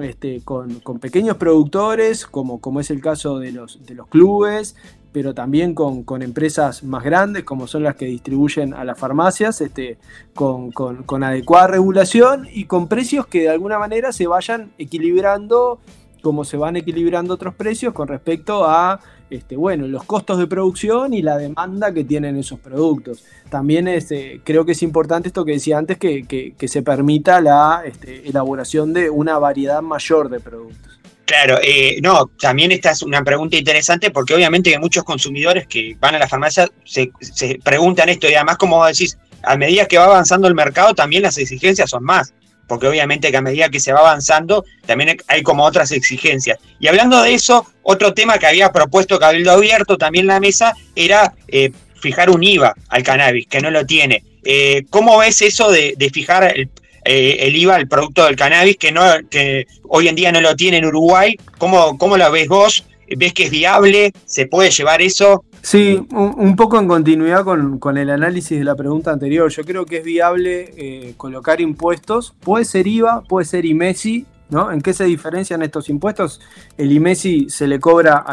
este, 0.00 0.40
con, 0.44 0.80
pequeños 1.00 1.36
productores, 1.36 2.26
como, 2.26 2.60
como 2.60 2.80
es 2.80 2.90
el 2.90 3.00
caso 3.00 3.38
de 3.38 3.52
los, 3.52 3.84
de 3.84 3.94
los 3.94 4.06
clubes, 4.06 4.76
pero 5.12 5.34
también 5.34 5.74
con, 5.74 6.22
empresas 6.22 6.84
más 6.84 7.02
grandes, 7.02 7.44
como 7.44 7.66
son 7.66 7.82
las 7.82 7.96
que 7.96 8.06
distribuyen 8.06 8.72
a 8.72 8.84
las 8.84 8.98
farmacias, 8.98 9.60
este, 9.60 9.98
con, 10.34 10.70
con 10.70 11.24
adecuada 11.24 11.66
regulación 11.66 12.46
y 12.52 12.64
con 12.64 12.88
precios 12.88 13.26
que 13.26 13.42
de 13.42 13.48
alguna 13.50 13.78
manera 13.78 14.12
se 14.12 14.26
vayan 14.26 14.70
equilibrando 14.78 15.80
cómo 16.22 16.44
se 16.44 16.56
van 16.56 16.76
equilibrando 16.76 17.34
otros 17.34 17.54
precios 17.54 17.92
con 17.92 18.08
respecto 18.08 18.64
a 18.64 19.00
este, 19.30 19.56
bueno, 19.56 19.86
los 19.86 20.04
costos 20.04 20.38
de 20.38 20.46
producción 20.46 21.12
y 21.12 21.20
la 21.20 21.36
demanda 21.36 21.92
que 21.92 22.04
tienen 22.04 22.36
esos 22.38 22.58
productos. 22.58 23.24
También 23.50 23.86
este, 23.86 24.40
creo 24.42 24.64
que 24.64 24.72
es 24.72 24.82
importante 24.82 25.28
esto 25.28 25.44
que 25.44 25.52
decía 25.52 25.78
antes, 25.78 25.98
que, 25.98 26.54
se 26.66 26.82
permita 26.82 27.40
la 27.40 27.82
este, 27.84 28.28
elaboración 28.28 28.92
de 28.92 29.10
una 29.10 29.38
variedad 29.38 29.82
mayor 29.82 30.30
de 30.30 30.40
productos. 30.40 30.98
Claro, 31.26 31.58
eh, 31.62 31.98
no, 32.02 32.30
también 32.40 32.72
esta 32.72 32.92
es 32.92 33.02
una 33.02 33.22
pregunta 33.22 33.56
interesante 33.56 34.10
porque 34.10 34.34
obviamente 34.34 34.70
que 34.70 34.78
muchos 34.78 35.04
consumidores 35.04 35.66
que 35.66 35.94
van 36.00 36.14
a 36.14 36.18
la 36.18 36.26
farmacia 36.26 36.66
se, 36.84 37.12
se 37.20 37.58
preguntan 37.62 38.08
esto 38.08 38.30
y 38.30 38.34
además 38.34 38.56
como 38.56 38.82
decís, 38.86 39.18
a 39.42 39.58
medida 39.58 39.84
que 39.84 39.98
va 39.98 40.06
avanzando 40.06 40.48
el 40.48 40.54
mercado 40.54 40.94
también 40.94 41.22
las 41.22 41.36
exigencias 41.36 41.90
son 41.90 42.02
más 42.02 42.32
porque 42.68 42.86
obviamente 42.86 43.30
que 43.30 43.36
a 43.36 43.42
medida 43.42 43.70
que 43.70 43.80
se 43.80 43.92
va 43.92 44.00
avanzando 44.00 44.64
también 44.86 45.16
hay 45.26 45.42
como 45.42 45.64
otras 45.64 45.90
exigencias. 45.90 46.58
Y 46.78 46.86
hablando 46.86 47.22
de 47.22 47.34
eso, 47.34 47.66
otro 47.82 48.14
tema 48.14 48.38
que 48.38 48.46
había 48.46 48.70
propuesto 48.70 49.18
Cabildo 49.18 49.52
Abierto 49.52 49.96
también 49.96 50.24
en 50.24 50.28
la 50.28 50.40
mesa 50.40 50.74
era 50.94 51.34
eh, 51.48 51.72
fijar 52.00 52.30
un 52.30 52.44
IVA 52.44 52.74
al 52.88 53.02
cannabis, 53.02 53.46
que 53.48 53.60
no 53.60 53.70
lo 53.70 53.86
tiene. 53.86 54.22
Eh, 54.44 54.84
¿Cómo 54.90 55.18
ves 55.18 55.42
eso 55.42 55.70
de, 55.70 55.96
fijar 56.12 56.44
el, 56.44 56.68
eh, 57.04 57.38
el, 57.40 57.56
IVA 57.56 57.74
al 57.74 57.88
producto 57.88 58.24
del 58.24 58.36
cannabis 58.36 58.76
que, 58.76 58.92
no, 58.92 59.02
que 59.28 59.66
hoy 59.88 60.08
en 60.08 60.14
día 60.14 60.30
no 60.30 60.40
lo 60.40 60.54
tiene 60.54 60.76
en 60.76 60.84
Uruguay? 60.84 61.36
¿Cómo, 61.58 61.98
cómo 61.98 62.16
lo 62.16 62.30
ves 62.30 62.48
vos? 62.48 62.84
¿Ves 63.16 63.32
que 63.32 63.44
es 63.44 63.50
viable? 63.50 64.12
¿Se 64.24 64.46
puede 64.46 64.70
llevar 64.70 65.00
eso? 65.02 65.44
Sí, 65.62 66.06
un, 66.10 66.56
poco 66.56 66.78
en 66.78 66.88
continuidad 66.88 67.44
con, 67.44 67.98
el 67.98 68.10
análisis 68.10 68.58
de 68.58 68.64
la 68.64 68.76
pregunta 68.76 69.12
anterior. 69.12 69.50
Yo 69.50 69.64
creo 69.64 69.86
que 69.86 69.98
es 69.98 70.04
viable 70.04 70.72
eh, 70.76 71.14
colocar 71.16 71.60
impuestos. 71.60 72.34
Puede 72.40 72.64
ser 72.64 72.86
IVA, 72.86 73.22
puede 73.22 73.46
ser 73.46 73.64
IMESI. 73.64 74.26
¿no? 74.50 74.72
¿En 74.72 74.80
qué 74.80 74.94
se 74.94 75.04
diferencian 75.04 75.62
estos 75.62 75.88
impuestos? 75.88 76.40
El 76.76 76.92
IMESI 76.92 77.50
se 77.50 77.66
le 77.66 77.80
cobra 77.80 78.24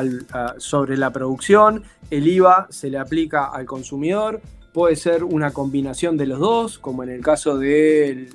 sobre 0.57 0.95
la 0.95 1.11
producción, 1.11 1.83
el 2.09 2.27
IVA 2.27 2.67
se 2.69 2.89
le 2.89 2.97
aplica 2.97 3.47
al 3.47 3.65
consumidor, 3.65 4.41
puede 4.75 4.97
ser 4.97 5.23
una 5.23 5.51
combinación 5.51 6.17
de 6.17 6.25
los 6.25 6.37
dos, 6.37 6.79
como 6.79 7.01
en 7.01 7.09
el 7.09 7.21
caso 7.21 7.57
de 7.57 8.27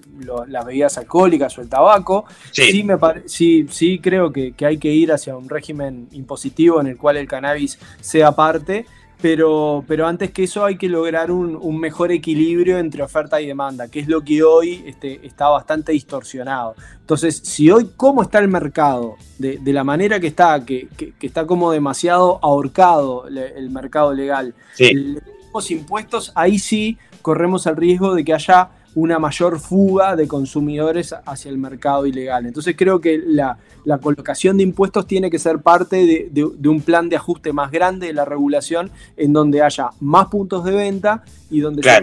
las 0.49 0.64
bebidas 0.64 0.97
alcohólicas 0.97 1.59
o 1.59 1.61
el 1.61 1.68
tabaco. 1.68 2.24
Sí, 2.51 2.82
me 2.82 2.97
sí, 3.26 3.66
sí 3.68 3.99
creo 3.99 4.32
que, 4.32 4.55
hay 4.64 4.78
que 4.78 4.88
ir 4.88 5.12
hacia 5.12 5.36
un 5.36 5.51
régimen 5.51 6.09
impositivo 6.12 6.80
en 6.80 6.86
el 6.86 6.97
cual 6.97 7.18
el 7.18 7.28
cannabis 7.28 7.78
sea 8.01 8.32
parte. 8.32 8.86
pero, 9.20 9.84
pero 9.86 10.07
antes 10.07 10.30
que 10.30 10.45
eso 10.45 10.64
hay 10.64 10.78
que 10.78 10.88
lograr 10.88 11.30
un, 11.30 11.78
mejor 11.78 12.11
equilibrio 12.11 12.78
entre 12.78 13.03
oferta 13.03 13.38
y 13.38 13.47
demanda, 13.47 13.88
que 13.88 14.01
es 14.01 14.09
lo 14.09 14.22
que 14.22 14.43
hoy 14.43 14.82
este, 14.86 15.20
está 15.26 15.51
bastante 15.51 15.93
distorsionado. 15.93 16.74
Entonces, 17.01 17.36
si 17.36 17.70
hoy 17.70 17.91
cómo 17.99 18.22
está 18.22 18.38
el 18.38 18.49
mercado, 18.49 19.16
de, 19.36 19.61
la 19.66 19.84
manera 19.84 20.18
que 20.18 20.28
está, 20.28 20.64
que, 20.64 20.88
está 21.20 21.47
como 21.47 21.70
demasiado 21.70 22.38
ahorcado 22.41 23.26
el, 23.28 23.68
mercado 23.68 24.14
legal, 24.14 24.55
los 24.78 25.22
impuestos, 25.70 26.32
ahí 26.34 26.59
sí 26.59 26.98
corremos 27.22 27.66
el 27.66 27.76
riesgo 27.76 28.14
de 28.14 28.24
que 28.24 28.32
haya 28.32 28.70
una 28.94 29.18
mayor 29.18 29.61
fuga 29.61 30.16
de 30.16 30.26
consumidores 30.26 31.14
hacia 31.24 31.51
el 31.51 31.59
mercado 31.59 32.07
ilegal. 32.07 32.46
Entonces 32.46 32.74
creo 32.76 33.01
que 33.01 33.20
la, 33.24 33.59
colocación 34.03 34.57
de 34.57 34.64
impuestos 34.64 35.07
tiene 35.07 35.30
que 35.30 35.38
ser 35.38 35.61
parte 35.61 36.28
de, 36.30 36.68
un 36.68 36.80
plan 36.82 37.09
de 37.09 37.16
ajuste 37.16 37.53
más 37.53 37.70
grande 37.70 38.09
de 38.09 38.12
la 38.12 38.24
regulación 38.24 38.90
en 39.16 39.32
donde 39.32 39.62
haya 39.62 39.90
más 40.01 40.26
puntos 40.26 40.64
de 40.64 40.72
venta 40.72 41.22
y 41.51 41.61
donde 41.61 41.82
se 41.82 42.01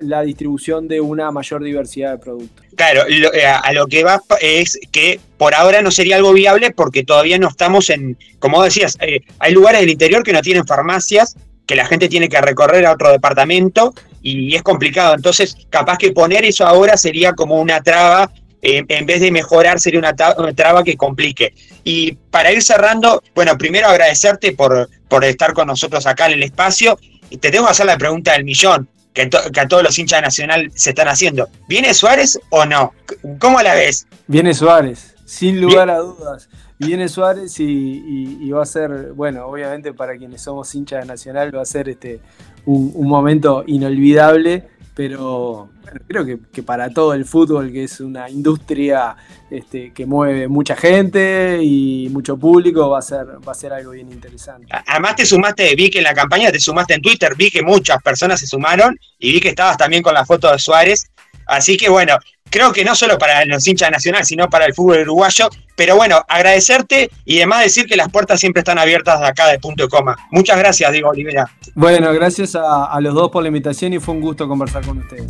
la 0.00 0.22
distribución 0.22 0.88
de 0.88 1.00
una 1.00 1.30
mayor 1.30 1.62
diversidad 1.62 2.12
de 2.12 2.18
productos. 2.18 2.66
Claro, 2.74 3.02
eh, 3.08 3.46
a 3.46 3.72
lo 3.72 3.86
que 3.86 4.04
va 4.04 4.20
es 4.40 4.78
que 4.90 5.20
por 5.38 5.54
ahora 5.54 5.82
no 5.82 5.90
sería 5.90 6.16
algo 6.16 6.32
viable 6.32 6.72
porque 6.72 7.04
todavía 7.04 7.38
no 7.38 7.48
estamos 7.48 7.88
en, 7.90 8.18
como 8.38 8.62
decías, 8.62 8.98
eh, 9.00 9.20
hay 9.38 9.52
lugares 9.52 9.80
del 9.80 9.90
interior 9.90 10.22
que 10.22 10.32
no 10.32 10.42
tienen 10.42 10.66
farmacias, 10.66 11.36
que 11.66 11.74
la 11.74 11.86
gente 11.86 12.08
tiene 12.08 12.28
que 12.28 12.40
recorrer 12.40 12.86
a 12.86 12.92
otro 12.92 13.10
departamento 13.10 13.94
y 14.22 14.54
es 14.54 14.62
complicado. 14.62 15.14
Entonces, 15.14 15.56
capaz 15.70 15.98
que 15.98 16.12
poner 16.12 16.44
eso 16.44 16.66
ahora 16.66 16.96
sería 16.96 17.32
como 17.34 17.60
una 17.60 17.82
traba, 17.82 18.30
eh, 18.62 18.82
en 18.88 19.06
vez 19.06 19.20
de 19.20 19.30
mejorar, 19.30 19.78
sería 19.78 19.98
una, 19.98 20.14
traba 20.14 20.82
que 20.82 20.96
complique. 20.96 21.54
Y 21.84 22.12
para 22.12 22.50
ir 22.50 22.62
cerrando, 22.62 23.22
bueno, 23.34 23.58
primero 23.58 23.88
agradecerte 23.88 24.52
por, 24.52 24.88
por 25.08 25.24
estar 25.24 25.52
con 25.52 25.66
nosotros 25.66 26.06
acá 26.06 26.26
en 26.26 26.32
el 26.32 26.42
espacio. 26.42 26.98
Y 27.30 27.38
te 27.38 27.50
tengo 27.50 27.66
que 27.66 27.72
hacer 27.72 27.86
la 27.86 27.98
pregunta 27.98 28.32
del 28.32 28.44
millón. 28.44 28.88
Que, 29.12 29.30
que, 29.30 29.60
a 29.60 29.68
todos 29.68 29.84
los 29.84 29.96
hinchas 29.96 30.18
de 30.18 30.22
Nacional 30.22 30.72
se 30.74 30.90
están 30.90 31.06
haciendo. 31.06 31.48
¿Viene 31.68 31.94
Suárez 31.94 32.40
o 32.50 32.64
no? 32.64 32.94
¿Cómo 33.38 33.62
la 33.62 33.74
ves? 33.74 34.08
Viene 34.26 34.54
Suárez, 34.54 35.14
sin 35.24 35.60
lugar 35.60 35.88
a 35.88 35.98
dudas. 35.98 36.48
Viene 36.78 37.08
Suárez 37.08 37.58
y, 37.60 38.50
va 38.50 38.62
a 38.62 38.66
ser, 38.66 39.12
bueno, 39.12 39.46
obviamente 39.46 39.92
para 39.92 40.16
quienes 40.16 40.42
somos 40.42 40.74
hinchas 40.74 41.02
de 41.02 41.06
Nacional 41.06 41.54
va 41.54 41.62
a 41.62 41.66
ser 41.66 41.88
este 41.88 42.20
un, 42.66 43.06
momento 43.06 43.62
inolvidable, 43.66 44.68
pero 44.94 45.70
creo 46.08 46.24
que, 46.24 46.62
para 46.62 46.90
todo 46.90 47.14
el 47.14 47.24
fútbol, 47.24 47.70
que 47.72 47.84
es 47.84 48.00
una 48.00 48.28
industria 48.28 49.16
este, 49.50 49.92
que 49.92 50.04
mueve 50.04 50.48
mucha 50.48 50.74
gente 50.74 51.60
y 51.62 52.08
mucho 52.10 52.36
público, 52.36 52.90
va 52.90 52.98
a 52.98 53.02
ser, 53.02 53.26
va 53.46 53.52
a 53.52 53.54
ser 53.54 53.72
algo 53.72 53.92
bien 53.92 54.10
interesante. 54.10 54.66
Además 54.86 55.14
te 55.16 55.26
sumaste, 55.26 55.74
vi 55.76 55.90
que 55.90 55.98
en 55.98 56.04
la 56.04 56.14
campaña 56.14 56.50
te 56.50 56.58
sumaste 56.58 56.94
en 56.94 57.02
Twitter, 57.02 57.34
vi 57.36 57.50
que 57.50 57.62
muchas 57.62 58.02
personas 58.02 58.40
se 58.40 58.46
sumaron 58.46 58.98
y 59.18 59.32
vi 59.32 59.40
que 59.40 59.50
estabas 59.50 59.76
también 59.76 60.02
con 60.02 60.14
la 60.14 60.24
foto 60.24 60.50
de 60.50 60.58
Suárez. 60.58 61.10
Así 61.46 61.76
que 61.76 61.88
bueno, 61.88 62.16
creo 62.54 62.72
que 62.72 62.84
no 62.84 62.94
solo 62.94 63.18
para 63.18 63.44
los 63.46 63.66
hinchas 63.66 63.90
nacional, 63.90 64.24
sino 64.24 64.48
para 64.48 64.66
el 64.66 64.74
fútbol 64.74 65.00
uruguayo. 65.00 65.48
Pero 65.74 65.96
bueno, 65.96 66.24
agradecerte 66.28 67.10
y 67.24 67.38
además 67.38 67.64
decir 67.64 67.84
que 67.86 67.96
las 67.96 68.08
puertas 68.08 68.38
siempre 68.38 68.60
están 68.60 68.78
abiertas 68.78 69.18
de 69.18 69.26
acá 69.26 69.48
de 69.48 69.58
punto 69.58 69.82
y 69.82 69.88
coma. 69.88 70.16
Muchas 70.30 70.56
gracias, 70.56 70.92
Diego 70.92 71.08
Olivera. 71.08 71.50
Bueno, 71.74 72.12
gracias 72.12 72.54
a, 72.54 72.84
a 72.84 73.00
los 73.00 73.12
dos 73.12 73.32
por 73.32 73.42
la 73.42 73.48
invitación 73.48 73.92
y 73.92 73.98
fue 73.98 74.14
un 74.14 74.20
gusto 74.20 74.46
conversar 74.46 74.86
con 74.86 74.98
ustedes. 74.98 75.26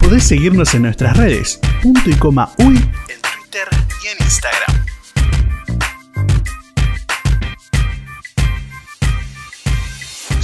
Podés 0.00 0.24
seguirnos 0.24 0.74
en 0.74 0.82
nuestras 0.82 1.16
redes, 1.16 1.60
punto 1.80 2.10
y 2.10 2.14
coma 2.14 2.50
uy, 2.58 2.74
en 2.74 3.20
Twitter 3.20 3.68
y 4.02 4.08
en 4.08 4.24
Instagram. 4.24 4.61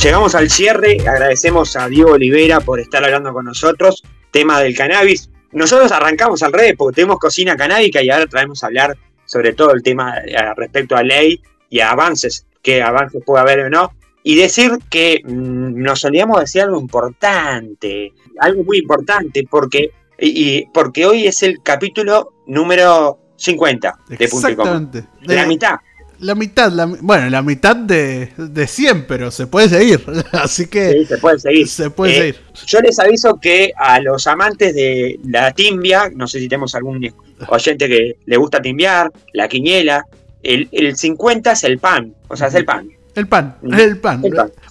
Llegamos 0.02 0.36
al 0.36 0.48
cierre, 0.48 0.96
agradecemos 1.00 1.74
a 1.74 1.88
Diego 1.88 2.12
Olivera 2.12 2.60
por 2.60 2.78
estar 2.78 3.04
hablando 3.04 3.32
con 3.32 3.46
nosotros, 3.46 4.04
tema 4.30 4.60
del 4.60 4.76
cannabis. 4.76 5.28
Nosotros 5.50 5.90
arrancamos 5.90 6.40
al 6.44 6.52
revés 6.52 6.74
porque 6.78 6.94
tenemos 6.94 7.18
cocina 7.18 7.56
canábica 7.56 8.00
y 8.00 8.08
ahora 8.08 8.28
traemos 8.28 8.62
a 8.62 8.68
hablar 8.68 8.96
sobre 9.24 9.54
todo 9.54 9.72
el 9.72 9.82
tema 9.82 10.18
eh, 10.18 10.36
respecto 10.56 10.94
a 10.94 11.02
ley 11.02 11.42
y 11.68 11.80
a 11.80 11.90
avances, 11.90 12.46
qué 12.62 12.80
avances 12.80 13.20
puede 13.26 13.42
haber 13.42 13.58
o 13.58 13.70
no. 13.70 13.92
Y 14.22 14.36
decir 14.36 14.78
que 14.88 15.20
mm, 15.24 15.82
nos 15.82 16.00
solíamos 16.00 16.38
decir 16.38 16.62
algo 16.62 16.80
importante, 16.80 18.12
algo 18.38 18.62
muy 18.62 18.78
importante, 18.78 19.48
porque, 19.50 19.90
y, 20.16 20.64
porque 20.66 21.06
hoy 21.06 21.26
es 21.26 21.42
el 21.42 21.60
capítulo 21.60 22.34
número 22.46 23.18
50 23.36 23.98
de 24.10 24.28
Punto 24.28 24.48
y 24.48 25.26
De 25.26 25.34
la 25.34 25.44
mitad 25.44 25.78
la 26.20 26.34
mitad, 26.34 26.72
bueno, 27.00 27.30
la 27.30 27.42
mitad 27.42 27.76
de, 27.76 28.32
de 28.36 28.66
100, 28.66 29.06
pero 29.06 29.30
se 29.30 29.46
puede 29.46 29.68
seguir. 29.68 30.04
Así 30.32 30.66
que. 30.66 30.92
Sí, 30.92 31.04
se 31.06 31.18
puede 31.18 31.38
seguir. 31.38 31.68
Se 31.68 31.90
puede 31.90 32.12
eh, 32.12 32.16
seguir. 32.16 32.36
Yo 32.66 32.80
les 32.80 32.98
aviso 32.98 33.38
que 33.40 33.72
a 33.76 34.00
los 34.00 34.26
amantes 34.26 34.74
de 34.74 35.18
la 35.24 35.52
timbia, 35.52 36.10
no 36.14 36.26
sé 36.26 36.40
si 36.40 36.48
tenemos 36.48 36.74
algún 36.74 37.08
oyente 37.48 37.88
que 37.88 38.16
le 38.24 38.36
gusta 38.36 38.60
timbiar, 38.60 39.12
la 39.32 39.48
quiñela, 39.48 40.04
el, 40.42 40.68
el 40.72 40.96
50 40.96 41.52
es 41.52 41.64
el 41.64 41.78
pan. 41.78 42.14
O 42.28 42.36
sea, 42.36 42.48
es 42.48 42.54
el 42.54 42.64
pan. 42.64 42.88
El 43.14 43.26
pan, 43.26 43.56
mm. 43.62 43.74
el 43.74 43.98
pan. 43.98 44.22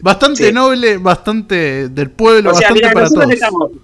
Bastante 0.01 0.53
noble, 0.53 0.97
bastante 0.97 1.89
del 1.89 2.11
pueblo, 2.11 2.51
bastante 2.51 2.81
para 2.93 3.09
todos. 3.09 3.27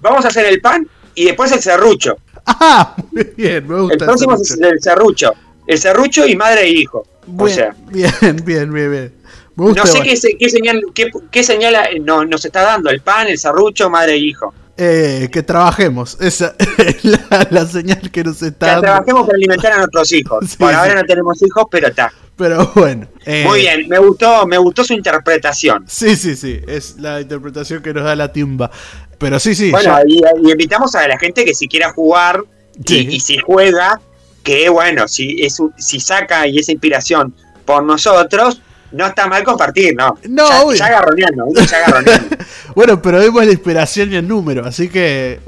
vamos 0.02 0.24
a 0.24 0.28
hacer 0.30 0.46
el 0.46 0.62
pan 0.62 0.88
y 1.16 1.26
después 1.26 1.52
el 1.52 1.62
serrucho. 1.62 2.18
Ah, 2.46 2.94
muy 3.14 3.32
bien, 3.38 3.66
me 3.66 3.80
gusta. 3.80 3.94
El 3.94 4.00
próximo 4.00 4.34
es 4.36 4.52
el 4.60 4.82
serrucho. 4.82 5.32
El 5.68 5.78
serrucho 5.78 6.28
y 6.28 6.36
madre 6.36 6.64
e 6.64 6.70
hijo. 6.70 7.06
Bien, 7.26 7.42
o 7.42 7.50
sea, 7.50 7.76
bien, 7.90 8.12
bien, 8.46 8.74
bien, 8.74 8.92
bien. 8.92 9.14
no 9.56 9.86
sé 9.86 10.02
qué, 10.02 10.38
qué, 10.38 10.50
señal, 10.50 10.82
qué, 10.94 11.10
qué 11.32 11.44
señal 11.44 11.76
eh, 11.76 12.00
no, 12.00 12.26
nos 12.26 12.44
está 12.44 12.64
dando 12.64 12.90
el 12.90 13.02
pan, 13.02 13.28
el 13.28 13.38
serrucho, 13.38 13.90
madre 13.90 14.14
e 14.14 14.18
hijo. 14.18 14.54
Eh, 14.76 15.30
que 15.32 15.44
trabajemos, 15.44 16.18
esa 16.20 16.56
es 16.80 17.06
la, 17.06 17.66
señal 17.68 18.10
que 18.12 18.24
nos 18.24 18.42
está 18.42 18.68
dando. 18.68 18.82
Que 18.82 18.88
trabajemos 18.88 19.26
para 19.28 19.36
alimentar 19.36 19.72
a 19.74 19.78
nuestros 19.78 20.12
hijos. 20.14 20.56
Por 20.58 20.74
ahora 20.74 20.96
no 20.96 21.04
tenemos 21.04 21.42
hijos, 21.44 21.66
pero 21.70 21.88
está. 21.88 22.12
Pero 22.36 22.72
bueno. 22.74 23.08
Eh, 23.26 23.44
Muy 23.46 23.60
bien, 23.60 23.88
me 23.88 24.00
gustó, 24.00 24.48
me 24.48 24.58
gustó 24.58 24.84
su 24.84 24.94
interpretación. 24.94 25.86
Sí, 25.88 26.16
sí, 26.16 26.36
sí, 26.36 26.60
es 26.68 26.98
la 26.98 27.22
interpretación 27.22 27.84
que 27.84 27.94
nos 27.94 28.04
da 28.04 28.16
la 28.16 28.34
timba. 28.34 28.72
Pero 29.20 29.40
sí, 29.40 29.54
sí. 29.54 29.70
Bueno, 29.70 29.96
y, 30.08 30.22
invitamos 30.52 30.96
a 30.96 31.08
la 31.08 31.20
gente 31.20 31.46
que 31.46 31.54
si 31.54 31.68
quiera 31.68 31.92
jugar 31.94 32.44
y, 32.84 33.16
y 33.16 33.20
si 33.20 33.38
juega, 33.38 34.02
que 34.44 34.70
bueno, 34.70 35.08
si, 35.08 35.42
es, 35.42 35.58
si 35.78 36.00
saca 36.00 36.48
y 36.48 36.60
esa 36.60 36.72
inspiración 36.72 37.34
por 37.66 37.84
nosotros, 37.84 38.62
no 38.92 39.08
está 39.08 39.28
mal 39.28 39.44
compartir, 39.44 39.96
¿no? 39.96 40.18
No, 40.30 40.72
ya, 40.72 40.78
ya 40.78 40.86
agarroneando, 40.86 41.46
ya 41.54 41.78
agarroneando. 41.78 42.38
bueno, 42.76 43.02
pero 43.02 43.20
vemos 43.20 43.46
la 43.46 43.52
inspiración 43.52 44.14
y 44.14 44.18
el 44.18 44.28
número, 44.28 44.66
así 44.66 44.90
que... 44.90 45.40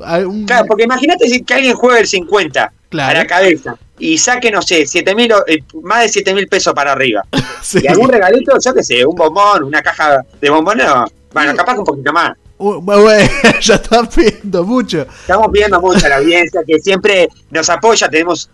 Claro, 0.47 0.65
porque 0.67 0.83
imagínate 0.83 1.25
que 1.45 1.53
alguien 1.53 1.75
juega 1.75 1.99
el 1.99 2.07
50 2.07 2.73
a 2.91 3.13
la 3.13 3.27
cabeza 3.27 3.75
y 3.99 4.17
saque, 4.17 4.51
no 4.51 4.61
sé, 4.61 4.85
siete 4.85 5.15
mil, 5.15 5.31
eh, 5.47 5.59
más 5.83 6.03
de 6.03 6.09
7 6.09 6.33
mil 6.33 6.47
pesos 6.47 6.73
para 6.73 6.91
arriba. 6.91 7.23
Y 7.73 7.87
algún 7.87 8.09
regalito, 8.09 8.55
yo 8.63 8.73
qué 8.75 8.83
sé, 8.83 9.03
un 9.03 9.15
bombón, 9.15 9.63
una 9.63 9.81
caja 9.81 10.21
de 10.39 10.49
bombones, 10.51 10.85
bueno, 11.33 11.55
capaz 11.55 11.75
un 11.79 11.83
poquito 11.83 12.13
más. 12.13 12.31
bueno, 12.57 13.29
ya 13.61 13.75
están 13.75 14.07
pidiendo 14.07 14.63
mucho. 14.63 15.01
Estamos 15.01 15.47
pidiendo 15.51 15.81
mucho 15.81 16.05
a 16.05 16.09
la 16.09 16.17
audiencia 16.17 16.61
que 16.65 16.79
siempre 16.79 17.29
nos 17.51 17.69
apoya, 17.69 18.09
tenemos 18.09 18.49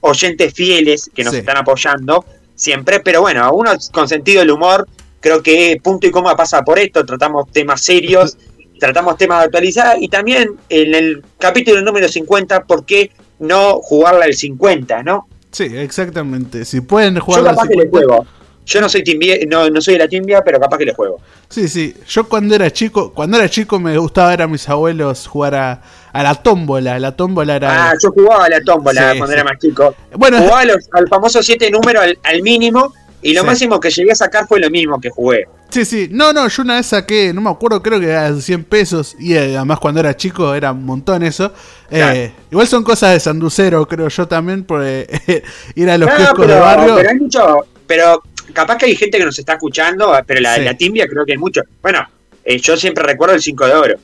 oyentes 0.00 0.54
fieles 0.54 1.10
que 1.14 1.24
nos 1.24 1.34
están 1.34 1.56
apoyando 1.56 2.24
siempre, 2.54 3.00
pero 3.00 3.20
bueno, 3.20 3.52
uno 3.52 3.72
con 3.92 4.08
sentido 4.08 4.40
del 4.40 4.50
humor, 4.50 4.86
creo 5.20 5.42
que 5.42 5.78
punto 5.82 6.06
y 6.06 6.10
coma 6.10 6.36
pasa 6.36 6.62
por 6.62 6.78
esto, 6.78 7.04
tratamos 7.04 7.50
temas 7.52 7.82
serios, 7.82 8.38
tratamos 8.80 9.16
temas 9.16 9.40
de 9.40 9.44
actualidad 9.46 9.96
y 9.98 10.08
también 10.08 10.56
en 10.68 10.94
el 10.94 11.24
capítulo 11.38 11.82
número 11.82 12.08
50, 12.08 12.64
¿por 12.64 12.84
qué 12.84 13.10
no 13.38 13.80
jugarla 13.80 14.24
al 14.24 14.34
50, 14.34 15.02
no? 15.02 15.28
Sí, 15.50 15.64
exactamente. 15.64 16.64
Si 16.64 16.80
pueden 16.80 17.18
jugar 17.18 17.40
Yo 17.40 17.46
capaz 17.50 17.68
que 17.68 17.76
le 17.76 17.88
juego. 17.88 18.26
Yo 18.66 18.80
no 18.80 18.88
soy 18.88 19.04
timbia, 19.04 19.36
no, 19.46 19.70
no 19.70 19.80
soy 19.80 19.94
de 19.94 20.00
la 20.00 20.08
timbia, 20.08 20.42
pero 20.42 20.58
capaz 20.58 20.76
que 20.78 20.86
le 20.86 20.92
juego. 20.92 21.20
Sí, 21.48 21.68
sí. 21.68 21.94
Yo 22.08 22.28
cuando 22.28 22.52
era 22.52 22.68
chico, 22.72 23.12
cuando 23.12 23.36
era 23.36 23.48
chico 23.48 23.78
me 23.78 23.96
gustaba 23.96 24.30
ver 24.30 24.42
a 24.42 24.48
mis 24.48 24.68
abuelos 24.68 25.28
jugar 25.28 25.54
a, 25.54 25.82
a 26.12 26.22
la 26.24 26.34
tómbola. 26.34 26.98
La 26.98 27.14
tómbola 27.14 27.54
era. 27.54 27.90
Ah, 27.90 27.94
yo 28.02 28.10
jugaba 28.10 28.46
a 28.46 28.48
la 28.48 28.60
tómbola 28.60 29.14
cuando 29.16 29.32
era 29.32 29.44
más 29.44 29.58
chico. 29.60 29.94
Bueno, 30.16 30.38
jugaba 30.38 30.62
al 30.62 31.08
famoso 31.08 31.40
7 31.42 31.70
número 31.70 32.00
al, 32.00 32.42
mínimo. 32.42 32.92
Y 33.22 33.34
lo 33.34 33.44
máximo 33.44 33.80
que 33.80 33.90
llegué 33.90 34.12
a 34.12 34.14
sacar 34.14 34.46
fue 34.46 34.60
lo 34.60 34.70
mismo 34.70 35.00
que 35.00 35.10
jugué. 35.10 35.48
Sí, 35.70 35.84
sí. 35.84 36.08
No, 36.10 36.32
no, 36.32 36.46
yo 36.48 36.62
una 36.62 36.76
vez 36.76 36.86
saqué, 36.86 37.32
no 37.32 37.40
me 37.40 37.50
acuerdo, 37.50 37.82
creo 37.82 37.98
que 37.98 38.06
era 38.06 38.32
100 38.32 38.64
pesos. 38.64 39.16
Y 39.18 39.34
eh, 39.34 39.56
además 39.56 39.78
cuando 39.80 40.00
era 40.00 40.16
chico 40.16 40.54
era 40.54 40.72
un 40.72 40.84
montón 40.84 41.22
eso. 41.22 41.52
Eh, 41.90 42.32
igual 42.50 42.66
son 42.66 42.84
cosas 42.84 43.12
de 43.12 43.20
sanducero, 43.20 43.86
creo 43.86 44.08
yo 44.08 44.28
también, 44.28 44.64
por 44.64 44.84
ir 45.74 45.90
a 45.90 45.98
los 45.98 46.10
kioscos 46.10 46.46
de 46.46 46.58
barrio. 46.58 46.96
Pero 46.96 47.08
hay 47.08 47.16
mucho. 47.16 47.66
Pero 47.86 48.22
capaz 48.56 48.78
que 48.78 48.86
hay 48.86 48.96
gente 48.96 49.18
que 49.18 49.24
nos 49.24 49.38
está 49.38 49.52
escuchando, 49.52 50.12
pero 50.26 50.40
la, 50.40 50.58
la 50.58 50.74
timbia 50.74 51.06
creo 51.06 51.24
que 51.24 51.32
hay 51.32 51.38
mucho. 51.38 51.62
Bueno, 51.82 52.00
eh, 52.44 52.58
yo 52.58 52.76
siempre 52.76 53.04
recuerdo 53.04 53.34
el 53.34 53.42
5 53.42 53.66
de 53.66 53.72
oro. 53.74 53.94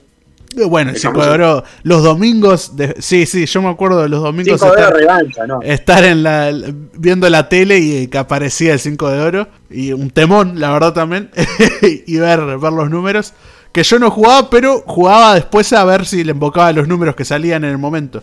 Eh, 0.56 0.64
Bueno, 0.64 0.90
el 0.90 0.98
5 0.98 1.24
de 1.24 1.30
oro, 1.30 1.64
los 1.82 2.02
domingos, 2.02 2.76
de, 2.76 2.94
sí, 2.98 3.24
sí, 3.24 3.46
yo 3.46 3.62
me 3.62 3.70
acuerdo 3.70 4.02
de 4.02 4.08
los 4.08 4.22
domingos 4.22 4.60
5 4.60 4.64
de 4.66 4.70
oro 4.70 4.80
estar, 4.80 4.94
revancha, 4.94 5.46
¿no? 5.46 5.62
estar 5.62 6.04
en 6.04 6.22
la, 6.22 6.52
viendo 6.94 7.28
la 7.30 7.48
tele 7.48 7.78
y 7.78 8.08
que 8.08 8.18
aparecía 8.18 8.74
el 8.74 8.78
5 8.78 9.10
de 9.10 9.20
oro, 9.20 9.48
y 9.70 9.92
un 9.92 10.10
temón, 10.10 10.60
la 10.60 10.70
verdad 10.70 10.92
también, 10.92 11.30
y 11.82 12.16
ver, 12.18 12.40
ver 12.58 12.72
los 12.72 12.90
números, 12.90 13.32
que 13.72 13.82
yo 13.82 13.98
no 13.98 14.10
jugaba, 14.10 14.50
pero 14.50 14.82
jugaba 14.86 15.34
después 15.34 15.72
a 15.72 15.84
ver 15.84 16.04
si 16.04 16.22
le 16.24 16.32
invocaba 16.32 16.72
los 16.72 16.86
números 16.86 17.16
que 17.16 17.24
salían 17.24 17.64
en 17.64 17.70
el 17.70 17.78
momento. 17.78 18.22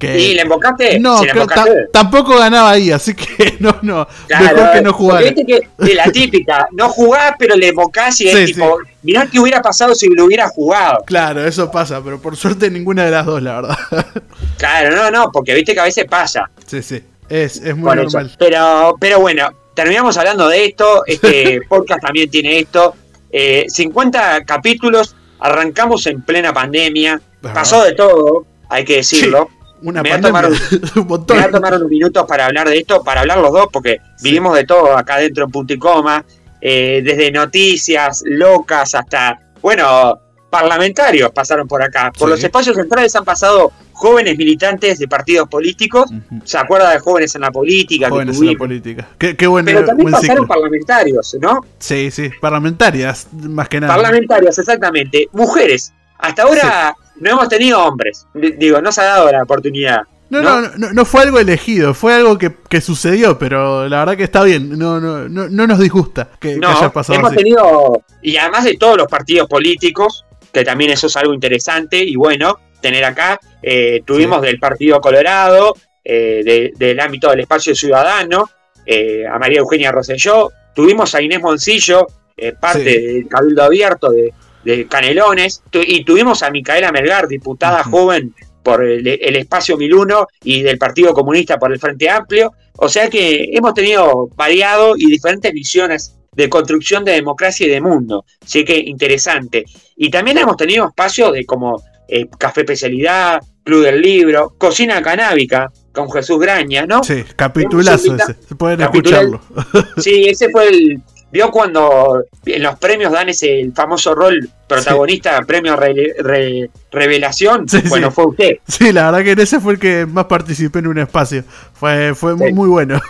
Que, 0.00 0.18
¿Y 0.18 0.34
le 0.34 0.42
invocaste? 0.42 0.98
no, 0.98 1.18
¿Sí 1.18 1.26
le 1.26 1.46
ta- 1.46 1.64
tampoco 1.92 2.38
ganaba 2.38 2.70
ahí, 2.70 2.90
así 2.90 3.14
que 3.14 3.56
no, 3.60 3.76
no, 3.82 4.08
Claro, 4.26 4.56
mejor 4.56 4.72
que 4.72 4.80
no 4.82 4.92
jugara. 4.94 5.20
Viste 5.20 5.44
que 5.46 5.68
de 5.78 5.94
la 5.94 6.10
típica, 6.10 6.66
no 6.72 6.88
jugás, 6.88 7.34
pero 7.38 7.54
le 7.54 7.68
invocás 7.68 8.18
y 8.22 8.28
es 8.28 8.34
Sí, 8.48 8.54
tipo, 8.54 8.78
mirá 9.02 9.26
qué 9.30 9.38
hubiera 9.38 9.60
pasado 9.60 9.94
si 9.94 10.08
lo 10.08 10.24
hubiera 10.24 10.48
jugado. 10.48 11.04
Claro, 11.06 11.46
eso 11.46 11.70
pasa, 11.70 12.00
pero 12.02 12.18
por 12.20 12.34
suerte 12.36 12.70
ninguna 12.70 13.04
de 13.04 13.10
las 13.10 13.26
dos, 13.26 13.42
la 13.42 13.60
verdad. 13.60 13.78
Claro, 14.56 14.94
no, 14.96 15.10
no, 15.10 15.30
porque 15.32 15.54
viste 15.54 15.74
que 15.74 15.80
a 15.80 15.84
veces 15.84 16.04
pasa. 16.08 16.50
sí, 16.66 16.82
sí, 16.82 17.02
es, 17.28 17.56
es 17.58 17.76
muy 17.76 17.84
Por 17.88 17.98
eso. 17.98 18.18
normal. 18.18 18.36
Pero, 18.38 18.96
pero 18.98 19.20
bueno, 19.20 19.48
terminamos 19.74 20.16
hablando 20.18 20.48
de 20.48 20.64
esto. 20.66 21.02
Este 21.06 21.60
podcast 21.68 22.02
también 22.02 22.30
tiene 22.30 22.58
esto. 22.58 22.94
Eh, 23.30 23.66
50 23.68 24.44
capítulos, 24.44 25.14
arrancamos 25.38 26.06
en 26.06 26.22
plena 26.22 26.52
pandemia. 26.52 27.20
Pasó 27.40 27.82
de 27.84 27.92
todo, 27.94 28.44
hay 28.68 28.84
que 28.84 28.96
decirlo. 28.96 29.48
Una 29.82 30.02
Me 30.02 30.10
pandemia, 30.10 30.48
un 30.96 31.06
montón. 31.06 31.36
Me 31.36 31.42
voy 31.42 31.48
a 31.48 31.52
tomar 31.52 31.74
unos 31.74 31.88
minutos 31.88 32.24
para 32.28 32.46
hablar 32.46 32.68
de 32.68 32.78
esto, 32.78 33.02
para 33.02 33.20
hablar 33.22 33.38
los 33.38 33.52
dos, 33.52 33.66
porque 33.72 33.98
Sí. 34.16 34.24
vivimos 34.24 34.54
de 34.54 34.64
todo 34.64 34.96
acá 34.96 35.16
dentro 35.18 35.44
en 35.44 35.50
punto 35.50 35.72
y 35.72 35.78
coma, 35.78 36.24
eh, 36.60 37.00
desde 37.04 37.30
noticias 37.32 38.22
locas 38.26 38.94
hasta, 38.94 39.38
bueno, 39.62 40.18
parlamentarios 40.50 41.30
pasaron 41.32 41.66
por 41.66 41.82
acá. 41.82 42.12
Por 42.18 42.28
Sí. 42.28 42.30
los 42.34 42.44
espacios 42.44 42.76
centrales 42.76 43.14
han 43.16 43.24
pasado 43.24 43.72
jóvenes 43.92 44.36
militantes 44.36 44.98
de 44.98 45.06
partidos 45.08 45.48
políticos. 45.48 46.10
Ujú. 46.10 46.40
¿Se 46.44 46.58
acuerda 46.58 46.90
de 46.90 46.98
jóvenes 46.98 47.34
en 47.34 47.42
la 47.42 47.50
política? 47.50 48.06
que 48.06 48.10
Jóvenes 48.10 48.40
en 48.40 48.46
la 48.46 48.52
política. 48.58 49.08
Qué, 49.18 49.36
qué 49.36 49.46
buen, 49.46 49.64
Pero 49.64 49.84
también 49.84 50.04
buen 50.10 50.12
pasaron 50.12 50.36
ciclo. 50.44 50.48
parlamentarios, 50.48 51.36
¿no? 51.40 51.60
Sí, 51.78 52.10
sí, 52.10 52.30
parlamentarias, 52.40 53.28
más 53.32 53.68
que 53.68 53.80
nada. 53.80 53.94
Parlamentarios, 53.94 54.58
exactamente. 54.58 55.28
Mujeres. 55.32 55.92
Hasta 56.18 56.42
ahora 56.42 56.94
no 57.20 57.30
hemos 57.30 57.48
tenido 57.48 57.82
hombres. 57.84 58.26
D- 58.34 58.56
Digo, 58.58 58.80
no 58.82 58.90
se 58.92 59.00
ha 59.02 59.04
dado 59.04 59.30
la 59.30 59.42
oportunidad. 59.42 60.00
No, 60.30 60.42
¿no? 60.42 60.60
no, 60.60 60.68
no, 60.76 60.92
no 60.92 61.04
fue 61.04 61.22
algo 61.22 61.38
elegido, 61.40 61.92
fue 61.92 62.14
algo 62.14 62.38
que, 62.38 62.52
que 62.68 62.80
sucedió, 62.80 63.36
pero 63.38 63.88
la 63.88 63.98
verdad 64.00 64.16
que 64.16 64.22
está 64.24 64.44
bien, 64.44 64.78
no, 64.78 65.00
no, 65.00 65.28
no, 65.28 65.48
no 65.48 65.66
nos 65.66 65.80
disgusta 65.80 66.28
que, 66.40 66.54
que 66.54 66.56
No, 66.60 66.68
haya 66.68 66.90
pasado 66.92 67.18
hemos 67.18 67.30
así. 67.32 67.38
tenido, 67.38 68.04
y 68.22 68.36
además 68.36 68.62
de 68.64 68.76
todos 68.76 68.96
los 68.96 69.08
partidos 69.08 69.48
políticos, 69.48 70.24
que 70.52 70.62
también 70.64 70.92
eso 70.92 71.08
es 71.08 71.16
algo 71.16 71.34
interesante 71.34 71.98
y 72.04 72.14
bueno, 72.14 72.58
tener 72.80 73.04
acá, 73.04 73.40
eh, 73.60 74.02
tuvimos 74.06 74.40
del 74.42 74.60
Partido 74.60 75.00
Colorado, 75.00 75.74
eh, 76.04 76.42
de- 76.44 76.72
del 76.76 77.00
ámbito 77.00 77.28
del 77.30 77.40
espacio 77.40 77.74
ciudadano, 77.74 78.48
eh, 78.86 79.24
a 79.26 79.36
María 79.38 79.58
Eugenia 79.58 79.90
Rosselló, 79.90 80.50
tuvimos 80.76 81.12
a 81.16 81.20
Inés 81.22 81.40
Moncillo, 81.42 82.06
eh, 82.36 82.52
parte 82.58 82.84
Sí. 82.98 83.06
del 83.06 83.28
Cabildo 83.28 83.64
Abierto 83.64 84.10
de, 84.10 84.32
de 84.64 84.86
Canelones, 84.86 85.62
tu- 85.70 85.82
y 85.84 86.04
tuvimos 86.04 86.42
a 86.42 86.50
Micaela 86.50 86.92
Melgar, 86.92 87.28
diputada 87.28 87.82
joven 87.84 88.34
por 88.62 88.84
el, 88.84 89.06
el 89.06 89.36
espacio 89.36 89.76
1001 89.76 90.26
y 90.44 90.62
del 90.62 90.76
Partido 90.78 91.14
Comunista 91.14 91.58
por 91.58 91.72
el 91.72 91.78
Frente 91.78 92.10
Amplio. 92.10 92.52
O 92.76 92.88
sea 92.88 93.08
que 93.08 93.50
hemos 93.52 93.74
tenido 93.74 94.28
variado 94.36 94.94
y 94.96 95.06
diferentes 95.06 95.52
visiones 95.52 96.16
de 96.32 96.48
construcción 96.48 97.04
de 97.04 97.12
democracia 97.12 97.66
y 97.66 97.70
de 97.70 97.80
mundo. 97.80 98.24
Así 98.44 98.64
que 98.64 98.76
interesante. 98.78 99.64
Y 99.96 100.10
también 100.10 100.38
hemos 100.38 100.56
tenido 100.56 100.86
espacios 100.88 101.32
de 101.32 101.44
como 101.44 101.82
eh, 102.08 102.26
Café 102.38 102.60
Especialidad, 102.60 103.40
Club 103.64 103.84
del 103.84 104.00
Libro, 104.00 104.54
Cocina 104.58 105.02
Canábica 105.02 105.70
con 105.92 106.10
Jesús 106.10 106.38
Graña, 106.38 106.86
¿no? 106.86 107.02
Sí, 107.02 107.24
capitulazo 107.36 108.14
ese, 108.16 108.34
se 108.48 108.54
pueden 108.54 108.80
Capitular- 108.80 109.24
escucharlo. 109.24 109.92
Sí, 109.98 110.24
ese 110.28 110.48
fue 110.50 110.68
el. 110.68 111.02
Vio 111.32 111.50
cuando 111.50 112.24
en 112.44 112.62
los 112.62 112.76
premios 112.78 113.12
dan 113.12 113.28
ese 113.28 113.60
el 113.60 113.72
famoso 113.72 114.14
rol 114.14 114.48
protagonista, 114.66 115.40
premio 115.42 115.76
re- 115.76 116.14
re- 116.18 116.70
revelación. 116.90 117.68
Sí, 117.68 117.82
bueno, 117.88 118.08
sí. 118.08 118.14
fue 118.14 118.26
usted. 118.26 118.56
Sí, 118.66 118.92
la 118.92 119.10
verdad 119.10 119.24
que 119.24 119.30
en 119.32 119.40
ese 119.40 119.60
fue 119.60 119.74
el 119.74 119.78
que 119.78 120.06
más 120.06 120.24
participé 120.24 120.80
en 120.80 120.88
un 120.88 120.98
espacio, 120.98 121.44
fue, 121.72 122.14
fue 122.14 122.34
muy 122.34 122.68
bueno. 122.68 123.00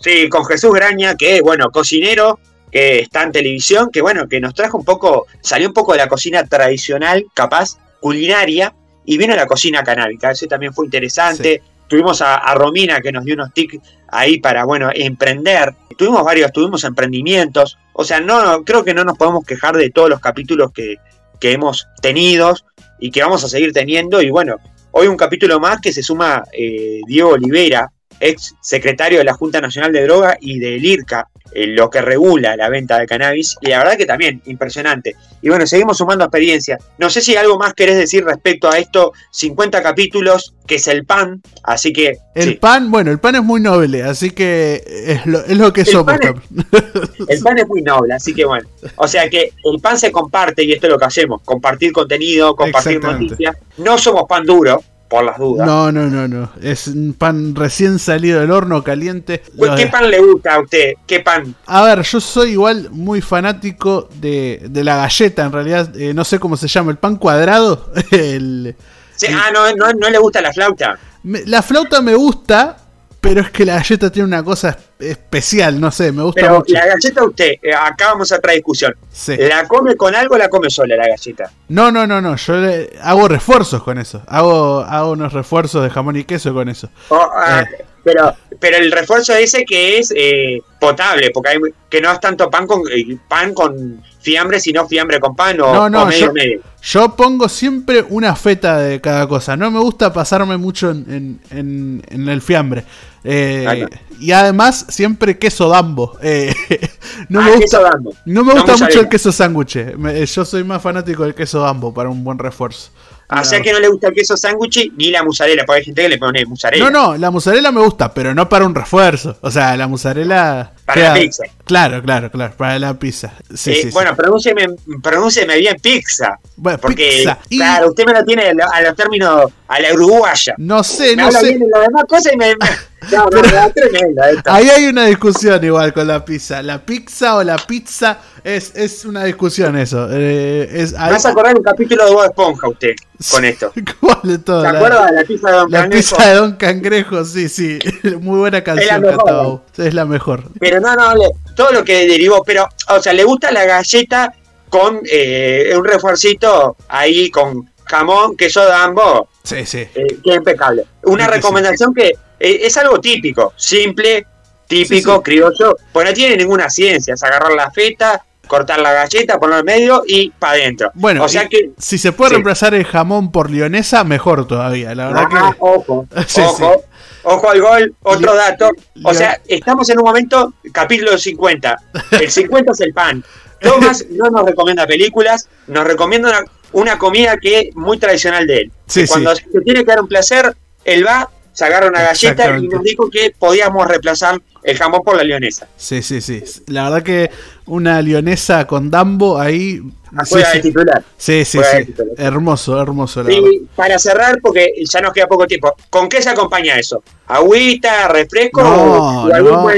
Sí, 0.00 0.28
con 0.28 0.44
Jesús 0.44 0.72
Graña, 0.72 1.16
que 1.16 1.36
es, 1.36 1.42
bueno, 1.42 1.70
cocinero, 1.70 2.38
que 2.70 3.00
está 3.00 3.22
en 3.24 3.32
televisión, 3.32 3.90
que 3.92 4.00
bueno, 4.00 4.28
que 4.28 4.38
nos 4.40 4.54
trajo 4.54 4.78
un 4.78 4.84
poco, 4.84 5.26
salió 5.40 5.66
un 5.66 5.74
poco 5.74 5.92
de 5.92 5.98
la 5.98 6.08
cocina 6.08 6.44
tradicional, 6.44 7.26
capaz, 7.34 7.78
culinaria, 8.00 8.74
y 9.04 9.18
vino 9.18 9.32
a 9.32 9.36
la 9.36 9.46
cocina 9.46 9.82
canábica. 9.82 10.30
Eso 10.30 10.46
también 10.46 10.72
fue 10.74 10.84
interesante. 10.84 11.62
Tuvimos 11.88 12.20
a, 12.22 12.54
Romina 12.54 13.00
que 13.00 13.12
nos 13.12 13.24
dio 13.24 13.34
unos 13.34 13.52
tics 13.52 13.78
ahí 14.08 14.40
para, 14.40 14.64
bueno, 14.64 14.90
emprender. 14.92 15.74
Tuvimos 15.96 16.24
varios, 16.24 16.52
tuvimos 16.52 16.84
emprendimientos. 16.84 17.78
O 17.92 18.04
sea, 18.04 18.20
no, 18.20 18.44
no, 18.44 18.64
creo 18.64 18.84
que 18.84 18.94
no 18.94 19.04
nos 19.04 19.16
podemos 19.16 19.44
quejar 19.44 19.76
de 19.76 19.90
todos 19.90 20.10
los 20.10 20.20
capítulos 20.20 20.72
que, 20.72 20.96
que 21.40 21.52
hemos 21.52 21.86
tenido 22.00 22.54
y 22.98 23.10
que 23.10 23.22
vamos 23.22 23.44
a 23.44 23.48
seguir 23.48 23.72
teniendo. 23.72 24.20
Y 24.20 24.30
bueno, 24.30 24.56
hoy 24.90 25.06
un 25.06 25.16
capítulo 25.16 25.60
más 25.60 25.80
que 25.80 25.92
se 25.92 26.02
suma 26.02 26.44
eh, 26.52 27.00
Diego 27.06 27.30
Olivera, 27.30 27.90
ex 28.20 28.54
secretario 28.60 29.18
de 29.18 29.24
la 29.24 29.34
Junta 29.34 29.60
Nacional 29.60 29.92
de 29.92 30.04
Droga 30.04 30.36
y 30.40 30.58
del 30.58 30.84
IRCA, 30.84 31.28
eh, 31.56 31.66
lo 31.68 31.88
que 31.88 32.02
regula 32.02 32.54
la 32.56 32.68
venta 32.68 32.98
de 32.98 33.06
cannabis. 33.06 33.56
Y 33.62 33.70
la 33.70 33.78
verdad 33.78 33.96
que 33.96 34.04
también, 34.06 34.42
impresionante. 34.46 35.16
Y 35.40 35.48
bueno, 35.48 35.66
seguimos 35.66 35.96
sumando 35.98 36.24
experiencia. 36.24 36.78
No 36.98 37.08
sé 37.08 37.20
si 37.20 37.34
algo 37.36 37.58
más 37.58 37.72
querés 37.74 37.96
decir 37.96 38.24
respecto 38.24 38.70
a 38.70 38.78
esto. 38.78 39.12
50 39.30 39.82
capítulos, 39.82 40.54
que 40.66 40.74
es 40.76 40.86
el 40.88 41.04
pan. 41.06 41.40
Así 41.62 41.92
que. 41.92 42.18
El 42.34 42.44
sí, 42.44 42.54
pan, 42.56 42.90
bueno, 42.90 43.10
el 43.10 43.18
pan 43.18 43.36
es 43.36 43.42
muy 43.42 43.60
noble, 43.60 44.02
así 44.02 44.30
que 44.30 44.82
es 45.06 45.24
lo, 45.26 45.44
es 45.44 45.56
lo 45.56 45.72
que 45.72 45.80
El 45.82 45.86
somos. 45.86 46.14
pan 46.18 46.20
es- 46.22 47.28
el 47.28 47.40
pan 47.42 47.58
es 47.58 47.66
muy 47.68 47.82
noble, 47.82 48.14
así 48.14 48.34
que 48.34 48.44
bueno. 48.44 48.68
O 48.96 49.08
sea 49.08 49.28
que 49.30 49.52
el 49.64 49.80
pan 49.80 49.98
se 49.98 50.12
comparte 50.12 50.62
y 50.64 50.72
esto 50.72 50.86
es 50.86 50.92
lo 50.92 50.98
que 50.98 51.04
hacemos: 51.06 51.40
compartir 51.42 51.92
contenido, 51.92 52.54
compartir 52.54 53.00
noticias. 53.02 53.56
No 53.78 53.96
somos 53.98 54.24
pan 54.28 54.44
duro, 54.44 54.82
por 55.08 55.24
las 55.24 55.38
dudas. 55.38 55.66
No, 55.66 55.92
no, 55.92 56.08
no, 56.08 56.26
no. 56.28 56.50
Es 56.60 56.88
un 56.88 57.14
pan 57.14 57.54
recién 57.54 57.98
salido 57.98 58.40
del 58.40 58.50
horno, 58.50 58.82
caliente. 58.82 59.42
Pues, 59.56 59.72
¿Qué 59.72 59.86
pan 59.86 60.10
le 60.10 60.18
gusta 60.20 60.54
a 60.54 60.60
usted? 60.60 60.94
¿Qué 61.06 61.20
pan? 61.20 61.54
A 61.66 61.82
ver, 61.82 62.02
yo 62.02 62.20
soy 62.20 62.50
igual 62.52 62.88
muy 62.90 63.20
fanático 63.20 64.08
de, 64.20 64.66
de 64.68 64.84
la 64.84 64.96
galleta, 64.96 65.44
en 65.44 65.52
realidad. 65.52 65.96
eh, 65.96 66.12
no 66.14 66.24
sé 66.24 66.38
cómo 66.38 66.56
se 66.56 66.68
llama, 66.68 66.90
el 66.90 66.98
pan 66.98 67.16
cuadrado. 67.16 67.90
El- 68.10 68.74
Sí, 69.14 69.26
ah, 69.30 69.50
no, 69.52 69.72
no, 69.74 69.92
no 69.94 70.10
le 70.10 70.18
gusta 70.18 70.42
la 70.42 70.52
flauta. 70.52 70.98
me- 71.22 71.42
la 71.46 71.62
flauta 71.62 72.02
me 72.02 72.14
gusta, 72.14 72.76
pero 73.20 73.40
es 73.40 73.50
que 73.50 73.64
la 73.64 73.76
galleta 73.76 74.10
tiene 74.10 74.26
una 74.26 74.42
cosa 74.44 74.76
especial, 74.98 75.80
no 75.80 75.90
sé, 75.90 76.10
me 76.12 76.22
gusta 76.22 76.40
Pero 76.42 76.54
mucho. 76.58 76.72
la 76.74 76.86
galleta 76.86 77.24
usted, 77.24 77.52
eh, 77.62 77.74
acá 77.74 78.08
vamos 78.12 78.30
a 78.32 78.36
otra 78.36 78.52
discusión. 78.52 78.94
Sí. 79.12 79.36
¿La 79.36 79.66
come 79.68 79.94
con 79.96 80.14
algo 80.14 80.34
o 80.34 80.38
la 80.38 80.48
come 80.48 80.70
sola 80.70 80.96
la 80.96 81.06
galleta? 81.08 81.50
No, 81.68 81.90
no, 81.92 82.06
no, 82.06 82.20
no. 82.20 82.36
Yo 82.36 82.56
le- 82.56 82.90
hago 83.02 83.28
refuerzos 83.28 83.82
con 83.82 83.98
eso. 83.98 84.22
Hago, 84.26 84.80
hago 84.80 85.10
unos 85.12 85.32
refuerzos 85.32 85.82
de 85.82 85.90
jamón 85.90 86.16
y 86.16 86.24
queso 86.24 86.52
con 86.54 86.68
eso. 86.68 86.88
O, 87.08 87.16
ah, 87.16 87.64
Pero, 88.06 88.32
pero 88.60 88.76
el 88.76 88.92
refuerzo 88.92 89.34
ese 89.34 89.64
que 89.64 89.98
es 89.98 90.12
eh, 90.14 90.60
potable, 90.78 91.32
porque 91.34 91.50
hay, 91.50 91.58
que 91.90 92.00
no 92.00 92.12
es 92.12 92.20
tanto 92.20 92.48
pan 92.48 92.64
con 92.64 92.82
eh, 92.88 93.16
pan 93.28 93.52
con 93.52 94.00
fiambre, 94.20 94.60
sino 94.60 94.86
fiambre 94.86 95.18
con 95.18 95.34
pan 95.34 95.60
o, 95.60 95.74
No, 95.74 95.90
no, 95.90 96.02
o 96.04 96.06
medio 96.06 96.26
yo- 96.26 96.32
medio. 96.32 96.60
Yo 96.82 97.16
pongo 97.16 97.48
siempre 97.48 98.04
una 98.08 98.36
feta 98.36 98.78
de 98.78 99.00
cada 99.00 99.26
cosa. 99.26 99.56
No 99.56 99.72
me 99.72 99.80
gusta 99.80 100.12
pasarme 100.12 100.56
mucho 100.56 100.92
en, 100.92 101.40
en- 101.50 101.58
en- 101.58 102.02
en 102.08 102.28
el 102.28 102.40
fiambre. 102.40 102.84
Eh, 103.24 103.64
Ah, 103.68 103.74
no. 103.74 103.88
Y 104.20 104.30
además, 104.30 104.86
siempre 104.88 105.36
queso 105.36 105.68
dambo. 105.68 106.16
Eh, 106.22 106.54
no, 107.28 107.40
Ah, 107.40 107.44
me 107.46 107.50
queso 107.58 107.78
gusta, 107.80 107.90
Dambo. 107.90 108.12
no 108.24 108.44
me 108.44 108.54
No 108.54 108.62
gusta 108.62 108.84
mucho 108.84 109.00
el 109.00 109.08
queso 109.08 109.32
sándwich. 109.32 109.76
Me- 109.96 110.24
Yo 110.24 110.44
soy 110.44 110.62
más 110.62 110.80
fanático 110.80 111.24
del 111.24 111.34
queso 111.34 111.58
dambo 111.60 111.92
para 111.92 112.08
un 112.08 112.22
buen 112.22 112.38
refuerzo. 112.38 112.90
O 113.28 113.44
sea 113.44 113.60
que 113.60 113.72
no 113.72 113.80
le 113.80 113.88
gusta 113.88 114.08
el 114.08 114.14
queso 114.14 114.36
sándwich 114.36 114.92
ni 114.96 115.10
la 115.10 115.24
mozzarella, 115.24 115.64
porque 115.66 115.78
hay 115.80 115.84
gente 115.84 116.02
que 116.02 116.08
le 116.08 116.18
pone 116.18 116.46
mozzarella. 116.46 116.84
No, 116.84 116.90
no, 116.90 117.16
la 117.16 117.30
mozzarella 117.30 117.72
me 117.72 117.82
gusta, 117.82 118.14
pero 118.14 118.34
no 118.34 118.48
para 118.48 118.66
un 118.66 118.74
refuerzo. 118.74 119.36
O 119.40 119.50
sea, 119.50 119.76
la 119.76 119.88
mozzarella. 119.88 120.72
Para 120.86 121.08
la 121.08 121.14
pizza. 121.14 121.42
Claro, 121.64 122.00
claro, 122.02 122.30
claro, 122.30 122.54
para 122.56 122.78
la 122.78 122.94
pizza. 122.98 123.32
Sí, 123.52 123.70
Eh, 123.72 123.74
sí, 123.74 123.82
sí. 123.82 123.90
bueno, 123.92 124.14
pronúncieme, 124.14 124.66
pronúncieme 125.02 125.56
bien 125.58 125.76
pizza. 125.82 126.38
Bueno, 126.56 126.78
Porque, 126.78 127.16
pizza. 127.18 127.38
Y 127.48 127.58
claro, 127.58 127.88
usted 127.88 128.04
me 128.06 128.12
lo 128.12 128.24
tiene 128.24 128.48
a 128.50 128.54
lo- 128.54 128.72
a 128.72 128.80
los 128.82 128.94
términos 128.94 129.52
a 129.68 129.80
la 129.80 129.92
uruguaya. 129.94 130.54
no 130.58 130.84
sé, 130.84 131.10
me 131.10 131.16
no 131.16 131.26
habla 131.26 131.40
sé. 131.40 131.46
bien 131.48 131.58
de 131.60 131.66
las 131.68 131.86
demás 131.88 132.04
cosas 132.08 132.32
y 132.32 132.36
me. 132.36 132.54
no, 133.12 133.28
da 133.30 133.70
tremenda 133.70 134.30
esto. 134.30 134.50
Ahí 134.52 134.68
hay 134.68 134.86
una 134.86 135.06
discusión 135.06 135.62
igual 135.64 135.92
con 135.92 136.06
la 136.06 136.24
pizza. 136.24 136.62
La 136.62 136.84
pizza 136.84 137.36
o 137.36 137.42
la 137.42 137.56
pizza 137.56 138.18
es, 138.44 138.72
es 138.76 139.04
una 139.04 139.24
discusión 139.24 139.76
eso. 139.76 140.08
Eh, 140.12 140.68
es, 140.72 140.92
vas 140.92 141.26
a 141.26 141.30
acordar 141.30 141.56
un 141.56 141.62
capítulo 141.64 142.06
de 142.06 142.12
Bob 142.12 142.24
Esponja 142.26 142.68
usted 142.68 142.94
con 143.30 143.44
esto. 143.44 143.72
¿Cuál 144.00 144.18
de 144.22 144.38
todo? 144.38 144.64
¿Se 144.64 144.72
La- 144.72 144.78
acuerda 144.78 145.06
de 145.06 145.12
la 145.12 145.24
pizza 145.24 145.50
de 145.50 145.56
Don 145.56 145.70
La 145.72 145.80
Cangrejo? 145.80 146.16
pizza 146.16 146.28
de 146.28 146.34
Don 146.36 146.52
Cangrejo, 146.56 147.24
sí, 147.24 147.48
sí. 147.48 147.78
Muy 148.20 148.38
buena 148.38 148.62
canción, 148.62 149.00
mejor, 149.02 149.18
Catao. 149.18 149.64
Es 149.78 149.94
la 149.94 150.04
mejor. 150.06 150.44
Pero 150.60 150.75
no, 150.80 150.94
no, 150.94 151.14
le- 151.14 151.30
todo 151.54 151.72
lo 151.72 151.84
que 151.84 152.06
derivó, 152.06 152.42
pero, 152.44 152.68
o 152.88 153.00
sea, 153.00 153.12
le 153.12 153.24
gusta 153.24 153.50
la 153.50 153.64
galleta 153.64 154.32
con 154.68 155.00
eh, 155.10 155.72
un 155.76 155.84
refuercito 155.84 156.76
ahí 156.88 157.30
con, 157.30 157.68
jamón, 157.86 158.36
queso 158.36 158.64
de 158.64 158.72
ambos. 158.72 159.28
Sí, 159.42 159.64
sí. 159.64 159.78
Eh, 159.94 160.18
que 160.22 160.34
impecable. 160.34 160.84
Una 161.04 161.26
recomendación 161.26 161.94
que 161.94 162.08
eh, 162.08 162.60
es 162.62 162.76
algo 162.76 163.00
típico, 163.00 163.52
simple, 163.56 164.26
típico, 164.66 165.22
criollo, 165.22 165.76
pues 165.92 166.06
no 166.06 166.12
tiene 166.12 166.36
ninguna 166.36 166.68
ciencia, 166.68 167.14
es 167.14 167.22
agarrar 167.22 167.52
la 167.52 167.70
feta, 167.70 168.24
cortar 168.46 168.80
la 168.80 168.92
galleta, 168.92 169.38
poner 169.38 169.60
en 169.60 169.64
medio 169.64 170.02
y 170.06 170.30
para 170.30 170.54
adentro. 170.54 170.90
Bueno, 170.94 171.24
o 171.24 171.28
sea 171.28 171.48
que 171.48 171.70
si 171.78 171.98
se 171.98 172.12
puede 172.12 172.32
reemplazar 172.32 172.74
el 172.74 172.84
jamón 172.84 173.30
por 173.30 173.50
lionesa, 173.50 174.04
mejor 174.04 174.46
todavía, 174.46 174.94
la 174.94 175.08
verdad 175.08 175.24
ah, 175.30 175.50
que 175.52 175.56
ojo, 175.60 176.06
ojo. 176.44 176.84
Ojo 177.28 177.50
al 177.50 177.60
gol, 177.60 177.94
otro 178.04 178.36
dato. 178.36 178.70
O 179.02 179.12
sea, 179.12 179.40
estamos 179.48 179.90
en 179.90 179.98
un 179.98 180.04
momento, 180.04 180.54
capítulo 180.70 181.18
50. 181.18 181.76
El 182.20 182.30
50 182.30 182.70
es 182.70 182.80
el 182.80 182.92
pan. 182.92 183.24
Tomás 183.60 184.06
no 184.10 184.30
nos 184.30 184.46
recomienda 184.46 184.86
películas, 184.86 185.48
nos 185.66 185.84
recomienda 185.84 186.44
una, 186.70 186.98
comida 186.98 187.36
que 187.36 187.58
es 187.58 187.74
muy 187.74 187.98
tradicional 187.98 188.46
de 188.46 188.58
él. 188.58 188.72
cuando 189.08 189.34
se 189.34 189.42
tiene 189.64 189.80
que 189.80 189.86
dar 189.86 190.00
un 190.00 190.06
placer, 190.06 190.54
él 190.84 191.04
va, 191.04 191.28
se 191.52 191.64
agarra 191.64 191.88
una 191.88 192.00
galleta 192.00 192.58
y 192.58 192.68
nos 192.68 192.84
dijo 192.84 193.10
que 193.10 193.34
podíamos 193.36 193.88
reemplazar 193.88 194.40
el 194.62 194.78
jamón 194.78 195.02
por 195.02 195.16
la 195.16 195.24
leonesa. 195.24 195.66
Sí, 195.76 196.02
sí, 196.02 196.20
sí. 196.20 196.44
La 196.68 196.84
verdad 196.84 197.02
que 197.02 197.32
una 197.66 198.02
leonesa 198.02 198.68
con 198.68 198.88
Dambo 198.88 199.40
ahí. 199.40 199.82
Sí, 200.24 200.38
sí. 200.52 200.60
titular. 200.60 201.02
Sí, 201.16 201.44
sí, 201.44 201.58
sí. 201.58 201.94
Hermoso, 202.16 202.80
hermoso. 202.80 203.28
y 203.30 203.66
para 203.74 203.98
cerrar, 203.98 204.38
porque 204.40 204.72
ya 204.90 205.00
nos 205.00 205.12
queda 205.12 205.26
poco 205.26 205.46
tiempo, 205.46 205.74
¿con 205.90 206.08
qué 206.08 206.22
se 206.22 206.30
acompaña 206.30 206.78
eso? 206.78 207.02
¿Agüita, 207.28 208.06
refresco 208.06 208.62
no, 208.62 209.28
no. 209.28 209.68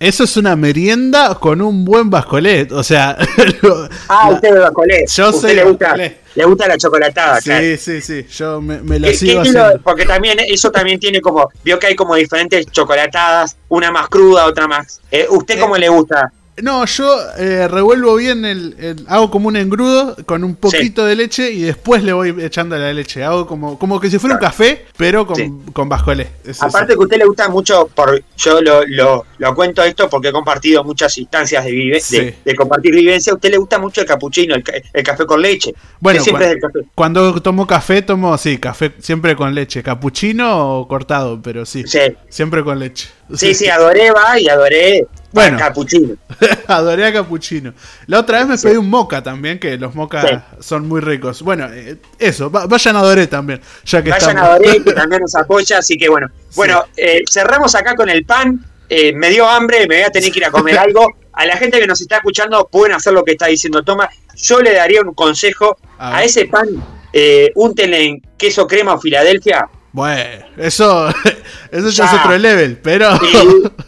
Eso 0.00 0.24
es 0.24 0.36
una 0.36 0.56
merienda 0.56 1.36
con 1.36 1.62
un 1.62 1.84
buen 1.84 2.10
bascolet. 2.10 2.72
O 2.72 2.82
sea. 2.82 3.16
ah, 4.08 4.30
usted 4.30 4.48
es 4.48 4.60
bascolet. 4.60 5.08
Yo 5.08 5.30
usted 5.30 5.54
le 5.54 5.64
gusta, 5.64 5.96
le 5.96 6.44
gusta 6.44 6.66
la 6.66 6.76
chocolatada. 6.76 7.40
Sí, 7.40 7.76
sí, 7.76 8.00
sí. 8.00 8.26
Yo 8.28 8.60
me, 8.60 8.98
lo 8.98 9.08
sigo 9.12 9.42
Porque 9.84 10.04
también 10.04 10.38
eso 10.48 10.72
también 10.72 10.98
tiene 10.98 11.20
como. 11.20 11.48
Vio 11.62 11.78
que 11.78 11.86
hay 11.86 11.94
como 11.94 12.16
diferentes 12.16 12.66
chocolatadas, 12.66 13.56
una 13.68 13.92
más 13.92 14.08
cruda, 14.08 14.46
otra 14.46 14.66
más. 14.66 15.00
Eh, 15.10 15.26
¿Usted 15.30 15.60
cómo 15.60 15.76
le 15.76 15.88
gusta? 15.88 16.32
No, 16.62 16.86
yo 16.86 17.18
eh, 17.36 17.68
revuelvo 17.68 18.16
bien 18.16 18.44
el, 18.46 19.04
Hago 19.08 19.30
como 19.30 19.48
un 19.48 19.56
engrudo 19.56 20.16
con 20.24 20.42
un 20.42 20.56
poquito 20.56 21.04
de 21.04 21.14
leche 21.14 21.50
y 21.50 21.62
después 21.62 22.02
le 22.02 22.14
voy 22.14 22.34
echando 22.40 22.78
la 22.78 22.92
leche. 22.94 23.22
Hago 23.22 23.46
como, 23.46 23.78
como 23.78 24.00
que 24.00 24.08
si 24.08 24.18
fuera 24.18 24.36
un 24.36 24.40
café, 24.40 24.86
pero 24.96 25.26
con, 25.26 25.60
con 25.72 25.88
bascolé. 25.88 26.28
Aparte 26.60 26.94
que 26.94 27.00
a 27.00 27.02
usted 27.02 27.18
le 27.18 27.26
gusta 27.26 27.48
mucho, 27.50 27.88
por, 27.94 28.22
yo 28.38 28.62
lo, 28.62 28.86
lo, 28.86 29.26
lo, 29.36 29.54
cuento 29.54 29.82
esto 29.82 30.08
porque 30.08 30.28
he 30.28 30.32
compartido 30.32 30.82
muchas 30.82 31.18
instancias 31.18 31.62
de, 31.64 31.70
vive, 31.70 32.02
de, 32.44 32.56
compartir 32.56 32.94
vivencia. 32.94 33.32
A 33.32 33.36
usted 33.36 33.50
le 33.50 33.58
gusta 33.58 33.78
mucho 33.78 34.00
el 34.00 34.06
capuchino, 34.06 34.54
el, 34.54 35.02
café 35.04 35.26
con 35.26 35.42
leche. 35.42 35.74
Bueno, 36.00 36.22
siempre 36.22 36.58
cuando, 36.58 36.80
cuando 36.94 37.42
tomo 37.42 37.66
café, 37.66 38.00
tomo, 38.00 38.36
sí, 38.38 38.56
café 38.56 38.94
siempre 38.98 39.36
con 39.36 39.54
leche. 39.54 39.82
Capuchino 39.82 40.80
o 40.80 40.88
cortado, 40.88 41.40
pero 41.42 41.66
sí. 41.66 41.84
Siempre 42.30 42.64
con 42.64 42.78
leche. 42.78 43.08
Sí, 43.34 43.54
sí, 43.54 43.68
adoré 43.68 44.10
va 44.10 44.38
y 44.38 44.48
adoré 44.48 45.06
bueno, 45.36 45.58
Capuchino. 45.58 46.14
adoré 46.66 47.04
a 47.04 47.12
Capuchino. 47.12 47.74
La 48.06 48.20
otra 48.20 48.38
vez 48.38 48.48
me 48.48 48.56
pedí 48.56 48.78
un 48.78 48.88
moca 48.88 49.22
también, 49.22 49.58
que 49.58 49.76
los 49.76 49.94
mocas 49.94 50.42
son 50.60 50.88
muy 50.88 51.02
ricos. 51.02 51.42
Bueno, 51.42 51.68
eh, 51.70 51.96
eso, 52.18 52.48
vayan 52.48 52.96
a 52.96 53.00
Adoré 53.00 53.26
también. 53.26 53.60
Ya 53.84 54.02
que 54.02 54.10
vayan 54.10 54.38
a 54.38 54.44
Adoré, 54.46 54.82
que 54.82 54.92
también 54.94 55.20
nos 55.20 55.34
apoya, 55.34 55.78
así 55.78 55.98
que 55.98 56.08
bueno. 56.08 56.28
Bueno, 56.54 56.84
eh, 56.96 57.22
cerramos 57.30 57.74
acá 57.74 57.94
con 57.94 58.08
el 58.08 58.24
pan. 58.24 58.64
Eh, 58.88 59.12
me 59.12 59.28
dio 59.28 59.46
hambre, 59.46 59.80
me 59.86 59.96
voy 59.96 60.04
a 60.04 60.10
tener 60.10 60.32
que 60.32 60.38
ir 60.38 60.44
a 60.46 60.50
comer 60.50 60.78
algo. 60.78 61.06
A 61.34 61.44
la 61.44 61.58
gente 61.58 61.78
que 61.78 61.86
nos 61.86 62.00
está 62.00 62.16
escuchando 62.16 62.66
pueden 62.72 62.94
hacer 62.94 63.12
lo 63.12 63.22
que 63.22 63.32
está 63.32 63.46
diciendo 63.46 63.82
Toma. 63.82 64.08
Yo 64.36 64.60
le 64.62 64.72
daría 64.72 65.02
un 65.02 65.12
consejo 65.12 65.76
a, 65.98 66.24
ese 66.24 66.46
pan, 66.46 66.66
eh, 67.12 67.52
úntenle 67.56 68.04
en 68.04 68.22
queso 68.38 68.66
crema 68.66 68.94
o 68.94 69.00
Filadelfia 69.00 69.68
bueno, 69.96 70.44
eso, 70.58 71.08
eso 71.70 71.88
ya, 71.88 72.04
es 72.04 72.12
otro 72.12 72.36
level, 72.36 72.78
pero. 72.82 73.08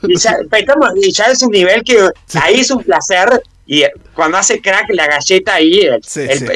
Y, 0.08 0.16
ya, 0.16 1.26
es 1.26 1.42
un 1.42 1.50
nivel 1.50 1.82
que 1.84 1.98
ahí 2.40 2.60
es 2.60 2.70
un 2.70 2.82
placer. 2.82 3.42
Y 3.66 3.84
cuando 4.14 4.38
hace 4.38 4.58
crack 4.62 4.86
la 4.94 5.06
galleta 5.06 5.56
ahí, 5.56 5.80
el, 5.80 6.00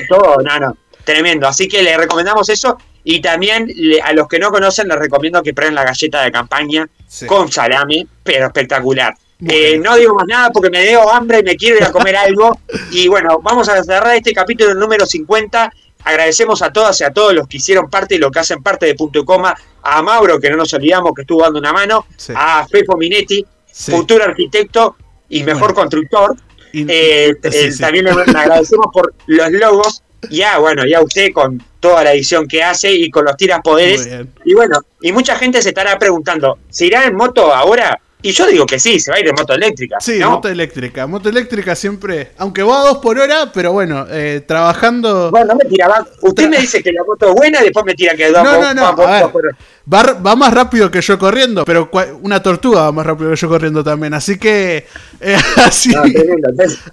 todo, 0.08 0.36
no, 0.42 0.58
no, 0.58 0.76
tremendo. 1.04 1.46
Así 1.46 1.68
que 1.68 1.82
le 1.82 1.98
recomendamos 1.98 2.48
eso. 2.48 2.78
Y 3.04 3.20
también 3.20 3.68
a 4.02 4.14
los 4.14 4.26
que 4.26 4.38
no 4.38 4.50
conocen, 4.50 4.88
les 4.88 4.96
recomiendo 4.96 5.42
que 5.42 5.52
prueben 5.52 5.74
la 5.74 5.84
galleta 5.84 6.22
de 6.22 6.32
campaña 6.32 6.88
con 7.26 7.52
salami, 7.52 8.08
pero 8.22 8.46
espectacular. 8.46 9.14
Eh, 9.46 9.76
no 9.76 9.96
digo 9.96 10.14
más 10.14 10.26
nada 10.28 10.50
porque 10.50 10.70
me 10.70 10.86
dio 10.86 11.12
hambre 11.12 11.40
y 11.40 11.42
me 11.42 11.56
quiero 11.56 11.76
ir 11.76 11.84
a 11.84 11.92
comer 11.92 12.16
algo. 12.28 12.58
Y 12.90 13.06
bueno, 13.08 13.38
vamos 13.42 13.68
a 13.68 13.84
cerrar 13.84 14.16
este 14.16 14.32
capítulo 14.32 14.74
número 14.74 15.04
50 15.04 15.70
Agradecemos 16.04 16.62
a 16.62 16.72
todas 16.72 17.00
y 17.00 17.04
a 17.04 17.12
todos 17.12 17.34
los 17.34 17.46
que 17.48 17.58
hicieron 17.58 17.88
parte 17.88 18.16
y 18.16 18.18
lo 18.18 18.30
que 18.30 18.40
hacen 18.40 18.62
parte 18.62 18.86
de 18.86 18.94
Punto 18.94 19.20
y 19.20 19.24
Coma, 19.24 19.54
a 19.82 20.02
Mauro, 20.02 20.38
que 20.40 20.50
no 20.50 20.56
nos 20.56 20.72
olvidamos 20.74 21.12
que 21.14 21.22
estuvo 21.22 21.42
dando 21.42 21.58
una 21.58 21.72
mano, 21.72 22.06
a 22.34 22.66
Fefo 22.66 22.96
Minetti, 22.96 23.44
futuro 23.72 24.24
arquitecto 24.24 24.96
y 25.28 25.42
mejor 25.42 25.74
constructor. 25.74 26.36
Eh, 26.72 27.34
eh, 27.42 27.72
también 27.78 28.06
le 28.06 28.10
agradecemos 28.34 28.86
por 28.92 29.14
los 29.26 29.50
logos 29.52 30.02
y 30.30 30.42
a, 30.42 30.58
bueno, 30.58 30.86
ya 30.86 31.02
usted 31.02 31.32
con 31.32 31.62
toda 31.80 32.04
la 32.04 32.12
edición 32.12 32.46
que 32.46 32.62
hace 32.62 32.92
y 32.92 33.10
con 33.10 33.24
los 33.24 33.36
tiras 33.36 33.60
poderes. 33.62 34.08
Y 34.44 34.54
bueno, 34.54 34.78
y 35.00 35.12
mucha 35.12 35.36
gente 35.36 35.60
se 35.60 35.70
estará 35.70 35.98
preguntando, 35.98 36.58
¿se 36.70 36.86
irá 36.86 37.04
en 37.04 37.16
moto 37.16 37.52
ahora? 37.52 38.00
Y 38.24 38.30
yo 38.30 38.46
digo 38.46 38.64
que 38.66 38.78
sí, 38.78 39.00
se 39.00 39.10
va 39.10 39.16
a 39.16 39.20
ir 39.20 39.28
en 39.28 39.34
moto 39.34 39.52
eléctrica. 39.52 39.96
Sí, 40.00 40.20
moto 40.20 40.48
eléctrica. 40.48 41.08
Moto 41.08 41.28
eléctrica 41.28 41.74
siempre, 41.74 42.30
aunque 42.38 42.62
va 42.62 42.80
a 42.80 42.84
dos 42.84 42.98
por 42.98 43.18
hora, 43.18 43.50
pero 43.52 43.72
bueno, 43.72 44.06
eh, 44.08 44.42
trabajando. 44.46 45.32
Bueno, 45.32 45.46
no 45.46 45.56
me 45.56 45.64
tira. 45.64 45.88
Va, 45.88 46.06
usted 46.20 46.48
me 46.48 46.58
dice 46.58 46.82
que 46.82 46.92
la 46.92 47.02
moto 47.02 47.28
es 47.30 47.34
buena 47.34 47.60
y 47.60 47.64
después 47.64 47.84
me 47.84 47.94
tira 47.94 48.14
que 48.14 48.30
dos, 48.30 48.44
no, 48.44 48.60
no, 48.60 48.74
no, 48.74 48.96
va, 48.96 50.12
va, 50.14 50.36
más 50.36 50.54
rápido 50.54 50.88
que 50.88 51.00
yo 51.00 51.18
corriendo, 51.18 51.64
pero 51.64 51.90
una 52.22 52.40
tortuga 52.40 52.82
va 52.82 52.92
más 52.92 53.06
rápido 53.06 53.30
que 53.30 53.36
yo 53.36 53.48
corriendo 53.48 53.82
también. 53.82 54.14
Así 54.14 54.38
que 54.38 54.86
eh, 55.20 55.36
así, 55.56 55.92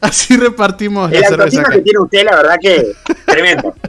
así 0.01 0.35
repartimos 0.35 1.11
la 1.11 1.27
cerveza. 1.27 1.64
que 1.64 1.81
tiene 1.81 1.99
usted, 1.99 2.23
la 2.23 2.35
verdad 2.38 2.56
que 2.60 2.91
tremendo. 3.26 3.76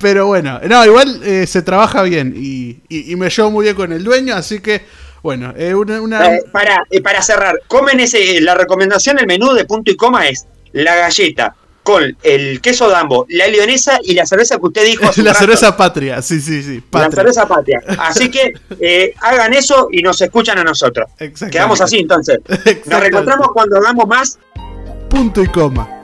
Pero 0.00 0.26
bueno, 0.26 0.60
no, 0.68 0.84
igual 0.84 1.22
eh, 1.24 1.46
se 1.46 1.62
trabaja 1.62 2.02
bien 2.02 2.34
y, 2.36 2.82
y, 2.86 3.12
y 3.12 3.16
me 3.16 3.30
llevo 3.30 3.50
muy 3.50 3.64
bien 3.64 3.76
con 3.76 3.90
el 3.92 4.04
dueño, 4.04 4.34
así 4.34 4.60
que 4.60 4.82
bueno, 5.22 5.52
eh, 5.56 5.74
una, 5.74 5.98
eh, 6.34 6.44
para, 6.52 6.84
eh, 6.90 7.00
para 7.00 7.22
cerrar, 7.22 7.60
comen 7.66 8.00
ese, 8.00 8.40
la 8.40 8.54
recomendación, 8.54 9.18
el 9.18 9.26
menú 9.26 9.52
de 9.52 9.64
punto 9.64 9.90
y 9.90 9.96
coma 9.96 10.28
es 10.28 10.46
la 10.72 10.94
galleta 10.94 11.54
con 11.82 12.16
el 12.22 12.60
queso 12.60 12.88
dambo, 12.88 13.24
la 13.30 13.46
leonesa 13.48 13.98
y 14.02 14.12
la 14.14 14.26
cerveza 14.26 14.58
que 14.58 14.66
usted 14.66 14.84
dijo. 14.84 15.10
la 15.22 15.34
cerveza 15.34 15.76
patria, 15.76 16.20
sí, 16.22 16.40
sí, 16.40 16.62
sí. 16.62 16.82
La 16.92 17.10
cerveza 17.10 17.46
patria. 17.48 17.82
Así 17.98 18.30
que 18.30 18.52
hagan 19.20 19.54
eso 19.54 19.88
y 19.90 20.02
nos 20.02 20.20
escuchan 20.20 20.58
a 20.58 20.64
nosotros. 20.64 21.08
Quedamos 21.50 21.80
así 21.80 21.98
entonces. 21.98 22.40
Nos 22.86 23.00
reencontramos 23.00 23.48
cuando 23.52 23.78
hagamos 23.78 24.06
más. 24.06 24.38
Punto 25.08 25.42
y 25.42 25.48
coma. 25.48 25.97